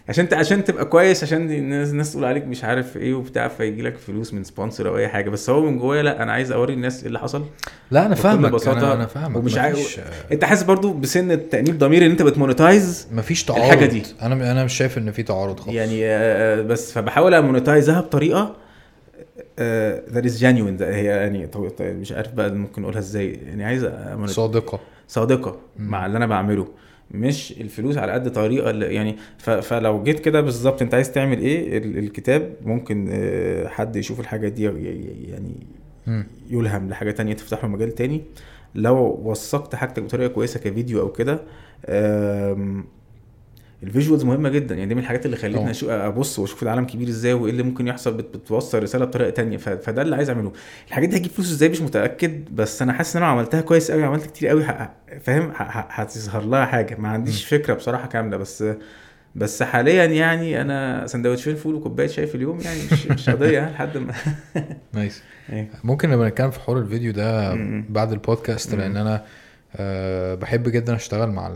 [0.10, 3.82] عشان انت عشان تبقى كويس عشان الناس الناس تقول عليك مش عارف إيه وبتاع فيجي
[3.82, 5.30] لك فلوس من sponsor أو اي حاجة.
[5.30, 7.46] بس هو من جوايا لا أنا عايز اوري الناس إيه اللي حصل.
[7.92, 8.52] لا أنا فاهمك.
[8.52, 9.36] بساطة أنا أنا فاهمك.
[9.38, 10.00] ومش عايز-
[10.32, 13.64] انت حاسس برضو بسنة تانيب ضمير ان انت بت monetize مفيش تعارض.
[13.64, 14.04] الحاجة دي.
[14.22, 15.76] أنا أنا مش شايف إن في تعارض خالص.
[15.76, 18.56] يعني آه، بس فبحاول أ monetize ها بطريقة
[20.10, 23.32] that is genuine هي يعني طو- مش عارف بقى ممكن اقولها إزاي.
[23.32, 23.88] يعني عايز
[24.26, 24.80] صادقة.
[25.08, 25.58] صادقة.
[25.80, 26.68] مع اللي أنا بعمله.
[27.12, 31.78] مش الفلوس على قد طريقة اللي يعني فلو جيت كده بالظبط أنت عايز تعمل إيه؟
[31.78, 35.68] ال- الكتاب ممكن آه، حد يشوف الحاجة دي يعني.
[36.50, 38.22] يلهم لحاجة تانية تفتح له مجال تاني.
[38.76, 41.40] لو وثقت حاجتك بطريقة كويسة كفيديو أو كده
[43.86, 45.74] ال visuals مهمة جدا يعني دي من الحاجات اللي خلتني.
[45.74, 49.58] أشو- أبص وأشوف العالم كبير إزاي وإيه اللي ممكن يحصل بت- بتوصل رسالة بطريقة تانية
[49.58, 50.52] فده اللي عايز أعمله
[50.88, 54.04] الحاجات دي هتجيب فلوس إزاي مش متأكد بس أنا حاسس إن أنا عملتها كويس قوي
[54.04, 54.64] عملت كتير قوي
[55.22, 58.64] فاهم هتظهر لها حاجة ما عنديش فكرة بصراحة كاملة بس
[59.36, 63.70] بس حاليا يعني أنا سندوتشين فول وكوباية شاي في اليوم يعني مش مش قضية ها،
[63.72, 64.14] لحد ما
[64.94, 65.24] nice
[65.54, 65.70] إيه.
[65.84, 67.54] ممكن نبقى نتكلم في حوار الفيديو ده.
[67.90, 68.76] بعد البودكاست.
[68.76, 69.26] لأن أنا
[69.76, 71.56] أه بحب جدا أشتغل مع.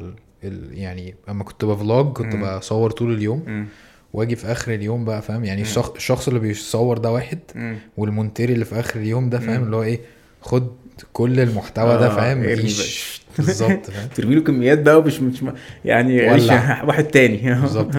[0.73, 2.57] يعني اما كنت ب vlog كنت م.
[2.57, 3.65] بصور طول اليوم مم.
[4.13, 5.63] واجي في آخر اليوم بقى فاهم يعني م.
[5.63, 7.77] الشخص الشخص اللي بيصور ده واحد مم.
[7.97, 9.63] والمونتير اللي في آخر اليوم ده فاهم م.
[9.63, 9.99] اللي هو إيه
[10.41, 10.67] خد
[11.13, 15.43] كل المحتوى ده آه، فاهم ارمي عيش بالظبط فاهم ترمي له كميات بقى ومش مش
[15.85, 16.49] يعني عيش.
[16.87, 17.95] واحد تاني بالظبط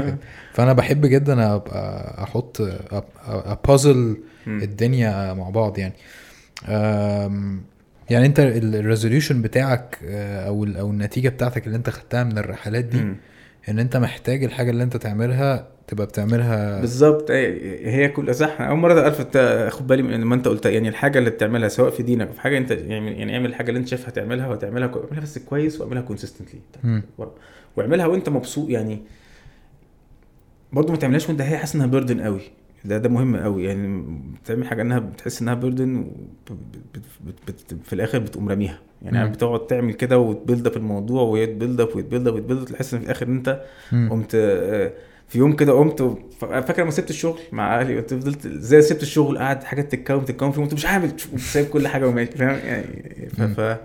[0.52, 2.62] فأنا بحب جدا أبقى أحط
[3.26, 4.16] ابازل.
[4.46, 5.92] الدنيا مع بعض يعني
[8.11, 12.85] يعني انت ال resolution بتاعك آه، أو أو النتيجة بتاعتك اللي انت خدتها من الرحلات
[12.85, 12.99] دي.
[13.69, 17.28] ان انت محتاج الحاجة اللي انت تعملها تبقى بتعملها بالظبط.
[17.28, 17.32] أي-
[17.87, 18.61] هي كل صح.
[18.61, 22.03] أول مرة الفت اخد بالي من ما أنت قلت يعني الحاجة اللي بتعملها سواء في
[22.03, 25.20] دينك في حاجة أنت يعني يعني اعمل الحاجة اللي أنت شايفها تعملها وتعملها كو- اعملها
[25.20, 26.60] بس كويس واعملها consistently.
[27.77, 28.70] واعملها وأنت مبسوط.
[28.70, 29.03] يعني
[30.73, 32.41] برضه ما تعملهاش وأنت هي حاسس إنها burden قوي.
[32.85, 34.05] ده ده مهم قوي يعني
[34.43, 36.10] بتعمل حاجة إنها بتحس إنها burden
[37.85, 39.32] في الآخر بتقوم راميها يعني مم.
[39.32, 42.60] بتقعد تعمل كده وت build up الموضوع ويت build up ويت build up ويت build
[42.60, 43.62] up تحس إن في الآخر ان انت.
[43.93, 44.93] قمت آه،
[45.28, 49.39] في يوم كده قمت فاكر لما سبت الشغل مع أهلي قلت فضلت زي سبت الشغل
[49.39, 53.43] قاعد حاجات تتكون تتكون فيهم قلت مش عامل سايب كل حاجة وماشي فاهم يعني ف.
[53.61, 53.77] ف...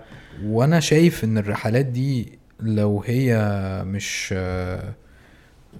[0.44, 3.36] وأنا شايف إن الرحلات دي لو هي
[3.86, 4.94] مش آه،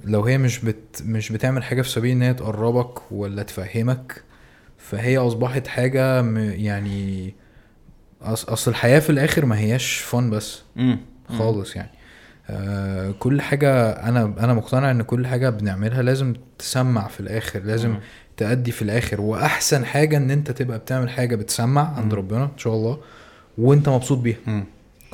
[0.04, 4.22] لو هي مش بت مش بتعمل حاجة في سبيل إن هي تقربك ولا تفهمك
[4.78, 7.34] فهي أصبحت حاجة م- يعني
[8.22, 10.98] أص- أصل الحياة في الآخر ما هياش فن بس مم.
[11.28, 11.90] خالص يعني
[12.50, 17.90] آه كل حاجة أنا أنا مقتنع إن كل حاجة بنعملها لازم تسمع في الآخر لازم
[17.90, 18.00] مم.
[18.36, 22.18] تأدي في الآخر وأحسن حاجة إن أنت تبقى بتعمل حاجة بتسمع عند مم.
[22.18, 22.98] ربنا إن شاء الله
[23.58, 24.64] وأنت مبسوط بيها مم.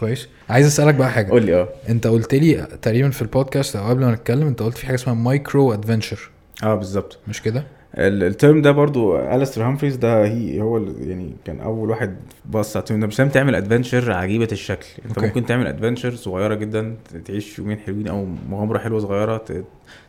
[0.03, 0.29] كويس.
[0.51, 1.31] عايز أسألك بقى حاجة.
[1.31, 1.69] قول لي آه.
[1.89, 5.15] أنت قلت لي تقريبا في البودكاست أو قبل ما نتكلم أنت قلت في حاجة اسمها
[5.15, 6.31] micro adventure
[6.63, 7.19] آه بالظبط.
[7.29, 7.65] مش كده؟
[7.95, 12.17] ال- ال term ده برضو Alastair Humphreys ده هي هو يعني كان أول واحد
[12.51, 14.87] بص على ال term ده مش لازم تعمل adventure عجيبة الشكل.
[15.07, 15.27] أنت okay.
[15.27, 19.45] ممكن تعمل adventure صغيرة جدا تعيش يومين حلوين أو مغامرة حلوة صغيرة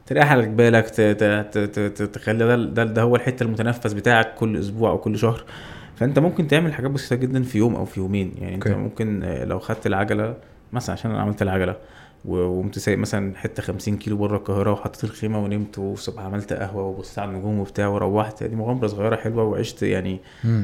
[0.07, 0.89] تريح على بالك
[2.13, 5.43] تخلي ده ده, ده هو الحتة المتنفس بتاعك كل أسبوع أو كل شهر.
[5.95, 8.31] فأنت ممكن تعمل حاجات بسيطة جدا في يوم أو في يومين.
[8.41, 8.79] يعني أنت okay.
[8.79, 10.35] ممكن آه، لو خدت العجلة
[10.73, 11.75] مثلا عشان أنا عملت العجلة
[12.25, 17.19] وقمت سايق مثلا حتة 50 كيلو بره القاهرة وحطيت الخيمة ونمت والصبح عملت قهوة وبصيت
[17.19, 18.43] على النجوم وبتاع وروحت.
[18.43, 20.19] دي مغامرة صغيرة حلوة وعشت يعني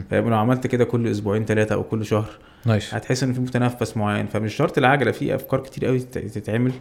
[0.09, 2.29] فاهم؟ لو عملت كده كل أسبوعين ثلاثة أو كل شهر
[2.65, 2.93] nice.
[2.93, 4.27] هتحس إن في متنفس معين.
[4.27, 6.71] فمش شرط العجلة في أفكار كتير قوي تت- تتعمل.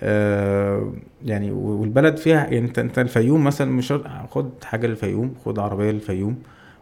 [0.00, 0.92] آه
[1.24, 3.92] يعني والبلد فيها يعني أنت أنت الفيوم مثلا مش
[4.30, 6.36] خد حاجة للفيوم خد عربية للفيوم.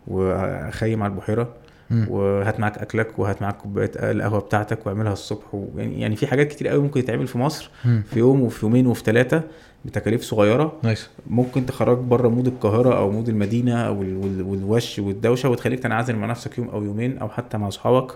[0.07, 1.49] وخيم على البحيرة.
[1.91, 2.07] مم.
[2.11, 5.55] وهات معاك أكلك وهات معاك كوباية القهوة بتاعتك واعملها الصبح.
[5.55, 5.67] و...
[5.77, 8.03] يعني في حاجات كتير قوي ممكن تتعمل في مصر مم.
[8.11, 9.43] في يوم وفي يومين وفي ثلاثة
[9.85, 10.73] بتكاليف صغيرة.
[10.83, 11.09] nice.
[11.27, 16.17] ممكن تخرج بره mood القاهرة أو mood المدينة أو ال- وال- والوش والدوشة وتخليك تنعزل
[16.17, 18.13] مع نفسك يوم أو يومين أو حتى مع أصحابك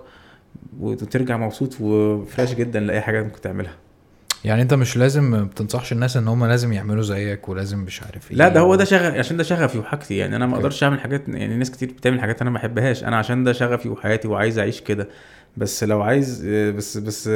[0.81, 3.75] وترجع مبسوط و fresh جدا لأي حاجة ممكن تعملها.
[4.45, 8.31] يعني انت مش لازم ما بتنصحش الناس ان هم لازم يعملوا زيك ولازم مش عارف
[8.31, 8.37] إيه.
[8.37, 10.17] لا ده هو ده شغف عشان ده شغفي وحاجتي.
[10.17, 10.57] يعني أنا ما.
[10.57, 13.05] أقدرش أعمل حاجات يعني ناس كتير بتعمل حاجات أنا ما بحبهاش.
[13.05, 15.09] أنا عشان ده شغفي وحياتي وعايز أعيش كده.
[15.57, 17.31] بس لو عايز بس بس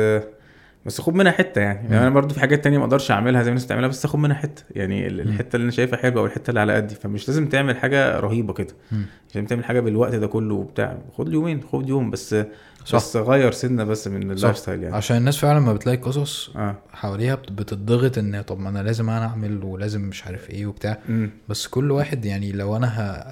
[0.86, 1.78] بس خد منها حتة يعني.
[1.88, 4.18] يعني أنا برضو في حاجات تانية ما أقدرش أعملها زي ما الناس بتعملها بس اخد
[4.18, 4.62] منها حتة.
[4.70, 5.06] يعني.
[5.06, 8.52] الحتة اللي أنا شايفها حلوة أو الحتة اللي على قدي فمش لازم تعمل حاجة رهيبة
[8.52, 8.74] كده.
[8.92, 9.06] مم.
[9.30, 10.98] عشان تعمل حاجة بالوقت ده كله وبتاع.
[11.16, 12.36] خد لي يومين خد يوم بس
[12.84, 12.96] صح.
[12.96, 14.96] بس غير سنة بس من ال lifestyle يعني.
[14.96, 16.76] عشان الناس فعلا ما بتلاقي قصص آه.
[16.92, 20.98] حواليها بت- بتضغط إن طب ما أنا لازم أنا أعمل ولازم مش عارف إيه وبتاع.
[21.08, 22.88] امم بس كل واحد يعني لو أنا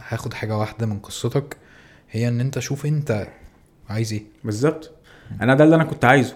[0.09, 1.57] هاخد حاجة واحدة من قصتك
[2.11, 3.27] هي إن أنت شوف أنت
[3.89, 4.23] عايز إيه.
[4.45, 4.91] بالظبط.
[5.43, 6.35] أنا ده اللي أنا كنت عايزه.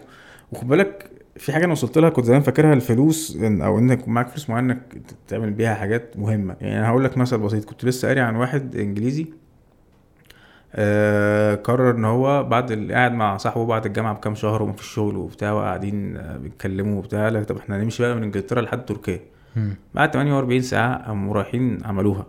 [0.54, 4.14] وخد بالك في حاجة أنا وصلت لها كنت زمان فاكرها الفلوس إن أو إنك يكون
[4.14, 4.82] معاك فلوس معينة إنك
[5.28, 6.56] تعمل بيها حاجات مهمة.
[6.60, 9.26] يعني أنا هقول لك مثل بسيط كنت لسه قاري عن واحد إنجليزي
[10.74, 15.52] آه قرر إن هو بعد قاعد مع صاحبه بعد الجامعة بكام شهر ومفيش شغل وبتاع
[15.52, 19.20] وقاعدين آه، بيتكلموا وبتاع لك طب إحنا نمشي بقى من إنجلترا لحد تركيا.
[19.94, 22.26] بعد 48 ساعة قاموا رايحين عملوها.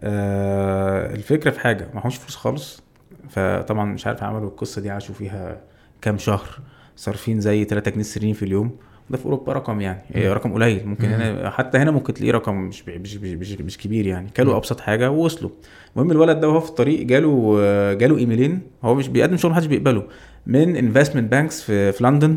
[0.00, 2.82] آه الفكرة في حاجة معهوش فلوس خالص
[3.30, 5.60] فطبعا مش عارف عملوا القصة دي عاشوا فيها
[6.02, 6.60] كام شهر.
[6.96, 8.70] صارفين زي 3 جنيه استرليني في اليوم.
[9.10, 10.02] ده في أوروبا رقم يعني.
[10.14, 10.86] إيه رقم قليل.
[10.86, 11.14] ممكن مم.
[11.14, 14.30] هنا حتى هنا ممكن تلاقيه رقم مش مش مش, مش, كبير يعني.
[14.34, 14.56] كانوا مم.
[14.56, 15.50] أبسط حاجة ووصلوا.
[15.96, 17.58] المهم الولد ده وهو في الطريق جاله
[17.94, 18.60] جاله إيميلين.
[18.84, 20.02] هو مش بيقدم شغل محدش بيقبله.
[20.46, 22.36] من investment banks في, في لندن.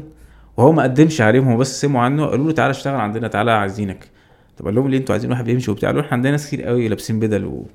[0.57, 2.25] وهو ما قدمش عليهم هو بس سمعوا عنه.
[2.25, 4.07] قالوا له تعالى اشتغل عندنا تعالى عايزينك.
[4.57, 5.89] طب قال لهم ليه أنتوا عايزين واحد بيمشي وبتاع.
[5.89, 7.65] قالوا إحنا عندنا ناس كتير قوي لابسين بدل و...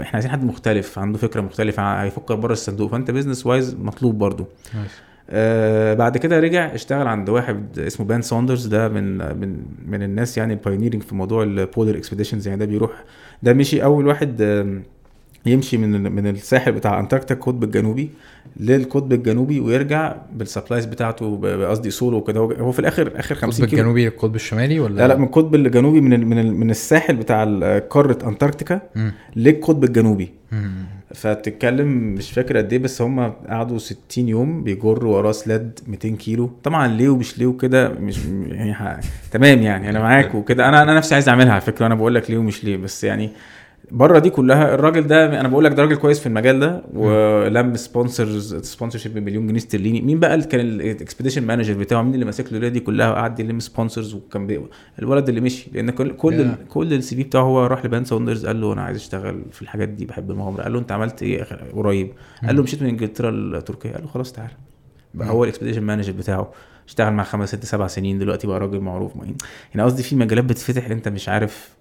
[0.00, 2.90] إحنا عايزين حد مختلف عنده فكرة مختلفة هيفكر بره الصندوق.
[2.90, 4.90] فأنت business wise مطلوب برضو nice
[5.32, 8.66] آه بعد كده رجع اشتغل عند واحد اسمه Ben Saunders.
[8.66, 12.66] ده من من من الناس يعني ال pioneering في موضوع ال polar expeditions يعني ده
[12.66, 13.04] بيروح
[13.42, 14.82] ده مشي أول واحد آم،
[15.46, 18.10] يمشي من من الساحل بتاع Antarctica القطب الجنوبي
[18.60, 23.78] للقطب الجنوبي ويرجع بال supplies بتاعته قصدي سولو وكده هو- في الآخر آخر 50 القطب
[23.78, 27.16] الجنوبي للقطب الشمالي ولا لا لا من القطب الجنوبي من ال- من ال- من الساحل
[27.16, 27.44] بتاع
[27.78, 28.80] قارة Antarctica.
[29.36, 30.70] للقطب الجنوبي مم.
[31.14, 36.50] فتتكلم مش فاكر قد إيه بس هم قعدوا 60 يوم بيجروا وراهم sled 200 كيلو
[36.64, 38.18] طبعا ليه ومش ليه وكده مش
[38.48, 39.02] يعني.
[39.32, 42.30] تمام يعني أنا معاك وكده أنا أنا نفسي عايز أعملها على فكرة أنا بقول لك
[42.30, 43.30] ليه ومش ليه بس يعني
[43.90, 47.76] بره دي كلها الراجل ده أنا بقول لك ده راجل كويس في المجال ده ولم
[47.76, 52.24] sponsors sponsorship بمليون جنيه استرليني مين بقى اللي كان ال expedition manager بتاعه؟ مين اللي
[52.24, 54.66] ماسك له دي كلها وقعد يلم sponsors وكان.
[54.98, 55.70] الولد اللي مشي.
[55.72, 56.72] لأن كل كل Yeah.
[56.72, 59.88] كل ال CV بتاعه هو راح لبن ساوندرز قال له أنا عايز أشتغل في الحاجات
[59.88, 60.62] دي بحب المغامرة.
[60.62, 61.44] قال له أنت عملت إيه
[61.74, 62.12] قريب؟
[62.46, 63.92] قال له مشيت من إنجلترا لتركيا.
[63.92, 64.52] قال له خلاص تعالى
[65.14, 65.30] بقى.
[65.30, 66.52] هو ال expedition manager بتاعه.
[66.88, 69.12] اشتغل مع خمس ست سبع سنين دلوقتي بقى راجل معروف.
[69.74, 71.79] يعني قصدي في مجالات بتتفتح أنت مش عارف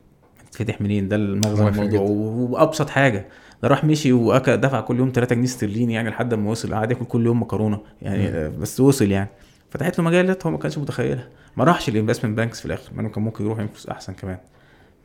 [0.60, 2.00] تتفتح منين؟ ده المغزى الموضوع.
[2.02, 3.26] وأبسط حاجة
[3.64, 6.92] ده راح مشي وأكل دفع كل يوم 3 جنيه استرليني يعني لحد ما وصل قعد
[6.92, 8.28] ياكل كل يوم مكرونة يعني.
[8.28, 9.30] آه، بس وصل يعني.
[9.70, 11.28] فتحت له مجالات هو ما كانش متخيلها.
[11.58, 14.38] ما راحش ال investment banks في الآخر ما كان ممكن يروح يعمل فلوس أحسن كمان.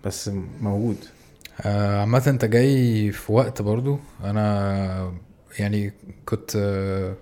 [0.05, 0.97] بس موجود.
[1.61, 3.99] آه، عامة أنت جاي في وقت برضو.
[4.25, 5.13] أنا
[5.59, 5.93] يعني
[6.27, 7.15] كنت آه،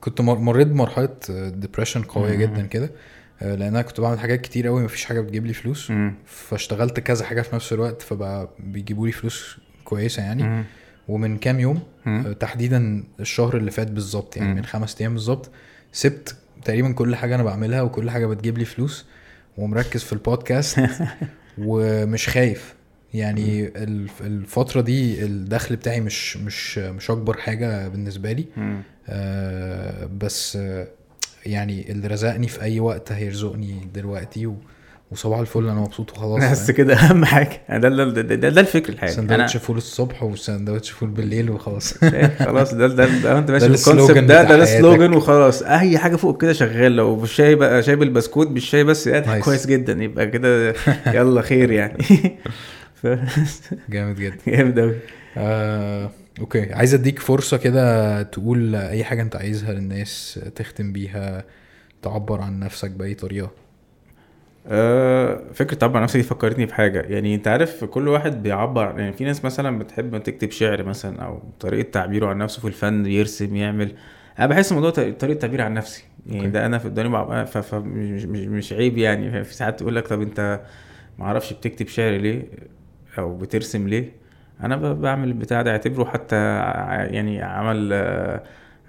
[0.00, 1.08] كنت مر- مريت بمرحلة
[1.48, 2.42] depression قوية مم.
[2.42, 2.84] جدا كده.
[2.86, 2.90] آه،
[3.40, 6.14] لأن أنا كنت بعمل حاجات كتير قوي مفيش حاجة بتجيب لي فلوس مم.
[6.26, 10.64] فاشتغلت كذا حاجة في نفس الوقت فبقى بيجيبوا لي فلوس كويسة يعني مم.
[11.08, 11.76] ومن كام يوم
[12.06, 12.32] آه، مم.
[12.32, 14.56] تحديدا الشهر اللي فات بالظبط يعني مم.
[14.56, 15.50] من خمس أيام بالظبط
[15.92, 19.04] سبت تقريبا كل حاجة أنا بعملها وكل حاجة بتجيب لي فلوس
[19.58, 20.80] ومركز في البودكاست
[21.58, 22.74] ومش خايف
[23.14, 28.44] يعني الف- الفترة دي الدخل بتاعي مش مش مش أكبر حاجة بالنسبة لي.
[29.08, 30.88] آه، بس آه،
[31.46, 34.56] يعني اللي رزقني في أي وقت هيرزقني دلوقتي و-
[35.10, 37.60] وصباح الفل أنا مبسوط وخلاص بس كده أهم حاجة.
[37.70, 39.14] ده ده, ده, ده, ده الفكر الحقيقي.
[39.14, 41.94] سندوتش فول الصبح وسندوتش فول بالليل وخلاص.
[42.46, 45.62] خلاص ده ده ده انت ماشي ال slogan ده ده بتاع ال slogan وخلاص.
[45.62, 46.96] أي حاجة فوق كده شغال.
[46.96, 49.40] لو بالشاي بقى شاي بالبسكوت بالشاي بس يعني.
[49.42, 50.02] كويس جدا.
[50.04, 50.74] يبقى كده
[51.14, 52.04] يلا خير يعني.
[53.02, 53.06] ف-
[53.88, 54.36] جامد جدا.
[54.48, 54.94] جامد قوي
[55.36, 56.10] آه،
[56.40, 56.72] okay.
[56.72, 61.44] عايز أديك فرصة كده تقول أي حاجة أنت عايزها للناس تختم بيها
[62.02, 63.50] تعبر عن نفسك بأي طريقة.
[64.68, 67.00] آه، فكرة تعبر عن نفسك دي فكرتني بحاجة.
[67.00, 71.42] يعني أنت عارف كل واحد بيعبر يعني في ناس مثلا بتحب تكتب شعر مثلا أو
[71.60, 73.92] طريقة تعبيره عن نفسه في الفن يرسم يعمل.
[74.38, 76.04] أنا بحس الموضوع ط- طريقة تعبير عن نفسي.
[76.26, 76.50] يعني okay.
[76.50, 79.44] ده أنا في الدنيا فمش مش, مش عيب يعني.
[79.44, 80.60] في ساعات تقول لك طب أنت
[81.18, 82.42] ما أعرفش بتكتب شعر ليه
[83.18, 84.25] أو بترسم ليه.
[84.64, 86.36] أنا بعمل البتاع ده أعتبره حتى
[87.10, 88.42] يعني عمل آه،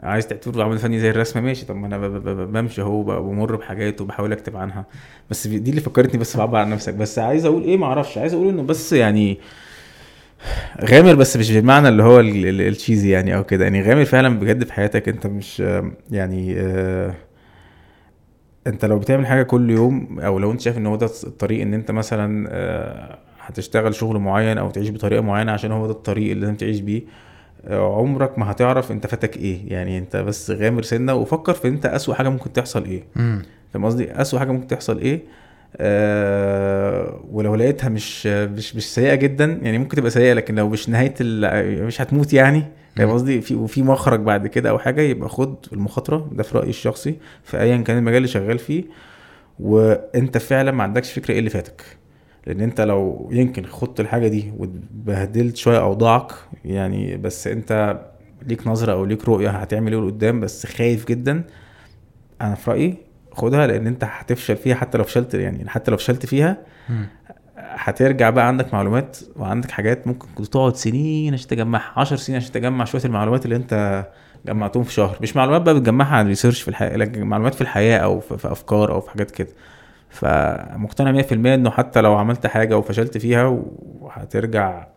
[0.04, 1.66] عايز تعتبره عمل فني زي الرسم ماشي.
[1.66, 1.98] طب ما أنا
[2.46, 4.86] بمشي أهو بمر بحاجات وبحاول أكتب عنها.
[5.30, 6.94] بس دي اللي فكرتني بس بعبر عن نفسك.
[6.94, 8.18] بس عايز أقول إيه معرفش.
[8.18, 9.38] عايز أقول إنه بس يعني
[10.82, 13.64] غامر بس مش بالمعنى اللي هو ال- ال- التشيزي يعني أو كده.
[13.64, 15.10] يعني غامر فعلا بجد في حياتك.
[15.10, 15.60] أنت مش
[16.12, 17.14] يعني آه،
[18.68, 21.74] أنت لو بتعمل حاجة كل يوم أو لو أنت شايف إن هو ده الطريق إن
[21.74, 26.42] أنت مثلا آه، هتشتغل شغل معين أو تعيش بطريقة معينة عشان هو ده الطريق اللي
[26.42, 27.02] لازم تعيش بيه.
[27.68, 29.60] آه، عمرك ما هتعرف أنت فاتك إيه.
[29.74, 33.04] يعني أنت بس غامر سنة وفكر في أنت أسوأ حاجة ممكن تحصل إيه.
[33.74, 35.22] فاهم قصدي؟ أسوأ حاجة ممكن تحصل إيه؟
[35.78, 40.90] آه ولو لقيتها مش مش مش سيئة جدا يعني ممكن تبقى سيئة لكن لو مش
[40.90, 41.14] نهاية
[41.86, 42.64] مش هتموت يعني.
[42.96, 43.10] فاهم.
[43.12, 47.16] قصدي؟ في وفي مخرج بعد كده أو حاجة يبقى خد المخاطرة ده في رأيي الشخصي
[47.44, 48.84] في ايا كان المجال اللي شغال فيه
[49.60, 51.82] وأنت فعلا ما عندكش فكرة إيه اللي فاتك.
[52.48, 56.32] لأن انت لو يمكن خدت الحاجة دي واتبهدلت شوية اوضاعك
[56.66, 58.00] يعني بس انت
[58.48, 61.44] ليك نظرة أو ليك رؤية هتعمل إيه لقدام بس خايف جدا.
[62.42, 62.98] أنا في رأيي
[63.32, 66.58] خدها لأن انت هتفشل فيها حتى لو فشلت يعني حتى لو فشلت فيها
[67.58, 72.86] هترجع بقى عندك معلومات وعندك حاجات ممكن تقعد سنين عشان تجمعها 10 سنين عشان تجمع
[72.86, 74.06] شوية المعلومات اللي انت
[74.46, 75.18] جمعتهم في شهر.
[75.22, 78.52] مش معلومات بقى بتجمعها عن ريسيرش في الحياة لكن معلومات في الحياة أو في, في
[78.52, 79.48] أفكار أو في حاجات كده.
[80.20, 83.46] فمقتنع 100% إنه حتى لو عملت حاجة وفشلت فيها
[84.02, 84.88] وهترجع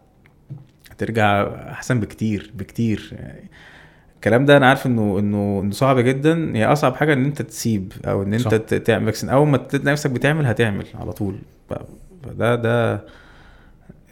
[0.90, 3.10] هترجع أحسن بكتير بكتير.
[3.12, 3.50] يعني
[4.16, 6.56] الكلام ده أنا عارف إنه إنه إنه صعب جدا.
[6.56, 10.10] هي أصعب حاجة إن أنت تسيب أو إن أنت تعمل بس أول ما تلاقي نفسك
[10.10, 11.38] بتعمل هتعمل على طول.
[12.24, 13.00] فده ده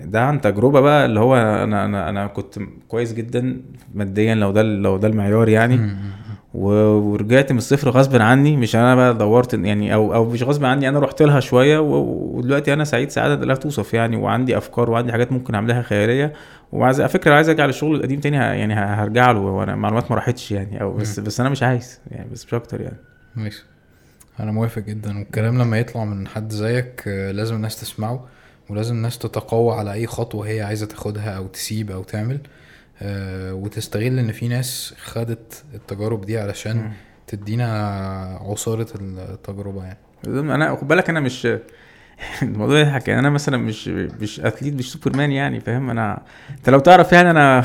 [0.01, 1.07] ده عن تجربة بقى.
[1.07, 2.59] اللي هو أنا أنا أنا كنت
[2.89, 3.61] كويس جدا
[3.95, 5.97] ماديا لو ده لو ده المعيار يعني.
[6.59, 8.57] ورجعت من الصفر غصب عني.
[8.57, 12.73] مش أنا بقى دورت يعني أو أو مش غصب عني أنا رحت لها شوية ودلوقتي
[12.73, 16.33] أنا سعيد سعادة لا توصف يعني وعندي أفكار وعندي حاجات ممكن أعملها خيالية.
[16.73, 20.53] وعايز على فكرة عايز أرجع للشغل القديم تاني يعني هرجع له وأنا معلومات ما راحتش
[20.53, 21.21] يعني أو بس.
[21.21, 22.97] بس أنا مش عايز يعني بس مش أكتر يعني.
[23.37, 23.65] ماشي.
[24.41, 25.19] أنا موافق جدا.
[25.19, 28.25] والكلام لما يطلع من حد زيك آه، لازم الناس تسمعه
[28.71, 32.41] ولازم الناس تتقوى على أي خطوة هي عايزة تاخدها أو تسيب أو تعمل.
[33.53, 36.93] وتستغل إن في ناس خدت التجارب دي علشان.
[37.27, 37.67] تدينا
[38.41, 39.99] عصارة التجربة يعني.
[40.27, 41.49] أنا خد بالك أنا مش
[42.43, 43.09] الموضوع يضحك.
[43.09, 47.31] يعني أنا مثلا مش مش أتليت مش سوبرمان يعني فاهم؟ أنا أنت لو تعرف يعني
[47.31, 47.65] أنا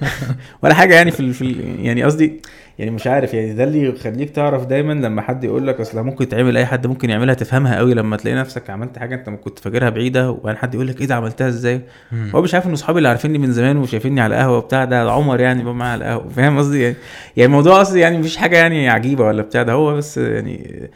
[0.62, 1.34] ولا حاجة يعني في ال...
[1.34, 1.80] في ال...
[1.86, 2.42] يعني قصدي
[2.78, 6.28] يعني مش عارف يعني ده اللي يخليك تعرف دايما لما حد يقول لك أصل ممكن
[6.28, 9.90] تعمل أي حد ممكن يعملها تفهمها قوي لما تلاقي نفسك عملت حاجة أنت كنت فاكرها
[9.90, 11.80] بعيدة وبعدين حد يقول لك إيه ده عملتها إزاي.
[12.34, 15.40] هو مش عارف إن اصحابي اللي عارفيني من زمان وشايفيني على القهوة وبتاع ده عمر
[15.40, 16.96] يعني بقى معايا على القهوة فاهم قصدي؟ يعني
[17.36, 20.88] يعني الموضوع اصلي يعني مفيش حاجة يعني عجيبة ولا بتاع ده هو بس يعني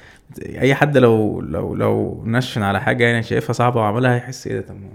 [0.61, 4.61] أي حد لو لو لو نشن على حاجة يعني شايفها صعبة وعملها هيحس إيه ده؟
[4.61, 4.89] طب ما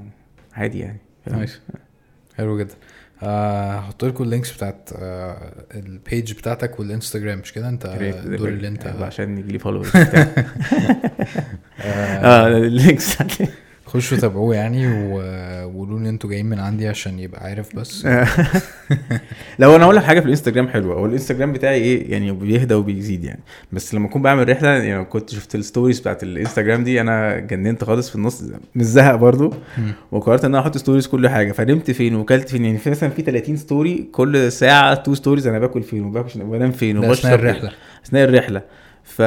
[0.53, 0.97] عادي يعني؟
[1.27, 1.61] nice
[2.38, 2.73] حلو جدا.
[3.22, 7.88] هحط لكم ال links بتاعت آه ال page بتاعتك والإنستجرام مش كده؟ انت.
[8.26, 10.02] دول اللي انت عشان يجي لي followers آه
[11.81, 12.48] آه.
[12.57, 13.18] ال links.
[13.88, 18.05] خشوا تابعوه يعني وقولوا لي أنتوا جايين من عندي عشان يبقى عارف بس.
[19.59, 23.23] لو أنا أقول لك حاجة في الانستجرام حلوة هو الانستجرام بتاعي إيه؟ يعني بيهدى وبيزيد
[23.23, 23.39] يعني.
[23.72, 27.84] بس لما اكون بعمل رحلة يعني كنت شفت ال stories بتاعت الانستجرام دي أنا جننت
[27.84, 28.41] خالص في النص
[28.76, 29.53] من الزهق برضو.
[30.11, 31.51] وقررت إن أنا أحط stories كل حاجة.
[31.51, 35.59] فنمت فين وكلت فين؟ يعني في مثلا في 30 story كل ساعة two stories أنا
[35.59, 37.51] باكل فين وباكل وبنام فين ده أثناء وبشرب إيه.
[37.51, 37.72] الرحلة.
[38.05, 38.61] أثناء الرحلة.
[39.03, 39.22] ف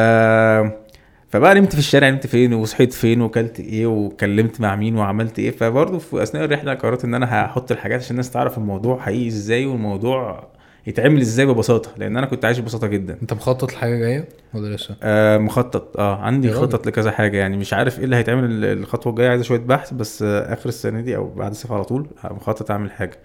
[1.30, 5.50] فبقى نمت في الشارع نمت فين وصحيت فين وكلت إيه وكلمت مع مين وعملت إيه.
[5.50, 9.66] فبرضه في أثناء الرحلة قررت إن أنا هحط الحاجات عشان الناس تعرف الموضوع حقيقي إزاي
[9.66, 10.48] والموضوع
[10.86, 13.18] يتعمل إزاي ببساطة لأن أنا كنت عايش ببساطة جدا.
[13.22, 15.96] أنت مخطط لحاجة جاية ولا لسه؟ آه مخطط.
[16.00, 16.52] آه عندي.
[16.52, 19.92] خطط لكذا حاجة يعني مش عارف إيه اللي هيتعمل ال- الخطوة الجاية عايزه شوية بحث
[19.94, 23.18] بس آه آخر السنة دي أو بعد الصيف على طول مخطط أعمل حاجة.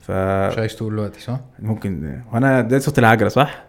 [0.00, 2.20] ف مش عايز تقول دلوقتي صح؟ ممكن.
[2.32, 3.64] وأنا ده صوت العجلة صح؟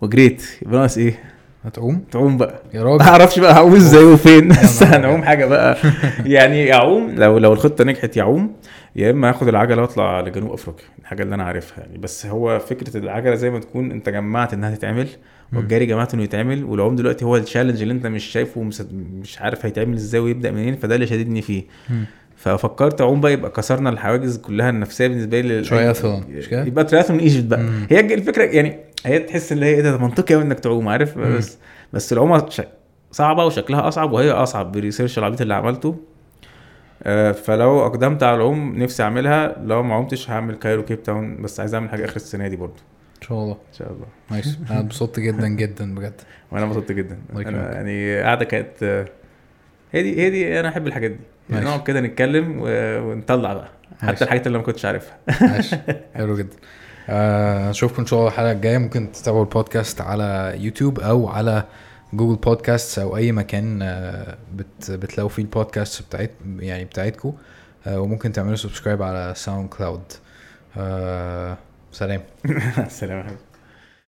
[0.00, 0.42] وجريت.
[0.62, 1.33] يبقى ناقص إيه؟
[1.64, 2.62] هتقوم تعوم بقى.
[2.74, 4.48] يا ما راجل أعرفش بقى هعوم إزاي وفين.
[4.48, 5.22] بس هنعوم.
[5.22, 5.76] حاجة بقى.
[6.24, 8.52] يعني يعوم لو لو الخطة نجحت يعوم
[8.96, 10.84] يا إما اخد العجلة وأطلع لجنوب أفريقيا.
[11.00, 11.98] الحاجة اللي أنا عارفها يعني.
[11.98, 15.08] بس هو فكرة العجلة زي ما تكون أنت جمعت إنها تتعمل.
[15.52, 18.86] والجري جمعت إنه يتعمل والعوم دلوقتي هو التشالنج اللي أنت مش شايفه ومس-
[19.22, 21.62] مش عارف هيتعمل إزاي ويبدأ منين فده اللي شددني فيه.
[22.44, 27.18] ففكرت اعوم بقى يبقى كسرنا الحواجز كلها النفسية بالنسبة لي تراياثلون، مش كده؟ يبقى triathlon
[27.20, 27.62] Egypt بقى.
[27.62, 27.86] مم.
[27.90, 31.36] هي الفكرة يعني هي تحس إن هي إيه ده منطقي قوي إنك تعوم عارف؟ مم.
[31.36, 31.58] بس
[31.92, 32.48] بس العومة
[33.12, 35.96] صعبة وشكلها أصعب وهي أصعب بال research العبيط اللي عملته.
[37.02, 41.60] آه، فلو أقدمت على العوم نفسي أعملها لو ما عمتش هعمل Cairo Cape Town بس
[41.60, 42.82] عايز أعمل حاجة آخر السنة دي برضه.
[43.22, 43.52] إن شاء الله.
[43.52, 44.06] إن شاء الله.
[44.30, 46.20] nice أنا اتبسطت جدا جدا بجد.
[46.52, 47.18] وأنا انبسطت جدا.
[47.36, 49.06] أنا يعني قاعدة كانت آه،
[49.92, 51.33] هي دي هي دي أنا أحب الحاجات دي.
[51.50, 51.76] يعني ماشي.
[51.76, 53.68] نقعد كده نتكلم ونطلع بقى.
[54.02, 54.06] ماشي.
[54.16, 55.16] حتى الحاجات اللي ما كنتش عارفها.
[55.40, 55.76] ماشي.
[56.16, 56.56] حلو جدا.
[57.08, 58.78] آه، أشوفكم إن شاء الله الحلقة الجاية.
[58.78, 61.64] ممكن تتابعوا البودكاست على يوتيوب أو على
[62.12, 67.32] Google Podcasts أو أي مكان آه، بت بتلاقوا فيه البودكاست بتاعت يعني بتاعتكم.
[67.86, 70.02] آه، وممكن تعملوا subscribe على ساوند كلاود.
[71.92, 72.22] سلام.
[72.88, 73.26] سلام